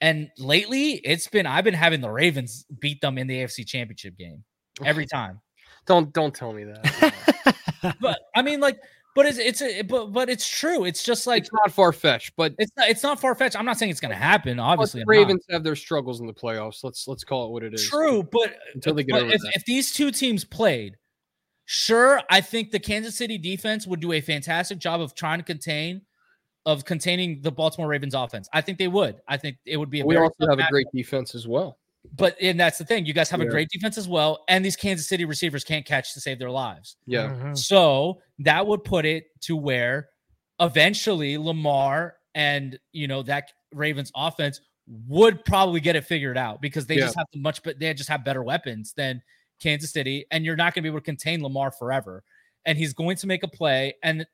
And 0.00 0.30
lately, 0.38 0.92
it's 0.92 1.26
been 1.28 1.46
I've 1.46 1.64
been 1.64 1.74
having 1.74 2.00
the 2.00 2.10
Ravens 2.10 2.66
beat 2.78 3.00
them 3.00 3.18
in 3.18 3.26
the 3.26 3.38
AFC 3.38 3.66
Championship 3.66 4.16
game 4.16 4.44
every 4.84 5.06
time. 5.12 5.40
don't 5.86 6.12
don't 6.12 6.34
tell 6.34 6.52
me 6.52 6.64
that. 6.64 7.56
but 8.00 8.20
I 8.36 8.42
mean, 8.42 8.60
like, 8.60 8.78
but 9.14 9.26
it's 9.26 9.38
it's 9.38 9.62
a, 9.62 9.82
but 9.82 10.12
but 10.12 10.28
it's 10.28 10.48
true. 10.48 10.84
It's 10.84 11.02
just 11.02 11.26
like 11.26 11.44
it's 11.44 11.52
not 11.52 11.72
far 11.72 11.92
fetched, 11.92 12.34
but 12.36 12.54
it's 12.58 12.72
not 12.76 12.88
it's 12.88 13.02
not 13.02 13.20
far 13.20 13.34
fetched. 13.34 13.56
I'm 13.56 13.64
not 13.64 13.78
saying 13.78 13.90
it's 13.90 14.00
going 14.00 14.10
to 14.10 14.16
happen. 14.16 14.58
Obviously, 14.58 15.00
the 15.00 15.06
Ravens 15.06 15.44
have 15.50 15.62
their 15.62 15.76
struggles 15.76 16.20
in 16.20 16.26
the 16.26 16.34
playoffs. 16.34 16.82
Let's 16.82 17.06
let's 17.06 17.22
call 17.22 17.46
it 17.46 17.50
what 17.52 17.62
it 17.62 17.74
is. 17.74 17.88
True, 17.88 18.22
but 18.24 18.56
until 18.74 18.94
they 18.94 19.04
get 19.04 19.12
but 19.12 19.22
over 19.22 19.32
if, 19.32 19.40
that. 19.40 19.52
if 19.54 19.64
these 19.64 19.92
two 19.92 20.10
teams 20.10 20.44
played, 20.44 20.96
sure, 21.64 22.22
I 22.28 22.40
think 22.40 22.72
the 22.72 22.80
Kansas 22.80 23.16
City 23.16 23.38
defense 23.38 23.86
would 23.86 24.00
do 24.00 24.12
a 24.12 24.20
fantastic 24.20 24.78
job 24.78 25.00
of 25.00 25.14
trying 25.14 25.38
to 25.38 25.44
contain 25.44 26.02
of 26.66 26.84
containing 26.84 27.40
the 27.42 27.52
Baltimore 27.52 27.88
Ravens 27.88 28.14
offense. 28.14 28.48
I 28.52 28.62
think 28.62 28.78
they 28.78 28.88
would. 28.88 29.20
I 29.28 29.36
think 29.36 29.58
it 29.64 29.76
would 29.76 29.90
be 29.90 30.00
a 30.00 30.06
we 30.06 30.16
also 30.16 30.48
have 30.48 30.58
a 30.58 30.66
great 30.70 30.86
defense 30.92 31.34
as 31.34 31.46
well. 31.46 31.78
But 32.16 32.36
and 32.40 32.60
that's 32.60 32.78
the 32.78 32.84
thing. 32.84 33.06
You 33.06 33.12
guys 33.14 33.30
have 33.30 33.40
a 33.40 33.46
great 33.46 33.68
defense 33.70 33.98
as 33.98 34.06
well, 34.08 34.44
and 34.48 34.64
these 34.64 34.76
Kansas 34.76 35.08
City 35.08 35.24
receivers 35.24 35.64
can't 35.64 35.84
catch 35.86 36.12
to 36.14 36.20
save 36.20 36.38
their 36.38 36.50
lives. 36.50 36.96
Yeah. 37.06 37.28
Mhm. 37.28 37.58
So 37.58 38.20
that 38.40 38.66
would 38.66 38.84
put 38.84 39.04
it 39.04 39.24
to 39.42 39.56
where 39.56 40.10
eventually 40.60 41.36
Lamar 41.38 42.16
and 42.34 42.78
you 42.92 43.08
know 43.08 43.22
that 43.22 43.52
Ravens 43.72 44.12
offense 44.14 44.60
would 45.08 45.44
probably 45.44 45.80
get 45.80 45.96
it 45.96 46.04
figured 46.04 46.36
out 46.36 46.60
because 46.60 46.86
they 46.86 46.96
Yeah. 46.96 47.06
just 47.06 47.16
have 47.16 47.26
the 47.32 47.40
much 47.40 47.62
but 47.62 47.78
they 47.78 47.92
just 47.94 48.08
have 48.10 48.24
better 48.24 48.42
weapons 48.42 48.92
than 48.96 49.22
Kansas 49.60 49.92
City, 49.92 50.26
and 50.30 50.44
you're 50.44 50.56
not 50.56 50.74
going 50.74 50.82
to 50.82 50.82
be 50.82 50.88
able 50.88 51.00
to 51.00 51.04
contain 51.04 51.42
Lamar 51.42 51.70
forever. 51.70 52.22
And 52.66 52.76
he's 52.78 52.92
going 52.92 53.16
to 53.18 53.26
make 53.26 53.42
a 53.42 53.48
play, 53.48 53.94
and 54.02 54.26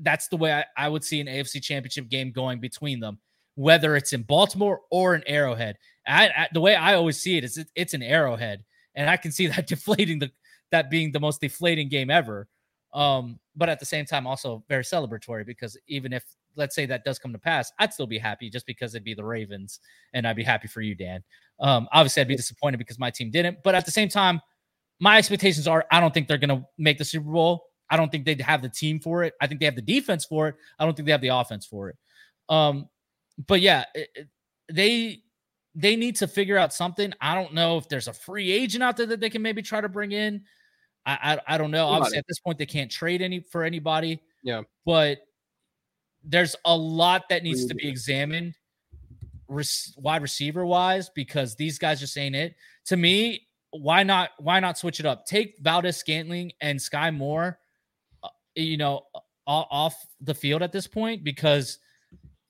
that's 0.00 0.28
the 0.28 0.36
way 0.36 0.52
I, 0.52 0.64
I 0.76 0.88
would 0.88 1.04
see 1.04 1.20
an 1.20 1.26
AFC 1.26 1.60
championship 1.62 2.08
game 2.08 2.32
going 2.32 2.60
between 2.60 3.00
them, 3.00 3.18
whether 3.54 3.96
it's 3.96 4.12
in 4.12 4.22
Baltimore 4.22 4.80
or 4.90 5.14
in 5.14 5.22
Arrowhead. 5.26 5.76
The 6.52 6.60
way 6.60 6.74
I 6.74 6.94
always 6.94 7.20
see 7.20 7.36
it 7.36 7.44
is 7.44 7.58
it, 7.58 7.68
it's 7.74 7.94
an 7.94 8.02
Arrowhead, 8.02 8.64
and 8.94 9.08
I 9.10 9.16
can 9.16 9.32
see 9.32 9.46
that 9.48 9.66
deflating 9.66 10.18
the 10.18 10.30
that 10.70 10.90
being 10.90 11.12
the 11.12 11.20
most 11.20 11.40
deflating 11.40 11.88
game 11.88 12.10
ever. 12.10 12.48
Um, 12.94 13.38
but 13.54 13.68
at 13.68 13.80
the 13.80 13.86
same 13.86 14.06
time, 14.06 14.26
also 14.26 14.64
very 14.68 14.82
celebratory 14.82 15.44
because 15.44 15.76
even 15.88 16.12
if 16.12 16.24
let's 16.56 16.74
say 16.74 16.86
that 16.86 17.04
does 17.04 17.18
come 17.18 17.32
to 17.32 17.38
pass, 17.38 17.70
I'd 17.78 17.92
still 17.92 18.06
be 18.06 18.18
happy 18.18 18.50
just 18.50 18.66
because 18.66 18.94
it'd 18.94 19.04
be 19.04 19.14
the 19.14 19.24
Ravens, 19.24 19.80
and 20.14 20.26
I'd 20.26 20.36
be 20.36 20.42
happy 20.42 20.68
for 20.68 20.80
you, 20.80 20.94
Dan. 20.94 21.22
Um, 21.60 21.88
obviously, 21.92 22.22
I'd 22.22 22.28
be 22.28 22.36
disappointed 22.36 22.78
because 22.78 22.98
my 22.98 23.10
team 23.10 23.30
didn't, 23.30 23.58
but 23.62 23.74
at 23.74 23.84
the 23.84 23.90
same 23.90 24.08
time, 24.08 24.40
my 25.00 25.18
expectations 25.18 25.68
are 25.68 25.84
I 25.90 26.00
don't 26.00 26.12
think 26.14 26.28
they're 26.28 26.38
gonna 26.38 26.64
make 26.78 26.98
the 26.98 27.04
Super 27.04 27.30
Bowl. 27.30 27.64
I 27.90 27.96
don't 27.96 28.10
think 28.10 28.24
they'd 28.24 28.40
have 28.40 28.62
the 28.62 28.68
team 28.68 29.00
for 29.00 29.24
it. 29.24 29.34
I 29.40 29.46
think 29.46 29.60
they 29.60 29.66
have 29.66 29.76
the 29.76 29.82
defense 29.82 30.24
for 30.24 30.48
it. 30.48 30.56
I 30.78 30.84
don't 30.84 30.94
think 30.96 31.06
they 31.06 31.12
have 31.12 31.20
the 31.22 31.28
offense 31.28 31.66
for 31.66 31.88
it. 31.90 31.96
Um, 32.48 32.88
but 33.46 33.60
yeah, 33.60 33.84
it- 33.94 34.28
they 34.70 35.22
they 35.78 35.94
need 35.94 36.16
to 36.16 36.26
figure 36.26 36.58
out 36.58 36.74
something. 36.74 37.12
I 37.20 37.36
don't 37.36 37.54
know 37.54 37.78
if 37.78 37.88
there's 37.88 38.08
a 38.08 38.12
free 38.12 38.50
agent 38.50 38.82
out 38.82 38.96
there 38.96 39.06
that 39.06 39.20
they 39.20 39.30
can 39.30 39.42
maybe 39.42 39.62
try 39.62 39.80
to 39.80 39.88
bring 39.88 40.10
in. 40.10 40.42
I 41.06 41.38
I, 41.46 41.54
I 41.54 41.58
don't 41.58 41.70
know. 41.70 41.86
Somebody. 41.86 42.00
Obviously, 42.00 42.18
at 42.18 42.24
this 42.28 42.40
point, 42.40 42.58
they 42.58 42.66
can't 42.66 42.90
trade 42.90 43.22
any 43.22 43.40
for 43.40 43.62
anybody. 43.62 44.20
Yeah. 44.42 44.62
but 44.84 45.18
there's 46.24 46.56
a 46.64 46.76
lot 46.76 47.28
that 47.28 47.42
needs 47.42 47.66
to 47.66 47.74
be 47.74 47.88
examined, 47.88 48.54
wide 49.48 50.22
receiver 50.22 50.66
wise, 50.66 51.10
because 51.10 51.54
these 51.54 51.78
guys 51.78 52.00
just 52.00 52.16
ain't 52.18 52.34
it. 52.34 52.54
To 52.86 52.96
me, 52.96 53.46
why 53.70 54.02
not? 54.02 54.30
Why 54.38 54.58
not 54.60 54.78
switch 54.78 55.00
it 55.00 55.06
up? 55.06 55.26
Take 55.26 55.58
Valdes 55.60 55.96
Scantling 55.96 56.52
and 56.60 56.78
Skyy 56.78 57.14
Moore, 57.14 57.58
uh, 58.22 58.28
you 58.56 58.76
know, 58.76 59.04
off 59.46 59.94
the 60.20 60.34
field 60.34 60.62
at 60.62 60.72
this 60.72 60.86
point 60.86 61.24
because 61.24 61.78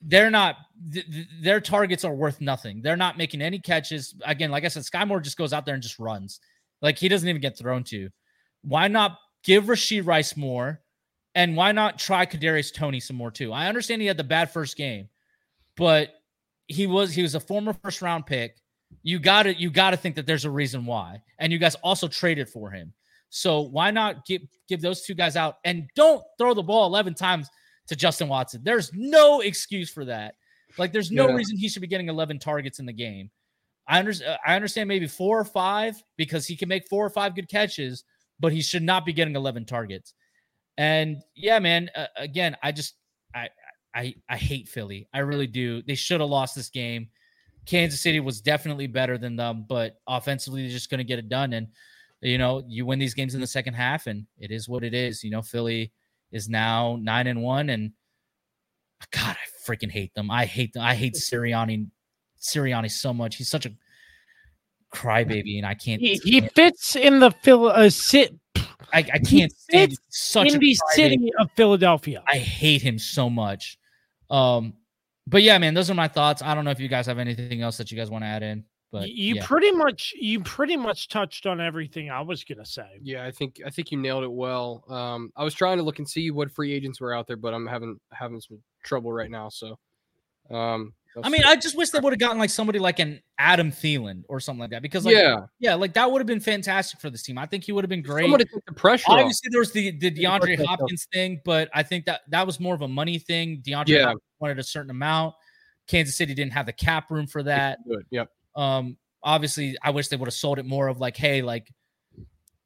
they're 0.03 0.31
not 0.31 0.57
th- 0.93 1.07
th- 1.11 1.27
their 1.43 1.61
targets 1.61 2.05
are 2.05 2.15
worth 2.15 2.41
nothing. 2.41 2.81
They're 2.83 2.97
not 2.97 3.19
making 3.19 3.43
any 3.43 3.59
catches. 3.59 4.15
Again, 4.25 4.51
like 4.51 4.65
I 4.65 4.69
said, 4.69 4.85
Skyy 4.85 5.07
Moore 5.07 5.21
just 5.21 5.37
goes 5.37 5.53
out 5.53 5.67
there 5.67 5.75
and 5.75 5.83
just 5.83 5.99
runs. 5.99 6.41
Like 6.81 6.99
he 6.99 7.09
doesn't 7.09 7.29
even 7.29 7.43
get 7.43 7.59
thrown 7.59 7.85
to. 7.85 8.09
Why 8.63 8.89
not 8.89 9.19
give 9.43 9.65
Rasheed 9.65 10.07
Rice 10.07 10.37
more? 10.37 10.81
And 11.35 11.57
why 11.57 11.73
not 11.73 11.99
try 11.99 12.27
Kadarius 12.27 12.73
Toney 12.73 13.01
some 13.01 13.17
more 13.17 13.31
too? 13.31 13.53
I 13.53 13.69
understand 13.69 14.01
he 14.01 14.09
had 14.09 14.17
the 14.17 14.25
bad 14.25 14.51
first 14.51 14.77
game, 14.77 15.09
but 15.77 16.11
he 16.67 16.87
was 16.87 17.15
he 17.15 17.23
was 17.23 17.35
a 17.35 17.41
former 17.41 17.73
first 17.73 18.03
round 18.03 18.27
pick. 18.27 18.57
You 19.03 19.19
got 19.19 19.45
to 19.45 19.55
you 19.55 19.71
got 19.71 19.91
to 19.91 19.97
think 19.97 20.17
that 20.17 20.27
there's 20.27 20.45
a 20.45 20.51
reason 20.51 20.87
why. 20.87 21.23
And 21.39 21.53
you 21.53 21.59
guys 21.59 21.75
also 21.77 22.09
traded 22.09 22.49
for 22.49 22.71
him. 22.71 22.93
So 23.31 23.61
why 23.61 23.91
not 23.91 24.25
give 24.27 24.43
give 24.69 24.81
those 24.81 25.03
two 25.03 25.15
guys 25.15 25.37
out 25.37 25.57
and 25.65 25.89
don't 25.95 26.23
throw 26.39 26.55
the 26.55 26.63
ball 26.63 26.87
11 26.87 27.15
times 27.15 27.49
to 27.89 27.97
Justin 27.97 28.29
Watson. 28.29 28.61
There's 28.63 28.93
no 28.95 29.41
excuse 29.41 29.91
for 29.91 30.05
that. 30.07 30.35
Like 30.77 30.93
there's 30.93 31.11
no 31.11 31.29
Yeah. 31.29 31.35
reason 31.35 31.57
he 31.57 31.69
should 31.69 31.83
be 31.83 31.89
getting 31.89 32.09
11 32.09 32.39
targets 32.39 32.79
in 32.79 32.87
the 32.87 32.93
game. 32.93 33.31
I 33.87 33.99
understand 33.99 34.39
I 34.47 34.55
understand 34.55 34.89
maybe 34.89 35.07
4 35.07 35.41
or 35.41 35.45
5 35.45 36.03
because 36.17 36.47
he 36.47 36.57
can 36.57 36.69
make 36.69 36.87
4 36.89 37.07
or 37.07 37.11
5 37.11 37.35
good 37.35 37.49
catches, 37.49 38.05
but 38.39 38.53
he 38.53 38.61
should 38.61 38.83
not 38.83 39.05
be 39.07 39.13
getting 39.13 39.35
11 39.35 39.65
targets. 39.65 40.15
And 40.77 41.23
yeah, 41.35 41.59
man, 41.59 41.91
uh, 41.95 42.07
again, 42.17 42.57
I 42.63 42.73
just 42.73 42.95
I 43.35 43.49
I 43.95 44.15
I 44.29 44.37
hate 44.37 44.69
Philly. 44.69 45.09
I 45.13 45.21
really 45.21 45.47
do. 45.47 45.83
They 45.83 45.95
should 45.95 46.21
have 46.21 46.31
lost 46.31 46.55
this 46.55 46.69
game. 46.69 47.09
Kansas 47.67 48.01
City 48.01 48.21
was 48.21 48.41
definitely 48.41 48.87
better 48.87 49.19
than 49.19 49.37
them, 49.37 49.65
but 49.69 50.01
offensively 50.07 50.63
they're 50.63 50.71
just 50.71 50.91
going 50.91 50.99
to 50.99 51.05
get 51.05 51.19
it 51.19 51.29
done 51.29 51.53
and 51.55 51.69
you 52.21 52.37
know, 52.37 52.65
you 52.67 52.85
win 52.85 52.99
these 52.99 53.15
games 53.15 53.35
in 53.37 53.41
the 53.41 53.47
second 53.47 53.75
half 53.75 54.09
and 54.09 54.27
it 54.39 54.51
is 54.51 54.69
what 54.69 54.83
it 54.83 54.93
is. 54.93 55.23
You 55.23 55.31
know, 55.31 55.41
Philly 55.43 55.93
is 56.33 56.49
now 56.49 56.99
9 57.01 57.27
and 57.27 57.43
1 57.43 57.71
and 57.71 57.93
god, 59.11 59.37
I 59.37 59.71
freaking 59.71 59.91
hate 59.91 60.15
them. 60.15 60.31
I 60.31 60.45
hate 60.45 60.73
them. 60.73 60.83
I 60.83 60.95
hate 60.95 61.15
Sirianni 61.17 61.89
Sirianni 62.41 62.91
so 62.91 63.13
much. 63.13 63.37
He's 63.37 63.49
such 63.49 63.67
a 63.67 63.73
crybaby 64.95 65.59
and 65.59 65.67
I 65.67 65.75
can't 65.75 66.01
He, 66.01 66.21
he 66.25 66.41
fits 66.41 66.97
in 66.97 67.21
the 67.21 67.31
Phil 67.31 67.69
uh, 67.69 67.91
sit 67.91 68.35
I, 68.93 68.99
I 69.01 69.19
can't 69.19 69.53
stand 69.53 69.99
such 70.09 70.49
in 70.49 70.57
a 70.57 70.59
the 70.59 70.75
city 70.93 71.31
of 71.39 71.51
Philadelphia. 71.57 72.23
I 72.27 72.39
hate 72.39 72.83
him 72.83 72.99
so 72.99 73.29
much. 73.29 73.79
Um, 74.31 74.75
but 75.27 75.43
yeah, 75.43 75.59
man, 75.59 75.75
those 75.75 75.91
are 75.91 75.95
my 75.95 76.09
thoughts. 76.09 76.43
I 76.43 76.55
don't 76.55 76.65
know 76.65 76.71
if 76.71 76.81
you 76.81 76.89
guys 76.89 77.07
have 77.07 77.19
anything 77.19 77.61
else 77.61 77.77
that 77.79 77.91
you 77.91 77.99
guys 77.99 78.11
want 78.11 78.25
to 78.25 78.29
add 78.29 78.43
in, 78.43 78.65
but 78.91 79.11
you 79.11 79.37
yeah. 79.37 79.47
pretty 79.47 79.71
much 79.73 80.15
you 80.19 80.41
pretty 80.41 80.77
much 80.77 81.09
touched 81.09 81.47
on 81.47 81.61
everything 81.61 82.11
I 82.11 82.21
was 82.21 82.45
gonna 82.45 82.65
say. 82.65 82.89
Yeah, 83.03 83.25
I 83.25 83.31
think 83.31 83.61
I 83.65 83.71
think 83.71 83.91
you 83.91 83.99
nailed 83.99 84.25
it 84.25 84.33
well. 84.33 84.85
Um, 84.89 85.31
I 85.37 85.45
was 85.45 85.55
trying 85.55 85.77
to 85.79 85.83
look 85.83 85.99
and 85.99 86.09
see 86.09 86.31
what 86.31 86.51
free 86.51 86.73
agents 86.73 87.01
were 87.01 87.15
out 87.15 87.27
there, 87.27 87.37
but 87.37 87.53
I'm 87.53 87.67
having 87.67 87.99
having 88.13 88.41
some 88.41 88.63
trouble 88.85 89.13
right 89.13 89.31
now. 89.31 89.51
So, 89.51 89.79
um, 90.51 90.95
I 91.23 91.29
mean, 91.29 91.43
I 91.45 91.57
just 91.57 91.77
wish 91.77 91.91
they 91.91 92.01
would 92.01 92.13
have 92.13 92.21
gotten 92.21 92.39
like 92.39 92.51
somebody 92.51 92.79
like 92.79 92.99
an 92.99 93.21
Adam 93.39 93.71
Thielen 93.71 94.23
or 94.29 94.41
something 94.41 94.61
like 94.61 94.71
that 94.71 94.83
because, 94.83 95.05
like, 95.05 95.15
yeah, 95.15 95.41
yeah, 95.59 95.75
like 95.75 95.95
that 95.95 96.11
would 96.11 96.21
have 96.21 96.27
been 96.27 96.41
fantastic 96.41 97.01
for 97.01 97.11
this 97.11 97.23
team. 97.23 97.39
I 97.39 97.47
think 97.47 97.65
he 97.65 97.73
would 97.73 97.85
have 97.85 97.91
been 97.91 98.03
great. 98.03 98.25
Somebody 98.25 98.45
took 98.45 98.65
the 98.67 98.73
pressure 98.73 99.11
off. 99.11 99.19
Obviously, 99.19 99.49
there 99.51 99.61
was 99.61 99.73
the 99.73 99.99
the 99.99 100.11
DeAndre. 100.11 100.65
Hopkins 100.65 101.07
thing, 101.13 101.41
but 101.45 101.69
I 101.75 101.83
think 101.83 102.07
that 102.07 102.23
that 102.29 102.47
was 102.47 102.61
more 102.61 102.75
of 102.75 102.83
a 102.83 102.89
money 102.89 103.19
thing. 103.19 103.63
DeAndre 103.67 103.89
Yeah. 103.89 104.13
Wanted 104.41 104.59
a 104.59 104.65
certain 104.65 104.91
amount. 104.91 105.35
Kansas 105.89 106.17
City 106.17 106.35
didn't 106.35 106.53
have 106.53 106.67
the 106.67 106.73
cap 106.73 107.11
room 107.11 107.27
for 107.27 107.43
that. 107.43 107.79
Good. 107.87 108.05
Yep. 108.11 108.31
Um, 108.59 108.97
obviously, 109.23 109.77
I 109.83 109.91
wish 109.91 110.09
they 110.09 110.17
would 110.17 110.27
have 110.27 110.35
sold 110.35 110.59
it 110.59 110.67
more 110.67 110.89
of 110.89 110.99
like, 110.99 111.17
hey, 111.17 111.43
like, 111.43 111.73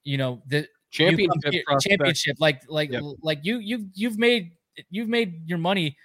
you 0.04 0.16
know, 0.16 0.42
the 0.46 0.66
Championship. 0.90 1.52
here- 1.52 1.64
championship, 1.80 2.36
like, 2.40 2.62
like, 2.68 2.90
Yep. 2.90 3.02
like 3.22 3.40
you, 3.42 3.58
you, 3.58 3.88
you've 3.94 4.18
made, 4.18 4.52
you've 4.90 5.08
made 5.08 5.48
your 5.48 5.58
money. 5.58 5.96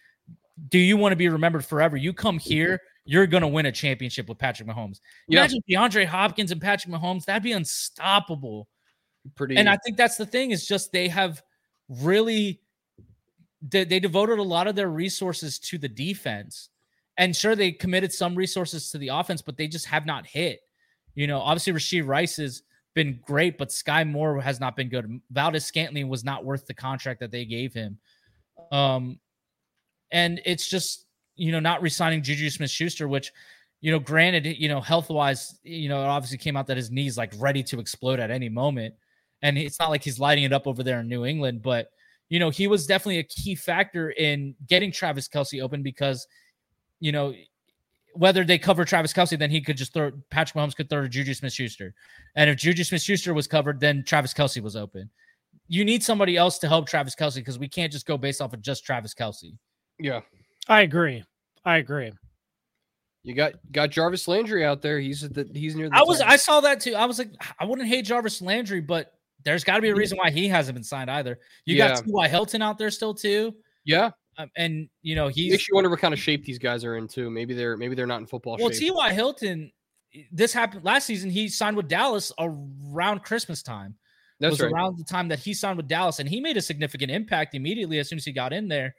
Do 0.69 0.77
you 0.77 0.97
want 0.97 1.11
to 1.14 1.15
be 1.15 1.30
remembered 1.30 1.65
forever? 1.65 1.97
You 1.97 2.14
come 2.14 2.38
here, 2.39 2.81
you're 3.05 3.27
gonna 3.27 3.47
win 3.47 3.65
a 3.65 3.72
championship 3.72 4.27
with 4.27 4.38
Patrick 4.38 4.68
Mahomes. 4.68 4.99
Yeah. 5.27 5.39
Imagine 5.39 5.61
DeAndre 5.69 6.05
Hopkins 6.05 6.51
and 6.51 6.59
Patrick 6.61 6.93
Mahomes. 6.93 7.26
That'd 7.26 7.43
be 7.43 7.51
unstoppable. 7.53 8.68
Pretty. 9.35 9.55
And 9.57 9.69
I 9.69 9.77
think 9.85 9.97
that's 9.97 10.18
the 10.18 10.26
thing 10.26 10.51
is 10.51 10.65
just 10.68 10.91
they 10.91 11.07
have 11.07 11.41
really 11.89 12.59
they, 13.61 13.84
they 13.85 13.99
devoted 13.99 14.39
a 14.39 14.43
lot 14.43 14.68
of 14.68 14.76
their 14.76 14.89
resources 14.89 15.59
to 15.59 15.77
the 15.77 15.88
defense. 15.89 16.69
And 17.18 17.35
sure, 17.35 17.56
they 17.56 17.72
committed 17.72 18.14
some 18.14 18.35
resources 18.35 18.91
to 18.91 18.98
the 18.98 19.10
offense, 19.10 19.41
but 19.41 19.57
they 19.57 19.68
just 19.68 19.85
have 19.88 20.06
not 20.06 20.26
hit. 20.27 20.60
You 21.15 21.27
know, 21.27 21.39
obviously 21.39 21.73
Rasheed 21.73 22.07
Rice 22.07 22.38
has 22.38 22.61
been 22.94 23.19
great, 23.26 23.57
but 23.57 23.69
Skyy 23.69 24.07
Moore 24.07 24.39
has 24.39 24.60
not 24.60 24.76
been 24.76 24.89
good. 24.89 25.19
Valdes 25.31 25.65
Scantling 25.65 26.10
was 26.10 26.23
not 26.23 26.45
worth 26.45 26.68
the 26.68 26.73
contract 26.73 27.19
that 27.22 27.31
they 27.31 27.45
gave 27.45 27.73
him. 27.73 27.98
Um, 28.72 29.19
and 30.11 30.41
it's 30.45 30.68
just 30.68 31.06
you 31.35 31.52
know 31.52 31.60
not 31.60 31.81
resigning 31.81 32.22
Juju 32.22 32.49
Smith 32.49 32.69
Schuster, 32.69 33.07
which 33.07 33.31
you 33.81 33.91
know, 33.91 33.99
granted, 33.99 34.45
you 34.57 34.69
know, 34.69 34.81
health 34.81 35.10
wise, 35.10 35.60
you 35.64 35.88
know, 35.88 36.02
it 36.02 36.07
obviously 36.07 36.38
came 36.38 36.57
out 36.57 36.68
that 36.68 36.77
his 36.77 36.89
knee's 36.89 37.18
like 37.18 37.31
ready 37.38 37.61
to 37.64 37.80
explode 37.80 38.19
at 38.19 38.31
any 38.31 38.49
moment. 38.49 38.95
And 39.44 39.57
it's 39.57 39.80
not 39.80 39.91
like 39.91 40.03
he's 40.03 40.19
lighting 40.19 40.45
it 40.45 40.53
up 40.53 40.65
over 40.65 40.84
there 40.84 40.99
in 40.99 41.07
New 41.07 41.26
England, 41.26 41.61
but 41.61 41.89
you 42.30 42.39
know, 42.39 42.49
he 42.49 42.68
was 42.68 42.88
definitely 42.88 43.19
a 43.19 43.23
key 43.23 43.56
factor 43.56 44.10
in 44.11 44.56
getting 44.68 44.91
Travis 44.91 45.30
Kelce 45.30 45.61
open 45.61 45.84
because, 45.84 46.27
you 46.99 47.11
know, 47.11 47.34
whether 48.15 48.44
they 48.44 48.57
cover 48.57 48.84
Travis 48.86 49.14
Kelce, 49.14 49.38
then 49.38 49.52
he 49.52 49.61
could 49.61 49.78
just 49.78 49.94
throw 49.94 50.11
Patrick 50.32 50.56
Mahomes 50.56 50.76
could 50.76 50.90
throw 50.90 51.02
to 51.03 51.10
Juju 51.10 51.34
Smith 51.36 51.53
Schuster. 51.53 51.94
And 52.36 52.49
if 52.49 52.57
Juju 52.57 52.84
Smith 52.84 53.02
Schuster 53.02 53.34
was 53.34 53.48
covered, 53.48 53.80
then 53.80 54.03
Travis 54.06 54.34
Kelce 54.34 54.61
was 54.61 54.76
open. 54.76 55.10
You 55.68 55.84
need 55.86 56.03
somebody 56.03 56.38
else 56.38 56.57
to 56.60 56.68
help 56.68 56.88
Travis 56.88 57.14
Kelce 57.15 57.36
because 57.36 57.60
we 57.60 57.68
can't 57.68 57.91
just 57.91 58.06
go 58.07 58.18
based 58.18 58.41
off 58.41 58.53
of 58.53 58.61
just 58.61 58.86
Travis 58.86 59.14
Kelce. 59.14 59.56
yeah. 59.99 60.22
I 60.69 60.82
agree. 60.82 61.24
I 61.64 61.78
agree. 61.78 62.11
You 63.24 63.34
got 63.34 63.53
got 63.72 63.90
Jarvis 63.90 64.28
Landry 64.28 64.65
out 64.65 64.82
there. 64.82 64.99
He's 64.99 65.24
at 65.24 65.34
the 65.34 65.49
he's 65.53 65.76
near 65.76 65.90
the. 65.90 65.95
I 65.98 66.02
was 66.03 66.19
top. 66.19 66.30
I 66.30 66.36
saw 66.38 66.60
that 66.61 66.80
too. 66.82 66.95
I 66.95 67.06
was 67.06 67.19
like, 67.19 67.30
I 67.60 67.65
wouldn't 67.65 67.88
hate 67.88 68.03
Jarvis 68.06 68.41
Landry, 68.41 68.82
but 68.82 69.14
there's 69.45 69.64
got 69.64 69.76
to 69.76 69.82
be 69.82 69.90
a 69.90 69.95
reason 69.95 70.18
why 70.18 70.30
he 70.30 70.48
hasn't 70.48 70.76
been 70.76 70.84
signed 70.84 71.10
either. 71.11 71.40
You 71.65 71.76
Yeah. 71.76 71.90
got 71.95 72.03
T.Y. 72.06 72.28
Hilton 72.28 72.61
out 72.61 72.78
there 72.78 72.90
still 72.90 73.14
too, 73.14 73.53
Yeah, 73.86 74.11
um, 74.38 74.51
and 74.55 74.89
you 75.01 75.15
know 75.15 75.27
he's 75.27 75.51
makes 75.51 75.68
you 75.68 75.76
wonder 75.76 75.89
what 75.89 75.99
kind 75.99 76.14
of 76.14 76.19
shape 76.19 76.45
these 76.45 76.59
guys 76.59 76.84
are 76.84 76.97
in 76.97 77.07
too. 77.07 77.30
Maybe 77.30 77.53
they're 77.53 77.77
maybe 77.77 77.95
they're 77.95 78.07
not 78.07 78.19
in 78.19 78.27
football 78.27 78.57
well. 78.59 78.69
shape. 78.69 78.80
T.Y. 78.80 79.14
Hilton, 79.14 79.72
this 80.31 80.53
happened 80.53 80.84
last 80.84 81.05
season. 81.05 81.30
He 81.30 81.49
signed 81.49 81.76
with 81.76 81.88
Dallas 81.88 82.31
around 82.39 83.23
Christmas 83.23 83.64
time. 83.64 83.95
That's 84.39 84.51
was 84.51 84.61
right. 84.61 84.72
around 84.72 84.97
the 84.97 85.03
time 85.03 85.27
that 85.30 85.39
he 85.39 85.53
signed 85.53 85.77
with 85.77 85.88
Dallas, 85.88 86.19
and 86.19 86.30
he 86.30 86.39
made 86.39 86.57
a 86.57 86.61
significant 86.61 87.11
impact 87.11 87.55
immediately 87.55 87.99
as 87.99 88.07
soon 88.07 88.18
as 88.18 88.26
he 88.26 88.31
got 88.31 88.53
in 88.53 88.68
there. 88.68 88.95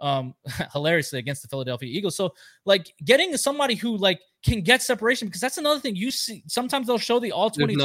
Um, 0.00 0.34
hilariously 0.72 1.18
against 1.18 1.42
the 1.42 1.48
Philadelphia 1.48 1.88
Eagles. 1.90 2.16
So, 2.16 2.32
like, 2.64 2.94
getting 3.04 3.36
somebody 3.36 3.74
who 3.74 3.96
like 3.96 4.20
can 4.44 4.62
get 4.62 4.80
separation 4.80 5.26
because 5.26 5.40
that's 5.40 5.58
another 5.58 5.80
thing 5.80 5.96
you 5.96 6.12
see. 6.12 6.44
Sometimes 6.46 6.86
they'll 6.86 6.98
show 6.98 7.18
the 7.18 7.32
all 7.32 7.50
twenty 7.50 7.76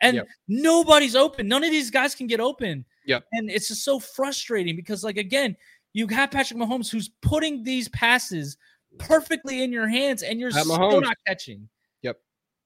and 0.00 0.16
Yep. 0.16 0.26
nobody's 0.48 1.16
open. 1.16 1.48
None 1.48 1.64
of 1.64 1.70
these 1.70 1.90
guys 1.90 2.14
can 2.14 2.26
get 2.26 2.40
open. 2.40 2.84
Yeah, 3.04 3.20
and 3.32 3.50
it's 3.50 3.68
just 3.68 3.84
so 3.84 3.98
frustrating 3.98 4.76
because, 4.76 5.04
like, 5.04 5.16
again, 5.16 5.56
you 5.94 6.06
have 6.08 6.30
Patrick 6.30 6.58
Mahomes 6.60 6.90
who's 6.90 7.10
putting 7.22 7.62
these 7.62 7.88
passes 7.88 8.58
perfectly 8.98 9.62
in 9.62 9.72
your 9.72 9.88
hands, 9.88 10.22
and 10.22 10.38
you're 10.38 10.50
Pat 10.50 10.64
still 10.64 10.76
Mahomes. 10.78 11.02
not 11.02 11.16
catching. 11.26 11.68
Yep. 12.02 12.18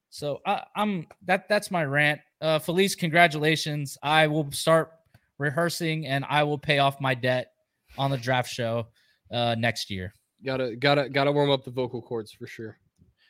So 0.09 0.39
I, 0.45 0.63
I'm 0.75 1.07
that. 1.25 1.47
That's 1.47 1.71
my 1.71 1.85
rant. 1.85 2.19
Uh, 2.41 2.59
Felice, 2.59 2.95
congratulations. 2.95 3.97
I 4.03 4.27
will 4.27 4.51
start 4.51 4.91
rehearsing 5.37 6.05
and 6.05 6.25
I 6.29 6.43
will 6.43 6.57
pay 6.57 6.79
off 6.79 6.99
my 6.99 7.13
debt 7.13 7.53
on 7.97 8.11
the 8.11 8.17
draft 8.17 8.51
show 8.51 8.87
uh, 9.31 9.55
next 9.57 9.89
year. 9.89 10.13
Gotta 10.45 10.75
gotta 10.75 11.09
gotta 11.09 11.31
warm 11.31 11.51
up 11.51 11.63
the 11.63 11.71
vocal 11.71 12.01
cords 12.01 12.31
for 12.31 12.47
sure. 12.47 12.77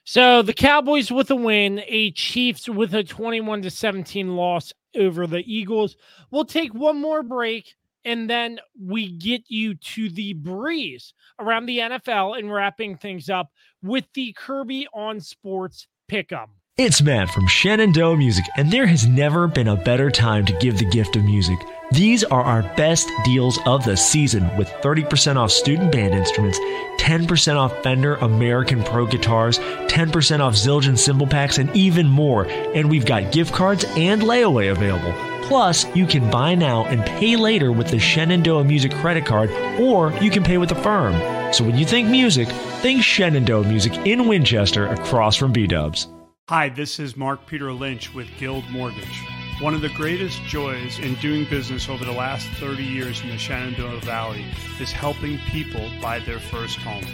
So 0.05 0.41
the 0.41 0.53
Cowboys 0.53 1.11
with 1.11 1.30
a 1.30 1.35
win, 1.35 1.84
a 1.85 2.11
Chiefs 2.11 2.67
with 2.67 2.95
a 2.95 3.03
21 3.03 3.61
to 3.63 3.69
17 3.69 4.35
loss 4.35 4.73
over 4.95 5.27
the 5.27 5.43
Eagles. 5.45 5.97
We'll 6.31 6.45
take 6.45 6.73
one 6.73 6.99
more 6.99 7.21
break 7.21 7.76
and 8.05 8.30
then 8.30 8.59
we 8.80 9.11
get 9.11 9.43
you 9.47 9.76
to 9.76 10.09
the 10.09 10.34
breeze 10.34 11.13
around 11.39 11.65
the 11.65 11.80
NFL 11.80 12.38
and 12.38 12.51
wrapping 12.51 12.97
things 12.97 13.30
up 13.30 13.51
with 13.84 14.05
the 14.13 14.34
Kirby 14.34 14.88
on 14.93 15.19
Sports 15.19 15.88
Pick'em. 16.11 16.47
It's 16.77 17.01
Matt 17.01 17.30
from 17.31 17.45
Shenandoah 17.45 18.15
Music, 18.15 18.45
and 18.55 18.71
there 18.71 18.88
has 18.88 19.05
never 19.05 19.47
been 19.47 19.67
a 19.67 19.76
better 19.76 20.09
time 20.09 20.45
to 20.45 20.53
give 20.59 20.77
the 20.77 20.85
gift 20.85 21.17
of 21.17 21.26
music. 21.26 21.59
These 21.91 22.23
are 22.23 22.41
our 22.41 22.63
best 22.77 23.09
deals 23.26 23.59
of 23.65 23.84
the 23.84 23.97
season 23.97 24.49
with 24.55 24.69
30% 24.81 25.35
off 25.35 25.51
student 25.51 25.91
band 25.91 26.13
instruments, 26.13 26.57
10% 26.97 27.57
off 27.57 27.84
Fender 27.84 28.15
American 28.15 28.81
Pro 28.84 29.05
guitars, 29.05 29.59
10% 29.59 30.39
off 30.39 30.53
Zildjian 30.53 30.97
cymbal 30.97 31.27
packs, 31.27 31.57
and 31.57 31.69
even 31.76 32.07
more. 32.07 32.45
And 32.47 32.89
we've 32.89 33.05
got 33.05 33.34
gift 33.34 33.53
cards 33.53 33.84
and 33.97 34.21
layaway 34.21 34.71
available. 34.71 35.11
Plus, 35.49 35.84
you 35.95 36.05
can 36.05 36.30
buy 36.30 36.53
now 36.53 36.85
and 36.85 37.03
pay 37.03 37.35
later 37.35 37.71
with 37.71 37.88
the 37.88 37.97
Shenandoah 37.97 38.63
Music 38.63 38.91
credit 38.91 39.26
card, 39.26 39.49
or 39.80 40.13
you 40.21 40.30
can 40.30 40.43
pay 40.43 40.59
with 40.59 40.71
Affirm. 40.71 41.15
So 41.51 41.63
when 41.63 41.76
you 41.76 41.88
think 41.88 42.07
music, 42.07 42.47
think 42.84 43.03
Shenandoah 43.03 43.65
Music 43.65 43.93
in 44.05 44.27
Winchester 44.27 44.85
across 44.85 45.35
from 45.35 45.51
B 45.51 45.65
Dubs. 45.65 46.07
Hi, 46.49 46.69
this 46.69 46.99
is 46.99 47.17
Mark 47.17 47.47
Peter 47.47 47.73
Lynch 47.73 48.13
with 48.13 48.27
Guild 48.38 48.63
Mortgage. 48.69 49.23
One 49.59 49.73
of 49.73 49.81
the 49.81 49.89
greatest 49.89 50.39
joys 50.43 50.99
in 50.99 51.15
doing 51.15 51.45
business 51.49 51.89
over 51.89 52.05
the 52.05 52.11
last 52.11 52.47
30 52.59 52.84
years 52.84 53.19
in 53.23 53.30
the 53.30 53.38
Shenandoah 53.39 54.01
Valley 54.01 54.45
is 54.80 54.91
helping 54.91 55.39
people 55.49 55.89
buy 55.99 56.19
their 56.19 56.39
first 56.39 56.77
home. 56.77 57.05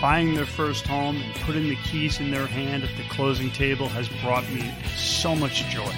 Buying 0.00 0.34
their 0.34 0.46
first 0.46 0.86
home 0.86 1.16
and 1.16 1.34
putting 1.40 1.68
the 1.68 1.76
keys 1.82 2.20
in 2.20 2.30
their 2.30 2.46
hand 2.46 2.84
at 2.84 2.96
the 2.96 3.02
closing 3.10 3.50
table 3.50 3.88
has 3.88 4.08
brought 4.22 4.48
me 4.52 4.72
so 4.94 5.34
much 5.34 5.64
joy. 5.64 5.92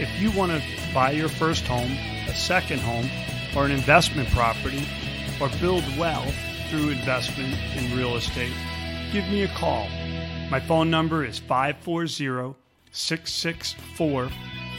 If 0.00 0.20
you 0.20 0.32
want 0.32 0.50
to 0.52 0.60
buy 0.92 1.12
your 1.12 1.28
first 1.28 1.64
home, 1.66 1.92
a 2.28 2.34
second 2.34 2.80
home, 2.80 3.08
or 3.56 3.64
an 3.64 3.70
investment 3.70 4.28
property, 4.30 4.84
or 5.40 5.48
build 5.60 5.84
wealth 5.96 6.34
through 6.68 6.88
investment 6.90 7.54
in 7.76 7.96
real 7.96 8.16
estate, 8.16 8.52
give 9.12 9.24
me 9.28 9.44
a 9.44 9.48
call. 9.48 9.86
My 10.50 10.58
phone 10.58 10.90
number 10.90 11.24
is 11.24 11.38
540 11.38 12.56
664 12.90 14.30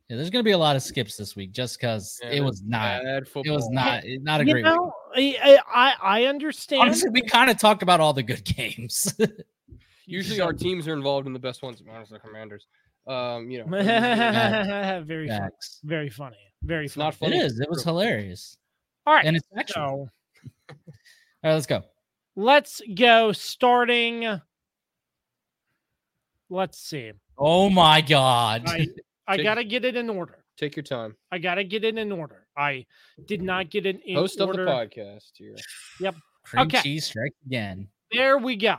Yeah, 0.08 0.18
there's 0.18 0.30
going 0.30 0.44
to 0.44 0.48
be 0.48 0.52
a 0.52 0.58
lot 0.58 0.76
of 0.76 0.84
skips 0.84 1.18
this 1.18 1.36
week 1.36 1.52
just 1.52 1.80
because 1.80 2.20
Yeah, 2.24 2.30
it 2.30 2.40
was 2.42 2.62
not. 2.64 3.02
It 3.04 3.50
was 3.50 3.68
not. 3.72 4.04
Not 4.22 4.42
a 4.42 4.46
You 4.46 4.54
great. 4.54 4.66
week. 4.66 4.72
know, 4.76 4.94
I, 5.16 5.60
I 5.74 5.94
I 6.02 6.24
understand. 6.26 6.84
Honestly, 6.84 7.10
we 7.10 7.22
kind 7.24 7.50
of 7.50 7.58
talked 7.58 7.82
about 7.82 8.00
all 8.00 8.14
the 8.14 8.22
good 8.24 8.44
games. 8.44 9.16
Usually 10.06 10.42
our 10.42 10.54
teams 10.54 10.88
are 10.88 10.94
involved 10.94 11.26
in 11.26 11.34
the 11.34 11.40
best 11.40 11.64
ones. 11.64 11.82
Minus 11.84 12.10
the 12.10 12.20
Commanders. 12.20 12.68
Um, 13.08 13.50
you 13.50 13.64
know, 13.66 13.66
very 13.66 15.28
funny. 15.28 15.28
Facts. 15.28 15.80
Very 15.84 16.10
funny. 16.12 16.38
Very 16.62 16.86
it's 16.86 16.94
funny. 16.94 17.06
not 17.06 17.16
funny. 17.16 17.38
It 17.40 17.46
is. 17.46 17.60
It 17.60 17.70
was 17.70 17.84
hilarious, 17.84 18.58
All 19.10 19.16
right. 19.16 19.26
and 19.26 19.36
it's 19.36 19.48
actual. 19.58 19.76
So 19.76 20.10
All 20.70 20.76
right, 21.44 21.54
let's 21.54 21.66
go. 21.66 21.82
let's 22.36 22.80
go 22.94 23.32
starting. 23.32 24.40
Let's 26.52 26.78
see. 26.78 27.14
Oh 27.36 27.72
my 27.72 28.02
god! 28.02 28.66
I 28.68 28.88
I 29.28 29.38
Take- 29.38 29.46
gotta 29.46 29.64
get 29.64 29.84
it 29.84 29.96
in 29.96 30.12
order. 30.12 30.46
Take 30.58 30.76
your 30.76 30.84
time. 30.84 31.16
I 31.32 31.40
gotta 31.40 31.64
get 31.64 31.84
it 31.84 31.98
in 31.98 32.12
order. 32.12 32.46
I 32.56 32.86
did 33.26 33.42
not 33.42 33.72
get 33.72 33.88
it 33.88 34.00
in 34.06 34.16
Host 34.16 34.40
order. 34.40 34.62
of 34.62 34.68
the 34.68 34.72
podcast 34.72 35.32
here. 35.34 35.56
Cream 36.44 36.68
okay. 36.68 36.82
cheese 36.82 37.06
strike 37.06 37.34
again. 37.48 37.88
There 38.12 38.38
we 38.38 38.58
go. 38.58 38.76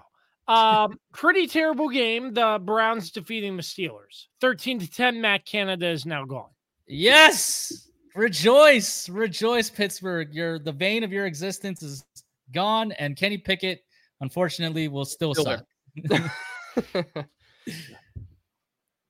Um, 0.47 0.97
pretty 1.13 1.49
terrible 1.49 1.89
game. 1.89 2.35
The 2.35 2.61
Browns 2.63 3.11
defeating 3.11 3.57
the 3.57 3.65
Steelers, 3.65 4.27
thirteen 4.41 4.79
to 4.79 4.89
ten. 4.89 5.21
Matt 5.21 5.45
Canada 5.45 5.89
is 5.89 6.07
now 6.07 6.25
gone. 6.25 6.51
Yes, 6.87 7.90
rejoice, 8.15 9.09
rejoice, 9.09 9.71
Pittsburgh. 9.71 10.33
Your 10.33 10.59
the 10.59 10.73
vein 10.73 11.05
of 11.05 11.13
your 11.13 11.27
existence 11.27 11.83
is 11.83 12.05
gone, 12.53 12.93
and 12.93 13.17
Kenny 13.17 13.39
Pickett, 13.39 13.83
unfortunately, 14.21 14.89
will 14.89 15.05
still, 15.05 15.35
Still 15.35 15.45
suck. 15.45 15.65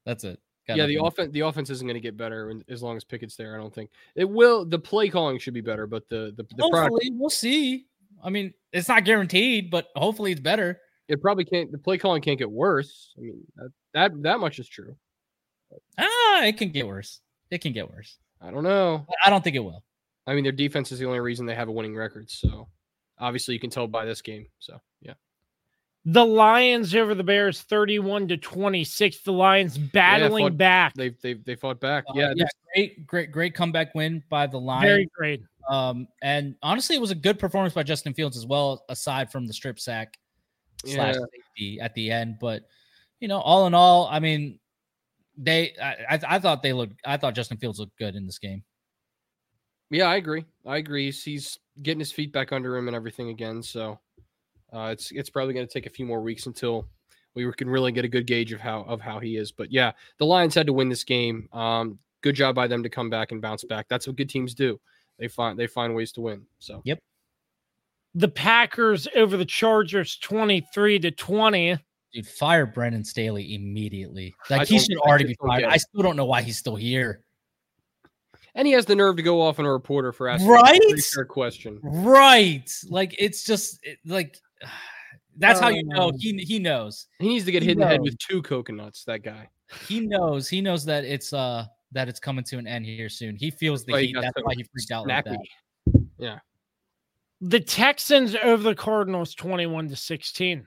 That's 0.06 0.24
it. 0.24 0.40
Got 0.66 0.76
yeah, 0.76 0.86
the 0.86 1.02
offense 1.02 1.32
the 1.32 1.40
offense 1.40 1.70
isn't 1.70 1.86
going 1.86 1.94
to 1.94 2.00
get 2.00 2.16
better 2.16 2.52
as 2.68 2.82
long 2.82 2.96
as 2.96 3.04
Pickett's 3.04 3.36
there. 3.36 3.54
I 3.54 3.58
don't 3.58 3.74
think 3.74 3.90
it 4.14 4.28
will. 4.28 4.64
The 4.64 4.78
play 4.78 5.08
calling 5.08 5.38
should 5.38 5.54
be 5.54 5.60
better, 5.60 5.86
but 5.86 6.08
the 6.08 6.32
the, 6.36 6.44
the 6.44 6.68
product 6.70 6.92
Hopefully, 6.92 7.10
we'll 7.12 7.30
see. 7.30 7.86
I 8.22 8.30
mean, 8.30 8.52
it's 8.72 8.88
not 8.88 9.04
guaranteed, 9.04 9.70
but 9.70 9.88
hopefully, 9.96 10.32
it's 10.32 10.40
better. 10.40 10.80
it 11.08 11.20
probably 11.20 11.44
can't. 11.44 11.72
The 11.72 11.78
play 11.78 11.98
calling 11.98 12.22
can't 12.22 12.38
get 12.38 12.50
worse. 12.50 13.12
I 13.18 13.22
mean 13.22 13.42
that 13.56 13.70
that, 13.94 14.22
that 14.22 14.40
much 14.40 14.58
is 14.58 14.68
true. 14.68 14.96
Ah, 15.98 16.44
it 16.44 16.56
can 16.56 16.70
get 16.70 16.86
worse. 16.86 17.20
It 17.50 17.62
can 17.62 17.72
get 17.72 17.90
worse. 17.90 18.18
I 18.40 18.50
don't 18.50 18.64
know. 18.64 19.06
I 19.24 19.30
don't 19.30 19.42
think 19.44 19.56
it 19.56 19.60
will. 19.60 19.84
I 20.26 20.34
mean, 20.34 20.44
their 20.44 20.52
defense 20.52 20.92
is 20.92 20.98
the 20.98 21.06
only 21.06 21.20
reason 21.20 21.46
they 21.46 21.54
have 21.54 21.68
a 21.68 21.72
winning 21.72 21.96
record. 21.96 22.30
So 22.30 22.68
obviously, 23.18 23.54
you 23.54 23.60
can 23.60 23.70
tell 23.70 23.86
by 23.86 24.04
this 24.04 24.22
game. 24.22 24.46
So 24.60 24.80
yeah, 25.00 25.14
The 26.04 26.24
Lions 26.24 26.94
over 26.94 27.14
the 27.14 27.24
Bears, 27.24 27.62
thirty-one 27.62 28.28
to 28.28 28.36
twenty-six. 28.36 29.22
The 29.22 29.32
Lions 29.32 29.76
battling 29.76 30.44
fought- 30.46 30.56
back. 30.58 30.94
they 30.94 31.10
they 31.22 31.34
they 31.34 31.54
fought 31.56 31.80
back. 31.80 32.04
Uh, 32.08 32.12
yeah, 32.14 32.32
yeah, 32.36 32.46
great, 32.74 33.06
great, 33.06 33.32
great 33.32 33.54
comeback 33.54 33.94
win 33.94 34.22
by 34.30 34.46
the 34.46 34.58
Lions. 34.58 34.84
Very 34.84 35.08
great. 35.16 35.42
Um, 35.68 36.06
and 36.22 36.54
honestly, 36.62 36.96
it 36.96 37.00
was 37.00 37.10
a 37.10 37.16
good 37.16 37.38
performance 37.38 37.74
by 37.74 37.82
Justin 37.82 38.14
Fields 38.14 38.36
as 38.36 38.46
well, 38.46 38.84
aside 38.88 39.30
from 39.32 39.46
the 39.46 39.52
strip 39.52 39.78
sack 39.80 40.16
slash 40.84 41.14
safety 41.16 41.80
at 41.80 41.94
the 41.94 42.10
end. 42.10 42.36
But 42.40 42.62
you 43.20 43.28
know, 43.28 43.38
all 43.40 43.66
in 43.66 43.74
all, 43.74 44.06
I 44.10 44.20
mean, 44.20 44.59
they, 45.42 45.74
I, 45.82 46.14
I, 46.14 46.20
I 46.36 46.38
thought 46.38 46.62
they 46.62 46.72
looked, 46.72 47.00
I 47.04 47.16
thought 47.16 47.34
Justin 47.34 47.56
Fields 47.56 47.80
looked 47.80 47.98
good 47.98 48.14
in 48.14 48.26
this 48.26 48.38
game. 48.38 48.62
Yeah, 49.90 50.06
I 50.06 50.16
agree. 50.16 50.44
I 50.64 50.76
agree. 50.76 51.06
He's, 51.06 51.24
he's 51.24 51.58
getting 51.82 51.98
his 51.98 52.12
feet 52.12 52.32
back 52.32 52.52
under 52.52 52.76
him 52.76 52.86
and 52.86 52.94
everything 52.94 53.30
again. 53.30 53.60
So 53.60 53.98
uh, 54.72 54.90
it's 54.92 55.10
it's 55.10 55.30
probably 55.30 55.52
going 55.52 55.66
to 55.66 55.72
take 55.72 55.86
a 55.86 55.90
few 55.90 56.06
more 56.06 56.20
weeks 56.20 56.46
until 56.46 56.86
we 57.34 57.50
can 57.54 57.68
really 57.68 57.90
get 57.90 58.04
a 58.04 58.08
good 58.08 58.26
gauge 58.26 58.52
of 58.52 58.60
how 58.60 58.82
of 58.82 59.00
how 59.00 59.18
he 59.18 59.36
is. 59.36 59.50
But 59.50 59.72
yeah, 59.72 59.90
the 60.18 60.26
Lions 60.26 60.54
had 60.54 60.68
to 60.68 60.72
win 60.72 60.88
this 60.88 61.02
game. 61.02 61.48
Um, 61.52 61.98
good 62.22 62.36
job 62.36 62.54
by 62.54 62.68
them 62.68 62.84
to 62.84 62.88
come 62.88 63.10
back 63.10 63.32
and 63.32 63.42
bounce 63.42 63.64
back. 63.64 63.86
That's 63.88 64.06
what 64.06 64.14
good 64.14 64.30
teams 64.30 64.54
do. 64.54 64.78
They 65.18 65.26
find 65.26 65.58
they 65.58 65.66
find 65.66 65.94
ways 65.94 66.12
to 66.12 66.20
win. 66.20 66.42
So 66.60 66.82
yep. 66.84 67.00
The 68.14 68.28
Packers 68.28 69.08
over 69.16 69.36
the 69.36 69.44
Chargers, 69.44 70.18
twenty-three 70.18 71.00
to 71.00 71.10
twenty. 71.10 71.78
Dude, 72.12 72.26
fire 72.26 72.66
Brandon 72.66 73.04
Staley 73.04 73.54
immediately. 73.54 74.34
I 74.50 74.58
Like 74.58 74.68
he 74.68 74.78
should 74.78 74.96
already 74.98 75.24
be 75.26 75.36
fired. 75.40 75.64
I 75.64 75.76
still 75.76 76.02
don't 76.02 76.16
know 76.16 76.24
why 76.24 76.42
he's 76.42 76.58
still 76.58 76.76
here. 76.76 77.22
and 78.54 78.66
he 78.66 78.72
has 78.72 78.84
the 78.86 78.96
nerve 78.96 79.16
to 79.16 79.22
go 79.22 79.40
off 79.40 79.58
on 79.60 79.64
a 79.64 79.72
reporter 79.72 80.12
for 80.12 80.28
asking 80.28 80.48
Right? 80.48 80.80
a 80.80 80.96
fair 81.14 81.24
question. 81.24 81.78
Right. 81.82 82.68
Like 82.88 83.14
it's 83.18 83.44
just 83.44 83.78
it- 83.84 83.98
like 84.04 84.38
That's 85.36 85.60
how 85.60 85.68
you 85.68 85.84
know 85.84 86.08
Um, 86.08 86.12
he 86.18 86.36
he 86.38 86.58
knows. 86.58 87.06
He 87.20 87.28
needs 87.28 87.44
to 87.46 87.52
get 87.52 87.62
He 87.62 87.68
hit 87.68 87.74
in 87.74 87.80
the 87.80 87.86
head 87.86 88.00
with 88.02 88.18
two 88.18 88.42
coconuts. 88.42 89.04
That 89.04 89.22
guy. 89.22 89.48
He 89.88 90.00
knows. 90.00 90.48
He 90.48 90.60
knows 90.60 90.84
that 90.86 91.04
it's 91.04 91.32
uh 91.32 91.64
that 91.92 92.08
it's 92.08 92.20
coming 92.20 92.44
to 92.44 92.58
an 92.58 92.66
end 92.66 92.84
here 92.84 93.08
soon. 93.08 93.36
He 93.36 93.50
feels 93.50 93.84
the 93.84 93.92
why 93.92 94.00
he 94.00 94.06
heat. 94.08 94.14
got 94.14 94.22
That's 94.22 94.34
so 94.36 94.42
why 94.44 94.54
he 94.56 94.64
freaked 94.64 94.90
out 94.90 95.06
like 95.06 95.24
that. 95.24 95.38
Yeah. 96.18 96.38
The 97.40 97.60
Texans 97.60 98.36
over 98.42 98.62
the 98.62 98.74
Cardinals 98.74 99.34
21 99.34 99.88
to 99.88 99.96
16. 99.96 100.66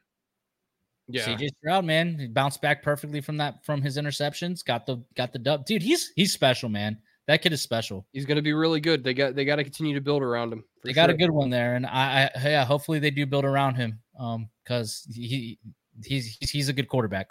Yeah. 1.07 1.25
CJ 1.25 1.49
Stroud, 1.57 1.85
man, 1.85 2.17
he 2.17 2.27
bounced 2.27 2.61
back 2.61 2.81
perfectly 2.81 3.19
from 3.21 3.37
that 3.37 3.63
from 3.65 3.81
his 3.81 3.97
interceptions. 3.97 4.63
Got 4.63 4.85
the 4.85 5.03
got 5.15 5.33
the 5.33 5.39
dub, 5.39 5.65
dude. 5.65 5.81
He's 5.81 6.11
he's 6.15 6.31
special, 6.33 6.69
man. 6.69 6.97
That 7.27 7.41
kid 7.41 7.53
is 7.53 7.61
special. 7.61 8.05
He's 8.11 8.25
going 8.25 8.35
to 8.35 8.41
be 8.41 8.53
really 8.53 8.79
good. 8.81 9.03
They 9.03 9.13
got 9.13 9.35
they 9.35 9.45
got 9.45 9.57
to 9.57 9.63
continue 9.63 9.93
to 9.95 10.01
build 10.01 10.21
around 10.23 10.51
him. 10.53 10.63
for 10.81 10.87
They 10.87 10.93
got 10.93 11.09
a 11.09 11.13
good 11.13 11.31
one 11.31 11.49
there, 11.49 11.75
and 11.75 11.85
I, 11.85 12.29
I 12.35 12.49
yeah, 12.49 12.65
hopefully 12.65 12.99
they 12.99 13.11
do 13.11 13.25
build 13.25 13.45
around 13.45 13.75
him, 13.75 13.99
um, 14.19 14.49
because 14.63 15.07
he 15.13 15.57
he's 16.03 16.35
he's, 16.39 16.49
he's 16.49 16.69
a 16.69 16.73
good 16.73 16.87
quarterback. 16.87 17.29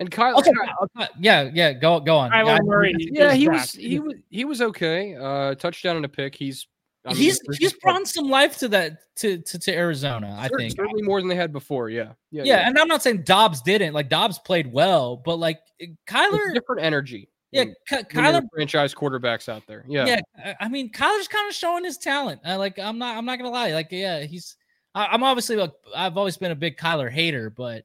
And 0.00 0.08
Kyle, 0.10 0.36
Also, 0.36 0.52
Kyle- 0.96 1.08
yeah, 1.18 1.50
yeah, 1.52 1.72
go 1.72 1.98
go 1.98 2.16
on. 2.16 2.30
Kyler 2.30 2.46
Yeah, 2.46 2.58
Murray. 2.62 2.94
yeah, 2.98 3.32
he 3.34 3.48
was 3.48 3.72
he 3.72 3.98
was 3.98 4.14
he 4.30 4.44
was 4.44 4.62
okay. 4.62 5.16
Uh, 5.16 5.54
touchdown 5.56 5.96
and 5.96 6.04
a 6.04 6.08
pick. 6.08 6.36
He's 6.36 6.68
I 7.08 7.12
mean, 7.14 7.22
he's 7.22 7.40
there's 7.46 7.58
he's 7.58 7.72
brought 7.74 8.06
some 8.06 8.28
life 8.28 8.58
to 8.58 8.68
that 8.68 8.98
to 9.16 9.38
to, 9.38 9.58
to 9.58 9.72
Arizona. 9.74 10.36
I 10.38 10.48
cer- 10.48 10.56
think. 10.58 10.72
certainly 10.76 11.02
more 11.02 11.20
than 11.20 11.28
they 11.28 11.34
had 11.36 11.52
before. 11.52 11.88
Yeah, 11.90 12.12
yeah, 12.30 12.44
Yeah, 12.44 12.68
and 12.68 12.78
I'm 12.78 12.88
not 12.88 13.02
saying 13.02 13.22
Dobbs 13.22 13.62
didn't. 13.62 13.92
Like 13.94 14.08
Dobbs 14.08 14.38
played 14.38 14.72
well, 14.72 15.16
but 15.16 15.36
like 15.38 15.60
It's 15.78 15.92
Kyler, 16.06 16.52
different 16.54 16.82
energy. 16.82 17.28
yeah, 17.50 17.62
when- 17.64 17.74
Ky- 17.88 17.96
when 17.96 18.24
Kyler 18.24 18.42
franchise 18.54 18.94
quarterbacks 18.94 19.48
out 19.48 19.62
there. 19.66 19.84
Yeah, 19.88 20.06
yeah, 20.06 20.20
I- 20.44 20.56
I 20.60 20.68
mean, 20.68 20.90
Kyler's 20.92 21.28
kind 21.28 21.48
of 21.48 21.54
showing 21.54 21.84
his 21.84 21.98
talent. 21.98 22.40
Uh, 22.46 22.58
like, 22.58 22.78
I'm 22.78 22.98
not, 22.98 23.16
I'm 23.16 23.24
not 23.24 23.38
gonna 23.38 23.50
lie. 23.50 23.72
Like, 23.72 23.88
yeah, 23.90 24.20
he's. 24.20 24.56
I, 24.94 25.06
I'm 25.06 25.22
obviously 25.22 25.56
like, 25.56 25.72
I've 25.94 26.16
always 26.16 26.36
been 26.36 26.50
a 26.50 26.56
big 26.56 26.76
Kyler 26.76 27.10
hater, 27.10 27.50
but 27.50 27.84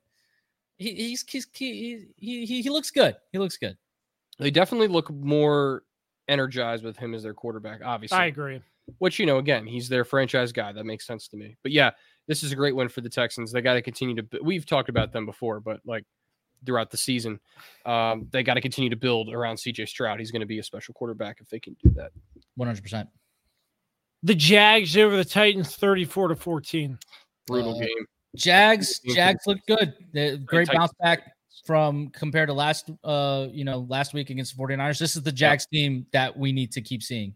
he, 0.77 0.93
he's, 0.95 1.23
he's 1.29 1.47
he, 1.53 2.05
he 2.17 2.45
he 2.45 2.61
he 2.61 2.69
looks 2.69 2.91
good. 2.91 3.15
He 3.31 3.37
looks 3.39 3.57
good. 3.57 3.77
they 4.39 4.49
definitely 4.51 4.87
look 4.87 5.09
more 5.11 5.83
energized 6.29 6.83
with 6.83 6.97
him 6.97 7.13
as 7.13 7.21
their 7.23 7.33
quarterback. 7.33 7.81
Obviously, 7.83 8.17
I 8.17 8.25
agree. 8.27 8.61
Which 8.97 9.19
you 9.19 9.25
know, 9.25 9.37
again, 9.37 9.65
he's 9.65 9.89
their 9.89 10.03
franchise 10.03 10.51
guy. 10.51 10.71
That 10.71 10.85
makes 10.85 11.05
sense 11.05 11.27
to 11.29 11.37
me. 11.37 11.55
But 11.63 11.71
yeah, 11.71 11.91
this 12.27 12.43
is 12.43 12.51
a 12.51 12.55
great 12.55 12.75
win 12.75 12.89
for 12.89 13.01
the 13.01 13.09
Texans. 13.09 13.51
They 13.51 13.61
got 13.61 13.73
to 13.73 13.81
continue 13.81 14.15
to. 14.15 14.39
We've 14.41 14.65
talked 14.65 14.89
about 14.89 15.11
them 15.11 15.25
before, 15.25 15.59
but 15.59 15.79
like 15.85 16.05
throughout 16.65 16.91
the 16.91 16.97
season, 16.97 17.39
um, 17.85 18.27
they 18.31 18.43
got 18.43 18.55
to 18.55 18.61
continue 18.61 18.89
to 18.89 18.95
build 18.95 19.33
around 19.33 19.55
CJ 19.55 19.87
Stroud. 19.87 20.19
He's 20.19 20.31
going 20.31 20.41
to 20.41 20.45
be 20.45 20.59
a 20.59 20.63
special 20.63 20.93
quarterback 20.93 21.37
if 21.41 21.49
they 21.49 21.59
can 21.59 21.75
do 21.83 21.89
that. 21.95 22.11
100. 22.55 22.81
percent 22.81 23.09
The 24.23 24.35
Jags 24.35 24.95
over 24.97 25.17
the 25.17 25.25
Titans 25.25 25.75
34 25.75 26.29
to 26.29 26.35
14. 26.35 26.97
Brutal 27.47 27.75
Uh, 27.75 27.79
game. 27.79 28.05
Jags, 28.35 28.99
Jags 28.99 29.43
look 29.45 29.59
good. 29.67 29.93
They're 30.11 30.37
great 30.37 30.67
Titans 30.67 30.79
bounce 30.79 30.93
back 30.99 31.31
from 31.65 32.09
compared 32.09 32.47
to 32.49 32.53
last, 32.53 32.89
uh, 33.03 33.47
you 33.51 33.63
know, 33.63 33.85
last 33.89 34.13
week 34.13 34.29
against 34.29 34.55
the 34.55 34.63
49ers. 34.63 34.97
This 34.97 35.15
is 35.15 35.23
the 35.23 35.31
Jags 35.31 35.65
team 35.67 36.05
that 36.13 36.35
we 36.35 36.51
need 36.51 36.71
to 36.71 36.81
keep 36.81 37.03
seeing. 37.03 37.35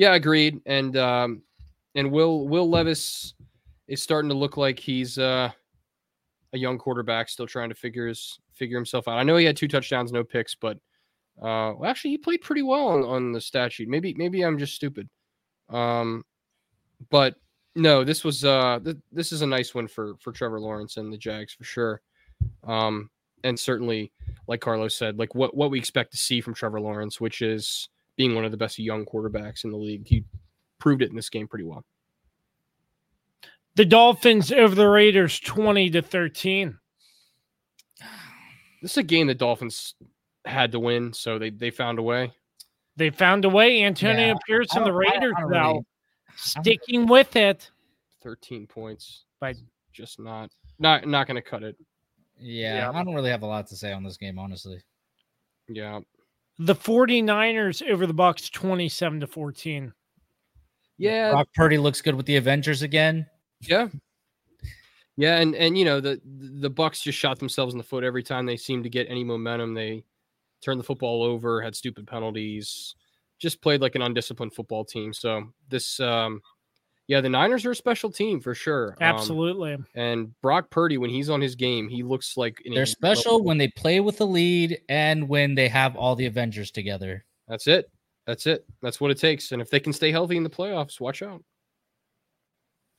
Yeah, 0.00 0.14
agreed. 0.14 0.62
And 0.64 0.96
um, 0.96 1.42
and 1.94 2.10
Will 2.10 2.48
Will 2.48 2.70
Levis 2.70 3.34
is 3.86 4.02
starting 4.02 4.30
to 4.30 4.34
look 4.34 4.56
like 4.56 4.78
he's 4.78 5.18
uh, 5.18 5.50
a 6.54 6.58
young 6.58 6.78
quarterback, 6.78 7.28
still 7.28 7.46
trying 7.46 7.68
to 7.68 7.74
figure 7.74 8.06
his 8.06 8.38
figure 8.54 8.78
himself 8.78 9.08
out. 9.08 9.18
I 9.18 9.24
know 9.24 9.36
he 9.36 9.44
had 9.44 9.58
two 9.58 9.68
touchdowns, 9.68 10.10
no 10.10 10.24
picks, 10.24 10.54
but 10.54 10.78
uh, 11.38 11.76
well, 11.76 11.84
actually 11.84 12.12
he 12.12 12.16
played 12.16 12.40
pretty 12.40 12.62
well 12.62 12.88
on, 12.88 13.04
on 13.04 13.32
the 13.32 13.42
stat 13.42 13.74
sheet. 13.74 13.90
Maybe 13.90 14.14
maybe 14.14 14.40
I'm 14.40 14.56
just 14.56 14.74
stupid. 14.74 15.06
Um, 15.68 16.24
but 17.10 17.34
no, 17.76 18.02
this 18.02 18.24
was 18.24 18.42
uh, 18.42 18.78
th- 18.82 18.96
this 19.12 19.32
is 19.32 19.42
a 19.42 19.46
nice 19.46 19.74
one 19.74 19.86
for 19.86 20.14
for 20.18 20.32
Trevor 20.32 20.60
Lawrence 20.60 20.96
and 20.96 21.12
the 21.12 21.18
Jags 21.18 21.52
for 21.52 21.64
sure. 21.64 22.00
Um, 22.64 23.10
and 23.44 23.60
certainly, 23.60 24.12
like 24.46 24.62
Carlos 24.62 24.96
said, 24.96 25.18
like 25.18 25.34
what 25.34 25.54
what 25.54 25.70
we 25.70 25.78
expect 25.78 26.12
to 26.12 26.16
see 26.16 26.40
from 26.40 26.54
Trevor 26.54 26.80
Lawrence, 26.80 27.20
which 27.20 27.42
is 27.42 27.90
being 28.20 28.34
one 28.34 28.44
of 28.44 28.50
the 28.50 28.56
best 28.58 28.78
young 28.78 29.06
quarterbacks 29.06 29.64
in 29.64 29.70
the 29.70 29.78
league. 29.78 30.06
He 30.06 30.22
proved 30.78 31.00
it 31.00 31.08
in 31.08 31.16
this 31.16 31.30
game 31.30 31.48
pretty 31.48 31.64
well. 31.64 31.86
The 33.76 33.86
Dolphins 33.86 34.52
over 34.52 34.74
the 34.74 34.86
Raiders 34.88 35.40
20 35.40 35.88
to 35.88 36.02
13. 36.02 36.78
This 38.82 38.90
is 38.90 38.96
a 38.98 39.02
game 39.02 39.26
the 39.26 39.34
Dolphins 39.34 39.94
had 40.44 40.70
to 40.72 40.78
win, 40.80 41.14
so 41.14 41.38
they 41.38 41.48
they 41.48 41.70
found 41.70 41.98
a 41.98 42.02
way. 42.02 42.30
They 42.96 43.08
found 43.08 43.46
a 43.46 43.48
way. 43.48 43.82
Antonio 43.84 44.26
Yeah, 44.28 44.34
Pierce 44.46 44.68
I 44.74 44.76
and 44.78 44.86
the 44.86 44.90
don't- 44.90 45.00
I 45.00 45.04
don't- 45.04 45.14
Raiders 45.22 45.34
I 45.38 45.40
don't 45.40 45.50
now 45.50 45.72
really- 45.72 45.84
sticking 46.36 47.06
with 47.06 47.36
it. 47.36 47.70
13 48.22 48.66
points. 48.66 49.24
But 49.40 49.56
Just 49.92 50.18
not 50.20 50.50
not 50.78 51.06
not 51.08 51.26
going 51.26 51.36
to 51.42 51.48
cut 51.50 51.62
it. 51.62 51.74
Yeah, 52.38 52.76
Yeah. 52.76 52.90
I 52.90 53.02
don't 53.02 53.14
really 53.14 53.30
have 53.30 53.42
a 53.42 53.46
lot 53.46 53.66
to 53.68 53.76
say 53.76 53.92
on 53.92 54.02
this 54.04 54.18
game, 54.18 54.38
honestly. 54.38 54.82
Yeah. 55.68 56.00
The 56.60 56.74
49ers 56.74 57.88
over 57.88 58.06
the 58.06 58.12
Bucks 58.12 58.50
27 58.50 59.20
to 59.20 59.26
14. 59.26 59.92
Yeah. 60.98 61.30
Brock 61.30 61.48
Purdy 61.54 61.78
looks 61.78 62.02
good 62.02 62.14
with 62.14 62.26
the 62.26 62.36
Avengers 62.36 62.82
again. 62.82 63.26
Yeah. 63.62 63.88
Yeah, 65.16 65.38
and 65.38 65.54
and 65.54 65.76
you 65.76 65.84
know 65.84 66.00
the 66.00 66.20
the 66.24 66.70
Bucks 66.70 67.02
just 67.02 67.18
shot 67.18 67.38
themselves 67.38 67.74
in 67.74 67.78
the 67.78 67.84
foot 67.84 68.04
every 68.04 68.22
time 68.22 68.46
they 68.46 68.56
seemed 68.56 68.84
to 68.84 68.90
get 68.90 69.06
any 69.10 69.22
momentum. 69.22 69.74
They 69.74 70.04
turned 70.62 70.80
the 70.80 70.84
football 70.84 71.22
over, 71.22 71.60
had 71.60 71.76
stupid 71.76 72.06
penalties, 72.06 72.94
just 73.38 73.60
played 73.60 73.82
like 73.82 73.96
an 73.96 74.02
undisciplined 74.02 74.54
football 74.54 74.84
team. 74.84 75.12
So 75.12 75.52
this, 75.68 76.00
um, 76.00 76.40
yeah, 77.10 77.20
the 77.20 77.28
Niners 77.28 77.66
are 77.66 77.72
a 77.72 77.74
special 77.74 78.08
team 78.08 78.40
for 78.40 78.54
sure. 78.54 78.92
Um, 78.92 79.02
Absolutely. 79.02 79.76
and 79.96 80.32
Brock 80.42 80.70
Purdy, 80.70 80.96
when 80.96 81.10
he's 81.10 81.28
on 81.28 81.40
his 81.40 81.56
game, 81.56 81.88
he 81.88 82.04
looks 82.04 82.36
like 82.36 82.62
an 82.64 82.72
They're 82.72 82.86
special 82.86 83.32
level. 83.32 83.46
when 83.46 83.58
they 83.58 83.66
play 83.66 83.98
with 83.98 84.18
the 84.18 84.26
lead 84.28 84.80
and 84.88 85.28
when 85.28 85.56
they 85.56 85.66
have 85.66 85.96
all 85.96 86.14
the 86.14 86.26
Avengers 86.26 86.70
together. 86.70 87.24
That's 87.48 87.66
it. 87.66 87.90
That's 88.28 88.46
it. 88.46 88.64
That's 88.80 89.00
what 89.00 89.10
it 89.10 89.18
takes. 89.18 89.50
And 89.50 89.60
if 89.60 89.70
they 89.70 89.80
can 89.80 89.92
stay 89.92 90.12
healthy 90.12 90.36
in 90.36 90.44
the 90.44 90.50
playoffs, 90.50 91.00
watch 91.00 91.20
out. 91.20 91.42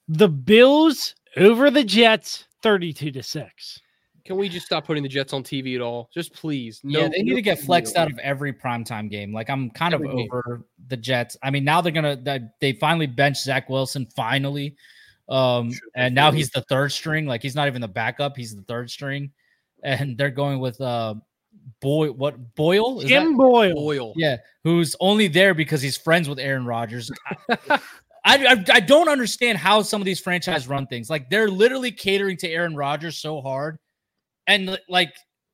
the 0.10 0.28
Bills 0.28 1.16
over 1.38 1.72
the 1.72 1.86
Jets 1.86 2.48
32 2.64 3.12
to 3.12 3.24
6. 3.24 3.82
Can 4.26 4.38
we 4.38 4.50
just 4.50 4.66
stop 4.66 4.86
putting 4.86 5.04
the 5.04 5.10
Jets 5.10 5.34
on 5.34 5.44
TV 5.44 5.76
at 5.76 5.82
all? 5.82 6.10
Just 6.14 6.34
please. 6.34 6.80
yeah, 6.84 7.02
No- 7.02 7.10
they 7.10 7.22
need 7.24 7.32
no 7.32 7.36
to 7.36 7.42
get 7.42 7.60
flexed 7.60 7.96
out 7.98 8.12
of 8.12 8.18
every 8.20 8.54
primetime 8.54 9.10
game. 9.10 9.34
Like 9.34 9.50
I'm 9.50 9.70
kind 9.72 9.94
of 9.94 10.02
Every 10.02 10.16
game. 10.16 10.30
over 10.32 10.62
the 10.88 10.98
Jets. 10.98 11.38
I 11.44 11.50
mean, 11.52 11.64
now 11.64 11.82
they're 11.82 11.92
gonna 11.92 12.16
they- 12.16 12.48
they 12.60 12.74
finally 12.74 13.08
bench 13.08 13.38
Zach 13.42 13.70
Wilson 13.70 14.08
finally. 14.16 14.76
Um, 15.30 15.72
and 15.96 16.14
now 16.14 16.32
he's 16.32 16.50
the 16.50 16.62
third 16.64 16.92
string. 16.92 17.26
Like 17.26 17.42
he's 17.42 17.56
not 17.56 17.68
even 17.68 17.82
the 17.82 17.88
backup, 17.88 18.36
he's 18.36 18.56
the 18.56 18.64
third 18.64 18.90
string. 18.92 19.32
And 19.84 20.18
they're 20.18 20.30
going 20.30 20.60
with 20.60 20.80
uh 20.82 21.16
boy 21.80 22.12
what 22.12 22.56
Boyle? 22.56 23.00
Is 23.02 23.10
that- 23.10 23.24
Boyle. 23.38 23.74
Boyle. 23.74 24.14
Yeah, 24.16 24.38
who's 24.64 24.96
only 25.00 25.28
there 25.28 25.54
because 25.54 25.82
he's 25.82 25.98
friends 25.98 26.28
with 26.30 26.38
Aaron 26.40 26.66
Rodgers. 26.66 27.10
I, 28.24 28.46
I 28.46 28.66
I 28.74 28.80
don't 28.82 29.10
understand 29.10 29.58
how 29.58 29.82
some 29.82 30.00
of 30.02 30.06
these 30.06 30.20
franchise 30.20 30.68
run 30.68 30.86
things. 30.88 31.10
Like 31.10 31.30
they're 31.30 31.50
literally 31.50 31.92
catering 31.92 32.38
to 32.38 32.50
Aaron 32.50 32.76
Rodgers 32.76 33.18
so 33.18 33.42
hard, 33.42 33.80
and 34.48 34.78
like 34.90 35.14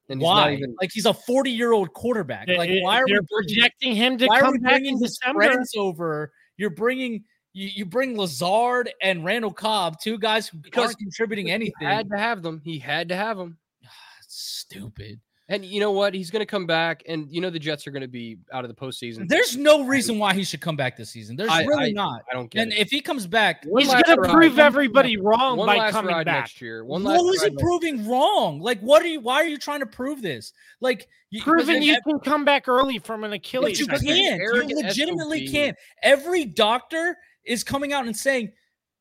And 0.09 0.19
he's 0.21 0.25
why? 0.25 0.53
even- 0.53 0.75
Like 0.79 0.91
he's 0.93 1.05
a 1.05 1.13
forty 1.13 1.51
year 1.51 1.71
old 1.73 1.93
quarterback. 1.93 2.47
Like 2.47 2.69
why 2.81 2.99
are 3.01 3.05
we 3.05 3.19
projecting 3.31 3.95
him 3.95 4.17
to 4.19 4.25
why 4.27 4.37
are 4.39 4.41
come 4.41 4.53
we 4.53 4.59
back 4.59 4.81
in 4.83 4.99
December? 4.99 5.43
friends 5.43 5.71
over? 5.77 6.31
You're 6.57 6.69
bringing 6.71 7.23
you, 7.53 7.67
you 7.67 7.85
bring 7.85 8.15
Lazard 8.17 8.91
and 9.01 9.25
Randall 9.25 9.51
Cobb, 9.53 9.99
two 10.01 10.17
guys 10.19 10.47
who 10.47 10.59
Because 10.59 10.85
aren't 10.87 10.97
contributing 10.99 11.47
He 11.47 11.51
anything. 11.51 11.87
had 11.87 12.07
to 12.09 12.17
have 12.17 12.41
them. 12.43 12.61
He 12.63 12.77
had 12.79 13.09
to 13.09 13.15
have 13.15 13.37
them. 13.37 13.57
Stupid. 14.27 15.19
And 15.49 15.63
you 15.63 15.79
know 15.79 15.91
what? 15.91 16.13
He's 16.13 16.29
going 16.29 16.41
to 16.41 16.45
come 16.45 16.65
back, 16.65 17.03
and 17.07 17.31
you 17.31 17.39
know 17.39 17.49
the 17.49 17.57
Jets 17.57 17.87
are 17.87 17.91
going 17.91 18.01
to 18.01 18.07
be 18.09 18.37
out 18.51 18.65
of 18.65 18.69
the 18.69 18.75
postseason. 18.75 19.29
There's 19.29 19.55
no 19.55 19.85
reason 19.85 20.19
why 20.19 20.33
he 20.33 20.43
should 20.43 20.59
come 20.59 20.75
back 20.75 20.97
this 20.97 21.09
season. 21.09 21.37
There's 21.37 21.49
I- 21.49 21.63
really 21.63 21.85
I- 21.85 21.91
not. 21.91 22.23
I 22.29 22.35
don't 22.35 22.49
get 22.51 22.63
And 22.63 22.73
it. 22.73 22.79
if 22.79 22.89
he 22.89 22.99
comes 22.99 23.25
back, 23.25 23.63
One 23.65 23.81
He's 23.83 23.91
going 23.93 24.03
to 24.23 24.29
prove 24.29 24.59
everybody 24.59 25.15
wrong 25.15 25.57
One 25.57 25.67
by 25.67 25.77
last 25.77 25.93
coming 25.93 26.13
ride 26.13 26.25
back. 26.25 26.41
next 26.41 26.59
year. 26.61 26.83
One 26.83 27.05
last 27.05 27.23
what 27.23 27.33
is 27.33 27.41
he 27.41 27.45
ride 27.47 27.53
next- 27.53 27.63
proving 27.63 28.09
wrong? 28.09 28.59
Like, 28.59 28.81
what 28.81 29.01
are 29.01 29.07
you? 29.07 29.21
Why 29.21 29.35
are 29.35 29.47
you 29.47 29.57
trying 29.57 29.79
to 29.79 29.85
prove 29.85 30.21
this? 30.21 30.51
Like, 30.81 31.07
you, 31.29 31.41
Proving 31.41 31.81
you 31.81 31.93
ev- 31.93 32.03
can 32.03 32.19
come 32.19 32.43
back 32.43 32.67
early 32.67 32.99
from 32.99 33.23
an 33.23 33.31
Achilles. 33.31 33.79
but 33.87 33.97
Achilles. 34.01 34.17
you 34.17 34.23
can't. 34.29 34.41
You 34.41 34.47
arrogant 34.53 34.83
legitimately 34.85 35.47
can't. 35.47 35.77
Every 36.03 36.43
doctor 36.43 37.17
is 37.45 37.63
coming 37.63 37.93
out 37.93 38.05
and 38.05 38.15
saying 38.17 38.51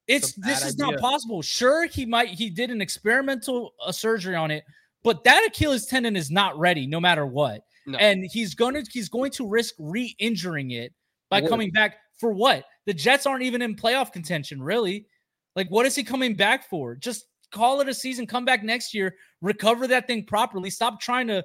it's 0.07 0.29
It's 0.29 0.37
this 0.47 0.61
bad 0.61 0.69
is 0.69 0.79
not 0.79 0.99
possible. 1.01 1.43
Sure, 1.43 1.87
he 1.87 2.07
might 2.07 2.29
he 2.29 2.51
did 2.51 2.71
an 2.71 2.81
experimental 2.81 3.73
uh, 3.85 3.91
surgery 3.91 4.37
on 4.37 4.53
it, 4.53 4.63
but 5.07 5.23
that 5.23 5.47
Achilles 5.47 5.87
tendon 5.87 6.17
is 6.17 6.33
not 6.33 6.59
ready, 6.59 6.85
no 6.85 6.99
matter 7.01 7.25
what. 7.25 7.63
No. 7.87 7.97
And 7.99 8.25
he's 8.29 8.57
gonna 8.57 8.83
he's 8.91 9.09
going 9.09 9.31
to 9.33 9.47
risk 9.47 9.77
re-injuring 9.79 10.73
it 10.73 10.93
by 11.31 11.41
coming 11.41 11.71
back 11.71 11.99
for 12.19 12.33
what? 12.33 12.65
The 12.87 12.93
Jets 12.93 13.25
aren't 13.25 13.45
even 13.45 13.63
in 13.63 13.77
playoff 13.77 14.13
contention, 14.13 14.61
really. 14.61 15.07
Like, 15.55 15.71
what 15.71 15.87
is 15.87 15.95
he 15.95 16.03
coming 16.03 16.35
back 16.35 16.69
for? 16.69 16.97
Just 16.97 17.27
call 17.53 17.81
it 17.81 17.89
a 17.89 17.95
season, 17.95 18.27
come 18.27 18.45
back 18.45 18.65
next 18.65 18.93
year, 18.95 19.15
recover 19.43 19.87
that 19.87 20.09
thing 20.09 20.25
properly. 20.25 20.71
Stop 20.71 21.01
trying 21.01 21.29
to 21.29 21.45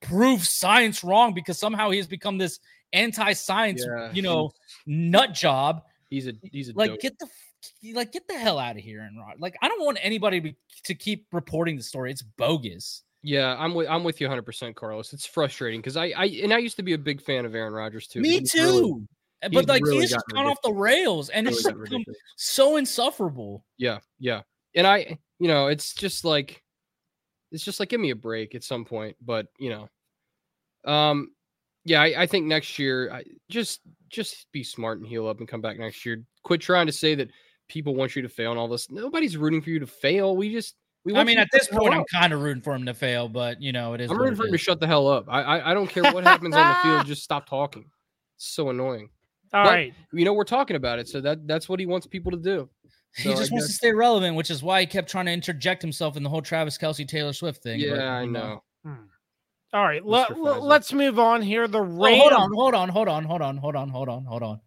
prove 0.00 0.42
science 0.46 1.04
wrong 1.04 1.34
because 1.34 1.58
somehow 1.58 1.90
he 1.90 1.98
has 1.98 2.06
become 2.06 2.38
this 2.38 2.58
anti-science, 2.94 3.84
Yeah, 3.86 4.10
you 4.14 4.22
know, 4.22 4.50
nut 4.86 5.34
job. 5.34 5.82
He's 6.08 6.26
a 6.26 6.32
he's 6.50 6.70
a 6.70 6.72
like 6.74 6.92
dope. 6.92 7.00
get 7.00 7.18
the 7.18 7.28
like 7.94 8.12
get 8.12 8.26
the 8.28 8.34
hell 8.34 8.58
out 8.58 8.76
of 8.76 8.82
here, 8.82 9.00
Aaron 9.00 9.16
Rodgers. 9.16 9.40
Like 9.40 9.56
I 9.62 9.68
don't 9.68 9.84
want 9.84 9.98
anybody 10.00 10.40
to, 10.40 10.52
to 10.84 10.94
keep 10.94 11.26
reporting 11.32 11.76
the 11.76 11.82
story. 11.82 12.10
It's 12.10 12.22
bogus. 12.22 13.02
Yeah, 13.22 13.56
I'm 13.58 13.74
with 13.74 13.88
I'm 13.88 14.04
with 14.04 14.20
you 14.20 14.26
100, 14.26 14.42
percent 14.42 14.76
Carlos. 14.76 15.12
It's 15.12 15.26
frustrating 15.26 15.80
because 15.80 15.96
I 15.96 16.12
I 16.16 16.24
and 16.42 16.52
I 16.52 16.58
used 16.58 16.76
to 16.76 16.82
be 16.82 16.92
a 16.92 16.98
big 16.98 17.22
fan 17.22 17.46
of 17.46 17.54
Aaron 17.54 17.72
Rodgers 17.72 18.06
too. 18.06 18.20
Me 18.20 18.38
He's 18.40 18.52
too. 18.52 18.60
really- 18.60 19.08
he's 19.50 19.60
but 19.60 19.68
like 19.68 19.84
really 19.84 20.00
he's 20.00 20.10
just 20.10 20.26
gone 20.28 20.46
off 20.46 20.60
the 20.62 20.72
rails, 20.72 21.28
and 21.30 21.46
really 21.46 21.58
it's 21.58 21.66
become 21.66 22.04
so 22.36 22.76
insufferable. 22.76 23.64
Yeah, 23.76 23.98
yeah. 24.18 24.42
And 24.74 24.86
I, 24.86 25.18
you 25.38 25.48
know, 25.48 25.68
it's 25.68 25.94
just 25.94 26.24
like 26.24 26.62
it's 27.50 27.64
just 27.64 27.80
like 27.80 27.88
give 27.88 28.00
me 28.00 28.10
a 28.10 28.16
break 28.16 28.54
at 28.54 28.64
some 28.64 28.84
point. 28.84 29.16
But 29.24 29.46
you 29.58 29.70
know, 29.70 30.90
um, 30.90 31.30
yeah, 31.84 32.02
I, 32.02 32.22
I 32.22 32.26
think 32.26 32.46
next 32.46 32.78
year, 32.78 33.12
I 33.12 33.24
just 33.48 33.80
just 34.08 34.46
be 34.52 34.64
smart 34.64 34.98
and 34.98 35.06
heal 35.06 35.26
up 35.26 35.38
and 35.38 35.48
come 35.48 35.60
back 35.60 35.78
next 35.78 36.04
year. 36.04 36.24
Quit 36.42 36.60
trying 36.60 36.86
to 36.86 36.92
say 36.92 37.14
that 37.14 37.30
people 37.74 37.94
want 37.94 38.14
you 38.16 38.22
to 38.22 38.28
fail 38.28 38.52
and 38.52 38.58
all 38.58 38.68
this. 38.68 38.90
Nobody's 38.90 39.36
rooting 39.36 39.60
for 39.60 39.68
you 39.70 39.80
to 39.80 39.86
fail. 39.86 40.36
We 40.36 40.52
just 40.52 40.76
we. 41.04 41.14
I 41.14 41.24
mean, 41.24 41.38
at 41.38 41.48
this 41.52 41.64
shut 41.64 41.72
the 41.72 41.78
point, 41.80 41.92
I'm 41.94 42.04
kind 42.04 42.32
of 42.32 42.40
rooting 42.40 42.62
for 42.62 42.72
him 42.74 42.86
to 42.86 42.94
fail, 42.94 43.28
but 43.28 43.60
you 43.60 43.72
know, 43.72 43.92
it 43.92 44.00
is. 44.00 44.10
I'm 44.10 44.16
rooting 44.16 44.36
for 44.36 44.46
him 44.46 44.52
to 44.52 44.58
shut 44.58 44.80
the 44.80 44.86
hell 44.86 45.08
up. 45.08 45.26
I 45.28 45.42
I, 45.42 45.70
I 45.72 45.74
don't 45.74 45.88
care 45.90 46.04
what 46.04 46.24
happens 46.24 46.54
on 46.54 46.66
the 46.68 46.74
field. 46.82 47.06
Just 47.06 47.22
stop 47.22 47.46
talking. 47.46 47.84
It's 48.36 48.46
so 48.54 48.70
annoying. 48.70 49.10
All 49.52 49.64
But, 49.64 49.70
right. 49.70 49.94
You 50.12 50.24
know, 50.24 50.32
we're 50.32 50.44
talking 50.44 50.76
about 50.76 50.98
it, 50.98 51.08
so 51.08 51.20
that 51.20 51.46
that's 51.46 51.68
what 51.68 51.78
he 51.80 51.86
wants 51.86 52.06
people 52.06 52.30
to 52.32 52.38
do. 52.38 52.70
He 53.16 53.24
So 53.24 53.32
I 53.32 53.34
just 53.36 53.52
wants 53.52 53.66
to 53.68 53.72
stay 53.72 53.92
relevant, 53.92 54.36
which 54.36 54.50
is 54.50 54.62
why 54.62 54.80
he 54.80 54.86
kept 54.86 55.08
trying 55.08 55.26
to 55.26 55.32
interject 55.32 55.82
himself 55.82 56.16
in 56.16 56.22
the 56.22 56.28
whole 56.30 56.42
Travis 56.42 56.78
Kelce 56.78 57.06
Taylor 57.06 57.32
Swift 57.32 57.62
thing. 57.62 57.80
but, 57.80 57.98
Yeah, 57.98 58.18
I 58.18 58.22
you 58.22 58.30
know. 58.30 58.62
Hmm. 58.84 58.94
All 59.72 59.84
right. 59.84 60.04
Let, 60.04 60.30
Mr. 60.30 60.36
let, 60.38 60.56
Pfizer. 60.56 60.62
let's 60.62 60.92
move 60.92 61.18
on 61.18 61.42
here. 61.42 61.68
The 61.68 61.78
Oh, 61.80 62.16
hold 62.16 62.32
on, 62.32 62.50
hold 62.54 62.74
on, 62.74 62.88
hold 62.88 63.08
on, 63.08 63.24
hold 63.24 63.42
on, 63.42 63.56
hold 63.56 63.76
on, 63.76 63.88
hold 63.88 64.08
on, 64.08 64.24
hold 64.24 64.42
on. 64.42 64.60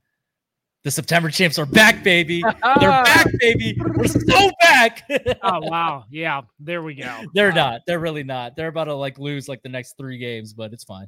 The 0.88 0.92
September 0.92 1.30
champs 1.30 1.60
are 1.60 1.66
back, 1.66 2.02
baby. 2.02 2.42
They're 2.42 2.54
back, 3.04 3.28
baby. 3.42 3.78
We're 3.78 4.08
so 4.08 4.50
back. 4.62 5.04
oh 5.44 5.60
wow. 5.60 6.06
Yeah. 6.10 6.44
There 6.62 6.82
we 6.82 6.96
go. 6.96 7.26
They're 7.34 7.52
not. 7.52 7.82
They're 7.86 8.00
really 8.00 8.24
not. 8.24 8.56
They're 8.56 8.70
about 8.70 8.86
to 8.86 8.94
like 8.94 9.20
lose 9.20 9.50
like 9.50 9.62
the 9.64 9.68
next 9.68 9.98
three 9.98 10.18
games, 10.18 10.54
but 10.54 10.72
it's 10.72 10.86
fine. 10.86 11.08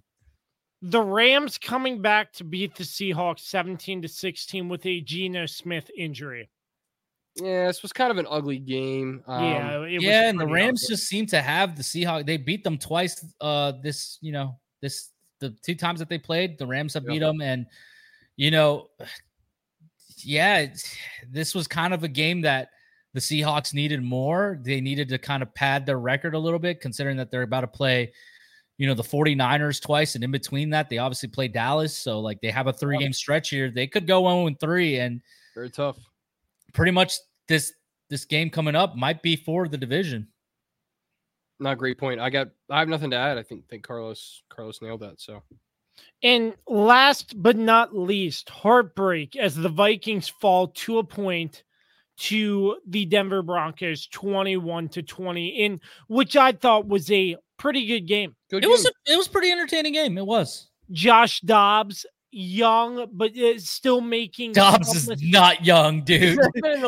The 0.81 1.01
Rams 1.01 1.57
coming 1.57 2.01
back 2.01 2.33
to 2.33 2.43
beat 2.43 2.75
the 2.75 2.83
Seahawks 2.83 3.39
17 3.39 4.01
to 4.01 4.09
16 4.09 4.67
with 4.67 4.85
a 4.85 4.99
Geno 4.99 5.45
Smith 5.45 5.89
injury. 5.97 6.49
Yeah, 7.37 7.67
this 7.67 7.81
was 7.81 7.93
kind 7.93 8.11
of 8.11 8.17
an 8.17 8.27
ugly 8.29 8.59
game. 8.59 9.23
Um, 9.27 9.43
yeah. 9.45 9.77
It 9.83 9.93
was 9.93 10.03
yeah, 10.03 10.27
and 10.29 10.37
the 10.37 10.45
Rams 10.45 10.83
ugly. 10.83 10.93
just 10.93 11.07
seem 11.07 11.25
to 11.27 11.41
have 11.41 11.77
the 11.77 11.83
Seahawks. 11.83 12.25
They 12.25 12.35
beat 12.35 12.65
them 12.65 12.77
twice. 12.77 13.23
Uh, 13.39 13.71
this 13.81 14.17
you 14.19 14.33
know 14.33 14.59
this 14.81 15.11
the 15.39 15.51
two 15.63 15.75
times 15.75 15.99
that 15.99 16.09
they 16.09 16.17
played, 16.17 16.57
the 16.57 16.67
Rams 16.67 16.95
have 16.95 17.03
Yeah. 17.05 17.11
beat 17.13 17.19
them, 17.19 17.39
and 17.39 17.65
you 18.35 18.51
know, 18.51 18.87
yeah, 20.25 20.67
this 21.29 21.55
was 21.55 21.67
kind 21.67 21.93
of 21.93 22.03
a 22.03 22.07
game 22.07 22.41
that 22.41 22.69
the 23.13 23.19
Seahawks 23.19 23.73
needed 23.73 24.03
more. 24.03 24.59
They 24.61 24.81
needed 24.81 25.09
to 25.09 25.17
kind 25.17 25.41
of 25.43 25.53
pad 25.53 25.85
their 25.85 25.99
record 25.99 26.35
a 26.35 26.39
little 26.39 26.59
bit, 26.59 26.81
considering 26.81 27.17
that 27.17 27.31
they're 27.31 27.41
about 27.43 27.61
to 27.61 27.67
play. 27.67 28.11
You 28.77 28.87
know, 28.87 28.93
the 28.93 29.03
49ers 29.03 29.81
twice, 29.81 30.15
and 30.15 30.23
in 30.23 30.31
between 30.31 30.69
that, 30.69 30.89
they 30.89 30.99
obviously 30.99 31.27
play 31.27 31.49
Dallas. 31.49 31.97
So, 31.97 32.21
like, 32.21 32.39
they 32.39 32.49
have 32.49 32.67
a 32.67 32.73
three 32.73 32.97
game 32.97 33.11
stretch 33.11 33.49
here. 33.49 33.69
They 33.69 33.87
could 33.87 34.07
go 34.07 34.21
1 34.21 34.47
and 34.47 34.59
3, 34.59 34.99
and 34.99 35.21
very 35.53 35.69
tough. 35.69 35.97
pretty 36.73 36.91
much 36.91 37.15
this 37.49 37.73
this 38.09 38.23
game 38.23 38.49
coming 38.49 38.75
up 38.75 38.95
might 38.95 39.21
be 39.21 39.35
for 39.35 39.67
the 39.67 39.77
division. 39.77 40.29
Not 41.59 41.73
a 41.73 41.75
great 41.75 41.97
point. 41.97 42.21
I 42.21 42.29
got. 42.29 42.49
I 42.69 42.79
have 42.79 42.87
nothing 42.87 43.11
to 43.11 43.17
add. 43.17 43.37
I 43.37 43.43
think 43.43 43.67
think 43.67 43.83
Carlos 43.83 44.43
Carlos 44.49 44.81
nailed 44.81 45.01
that. 45.01 45.19
So 45.19 45.43
And 46.21 46.53
last 46.67 47.41
but 47.41 47.55
not 47.57 47.95
least, 47.95 48.49
heartbreak 48.49 49.35
as 49.37 49.55
the 49.55 49.69
Vikings 49.69 50.27
fall 50.27 50.67
to 50.67 50.97
a 50.99 51.03
point 51.03 51.63
to 52.17 52.75
the 52.87 53.05
Denver 53.05 53.41
Broncos 53.41 54.07
21 54.07 54.89
to 54.89 55.01
20 55.03 55.47
in 55.47 55.79
which 56.07 56.35
I 56.35 56.51
thought 56.51 56.87
was 56.87 57.09
a 57.11 57.37
pretty 57.57 57.85
good 57.85 58.07
game. 58.07 58.35
good. 58.49 58.63
It 58.65 58.69
was 58.69 58.85
a, 58.85 58.91
it 59.05 59.15
was 59.17 59.27
a 59.27 59.29
pretty 59.29 59.51
entertaining 59.51 59.93
game. 59.93 60.17
It 60.17 60.25
was. 60.25 60.69
Josh 60.91 61.39
Dobbs, 61.41 62.05
young 62.31 63.07
but 63.13 63.35
is 63.35 63.69
still 63.69 64.01
making 64.01 64.51
Dobbs 64.51 64.93
is 64.93 65.05
countless- 65.07 65.21
not 65.31 65.65
young, 65.65 66.03
dude. 66.03 66.37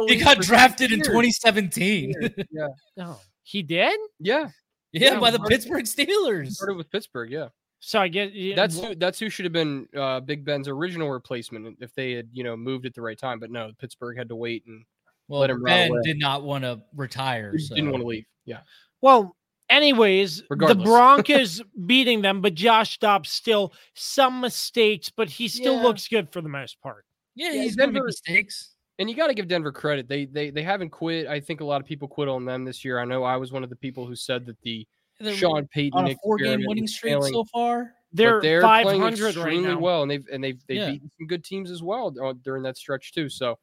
he 0.08 0.18
got 0.18 0.40
drafted 0.42 0.92
in 0.92 1.00
2017. 1.02 2.14
Yeah, 2.52 2.68
Oh, 3.00 3.20
he 3.44 3.64
did? 3.64 3.98
yeah. 4.20 4.50
yeah, 4.92 5.14
Yeah, 5.14 5.20
by 5.20 5.32
the 5.32 5.40
Pittsburgh 5.40 5.86
Steelers. 5.86 6.52
Started 6.52 6.76
with 6.76 6.92
Pittsburgh. 6.92 7.32
Yeah, 7.32 7.48
So 7.84 8.00
I 8.00 8.08
guess 8.10 8.32
yeah, 8.34 8.56
that's 8.56 8.80
wh- 8.80 8.86
who. 8.90 8.96
That's 8.96 9.18
who 9.20 9.30
should 9.30 9.46
have 9.46 9.52
been 9.54 9.88
uh, 9.98 10.20
Big 10.20 10.46
Ben's 10.46 10.68
original 10.68 11.10
replacement 11.10 11.78
if 11.82 11.94
they 11.96 12.12
had 12.12 12.30
you 12.32 12.44
know 12.44 12.56
moved 12.56 12.86
at 12.86 12.94
the 12.94 13.02
right 13.02 13.18
time. 13.18 13.40
But 13.40 13.50
no, 13.52 13.72
Pittsburgh 13.80 14.16
had 14.18 14.30
to 14.30 14.36
wait 14.36 14.64
and 14.68 14.86
Well, 15.28 15.42
let 15.42 15.50
him 15.50 15.58
run 15.64 15.66
Ben 15.66 15.90
away. 15.90 16.00
did 16.04 16.20
not 16.20 16.44
want 16.44 16.64
to 16.64 16.80
retire. 16.96 17.52
he 17.58 17.68
didn't 17.70 17.90
want 17.92 18.04
to 18.04 18.08
leave. 18.08 18.26
Yeah, 18.46 18.60
Well, 19.02 19.36
anyways, 19.70 20.44
Regardless. 20.50 20.78
the 20.78 20.84
Broncos 20.84 21.62
beating 21.88 22.22
them, 22.22 22.40
but 22.42 22.54
Josh 22.54 23.00
Dobbs 23.00 23.32
still 23.32 23.74
some 23.96 24.42
mistakes, 24.42 25.10
but 25.10 25.30
he 25.30 25.48
still 25.48 25.78
Yeah. 25.78 25.84
looks 25.84 26.08
good 26.08 26.30
for 26.32 26.42
the 26.42 26.50
most 26.50 26.80
part. 26.82 27.06
Yeah, 27.36 27.52
Yeah, 27.52 27.64
he's 27.64 27.76
gonna 27.76 27.88
make 27.88 27.96
Denver- 27.96 28.06
mistakes. 28.08 28.76
and 29.00 29.10
you 29.10 29.16
got 29.16 29.28
to 29.28 29.34
give 29.34 29.48
Denver 29.48 29.72
credit. 29.72 30.08
They 30.08 30.26
they 30.26 30.52
they 30.52 30.62
haven't 30.64 30.90
quit. 30.92 31.26
I 31.28 31.40
think 31.40 31.62
a 31.62 31.66
lot 31.66 31.82
of 31.82 31.88
people 31.88 32.08
quit 32.08 32.28
on 32.28 32.46
them 32.46 32.64
this 32.64 32.86
year. 32.86 33.00
I 33.00 33.06
know 33.06 33.24
I 33.24 33.38
was 33.38 33.52
one 33.52 33.64
of 33.64 33.70
the 33.72 33.76
people 33.76 34.06
who 34.06 34.16
said 34.16 34.46
that 34.46 34.62
the 34.62 34.86
They're 35.24 35.34
Sean 35.36 35.68
Payton 35.68 35.98
on 35.98 36.08
a 36.10 36.16
four-game 36.24 36.64
winning 36.66 36.88
streak 36.88 37.14
failing. 37.14 37.34
so 37.34 37.44
far. 37.46 37.94
They're, 38.14 38.34
but 38.38 38.42
they're 38.42 38.62
five 38.62 38.84
playing 38.84 39.02
hundred 39.02 39.24
right 39.36 39.36
extremely 39.36 39.70
now. 39.70 39.80
well, 39.80 40.02
and 40.02 40.12
they've 40.12 40.26
and 40.32 40.44
they've 40.44 40.60
they've 40.68 40.78
Yeah. 40.78 40.92
beaten 40.92 41.12
some 41.18 41.28
good 41.28 41.44
teams 41.46 41.72
as 41.72 41.82
well 41.82 42.14
uh, 42.22 42.34
during 42.44 42.64
that 42.64 42.78
stretch 42.78 43.14
too. 43.14 43.30
So, 43.30 43.58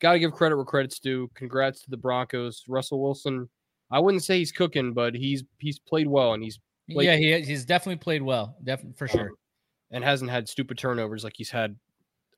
got 0.00 0.12
to 0.12 0.18
give 0.18 0.32
credit 0.32 0.56
where 0.56 0.64
credit's 0.66 0.98
due. 1.00 1.30
Congrats 1.34 1.80
to 1.82 1.90
the 1.90 1.96
Broncos. 1.96 2.62
Russell 2.68 3.02
Wilson. 3.02 3.48
I 3.90 4.00
wouldn't 4.00 4.22
say 4.24 4.38
he's 4.38 4.52
cooking, 4.52 4.92
but 4.92 5.14
he's 5.14 5.44
he's 5.58 5.78
played 5.78 6.08
well, 6.08 6.34
and 6.34 6.42
he's 6.42 6.58
Like- 6.88 7.06
yeah, 7.06 7.16
he 7.16 7.40
he's 7.40 7.64
definitely 7.64 7.96
played 7.96 8.20
well, 8.22 8.56
definitely 8.64 8.96
for 8.98 9.08
sure. 9.08 9.28
um, 9.30 9.36
and 9.92 10.04
hasn't 10.04 10.30
had 10.30 10.48
stupid 10.48 10.76
turnovers 10.76 11.24
like 11.24 11.34
he's 11.36 11.50
had 11.50 11.74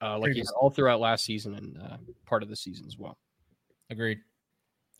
uh, 0.00 0.16
like 0.18 0.32
he's 0.34 0.50
all 0.52 0.70
throughout 0.70 1.00
last 1.00 1.24
season 1.24 1.54
and 1.54 1.76
uh, 1.82 1.96
part 2.24 2.44
of 2.44 2.48
the 2.48 2.54
season 2.56 2.86
as 2.86 2.96
well. 2.98 3.18
Agreed. 3.90 4.18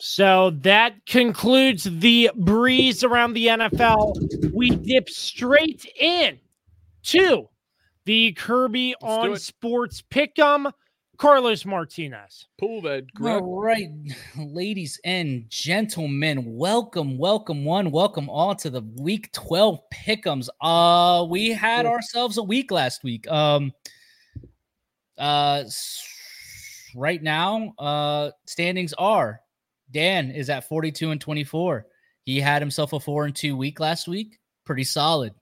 So 0.01 0.51
that 0.61 1.05
concludes 1.05 1.83
the 1.83 2.31
breeze 2.33 3.03
around 3.03 3.33
the 3.33 3.47
NFL. 3.47 4.53
We 4.53 4.69
dip 4.69 5.09
straight 5.09 5.85
in 5.99 6.39
to 7.03 7.49
the 8.05 8.31
Kirby 8.31 8.95
Let's 9.01 9.17
on. 9.17 9.35
Sports 9.37 10.01
Pick'em. 10.09 10.71
Carlos 11.17 11.65
Martinez. 11.65 12.47
Pull 12.57 12.81
that, 12.83 13.05
All 13.21 13.59
right, 13.59 13.89
ladies 14.37 15.01
and 15.03 15.49
gentlemen, 15.49 16.45
welcome, 16.45 17.17
welcome 17.17 17.65
one, 17.65 17.91
welcome 17.91 18.29
all 18.29 18.55
to 18.55 18.69
the 18.69 18.83
week 18.95 19.29
12 19.33 19.81
pickums. 19.93 20.47
Uh 20.61 21.25
we 21.29 21.49
had 21.49 21.85
ourselves 21.85 22.37
a 22.37 22.43
week 22.43 22.71
last 22.71 23.03
week. 23.03 23.29
Um 23.29 23.73
uh 25.17 25.65
right 26.95 27.21
now, 27.21 27.73
uh 27.77 28.31
standings 28.45 28.93
are 28.93 29.41
Dan 29.91 30.31
is 30.31 30.49
at 30.49 30.67
42 30.67 31.11
and 31.11 31.21
24. 31.21 31.85
He 32.23 32.39
had 32.39 32.61
himself 32.61 32.93
a 32.93 32.99
4 32.99 33.25
and 33.25 33.35
2 33.35 33.57
week 33.57 33.79
last 33.79 34.07
week. 34.07 34.39
Pretty 34.65 34.83
solid. 34.83 35.33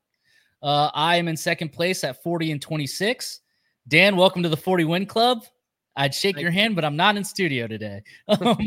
Uh 0.62 0.90
I 0.94 1.18
am 1.18 1.28
in 1.28 1.38
second 1.38 1.70
place 1.70 2.04
at 2.04 2.24
40 2.24 2.52
and 2.54 2.62
26. 2.62 3.42
Dan, 3.88 4.16
welcome 4.16 4.44
to 4.44 4.50
the 4.50 4.58
40 4.58 4.86
win 4.86 5.06
club. 5.06 5.44
I'd 5.98 6.14
shake 6.14 6.40
your 6.40 6.52
hand, 6.52 6.76
but 6.76 6.86
I'm 6.86 6.96
not 6.96 7.18
in 7.18 7.24
studio 7.24 7.68
today. 7.68 8.04
Um, 8.28 8.58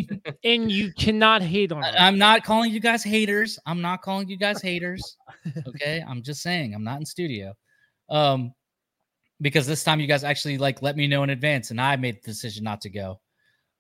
And 0.42 0.70
you 0.70 0.92
cannot 0.92 1.42
hate 1.42 1.70
on 1.70 1.84
I, 1.84 1.94
I'm 1.96 2.18
not 2.18 2.42
calling 2.42 2.72
you 2.72 2.80
guys 2.80 3.04
haters. 3.04 3.58
I'm 3.66 3.80
not 3.80 4.02
calling 4.02 4.28
you 4.28 4.36
guys 4.36 4.60
haters. 4.60 5.16
Okay, 5.66 6.04
I'm 6.06 6.22
just 6.22 6.42
saying 6.42 6.74
I'm 6.74 6.82
not 6.82 6.98
in 6.98 7.06
studio. 7.06 7.54
Um, 8.08 8.52
because 9.40 9.66
this 9.66 9.84
time 9.84 10.00
you 10.00 10.08
guys 10.08 10.24
actually 10.24 10.58
like 10.58 10.82
let 10.82 10.96
me 10.96 11.06
know 11.06 11.22
in 11.22 11.30
advance, 11.30 11.70
and 11.70 11.80
I 11.80 11.96
made 11.96 12.16
the 12.16 12.26
decision 12.26 12.64
not 12.64 12.80
to 12.82 12.90
go. 12.90 13.20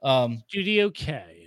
Um, 0.02 0.42
Studio 0.48 0.88
K. 0.90 1.39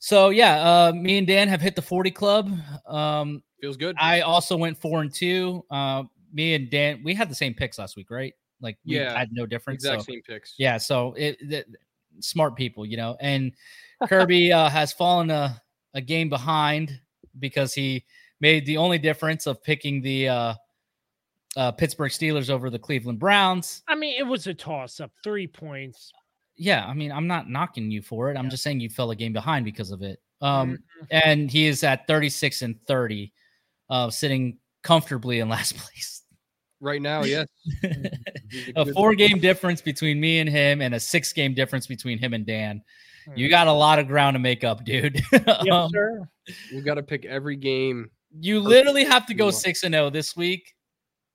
so 0.00 0.30
yeah, 0.30 0.56
uh, 0.88 0.92
me 0.92 1.18
and 1.18 1.26
Dan 1.26 1.46
have 1.48 1.60
hit 1.60 1.76
the 1.76 1.82
40 1.82 2.10
club. 2.10 2.50
Um, 2.86 3.42
Feels 3.60 3.76
good. 3.76 3.94
I 4.00 4.22
also 4.22 4.56
went 4.56 4.76
four 4.80 5.02
and 5.02 5.12
two. 5.14 5.64
Uh, 5.70 6.02
me 6.32 6.54
and 6.54 6.68
Dan, 6.70 7.02
we 7.04 7.14
had 7.14 7.30
the 7.30 7.34
same 7.34 7.54
picks 7.54 7.78
last 7.78 7.96
week, 7.96 8.10
right? 8.10 8.32
Like, 8.60 8.78
we 8.86 8.96
Yeah, 8.96 9.16
had 9.16 9.28
no 9.32 9.46
difference. 9.46 9.84
exact 9.84 10.02
so- 10.02 10.12
same 10.12 10.22
picks. 10.22 10.54
yeah, 10.58 10.76
so 10.78 11.14
it, 11.16 11.38
the, 11.48 11.64
smart 12.20 12.56
people, 12.56 12.84
you 12.84 12.96
know. 12.96 13.16
And 13.20 13.52
Kirby 14.08 14.52
uh, 14.52 14.68
has 14.70 14.92
fallen 14.92 15.30
a, 15.30 15.60
a 15.94 16.00
game 16.00 16.28
behind 16.28 16.98
because 17.38 17.72
he 17.74 18.04
made 18.40 18.64
the 18.66 18.76
only 18.78 18.98
difference 18.98 19.46
of 19.46 19.62
picking 19.62 20.00
the 20.02 20.28
uh, 20.28 20.54
uh, 21.56 21.72
Pittsburgh 21.72 22.10
Steelers 22.10 22.48
over 22.50 22.70
the 22.70 22.78
Cleveland 22.78 23.18
Browns. 23.18 23.82
I 23.88 23.94
mean, 23.94 24.14
it 24.18 24.24
was 24.26 24.46
a 24.46 24.54
toss 24.54 25.00
up, 25.00 25.10
three 25.22 25.46
points. 25.46 26.12
Yeah, 26.62 26.84
I 26.86 26.92
mean, 26.92 27.10
I'm 27.10 27.26
not 27.26 27.48
knocking 27.48 27.90
you 27.90 28.02
for 28.02 28.30
it. 28.30 28.36
I'm 28.36 28.50
just 28.50 28.62
saying 28.62 28.80
you 28.80 28.90
fell 28.90 29.10
a 29.10 29.16
game 29.16 29.32
behind 29.32 29.64
because 29.64 29.90
of 29.90 30.02
it. 30.02 30.20
Um, 30.42 30.72
Mhm. 31.02 31.06
and 31.10 31.50
he 31.50 31.66
is 31.66 31.82
at 31.84 32.06
36 32.06 32.60
and 32.60 32.76
30, 32.86 33.32
uh, 33.88 34.10
sitting 34.10 34.58
comfortably 34.82 35.40
in 35.40 35.48
last 35.48 35.74
place. 35.78 36.22
right 36.82 37.00
now, 37.02 37.24
yes. 37.24 37.46
a 38.76 38.90
four 38.92 39.14
game 39.14 39.38
difference 39.38 39.80
between 39.82 40.18
me 40.20 40.38
and 40.38 40.48
him, 40.48 40.80
and 40.82 40.94
a 40.94 41.00
six 41.00 41.32
game 41.32 41.54
difference 41.54 41.86
between 41.86 42.18
him 42.18 42.32
and 42.34 42.46
Dan. 42.46 42.82
You 43.36 43.48
got 43.48 43.66
a 43.66 43.72
lot 43.72 43.98
of 43.98 44.06
ground 44.06 44.34
to 44.34 44.38
make 44.38 44.64
up, 44.64 44.84
dude. 44.84 45.22
Yes, 45.32 45.66
Um, 45.70 45.90
sir. 45.90 46.28
We 46.72 46.80
got 46.82 46.94
to 46.94 47.02
pick 47.02 47.24
every 47.26 47.56
game. 47.56 48.10
you 48.38 48.60
literally 48.60 49.04
have 49.04 49.26
to 49.26 49.34
go 49.34 49.50
six 49.50 49.82
and 49.82 49.94
zero 49.94 50.08
this 50.10 50.34
week, 50.36 50.74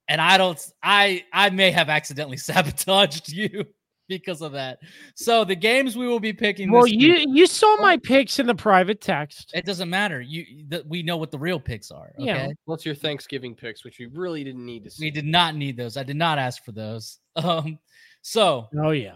and 0.08 0.20
I 0.22 0.38
don't. 0.38 0.60
I 0.84 1.26
I 1.32 1.50
may 1.52 1.72
have 1.72 1.90
accidentally 1.90 2.38
sabotaged 2.38 3.32
you 3.32 3.66
because 4.08 4.42
of 4.42 4.52
that. 4.54 4.80
So 5.16 5.44
the 5.44 5.56
games 5.56 5.98
we 5.98 6.08
will 6.08 6.20
be 6.20 6.34
picking. 6.34 6.72
Well, 6.72 6.84
this 6.84 6.94
you 6.94 7.14
week- 7.14 7.30
you 7.32 7.48
saw 7.48 7.76
my 7.78 7.98
picks 7.98 8.40
in 8.40 8.48
the 8.48 8.56
private 8.56 9.02
text. 9.02 9.52
It 9.54 9.66
doesn't 9.66 9.90
matter. 9.90 10.22
You 10.22 10.46
the, 10.68 10.84
we 10.88 11.04
know 11.04 11.18
what 11.18 11.32
the 11.32 11.40
real 11.40 11.60
picks 11.60 11.92
are. 11.92 12.14
Okay. 12.20 12.26
Yeah. 12.26 12.48
What's 12.66 12.86
your 12.86 12.96
Thanksgiving 12.96 13.56
picks, 13.56 13.84
which 13.84 14.00
we 14.00 14.06
really 14.08 14.44
didn't 14.44 14.66
need 14.66 14.84
to 14.84 14.90
see? 14.92 15.06
We 15.06 15.12
did 15.12 15.26
not 15.26 15.56
need 15.56 15.78
those. 15.78 15.98
I 15.98 16.04
did 16.04 16.16
not 16.18 16.38
ask 16.38 16.64
for 16.64 16.72
those. 16.72 17.20
Um. 17.36 17.80
So 18.22 18.70
Oh 18.78 18.92
yeah. 18.92 19.16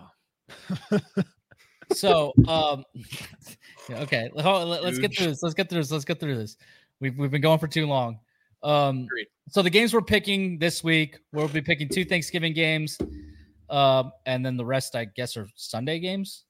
so 1.93 2.33
um. 2.47 2.83
okay. 3.89 4.29
Let- 4.33 4.83
Let's 4.83 4.99
get 4.99 5.15
through 5.17 5.27
this. 5.27 5.41
Let's 5.43 5.55
get 5.55 5.69
through 5.69 5.79
this. 5.79 5.91
Let's 5.91 6.05
get 6.05 6.19
through 6.19 6.35
this. 6.37 6.57
We've 6.99 7.17
we've 7.17 7.31
been 7.31 7.41
going 7.41 7.59
for 7.59 7.67
too 7.67 7.87
long. 7.87 8.19
Um. 8.63 9.03
Agreed. 9.03 9.27
So 9.51 9.61
the 9.63 9.69
games 9.69 9.93
we're 9.93 10.01
picking 10.01 10.59
this 10.59 10.83
week, 10.83 11.17
we'll 11.33 11.47
be 11.47 11.61
picking 11.61 11.89
two 11.89 12.05
Thanksgiving 12.05 12.53
games, 12.53 12.99
um, 13.69 14.11
and 14.25 14.45
then 14.45 14.57
the 14.57 14.65
rest, 14.65 14.95
I 14.95 15.05
guess, 15.05 15.37
are 15.37 15.47
Sunday 15.55 15.99
games. 15.99 16.45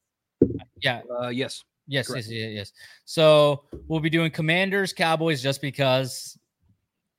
Yeah. 0.81 1.01
Uh, 1.21 1.29
yes. 1.29 1.63
Yes, 1.87 2.07
Correct. 2.07 2.27
yes, 2.27 2.33
yes, 2.33 2.51
yes. 2.53 2.71
So 3.05 3.63
we'll 3.87 3.99
be 3.99 4.11
doing 4.11 4.29
Commanders, 4.29 4.93
Cowboys, 4.93 5.41
just 5.41 5.59
because 5.59 6.37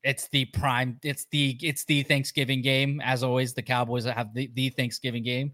it's 0.04 0.28
the 0.28 0.44
prime, 0.46 0.98
it's 1.02 1.26
the 1.32 1.58
it's 1.60 1.84
the 1.84 2.04
Thanksgiving 2.04 2.62
game. 2.62 3.00
As 3.04 3.24
always, 3.24 3.52
the 3.52 3.62
Cowboys 3.62 4.04
have 4.04 4.32
the, 4.32 4.48
the 4.54 4.70
Thanksgiving 4.70 5.24
game. 5.24 5.52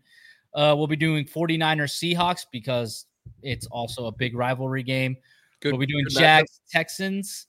Uh, 0.55 0.75
we'll 0.77 0.87
be 0.87 0.97
doing 0.97 1.25
49ers, 1.25 2.15
Seahawks 2.15 2.45
because 2.53 3.07
it's 3.43 3.67
also 3.69 4.07
a 4.07 4.13
big 4.13 4.37
rivalry 4.37 4.83
game. 4.83 5.17
Good. 5.61 5.73
we'll 5.73 5.81
be 5.81 5.87
doing 5.87 6.05
good 6.05 6.15
matchup. 6.15 6.21
Jags, 6.21 6.61
Texans. 6.71 7.47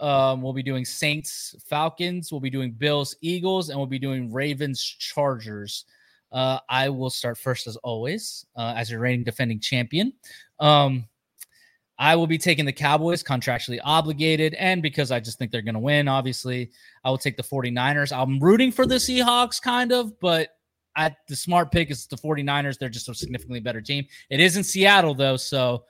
Um, 0.00 0.42
we'll 0.42 0.52
be 0.52 0.62
doing 0.64 0.84
Saints, 0.84 1.54
Falcons. 1.68 2.32
We'll 2.32 2.40
be 2.40 2.50
doing 2.50 2.72
Bills, 2.72 3.16
Eagles, 3.20 3.70
and 3.70 3.78
we'll 3.78 3.86
be 3.86 4.00
doing 4.00 4.32
Ravens, 4.32 4.82
Chargers. 4.82 5.84
Uh, 6.34 6.58
I 6.68 6.88
will 6.88 7.10
start 7.10 7.38
first 7.38 7.68
as 7.68 7.76
always, 7.76 8.44
uh, 8.56 8.74
as 8.76 8.90
your 8.90 8.98
reigning 8.98 9.24
defending 9.24 9.60
champion. 9.60 10.12
Um, 10.58 11.06
I 11.96 12.16
will 12.16 12.26
be 12.26 12.38
taking 12.38 12.64
the 12.64 12.72
Cowboys, 12.72 13.22
contractually 13.22 13.78
obligated, 13.84 14.54
and 14.54 14.82
because 14.82 15.12
I 15.12 15.20
just 15.20 15.38
think 15.38 15.52
they're 15.52 15.62
going 15.62 15.74
to 15.74 15.80
win, 15.80 16.08
obviously, 16.08 16.72
I 17.04 17.10
will 17.10 17.18
take 17.18 17.36
the 17.36 17.44
49ers. 17.44 18.12
I'm 18.12 18.40
rooting 18.40 18.72
for 18.72 18.84
the 18.84 18.96
Seahawks, 18.96 19.62
kind 19.62 19.92
of, 19.92 20.18
but 20.18 20.48
I, 20.96 21.14
the 21.28 21.36
smart 21.36 21.70
pick 21.70 21.92
is 21.92 22.08
the 22.08 22.16
49ers. 22.16 22.78
They're 22.78 22.88
just 22.88 23.08
a 23.08 23.14
significantly 23.14 23.60
better 23.60 23.80
team. 23.80 24.04
It 24.28 24.40
is 24.40 24.56
in 24.56 24.64
Seattle, 24.64 25.14
though, 25.14 25.36
so 25.36 25.84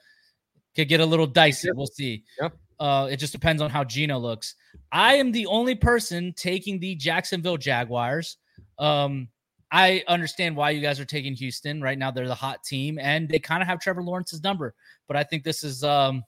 could 0.75 0.87
get 0.87 0.99
a 0.99 1.05
little 1.05 1.25
dicey. 1.25 1.69
We'll 1.73 1.87
see. 1.87 2.23
Yep. 2.39 2.55
Uh, 2.79 3.07
it 3.09 3.17
just 3.17 3.33
depends 3.33 3.63
on 3.63 3.71
how 3.71 3.83
Geno 3.83 4.19
looks. 4.19 4.53
I 4.91 5.15
am 5.15 5.31
the 5.31 5.47
only 5.47 5.73
person 5.73 6.33
taking 6.37 6.79
the 6.79 6.93
Jacksonville 6.95 7.57
Jaguars. 7.57 8.37
Um, 8.77 9.29
I 9.75 10.05
understand 10.07 10.55
why 10.55 10.69
you 10.69 10.79
guys 10.79 11.01
are 11.01 11.05
taking 11.05 11.33
Houston 11.33 11.81
right 11.81 11.97
now. 11.97 12.09
They're 12.09 12.29
the 12.29 12.33
hot 12.33 12.63
team, 12.63 12.97
and 12.97 13.27
they 13.27 13.39
kind 13.39 13.61
of 13.61 13.67
have 13.67 13.81
Trevor 13.81 14.01
Lawrence's 14.01 14.41
number. 14.41 14.73
But 15.05 15.17
I 15.17 15.23
think 15.23 15.43
this 15.43 15.65
is 15.65 15.83
um, 15.83 16.23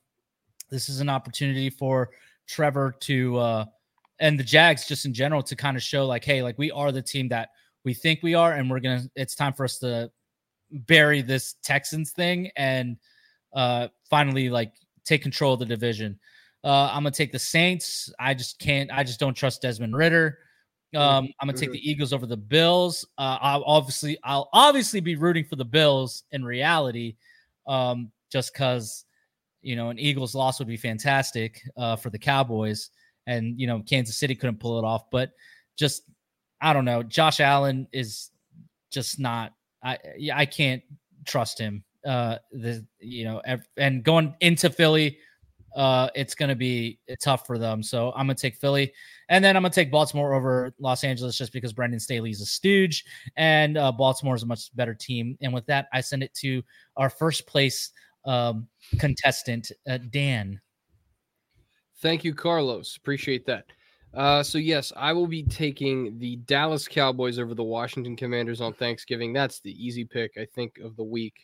this 0.69 0.89
is 0.89 0.99
an 0.99 1.07
opportunity 1.07 1.69
for 1.69 2.09
Trevor 2.45 2.93
to 2.99 3.37
uh, 3.37 3.65
and 4.19 4.37
the 4.37 4.43
Jags 4.43 4.85
just 4.85 5.05
in 5.05 5.13
general 5.13 5.41
to 5.43 5.55
kind 5.55 5.77
of 5.77 5.81
show 5.81 6.05
like, 6.05 6.25
hey, 6.25 6.43
like 6.43 6.57
we 6.57 6.71
are 6.71 6.91
the 6.91 7.01
team 7.01 7.29
that 7.29 7.51
we 7.85 7.93
think 7.93 8.19
we 8.21 8.35
are, 8.35 8.51
and 8.51 8.69
we're 8.69 8.81
gonna. 8.81 9.03
It's 9.15 9.33
time 9.33 9.53
for 9.53 9.63
us 9.63 9.79
to 9.79 10.11
bury 10.69 11.21
this 11.21 11.55
Texans 11.63 12.11
thing 12.11 12.51
and 12.57 12.97
uh, 13.53 13.87
finally 14.09 14.49
like 14.49 14.73
take 15.05 15.21
control 15.21 15.53
of 15.53 15.59
the 15.59 15.65
division. 15.65 16.19
Uh, 16.65 16.89
I'm 16.91 17.03
gonna 17.03 17.11
take 17.11 17.31
the 17.31 17.39
Saints. 17.39 18.11
I 18.19 18.33
just 18.33 18.59
can't. 18.59 18.91
I 18.91 19.05
just 19.05 19.21
don't 19.21 19.35
trust 19.35 19.61
Desmond 19.61 19.95
Ridder. 19.95 20.39
Um, 20.95 21.27
I'm 21.39 21.47
gonna 21.47 21.57
take 21.57 21.71
the 21.71 21.89
Eagles 21.89 22.13
over 22.13 22.25
the 22.25 22.37
Bills. 22.37 23.05
Uh, 23.17 23.37
I'll 23.41 23.63
obviously, 23.65 24.17
I'll 24.23 24.49
obviously 24.53 24.99
be 24.99 25.15
rooting 25.15 25.43
for 25.43 25.57
the 25.57 25.65
Bills 25.65 26.23
in 26.31 26.45
reality, 26.45 27.15
um, 27.67 28.11
just 28.31 28.53
because 28.53 29.05
you 29.61 29.75
know 29.75 29.89
an 29.89 29.99
Eagles 29.99 30.33
loss 30.33 30.59
would 30.59 30.67
be 30.67 30.77
fantastic 30.77 31.61
uh, 31.75 31.97
for 31.97 32.09
the 32.09 32.17
Cowboys, 32.19 32.89
and 33.25 33.59
you 33.59 33.67
know 33.67 33.81
Kansas 33.81 34.17
City 34.17 34.33
couldn't 34.33 34.59
pull 34.59 34.79
it 34.79 34.85
off. 34.85 35.09
But 35.11 35.31
just 35.75 36.03
I 36.61 36.73
don't 36.73 36.85
know. 36.85 37.03
Josh 37.03 37.39
Allen 37.39 37.87
is 37.91 38.31
just 38.89 39.19
not. 39.19 39.53
I 39.83 39.97
I 40.33 40.45
can't 40.45 40.81
trust 41.25 41.59
him. 41.59 41.83
Uh, 42.05 42.37
the 42.51 42.85
you 42.99 43.25
know, 43.25 43.41
ev- 43.45 43.67
and 43.75 44.03
going 44.03 44.33
into 44.39 44.69
Philly, 44.69 45.17
uh, 45.77 46.09
it's 46.15 46.33
going 46.33 46.49
to 46.49 46.55
be 46.55 46.99
tough 47.23 47.45
for 47.45 47.59
them. 47.59 47.83
So 47.83 48.11
I'm 48.15 48.25
going 48.25 48.35
to 48.35 48.41
take 48.41 48.55
Philly, 48.55 48.91
and 49.29 49.45
then 49.45 49.55
I'm 49.55 49.61
going 49.61 49.71
to 49.71 49.75
take 49.75 49.91
Baltimore 49.91 50.33
over 50.33 50.73
Los 50.79 51.03
Angeles 51.03 51.37
just 51.37 51.53
because 51.53 51.71
Brandon 51.71 51.99
Staley's 51.99 52.41
a 52.41 52.45
stooge, 52.45 53.05
and 53.37 53.77
uh, 53.77 53.91
Baltimore 53.91 54.35
is 54.35 54.41
a 54.41 54.47
much 54.47 54.75
better 54.75 54.95
team. 54.95 55.37
And 55.39 55.53
with 55.53 55.67
that, 55.67 55.87
I 55.93 56.01
send 56.01 56.23
it 56.23 56.33
to 56.35 56.63
our 56.97 57.11
first 57.11 57.45
place 57.45 57.91
um, 58.25 58.67
contestant, 58.99 59.71
uh, 59.87 59.99
Dan. 60.09 60.59
Thank 62.01 62.23
you, 62.23 62.33
Carlos. 62.33 62.97
Appreciate 62.97 63.45
that. 63.45 63.65
Uh, 64.15 64.41
so 64.41 64.57
yes, 64.57 64.91
I 64.95 65.13
will 65.13 65.27
be 65.27 65.43
taking 65.43 66.17
the 66.17 66.37
Dallas 66.37 66.87
Cowboys 66.87 67.37
over 67.37 67.53
the 67.53 67.63
Washington 67.63 68.15
Commanders 68.15 68.61
on 68.61 68.73
Thanksgiving. 68.73 69.31
That's 69.31 69.59
the 69.59 69.71
easy 69.71 70.05
pick, 70.05 70.31
I 70.37 70.47
think, 70.55 70.79
of 70.83 70.95
the 70.95 71.03
week. 71.03 71.35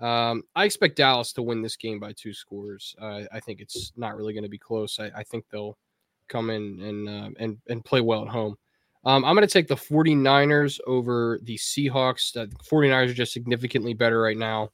Um, 0.00 0.42
I 0.56 0.64
expect 0.64 0.96
Dallas 0.96 1.32
to 1.34 1.42
win 1.42 1.62
this 1.62 1.76
game 1.76 2.00
by 2.00 2.12
two 2.12 2.32
scores. 2.32 2.94
Uh, 3.00 3.22
I 3.32 3.40
think 3.40 3.60
it's 3.60 3.92
not 3.96 4.16
really 4.16 4.32
going 4.32 4.42
to 4.42 4.48
be 4.48 4.58
close. 4.58 4.98
I, 4.98 5.10
I 5.16 5.22
think 5.22 5.44
they'll 5.50 5.78
come 6.28 6.50
in 6.50 6.80
and 6.80 7.08
uh, 7.08 7.30
and 7.38 7.58
and 7.68 7.84
play 7.84 8.00
well 8.00 8.22
at 8.22 8.28
home. 8.28 8.56
Um, 9.04 9.24
I'm 9.24 9.34
going 9.34 9.46
to 9.46 9.52
take 9.52 9.68
the 9.68 9.74
49ers 9.74 10.78
over 10.86 11.40
the 11.42 11.56
Seahawks. 11.56 12.32
The 12.32 12.46
49ers 12.64 13.10
are 13.10 13.14
just 13.14 13.32
significantly 13.32 13.94
better 13.94 14.20
right 14.20 14.36
now. 14.36 14.70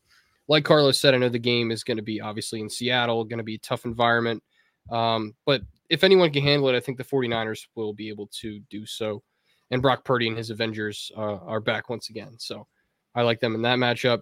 Like 0.48 0.64
Carlos 0.64 0.98
said, 0.98 1.14
I 1.14 1.18
know 1.18 1.28
the 1.28 1.38
game 1.38 1.70
is 1.70 1.84
going 1.84 1.96
to 1.96 2.02
be 2.02 2.20
obviously 2.20 2.60
in 2.60 2.68
Seattle, 2.68 3.24
going 3.24 3.38
to 3.38 3.44
be 3.44 3.54
a 3.56 3.60
tough 3.60 3.84
environment. 3.84 4.42
Um, 4.90 5.34
but 5.46 5.62
if 5.88 6.04
anyone 6.04 6.30
can 6.30 6.42
handle 6.42 6.68
it, 6.68 6.76
I 6.76 6.80
think 6.80 6.98
the 6.98 7.04
49ers 7.04 7.66
will 7.74 7.92
be 7.92 8.08
able 8.08 8.28
to 8.40 8.60
do 8.70 8.84
so. 8.86 9.22
And 9.70 9.82
Brock 9.82 10.04
Purdy 10.04 10.28
and 10.28 10.36
his 10.36 10.50
Avengers 10.50 11.12
uh, 11.16 11.20
are 11.20 11.60
back 11.60 11.90
once 11.90 12.08
again. 12.10 12.36
So 12.38 12.66
I 13.14 13.22
like 13.22 13.40
them 13.40 13.54
in 13.54 13.62
that 13.62 13.78
matchup. 13.78 14.20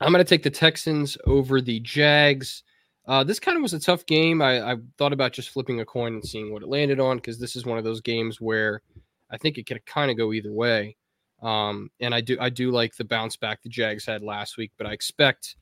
I'm 0.00 0.12
going 0.12 0.24
to 0.24 0.28
take 0.28 0.42
the 0.42 0.50
Texans 0.50 1.16
over 1.26 1.60
the 1.60 1.80
Jags. 1.80 2.62
Uh, 3.06 3.24
this 3.24 3.40
kind 3.40 3.56
of 3.56 3.62
was 3.62 3.74
a 3.74 3.80
tough 3.80 4.06
game. 4.06 4.40
I, 4.40 4.72
I 4.72 4.76
thought 4.96 5.12
about 5.12 5.32
just 5.32 5.50
flipping 5.50 5.80
a 5.80 5.84
coin 5.84 6.14
and 6.14 6.24
seeing 6.24 6.52
what 6.52 6.62
it 6.62 6.68
landed 6.68 7.00
on 7.00 7.16
because 7.16 7.38
this 7.38 7.56
is 7.56 7.66
one 7.66 7.78
of 7.78 7.84
those 7.84 8.00
games 8.00 8.40
where 8.40 8.82
I 9.30 9.36
think 9.36 9.58
it 9.58 9.66
could 9.66 9.84
kind 9.86 10.10
of 10.10 10.16
go 10.16 10.32
either 10.32 10.52
way. 10.52 10.96
Um, 11.42 11.90
and 12.00 12.14
I 12.14 12.20
do 12.20 12.36
I 12.38 12.50
do 12.50 12.70
like 12.70 12.94
the 12.96 13.04
bounce 13.04 13.36
back 13.36 13.62
the 13.62 13.68
Jags 13.68 14.04
had 14.04 14.22
last 14.22 14.58
week, 14.58 14.72
but 14.76 14.86
I 14.86 14.92
expect 14.92 15.56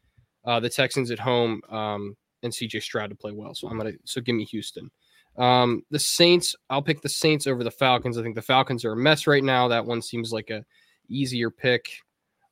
uh, 0.45 0.59
the 0.59 0.69
Texans 0.69 1.11
at 1.11 1.21
home 1.21 1.61
um, 1.71 2.17
and 2.43 2.53
CJ 2.53 2.83
Stroud 2.83 3.11
to 3.11 3.17
play 3.17 3.33
well. 3.33 3.55
So 3.55 3.69
I'm 3.69 3.79
gonna 3.79 3.93
so 4.05 4.21
give 4.21 4.35
me 4.35 4.45
Houston. 4.47 4.91
Um, 5.37 5.85
the 5.91 6.01
Saints, 6.01 6.57
I'll 6.69 6.83
pick 6.83 7.01
the 7.01 7.09
Saints 7.09 7.47
over 7.47 7.63
the 7.63 7.71
Falcons. 7.71 8.19
I 8.19 8.23
think 8.23 8.35
the 8.35 8.43
Falcons 8.43 8.85
are 8.85 8.93
a 8.93 8.97
mess 8.97 9.29
right 9.29 9.45
now. 9.45 9.69
That 9.69 9.87
one 9.87 10.03
seems 10.03 10.33
like 10.33 10.51
a 10.51 10.65
easier 11.09 11.51
pick. 11.51 11.89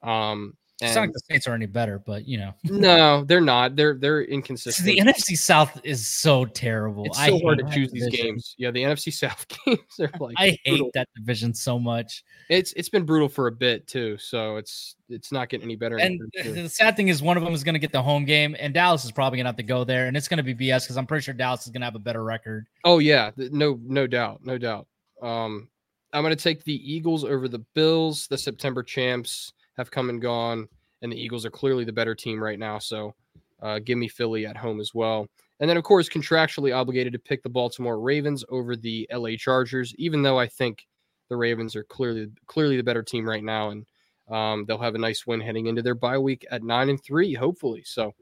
Um, 0.05 0.57
It's 0.83 0.95
not 0.95 1.03
like 1.03 1.13
the 1.13 1.21
Saints 1.31 1.47
are 1.47 1.55
any 1.55 1.65
better, 1.65 1.99
but 1.99 2.29
you 2.29 2.37
know, 2.37 2.53
no, 2.65 3.25
they're 3.25 3.41
not. 3.41 3.77
They're 3.77 3.95
they're 3.95 4.23
inconsistent. 4.23 4.85
the. 4.85 4.99
NFC 4.99 5.37
South 5.39 5.81
is 5.85 6.07
so 6.07 6.45
terrible. 6.45 7.05
it's 7.07 7.19
I 7.19 7.29
so 7.29 7.39
hard 7.41 7.59
to 7.61 7.65
choose 7.75 7.91
these 7.91 8.05
division. 8.05 8.27
games. 8.27 8.55
Yeah, 8.59 8.71
the 8.73 8.83
NFC 8.83 9.11
South 9.13 9.47
games 9.65 9.79
are 9.99 10.11
like 10.21 10.35
I 10.37 10.59
hate 10.65 10.67
brutal. 10.67 10.91
that 10.93 11.09
division 11.17 11.55
so 11.55 11.79
much. 11.79 12.25
It's 12.51 12.75
it's 12.75 12.91
been 12.91 13.05
brutal 13.05 13.29
for 13.29 13.47
a 13.47 13.53
bit 13.53 13.87
too, 13.87 14.19
so 14.19 14.57
it's 14.57 14.97
it's 15.09 15.33
not 15.33 15.49
getting 15.49 15.65
any 15.65 15.77
better. 15.77 15.97
And 15.99 16.21
the 16.45 16.69
sad 16.69 16.95
thing 16.95 17.09
is, 17.09 17.23
one 17.23 17.39
of 17.39 17.43
them 17.43 17.55
is 17.55 17.65
going 17.65 17.75
to 17.75 17.79
get 17.79 17.93
the 17.93 18.03
home 18.03 18.27
game, 18.27 18.55
and 18.59 18.75
Dallas 18.75 19.05
is 19.05 19.13
probably 19.13 19.39
going 19.39 19.45
to 19.45 19.49
have 19.49 19.57
to 19.57 19.63
go 19.63 19.83
there, 19.85 20.09
and 20.09 20.17
it's 20.17 20.29
going 20.29 20.45
to 20.45 20.55
be 20.55 20.55
BS 20.55 20.83
because 20.83 20.99
I'm 20.99 21.07
pretty 21.07 21.23
sure 21.23 21.33
Dallas 21.33 21.65
is 21.65 21.73
going 21.73 21.81
to 21.81 21.87
have 21.87 21.95
a 21.95 22.01
better 22.01 22.23
record. 22.23 22.67
Oh 22.85 22.99
yeah, 22.99 23.31
no 23.37 23.81
no 23.83 24.07
doubt, 24.07 24.41
no 24.45 24.59
doubt. 24.59 24.87
Um, 25.23 25.69
I'm 26.13 26.23
gonna 26.23 26.37
take 26.37 26.65
the 26.65 26.95
Eagles 26.95 27.25
over 27.25 27.49
the 27.49 27.61
Bills. 27.75 28.27
The 28.29 28.37
September 28.39 28.83
champs 28.83 29.53
have 29.77 29.91
come 29.91 30.11
and 30.11 30.21
gone, 30.21 30.69
and 31.03 31.13
the 31.13 31.21
Eagles 31.21 31.45
are 31.45 31.51
clearly 31.51 31.85
the 31.85 31.93
better 31.93 32.15
team 32.15 32.43
right 32.43 32.59
now. 32.59 32.79
So, 32.79 33.15
uh, 33.63 33.79
give 33.79 33.99
me 33.99 34.09
Philly 34.09 34.47
at 34.47 34.57
home 34.57 34.81
as 34.81 34.93
well. 34.95 35.27
And 35.61 35.71
then, 35.71 35.77
of 35.77 35.85
course, 35.85 36.09
contractually 36.09 36.75
obligated 36.77 37.13
to 37.15 37.19
pick 37.19 37.43
the 37.43 37.49
Baltimore 37.49 37.99
Ravens 38.01 38.45
over 38.51 38.77
the 38.77 39.09
LA 39.13 39.37
Chargers, 39.39 39.95
even 39.97 40.23
though 40.23 40.39
I 40.39 40.47
think 40.47 40.87
the 41.29 41.37
Ravens 41.37 41.75
are 41.75 41.85
clearly 41.85 42.29
clearly 42.47 42.77
the 42.77 42.83
better 42.83 43.03
team 43.03 43.29
right 43.29 43.45
now, 43.45 43.71
and 43.71 43.87
um, 44.29 44.65
they'll 44.67 44.79
have 44.79 44.95
a 44.95 44.99
nice 44.99 45.27
win 45.27 45.41
heading 45.41 45.67
into 45.67 45.83
their 45.83 45.95
bye 45.95 46.19
week 46.19 46.45
at 46.51 46.63
nine 46.63 46.91
and 46.91 47.03
three, 47.03 47.33
hopefully. 47.35 47.83
So, 47.85 48.13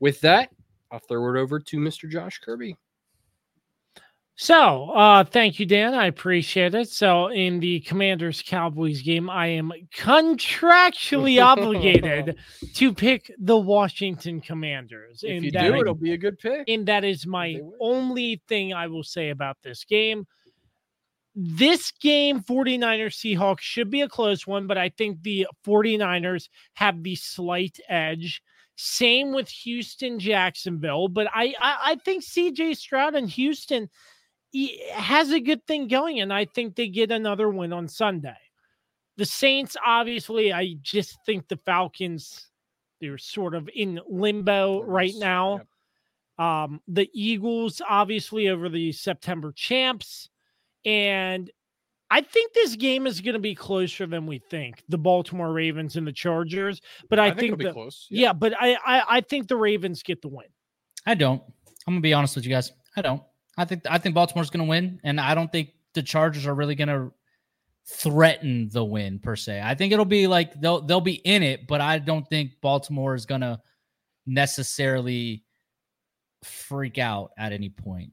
with 0.00 0.20
that, 0.20 0.50
I'll 0.90 1.00
throw 1.00 1.34
it 1.34 1.40
over 1.40 1.58
to 1.58 1.76
Mr. 1.78 2.08
Josh 2.08 2.38
Kirby. 2.38 2.76
So, 4.36 4.90
uh, 4.90 5.22
thank 5.22 5.60
you, 5.60 5.66
Dan. 5.66 5.94
I 5.94 6.06
appreciate 6.06 6.74
it. 6.74 6.88
So, 6.88 7.28
in 7.28 7.60
the 7.60 7.80
Commanders 7.80 8.42
Cowboys 8.44 9.00
game, 9.00 9.30
I 9.30 9.46
am 9.46 9.72
contractually 9.96 11.40
obligated 11.40 12.36
to 12.74 12.92
pick 12.92 13.30
the 13.38 13.56
Washington 13.56 14.40
Commanders. 14.40 15.22
If 15.22 15.30
and 15.36 15.44
you 15.44 15.50
that 15.52 15.68
do, 15.68 15.74
is- 15.74 15.80
it'll 15.82 15.94
be 15.94 16.12
a 16.14 16.18
good 16.18 16.38
pick. 16.38 16.64
and 16.68 16.84
that 16.86 17.04
is 17.04 17.26
my 17.26 17.60
only 17.80 18.42
thing 18.48 18.74
I 18.74 18.88
will 18.88 19.04
say 19.04 19.30
about 19.30 19.56
this 19.62 19.84
game. 19.84 20.26
This 21.36 21.92
game, 21.92 22.40
49ers 22.40 23.14
Seahawks, 23.14 23.60
should 23.60 23.90
be 23.90 24.00
a 24.02 24.08
close 24.08 24.46
one, 24.46 24.66
but 24.66 24.78
I 24.78 24.88
think 24.88 25.22
the 25.22 25.46
49ers 25.66 26.48
have 26.74 27.02
the 27.02 27.14
slight 27.16 27.78
edge. 27.88 28.42
Same 28.76 29.32
with 29.32 29.48
Houston, 29.48 30.18
Jacksonville, 30.18 31.06
but 31.06 31.28
I 31.32 31.54
I, 31.60 31.76
I 31.84 31.94
think 32.04 32.24
CJ 32.24 32.76
Stroud 32.76 33.14
and 33.14 33.30
Houston 33.30 33.88
has 34.92 35.30
a 35.30 35.40
good 35.40 35.66
thing 35.66 35.88
going, 35.88 36.20
and 36.20 36.32
I 36.32 36.44
think 36.44 36.76
they 36.76 36.88
get 36.88 37.10
another 37.10 37.48
win 37.48 37.72
on 37.72 37.88
Sunday. 37.88 38.36
The 39.16 39.26
Saints, 39.26 39.76
obviously, 39.84 40.52
I 40.52 40.74
just 40.82 41.18
think 41.24 41.48
the 41.48 41.56
Falcons 41.58 42.50
they're 43.00 43.18
sort 43.18 43.54
of 43.54 43.68
in 43.74 44.00
limbo 44.08 44.82
right 44.82 45.12
now. 45.16 45.58
yep. 45.58 45.66
Um, 46.36 46.80
the 46.88 47.08
Eagles, 47.12 47.80
obviously, 47.88 48.48
over 48.48 48.68
the 48.68 48.92
September 48.92 49.52
champs. 49.52 50.30
And 50.84 51.50
I 52.10 52.22
think 52.22 52.52
this 52.54 52.76
game 52.76 53.06
is 53.06 53.20
going 53.20 53.34
to 53.34 53.40
be 53.40 53.54
closer 53.54 54.06
than 54.06 54.26
we 54.26 54.38
think. 54.50 54.82
The 54.88 54.98
Baltimore 54.98 55.52
Ravens 55.52 55.96
and 55.96 56.06
the 56.06 56.12
Chargers. 56.12 56.80
But 57.08 57.18
I, 57.18 57.26
I, 57.26 57.30
think, 57.30 57.44
it'll 57.44 57.56
be 57.56 57.64
the, 57.64 57.72
close. 57.72 58.06
yeah. 58.10 58.32
but 58.32 58.54
I, 58.58 58.74
I 58.74 59.02
I 59.08 59.20
think 59.20 59.48
the 59.48 59.56
Ravens 59.56 60.02
get 60.02 60.22
the 60.22 60.28
win. 60.28 60.46
I 61.06 61.14
don't. 61.14 61.42
I'm 61.86 61.94
gonna 61.94 62.00
be 62.00 62.14
honest 62.14 62.34
with 62.36 62.46
you 62.46 62.50
guys. 62.50 62.72
I 62.96 63.02
don't. 63.02 63.22
I 63.56 63.64
think 63.64 63.82
I 63.88 63.98
think 63.98 64.14
Baltimore's 64.14 64.50
gonna 64.50 64.64
win, 64.64 65.00
and 65.04 65.20
I 65.20 65.34
don't 65.34 65.50
think 65.50 65.70
the 65.94 66.02
Chargers 66.02 66.46
are 66.46 66.54
really 66.54 66.74
gonna 66.74 67.10
threaten 67.86 68.68
the 68.70 68.84
win 68.84 69.18
per 69.18 69.36
se. 69.36 69.60
I 69.62 69.74
think 69.74 69.92
it'll 69.92 70.04
be 70.04 70.26
like 70.26 70.60
they'll 70.60 70.80
they'll 70.80 71.00
be 71.00 71.14
in 71.14 71.42
it, 71.42 71.66
but 71.66 71.80
I 71.80 71.98
don't 71.98 72.28
think 72.28 72.60
Baltimore 72.60 73.14
is 73.14 73.26
gonna 73.26 73.60
necessarily 74.26 75.44
freak 76.42 76.98
out 76.98 77.30
at 77.38 77.52
any 77.52 77.68
point. 77.68 78.12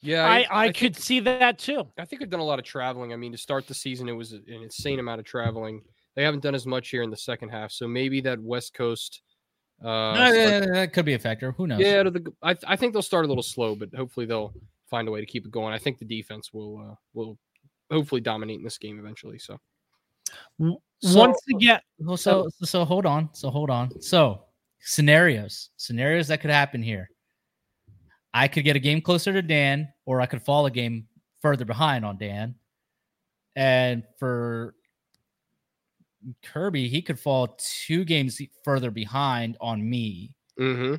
Yeah, 0.00 0.24
I, 0.26 0.46
I, 0.50 0.64
think- 0.66 0.76
could 0.76 0.96
see 0.96 1.20
that 1.20 1.58
too. 1.58 1.88
I 1.98 2.04
think 2.04 2.20
they've 2.20 2.30
done 2.30 2.40
a 2.40 2.44
lot 2.44 2.58
of 2.58 2.64
traveling. 2.64 3.12
I 3.12 3.16
mean, 3.16 3.32
to 3.32 3.38
start 3.38 3.66
the 3.66 3.74
season, 3.74 4.08
it 4.08 4.12
was 4.12 4.32
an 4.32 4.44
insane 4.46 5.00
amount 5.00 5.18
of 5.18 5.26
traveling. 5.26 5.82
They 6.14 6.22
haven't 6.22 6.42
done 6.42 6.54
as 6.54 6.66
much 6.66 6.88
here 6.90 7.02
in 7.02 7.10
the 7.10 7.16
second 7.16 7.48
half, 7.50 7.72
so 7.72 7.88
maybe 7.88 8.20
that 8.22 8.40
West 8.40 8.74
Coast. 8.74 9.22
Uh, 9.84 9.88
Uh, 9.88 10.30
start- 10.60 10.72
that 10.74 10.92
could 10.92 11.04
be 11.04 11.14
a 11.14 11.18
factor. 11.18 11.52
Who 11.52 11.66
knows? 11.66 11.80
yeah, 11.80 12.02
the, 12.02 12.32
I, 12.42 12.56
I 12.66 12.76
think 12.76 12.92
they'll 12.92 13.02
start 13.02 13.24
a 13.24 13.28
little 13.28 13.42
slow, 13.42 13.74
but 13.76 13.94
hopefully 13.94 14.26
they'll 14.26 14.52
find 14.90 15.06
a 15.06 15.10
way 15.10 15.20
to 15.20 15.26
keep 15.26 15.44
it 15.44 15.50
going. 15.52 15.72
I 15.72 15.78
think 15.78 15.98
the 15.98 16.04
defense 16.04 16.52
will 16.52 16.78
uh, 16.78 16.94
will 17.14 17.38
hopefully 17.90 18.20
dominate 18.20 18.58
in 18.58 18.64
this 18.64 18.78
game 18.78 18.98
eventually. 18.98 19.38
So 19.38 19.58
So- 20.58 20.80
Once 21.18 21.40
again, 21.54 21.80
Well, 21.98 22.16
so, 22.16 22.48
so 22.58 22.64
so 22.66 22.84
hold 22.84 23.06
on. 23.06 23.30
So 23.32 23.50
hold 23.50 23.70
on. 23.70 24.00
So 24.02 24.44
scenarios, 24.80 25.70
scenarios 25.76 26.26
that 26.28 26.40
could 26.40 26.50
happen 26.50 26.82
here. 26.82 27.08
I 28.34 28.48
could 28.48 28.64
get 28.64 28.76
a 28.76 28.80
game 28.80 29.00
closer 29.00 29.32
to 29.32 29.42
Dan, 29.42 29.88
or 30.06 30.20
I 30.20 30.26
could 30.26 30.42
fall 30.42 30.66
a 30.66 30.70
game 30.70 31.06
further 31.40 31.64
behind 31.64 32.04
on 32.04 32.18
Dan. 32.18 32.54
And 33.56 34.02
for 34.18 34.74
Kirby, 36.42 36.88
he 36.88 37.02
could 37.02 37.18
fall 37.18 37.56
two 37.58 38.04
games 38.04 38.40
further 38.64 38.90
behind 38.90 39.56
on 39.60 39.88
me. 39.88 40.32
mm-hmm. 40.58 40.96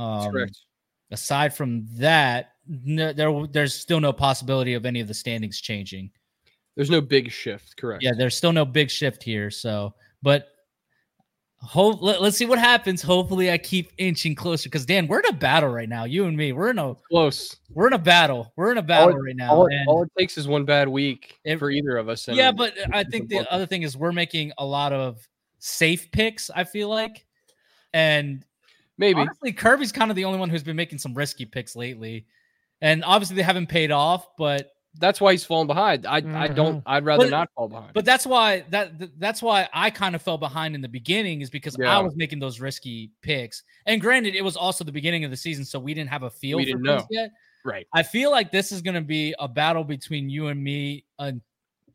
Um, 0.00 0.32
correct. 0.32 0.58
aside 1.10 1.54
from 1.54 1.86
that, 1.96 2.52
no, 2.66 3.12
there 3.12 3.46
there's 3.46 3.74
still 3.74 4.00
no 4.00 4.12
possibility 4.12 4.74
of 4.74 4.86
any 4.86 5.00
of 5.00 5.08
the 5.08 5.14
standings 5.14 5.60
changing. 5.60 6.10
There's 6.76 6.90
no 6.90 7.00
big 7.00 7.30
shift. 7.30 7.76
Correct. 7.76 8.02
Yeah, 8.02 8.12
there's 8.16 8.36
still 8.36 8.52
no 8.52 8.64
big 8.64 8.90
shift 8.90 9.22
here. 9.22 9.50
So, 9.50 9.94
but 10.22 10.48
hope 11.62 12.02
let, 12.02 12.20
us 12.20 12.36
see 12.36 12.44
what 12.44 12.58
happens. 12.58 13.02
Hopefully, 13.02 13.50
I 13.50 13.58
keep 13.58 13.92
inching 13.98 14.34
closer 14.34 14.68
because 14.68 14.84
Dan, 14.84 15.06
we're 15.06 15.20
in 15.20 15.26
a 15.26 15.32
battle 15.32 15.68
right 15.68 15.88
now. 15.88 16.04
You 16.04 16.26
and 16.26 16.36
me, 16.36 16.52
we're 16.52 16.70
in 16.70 16.78
a 16.78 16.94
close. 17.08 17.56
we're 17.70 17.86
in 17.86 17.92
a 17.92 17.98
battle. 17.98 18.52
We're 18.56 18.72
in 18.72 18.78
a 18.78 18.82
battle 18.82 19.16
right 19.16 19.36
now. 19.36 19.52
All, 19.52 19.68
all 19.86 20.02
it 20.02 20.10
takes 20.18 20.36
is 20.36 20.48
one 20.48 20.64
bad 20.64 20.88
week 20.88 21.38
It- 21.44 21.58
for 21.58 21.70
either 21.70 21.96
of 21.96 22.08
us. 22.08 22.26
yeah, 22.28 22.52
but 22.52 22.74
I 22.92 23.04
think 23.04 23.28
the 23.28 23.50
other 23.52 23.66
thing 23.66 23.82
is 23.82 23.96
we're 23.96 24.12
making 24.12 24.52
a 24.58 24.64
lot 24.64 24.92
of 24.92 25.26
safe 25.58 26.10
picks. 26.10 26.50
I 26.50 26.64
feel 26.64 26.88
like, 26.88 27.24
and 27.94 28.44
maybe 28.98 29.20
honestly, 29.20 29.52
Kirby's 29.52 29.92
kind 29.92 30.10
of 30.10 30.16
the 30.16 30.24
only 30.24 30.38
one 30.38 30.50
who's 30.50 30.64
been 30.64 30.76
making 30.76 30.98
some 30.98 31.14
risky 31.14 31.46
picks 31.46 31.76
lately, 31.76 32.26
and 32.80 33.04
obviously 33.04 33.36
they 33.36 33.42
haven't 33.42 33.68
paid 33.68 33.90
off, 33.90 34.26
but. 34.36 34.71
That's 34.98 35.20
why 35.20 35.32
he's 35.32 35.44
falling 35.44 35.66
behind. 35.66 36.06
I 36.06 36.16
I 36.16 36.48
don't. 36.48 36.82
I'd 36.86 37.04
rather 37.04 37.24
But- 37.24 37.30
not 37.30 37.48
fall 37.54 37.68
behind. 37.68 37.92
But 37.94 38.04
that's 38.04 38.26
why 38.26 38.64
that 38.70 39.18
that's 39.18 39.40
why 39.42 39.68
I 39.72 39.90
kind 39.90 40.14
of 40.14 40.22
fell 40.22 40.38
behind 40.38 40.74
in 40.74 40.80
the 40.80 40.88
beginning 40.88 41.40
is 41.40 41.50
because 41.50 41.76
Yeah. 41.78 41.96
I 41.98 42.00
was 42.02 42.14
making 42.16 42.38
those 42.40 42.60
risky 42.60 43.10
picks. 43.22 43.62
And 43.86 44.00
granted, 44.00 44.34
it 44.34 44.42
was 44.42 44.56
also 44.56 44.84
the 44.84 44.92
beginning 44.92 45.24
of 45.24 45.30
the 45.30 45.36
season, 45.36 45.64
so 45.64 45.78
we 45.78 45.94
didn't 45.94 46.10
have 46.10 46.22
a 46.24 46.30
feel 46.30 46.58
We 46.58 46.64
for 46.64 46.68
didn't 46.78 46.82
know. 46.82 47.06
yet. 47.10 47.30
right. 47.64 47.86
I 47.94 48.02
feel 48.02 48.30
like 48.30 48.50
this 48.50 48.70
is 48.72 48.82
going 48.82 48.94
to 48.96 49.00
be 49.00 49.34
a 49.38 49.48
battle 49.48 49.84
between 49.84 50.28
you 50.28 50.48
and 50.48 50.62
me, 50.62 51.04
uh, 51.18 51.32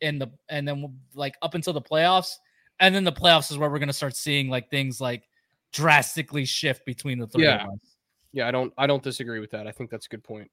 in 0.02 0.18
the 0.20 0.28
and 0.50 0.68
then 0.68 0.98
like 1.14 1.36
up 1.42 1.54
until 1.56 1.74
the 1.74 1.82
playoffs, 1.82 2.36
and 2.80 2.94
then 2.96 3.04
the 3.04 3.12
playoffs 3.12 3.52
is 3.52 3.58
where 3.58 3.70
we're 3.70 3.80
going 3.80 3.88
to 3.88 3.94
start 3.94 4.16
seeing 4.16 4.50
like 4.50 4.70
things 4.70 5.00
like 5.02 5.28
drastically 5.74 6.46
shift 6.46 6.86
between 6.86 7.20
the 7.20 7.28
three 7.28 7.44
Yeah. 7.46 7.64
of 7.66 7.70
us. 7.74 7.80
Yeah, 8.34 8.48
I 8.48 8.52
don't. 8.52 8.74
I 8.78 8.88
don't 8.88 9.02
disagree 9.04 9.40
with 9.40 9.52
that. 9.52 9.68
I 9.68 9.72
think 9.72 9.90
that's 9.90 10.06
a 10.06 10.10
good 10.10 10.24
point. 10.24 10.50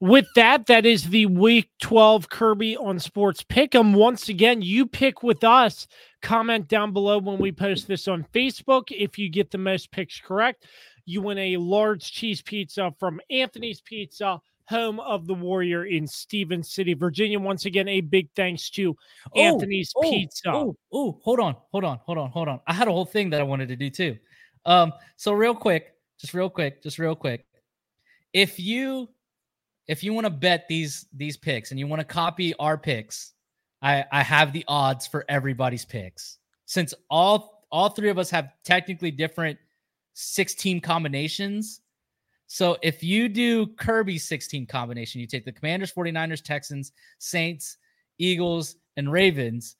With 0.00 0.26
that, 0.34 0.64
that 0.66 0.86
is 0.86 1.10
the 1.10 1.26
week 1.26 1.68
12 1.82 2.30
Kirby 2.30 2.74
on 2.78 2.98
Sports 2.98 3.44
Pick'em. 3.44 3.94
Once 3.94 4.30
again, 4.30 4.62
you 4.62 4.86
pick 4.86 5.22
with 5.22 5.44
us. 5.44 5.86
Comment 6.22 6.66
down 6.66 6.94
below 6.94 7.18
when 7.18 7.38
we 7.38 7.52
post 7.52 7.86
this 7.86 8.08
on 8.08 8.24
Facebook. 8.32 8.84
If 8.90 9.18
you 9.18 9.28
get 9.28 9.50
the 9.50 9.58
most 9.58 9.90
picks 9.90 10.18
correct, 10.18 10.64
you 11.04 11.20
win 11.20 11.36
a 11.36 11.58
large 11.58 12.12
cheese 12.12 12.40
pizza 12.40 12.94
from 12.98 13.20
Anthony's 13.30 13.82
Pizza, 13.82 14.40
home 14.64 15.00
of 15.00 15.26
the 15.26 15.34
Warrior 15.34 15.84
in 15.84 16.06
Stevens 16.06 16.72
City, 16.72 16.94
Virginia. 16.94 17.38
Once 17.38 17.66
again, 17.66 17.88
a 17.88 18.00
big 18.00 18.30
thanks 18.34 18.70
to 18.70 18.96
Oh, 19.36 19.38
Anthony's 19.38 19.92
oh, 19.96 20.00
Pizza. 20.00 20.50
Oh, 20.50 20.76
oh, 20.94 21.20
hold 21.22 21.40
on, 21.40 21.56
hold 21.72 21.84
on, 21.84 21.98
hold 22.06 22.16
on, 22.16 22.30
hold 22.30 22.48
on. 22.48 22.60
I 22.66 22.72
had 22.72 22.88
a 22.88 22.92
whole 22.92 23.04
thing 23.04 23.28
that 23.30 23.40
I 23.40 23.44
wanted 23.44 23.68
to 23.68 23.76
do 23.76 23.90
too. 23.90 24.16
Um, 24.64 24.94
so 25.16 25.32
real 25.32 25.54
quick, 25.54 25.92
just 26.18 26.32
real 26.32 26.48
quick, 26.48 26.82
just 26.82 26.98
real 26.98 27.14
quick. 27.14 27.44
If 28.32 28.58
you 28.58 29.10
if 29.90 30.02
you 30.04 30.14
want 30.14 30.24
to 30.24 30.30
bet 30.30 30.68
these 30.68 31.06
these 31.12 31.36
picks 31.36 31.72
and 31.72 31.80
you 31.80 31.88
want 31.88 31.98
to 31.98 32.04
copy 32.04 32.54
our 32.60 32.78
picks, 32.78 33.32
I 33.82 34.04
I 34.12 34.22
have 34.22 34.52
the 34.52 34.64
odds 34.68 35.08
for 35.08 35.24
everybody's 35.28 35.84
picks. 35.84 36.38
Since 36.66 36.94
all 37.10 37.66
all 37.72 37.88
three 37.88 38.08
of 38.08 38.16
us 38.16 38.30
have 38.30 38.52
technically 38.64 39.10
different 39.10 39.58
16 40.14 40.80
combinations. 40.80 41.80
So 42.46 42.76
if 42.82 43.02
you 43.02 43.28
do 43.28 43.66
Kirby's 43.66 44.28
16 44.28 44.66
combination, 44.66 45.20
you 45.20 45.26
take 45.26 45.44
the 45.44 45.52
Commanders, 45.52 45.92
49ers, 45.92 46.42
Texans, 46.42 46.92
Saints, 47.18 47.78
Eagles, 48.18 48.76
and 48.96 49.10
Ravens. 49.10 49.74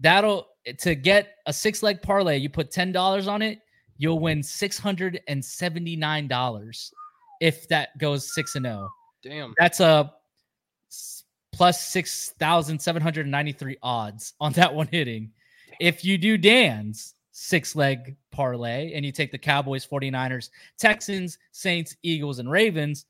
That'll 0.00 0.46
to 0.78 0.94
get 0.94 1.36
a 1.44 1.52
six 1.52 1.82
leg 1.82 2.00
parlay, 2.00 2.38
you 2.38 2.48
put 2.48 2.70
$10 2.70 3.28
on 3.28 3.42
it, 3.42 3.58
you'll 3.98 4.18
win 4.18 4.40
$679 4.40 6.90
if 7.40 7.68
that 7.68 7.98
goes 7.98 8.34
6 8.34 8.54
and 8.54 8.64
0. 8.64 8.88
Damn. 9.22 9.54
That's 9.58 9.80
a 9.80 10.12
plus 11.52 11.86
6,793 11.86 13.76
odds 13.82 14.34
on 14.40 14.52
that 14.52 14.74
one 14.74 14.88
hitting. 14.88 15.30
If 15.80 16.04
you 16.04 16.18
do 16.18 16.36
Dan's 16.36 17.14
six 17.32 17.76
leg 17.76 18.16
parlay 18.30 18.92
and 18.94 19.04
you 19.04 19.12
take 19.12 19.30
the 19.30 19.38
Cowboys, 19.38 19.86
49ers, 19.86 20.50
Texans, 20.78 21.38
Saints, 21.52 21.96
Eagles, 22.02 22.38
and 22.38 22.50
Ravens, 22.50 23.06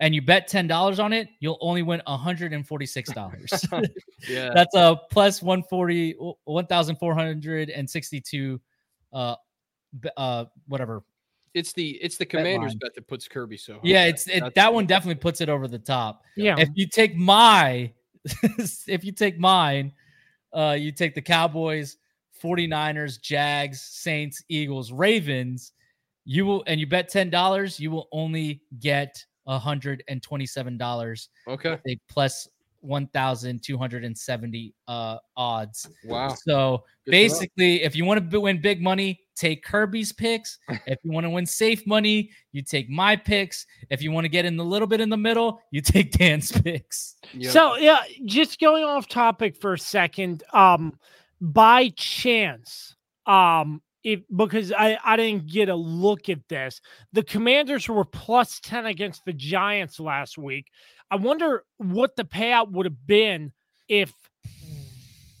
and 0.00 0.14
you 0.14 0.22
bet 0.22 0.48
$10 0.48 1.02
on 1.02 1.12
it, 1.12 1.28
you'll 1.40 1.58
only 1.60 1.82
win 1.82 2.00
$146. 2.06 3.90
Yeah. 4.28 4.50
That's 4.54 4.74
a 4.74 4.98
plus 5.10 5.42
140, 5.42 6.14
1,462, 6.44 8.60
uh, 9.12 9.34
uh, 10.16 10.44
whatever. 10.66 11.02
It's 11.56 11.72
the 11.72 11.92
it's 12.02 12.18
the 12.18 12.26
commander's 12.26 12.72
line. 12.72 12.78
bet 12.78 12.94
that 12.94 13.08
puts 13.08 13.26
Kirby 13.26 13.56
so. 13.56 13.74
high. 13.74 13.80
Yeah, 13.82 14.04
it's 14.04 14.28
it, 14.28 14.54
that 14.54 14.74
one 14.74 14.84
definitely 14.84 15.14
puts 15.20 15.40
it 15.40 15.48
over 15.48 15.66
the 15.66 15.78
top. 15.78 16.22
Yeah. 16.36 16.56
If 16.58 16.68
you 16.74 16.86
take 16.86 17.16
my, 17.16 17.90
if 18.58 19.02
you 19.04 19.10
take 19.12 19.38
mine, 19.38 19.92
uh, 20.52 20.76
you 20.78 20.92
take 20.92 21.14
the 21.14 21.22
Cowboys, 21.22 21.96
49ers, 22.42 23.20
Jags, 23.20 23.80
Saints, 23.80 24.42
Eagles, 24.50 24.92
Ravens, 24.92 25.72
you 26.26 26.44
will, 26.44 26.62
and 26.66 26.78
you 26.78 26.86
bet 26.86 27.10
$10, 27.10 27.80
you 27.80 27.90
will 27.90 28.08
only 28.12 28.60
get 28.80 29.24
$127 29.48 31.28
Okay. 31.48 31.78
a 31.88 31.98
plus 32.08 32.48
1,270 32.80 34.74
uh, 34.88 35.16
odds. 35.36 35.88
Wow. 36.04 36.28
So 36.28 36.34
Good 36.36 36.44
to 36.46 36.56
know. 36.56 36.82
basically, 37.10 37.82
if 37.82 37.96
you 37.96 38.04
want 38.04 38.30
to 38.30 38.40
win 38.40 38.60
big 38.60 38.82
money, 38.82 39.20
take 39.36 39.62
Kirby's 39.62 40.12
picks. 40.12 40.58
if 40.86 40.98
you 41.02 41.12
want 41.12 41.24
to 41.24 41.30
win 41.30 41.46
safe 41.46 41.86
money, 41.86 42.30
you 42.52 42.62
take 42.62 42.88
my 42.88 43.14
picks. 43.16 43.66
If 43.90 44.02
you 44.02 44.10
want 44.10 44.24
to 44.24 44.28
get 44.28 44.44
in 44.44 44.58
a 44.58 44.62
little 44.62 44.88
bit 44.88 45.00
in 45.00 45.08
the 45.08 45.16
middle, 45.16 45.60
you 45.70 45.80
take 45.80 46.12
Dan's 46.12 46.50
picks. 46.62 47.16
Yep. 47.34 47.52
So 47.52 47.76
yeah, 47.76 48.00
just 48.24 48.58
going 48.58 48.84
off 48.84 49.08
topic 49.08 49.56
for 49.60 49.74
a 49.74 49.78
second. 49.78 50.42
Um, 50.52 50.98
by 51.40 51.90
chance, 51.90 52.96
um, 53.26 53.82
if 54.02 54.20
because 54.34 54.72
I, 54.72 54.98
I 55.04 55.16
didn't 55.16 55.48
get 55.48 55.68
a 55.68 55.74
look 55.74 56.28
at 56.28 56.46
this. 56.48 56.80
The 57.12 57.24
commanders 57.24 57.88
were 57.88 58.04
plus 58.04 58.60
10 58.60 58.86
against 58.86 59.24
the 59.24 59.32
Giants 59.32 59.98
last 59.98 60.38
week. 60.38 60.66
I 61.10 61.16
wonder 61.16 61.64
what 61.78 62.14
the 62.16 62.24
payout 62.24 62.70
would 62.70 62.86
have 62.86 63.06
been 63.06 63.52
if 63.88 64.12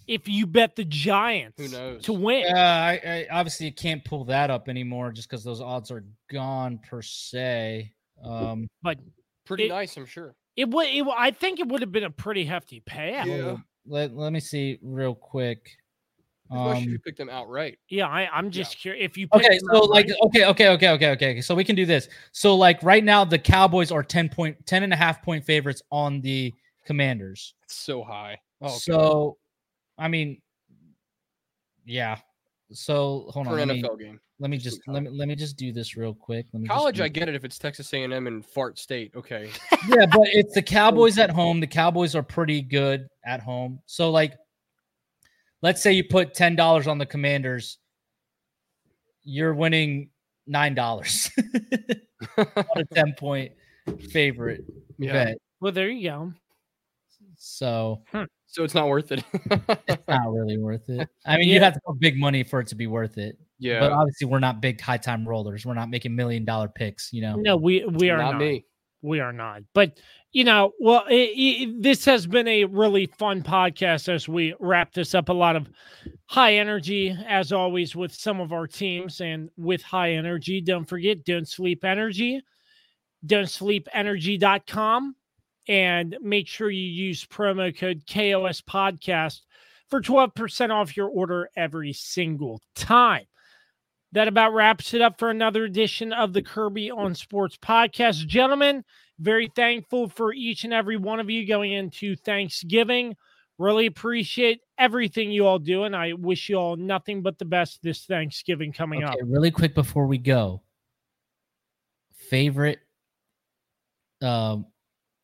if 0.06 0.28
you 0.28 0.46
bet 0.46 0.76
the 0.76 0.84
Giants 0.84 1.60
Who 1.60 1.68
knows? 1.68 2.02
to 2.04 2.12
win. 2.12 2.46
Uh, 2.54 2.58
I, 2.58 3.00
I 3.04 3.26
obviously 3.30 3.70
can't 3.70 4.04
pull 4.04 4.24
that 4.26 4.50
up 4.50 4.68
anymore 4.68 5.12
just 5.12 5.28
because 5.28 5.44
those 5.44 5.60
odds 5.60 5.90
are 5.90 6.04
gone 6.30 6.78
per 6.88 7.02
se. 7.02 7.92
Um, 8.22 8.68
but 8.82 8.98
pretty 9.44 9.66
it, 9.66 9.68
nice, 9.70 9.96
I'm 9.96 10.06
sure. 10.06 10.34
It 10.56 10.68
would. 10.70 10.86
It, 10.88 11.06
I 11.16 11.30
think 11.30 11.60
it 11.60 11.68
would 11.68 11.82
have 11.82 11.92
been 11.92 12.04
a 12.04 12.10
pretty 12.10 12.44
hefty 12.44 12.82
payout. 12.88 13.26
Yeah. 13.26 13.56
Let, 13.86 14.16
let 14.16 14.32
me 14.32 14.40
see 14.40 14.78
real 14.82 15.14
quick. 15.14 15.70
Um, 16.50 16.76
you 16.76 16.98
pick 17.00 17.16
them 17.16 17.28
outright. 17.28 17.78
Yeah, 17.88 18.06
I, 18.06 18.28
I'm 18.32 18.50
just 18.50 18.76
yeah. 18.76 18.82
curious 18.82 19.04
if 19.04 19.16
you. 19.16 19.26
Okay, 19.34 19.58
so 19.70 19.80
like, 19.80 20.08
okay, 20.26 20.44
okay, 20.46 20.68
okay, 20.68 20.90
okay, 20.90 21.10
okay. 21.10 21.40
So 21.40 21.54
we 21.54 21.64
can 21.64 21.74
do 21.74 21.84
this. 21.84 22.08
So 22.32 22.54
like 22.54 22.80
right 22.82 23.02
now, 23.02 23.24
the 23.24 23.38
Cowboys 23.38 23.90
are 23.90 24.02
10 24.02 24.28
point, 24.28 24.64
10 24.66 24.84
and 24.84 24.92
a 24.92 24.96
half 24.96 25.22
point 25.22 25.44
favorites 25.44 25.82
on 25.90 26.20
the 26.20 26.52
Commanders. 26.84 27.54
It's 27.64 27.74
so 27.74 28.04
high. 28.04 28.38
Oh, 28.60 28.66
okay. 28.66 28.76
so 28.76 29.38
I 29.98 30.08
mean, 30.08 30.40
yeah. 31.84 32.16
So 32.72 33.26
hold 33.30 33.46
For 33.46 33.60
on. 33.60 33.70
An 33.70 33.80
NFL 33.80 33.98
me, 33.98 34.04
game. 34.04 34.20
Let 34.38 34.50
me 34.50 34.58
just 34.58 34.80
let 34.86 35.02
me 35.02 35.10
let 35.10 35.28
me 35.28 35.34
just 35.34 35.56
do 35.56 35.72
this 35.72 35.96
real 35.96 36.12
quick. 36.12 36.46
Let 36.52 36.62
me 36.62 36.68
College, 36.68 37.00
I 37.00 37.08
get 37.08 37.28
it 37.28 37.34
if 37.34 37.44
it's 37.44 37.58
Texas 37.58 37.92
A&M 37.92 38.26
and 38.26 38.44
Fart 38.44 38.78
State. 38.78 39.12
Okay. 39.16 39.50
yeah, 39.88 40.06
but 40.06 40.28
it's 40.32 40.54
the 40.54 40.62
Cowboys 40.62 41.18
at 41.18 41.30
home. 41.30 41.60
The 41.60 41.66
Cowboys 41.66 42.14
are 42.14 42.22
pretty 42.22 42.60
good 42.60 43.08
at 43.24 43.40
home. 43.40 43.80
So 43.86 44.10
like 44.10 44.34
let's 45.62 45.82
say 45.82 45.92
you 45.92 46.04
put 46.04 46.34
ten 46.34 46.54
dollars 46.56 46.86
on 46.86 46.98
the 46.98 47.06
Commanders, 47.06 47.78
you're 49.22 49.54
winning 49.54 50.10
nine 50.46 50.74
dollars 50.74 51.30
on 52.36 52.46
a 52.76 52.84
ten 52.94 53.14
point 53.14 53.52
favorite 54.10 54.64
yeah. 54.98 55.12
bet. 55.12 55.38
Well, 55.60 55.72
there 55.72 55.88
you 55.88 56.10
go. 56.10 56.32
So, 57.38 58.02
hmm. 58.12 58.24
So 58.46 58.64
it's 58.64 58.74
not 58.74 58.88
worth 58.88 59.12
it. 59.12 59.24
it's 59.88 60.02
not 60.08 60.32
really 60.32 60.58
worth 60.58 60.88
it. 60.88 61.08
I 61.26 61.36
mean, 61.36 61.48
yeah. 61.48 61.54
you 61.54 61.60
have 61.60 61.74
to 61.74 61.80
put 61.86 61.98
big 62.00 62.18
money 62.18 62.42
for 62.42 62.60
it 62.60 62.68
to 62.68 62.74
be 62.74 62.86
worth 62.86 63.18
it. 63.18 63.38
Yeah, 63.58 63.80
but 63.80 63.92
obviously, 63.92 64.26
we're 64.26 64.38
not 64.38 64.60
big 64.60 64.80
high 64.80 64.98
time 64.98 65.26
rollers. 65.26 65.64
We're 65.66 65.74
not 65.74 65.90
making 65.90 66.14
million 66.14 66.44
dollar 66.44 66.68
picks. 66.68 67.12
You 67.12 67.22
know. 67.22 67.36
No, 67.36 67.56
we 67.56 67.84
we 67.84 68.10
are 68.10 68.18
not, 68.18 68.32
not. 68.32 68.40
me. 68.40 68.64
We 69.02 69.20
are 69.20 69.32
not. 69.32 69.62
But 69.72 69.98
you 70.32 70.44
know, 70.44 70.72
well, 70.78 71.04
it, 71.08 71.30
it, 71.34 71.82
this 71.82 72.04
has 72.04 72.26
been 72.26 72.46
a 72.48 72.64
really 72.64 73.06
fun 73.06 73.42
podcast 73.42 74.08
as 74.08 74.28
we 74.28 74.54
wrap 74.60 74.92
this 74.92 75.14
up. 75.14 75.28
A 75.28 75.32
lot 75.32 75.56
of 75.56 75.68
high 76.26 76.54
energy, 76.54 77.16
as 77.26 77.52
always, 77.52 77.96
with 77.96 78.14
some 78.14 78.40
of 78.40 78.52
our 78.52 78.66
teams 78.66 79.20
and 79.20 79.48
with 79.56 79.82
high 79.82 80.12
energy. 80.12 80.60
Don't 80.60 80.84
forget, 80.84 81.24
don't 81.24 81.48
sleep 81.48 81.84
energy. 81.84 82.42
Don't 83.24 83.48
sleep 83.48 83.88
energy.com 83.92 85.16
and 85.68 86.16
make 86.22 86.46
sure 86.46 86.70
you 86.70 86.88
use 86.88 87.24
promo 87.24 87.76
code 87.76 88.02
KOS 88.08 88.60
podcast 88.60 89.40
for 89.88 90.00
12% 90.00 90.70
off 90.70 90.96
your 90.96 91.08
order 91.08 91.50
every 91.56 91.92
single 91.92 92.60
time. 92.74 93.24
That 94.12 94.28
about 94.28 94.54
wraps 94.54 94.94
it 94.94 95.02
up 95.02 95.18
for 95.18 95.30
another 95.30 95.64
edition 95.64 96.12
of 96.12 96.32
the 96.32 96.42
Kirby 96.42 96.90
on 96.90 97.14
Sports 97.14 97.56
podcast. 97.56 98.26
Gentlemen, 98.26 98.84
very 99.18 99.50
thankful 99.54 100.08
for 100.08 100.32
each 100.32 100.64
and 100.64 100.72
every 100.72 100.96
one 100.96 101.20
of 101.20 101.28
you 101.28 101.46
going 101.46 101.72
into 101.72 102.16
Thanksgiving. 102.16 103.16
Really 103.58 103.86
appreciate 103.86 104.60
everything 104.78 105.32
you 105.32 105.46
all 105.46 105.58
do, 105.58 105.84
and 105.84 105.96
I 105.96 106.12
wish 106.12 106.48
you 106.48 106.56
all 106.56 106.76
nothing 106.76 107.22
but 107.22 107.38
the 107.38 107.44
best 107.44 107.82
this 107.82 108.04
Thanksgiving 108.04 108.72
coming 108.72 109.02
okay, 109.02 109.12
up. 109.12 109.18
Really 109.24 109.50
quick 109.50 109.74
before 109.74 110.06
we 110.06 110.18
go, 110.18 110.62
favorite 112.14 112.80
um, 114.22 114.66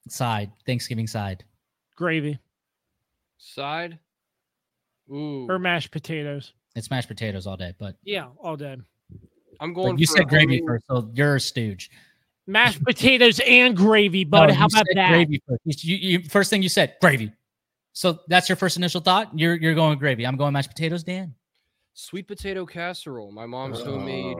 side, 0.08 0.50
Thanksgiving 0.66 1.06
side, 1.06 1.44
gravy, 1.96 2.38
side, 3.38 3.98
ooh, 5.10 5.46
or 5.48 5.58
mashed 5.58 5.90
potatoes. 5.90 6.52
It's 6.74 6.90
mashed 6.90 7.08
potatoes 7.08 7.46
all 7.46 7.56
day, 7.56 7.74
but 7.78 7.96
yeah, 8.04 8.28
all 8.42 8.56
day. 8.56 8.76
I'm 9.60 9.72
going. 9.72 9.94
But 9.94 10.00
you 10.00 10.06
said 10.06 10.28
gravy 10.28 10.62
first, 10.66 10.86
so 10.86 11.10
you're 11.14 11.36
a 11.36 11.40
stooge. 11.40 11.90
Mashed 12.46 12.82
potatoes 12.82 13.40
and 13.46 13.76
gravy, 13.76 14.24
bud. 14.24 14.48
No, 14.48 14.54
How 14.54 14.66
about 14.66 14.86
that? 14.94 15.08
Gravy 15.08 15.42
first. 15.46 15.84
You, 15.84 15.96
you, 15.96 16.22
first 16.28 16.50
thing 16.50 16.62
you 16.62 16.68
said, 16.68 16.96
gravy. 17.00 17.32
So 17.92 18.20
that's 18.28 18.48
your 18.48 18.56
first 18.56 18.76
initial 18.76 19.00
thought. 19.00 19.30
You're 19.38 19.54
you're 19.54 19.74
going 19.74 19.98
gravy. 19.98 20.26
I'm 20.26 20.36
going 20.36 20.52
mashed 20.52 20.70
potatoes, 20.70 21.04
Dan. 21.04 21.34
Sweet 21.94 22.26
potato 22.26 22.64
casserole. 22.64 23.32
My 23.32 23.44
mom's 23.44 23.80
uh, 23.80 23.84
homemade. 23.84 24.36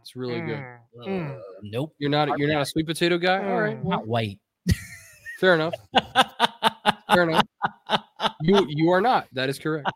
It's 0.00 0.16
really 0.16 0.40
good. 0.40 0.64
Uh, 1.06 1.36
nope. 1.62 1.94
You're 1.98 2.10
not. 2.10 2.38
You're 2.38 2.50
not 2.50 2.62
a 2.62 2.66
sweet 2.66 2.86
potato 2.86 3.18
guy. 3.18 3.44
All 3.44 3.60
right. 3.60 3.84
Not 3.84 4.06
white. 4.06 4.40
Fair 5.38 5.54
enough. 5.54 5.74
Fair 7.12 7.22
enough. 7.22 7.46
You 8.42 8.66
you 8.68 8.90
are 8.90 9.00
not. 9.00 9.28
That 9.32 9.48
is 9.48 9.56
correct. 9.58 9.88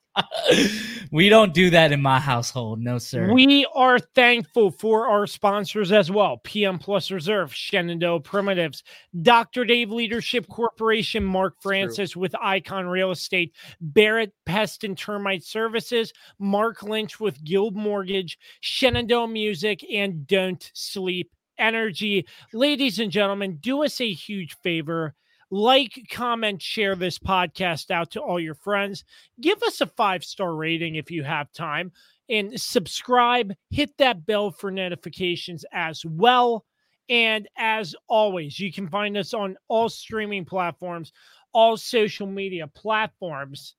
we 1.10 1.28
don't 1.28 1.52
do 1.52 1.68
that 1.70 1.90
in 1.90 2.00
my 2.00 2.20
household, 2.20 2.80
no 2.80 2.98
sir. 2.98 3.32
We 3.32 3.66
are 3.74 3.98
thankful 3.98 4.70
for 4.70 5.08
our 5.08 5.26
sponsors 5.26 5.90
as 5.90 6.12
well: 6.12 6.38
PM 6.44 6.78
Plus 6.78 7.10
Reserve, 7.10 7.52
Shenandoah 7.52 8.20
Primitives, 8.20 8.84
Dr. 9.22 9.64
Dave 9.64 9.90
Leadership 9.90 10.46
Corporation, 10.48 11.24
Mark 11.24 11.54
Francis 11.60 12.14
with 12.14 12.36
Icon 12.40 12.86
Real 12.86 13.10
Estate, 13.10 13.52
Barrett 13.80 14.32
Pest 14.46 14.84
and 14.84 14.96
Termite 14.96 15.42
Services, 15.42 16.12
Mark 16.38 16.84
Lynch 16.84 17.18
with 17.18 17.42
Guild 17.42 17.74
Mortgage, 17.74 18.38
Shenandoah 18.60 19.26
Music, 19.26 19.84
and 19.92 20.24
Don't 20.26 20.70
Sleep 20.72 21.32
Energy. 21.58 22.26
Ladies 22.52 23.00
and 23.00 23.10
gentlemen, 23.10 23.56
do 23.60 23.82
us 23.82 24.00
a 24.00 24.12
huge 24.12 24.54
favor 24.62 25.16
like, 25.52 26.08
comment, 26.10 26.62
share 26.62 26.96
this 26.96 27.18
podcast 27.18 27.90
out 27.90 28.10
to 28.12 28.20
all 28.22 28.40
your 28.40 28.54
friends. 28.54 29.04
Give 29.38 29.62
us 29.62 29.82
a 29.82 29.86
five 29.86 30.24
star 30.24 30.54
rating 30.54 30.94
if 30.94 31.10
you 31.10 31.22
have 31.24 31.52
time, 31.52 31.92
and 32.30 32.58
subscribe. 32.58 33.52
Hit 33.68 33.90
that 33.98 34.24
bell 34.24 34.50
for 34.50 34.70
notifications 34.70 35.66
as 35.70 36.06
well. 36.06 36.64
And 37.10 37.46
as 37.58 37.94
always, 38.08 38.58
you 38.58 38.72
can 38.72 38.88
find 38.88 39.14
us 39.18 39.34
on 39.34 39.58
all 39.68 39.90
streaming 39.90 40.46
platforms, 40.46 41.12
all 41.52 41.76
social 41.76 42.26
media 42.26 42.66
platforms. 42.66 43.74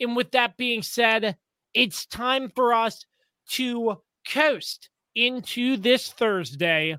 And 0.00 0.16
with 0.16 0.30
that 0.30 0.56
being 0.56 0.82
said, 0.82 1.36
it's 1.74 2.06
time 2.06 2.50
for 2.56 2.72
us 2.72 3.04
to 3.50 3.98
coast 4.26 4.88
into 5.14 5.76
this 5.76 6.10
Thursday, 6.10 6.96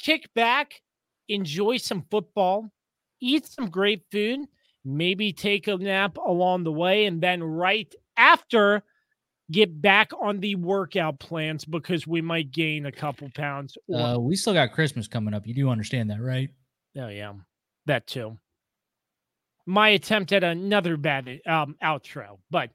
kick 0.00 0.32
back, 0.34 0.82
enjoy 1.28 1.78
some 1.78 2.04
football, 2.10 2.70
eat 3.20 3.46
some 3.46 3.70
great 3.70 4.02
food, 4.10 4.40
maybe 4.84 5.32
take 5.32 5.68
a 5.68 5.76
nap 5.76 6.16
along 6.16 6.64
the 6.64 6.72
way, 6.72 7.06
and 7.06 7.20
then 7.20 7.42
right 7.42 7.92
after, 8.16 8.82
get 9.50 9.80
back 9.80 10.10
on 10.20 10.40
the 10.40 10.54
workout 10.56 11.18
plans 11.18 11.64
because 11.64 12.06
we 12.06 12.20
might 12.20 12.50
gain 12.50 12.86
a 12.86 12.92
couple 12.92 13.28
pounds. 13.34 13.76
Or- 13.88 14.00
uh, 14.00 14.18
we 14.18 14.36
still 14.36 14.54
got 14.54 14.72
Christmas 14.72 15.08
coming 15.08 15.34
up. 15.34 15.46
You 15.46 15.54
do 15.54 15.70
understand 15.70 16.10
that, 16.10 16.20
right? 16.20 16.50
Oh, 16.96 17.08
yeah. 17.08 17.32
That 17.86 18.06
too. 18.06 18.38
My 19.66 19.90
attempt 19.90 20.32
at 20.32 20.44
another 20.44 20.96
bad 20.96 21.40
um, 21.46 21.76
outro. 21.82 22.38
But 22.50 22.70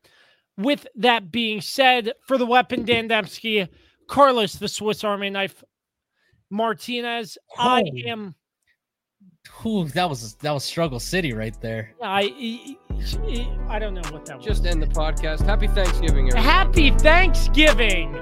with 0.58 0.88
that 0.96 1.32
being 1.32 1.62
said, 1.62 2.14
for 2.28 2.38
the 2.38 2.46
weapon, 2.46 2.86
Dan 2.86 3.10
Dembski, 3.10 3.68
Carlos, 4.08 4.54
the 4.54 4.68
Swiss 4.68 5.04
Army 5.04 5.30
knife, 5.30 5.64
Martinez, 6.50 7.38
oh. 7.58 7.62
I 7.62 7.84
am 8.06 8.36
Ooh, 9.66 9.86
that 9.90 10.10
was 10.10 10.36
that 10.36 10.52
was 10.52 10.64
struggle 10.64 11.00
city 11.00 11.34
right 11.34 11.60
there. 11.62 11.94
I 12.02 12.78
I 13.70 13.80
don't 13.80 13.94
know 13.94 14.02
what 14.12 14.26
that 14.26 14.38
Just 14.42 14.48
was. 14.48 14.60
Just 14.62 14.66
end 14.66 14.82
the 14.82 14.88
podcast. 14.88 15.46
Happy 15.46 15.68
Thanksgiving, 15.68 16.28
everyone. 16.28 16.44
Happy 16.44 16.92
Thanksgiving. 16.92 18.14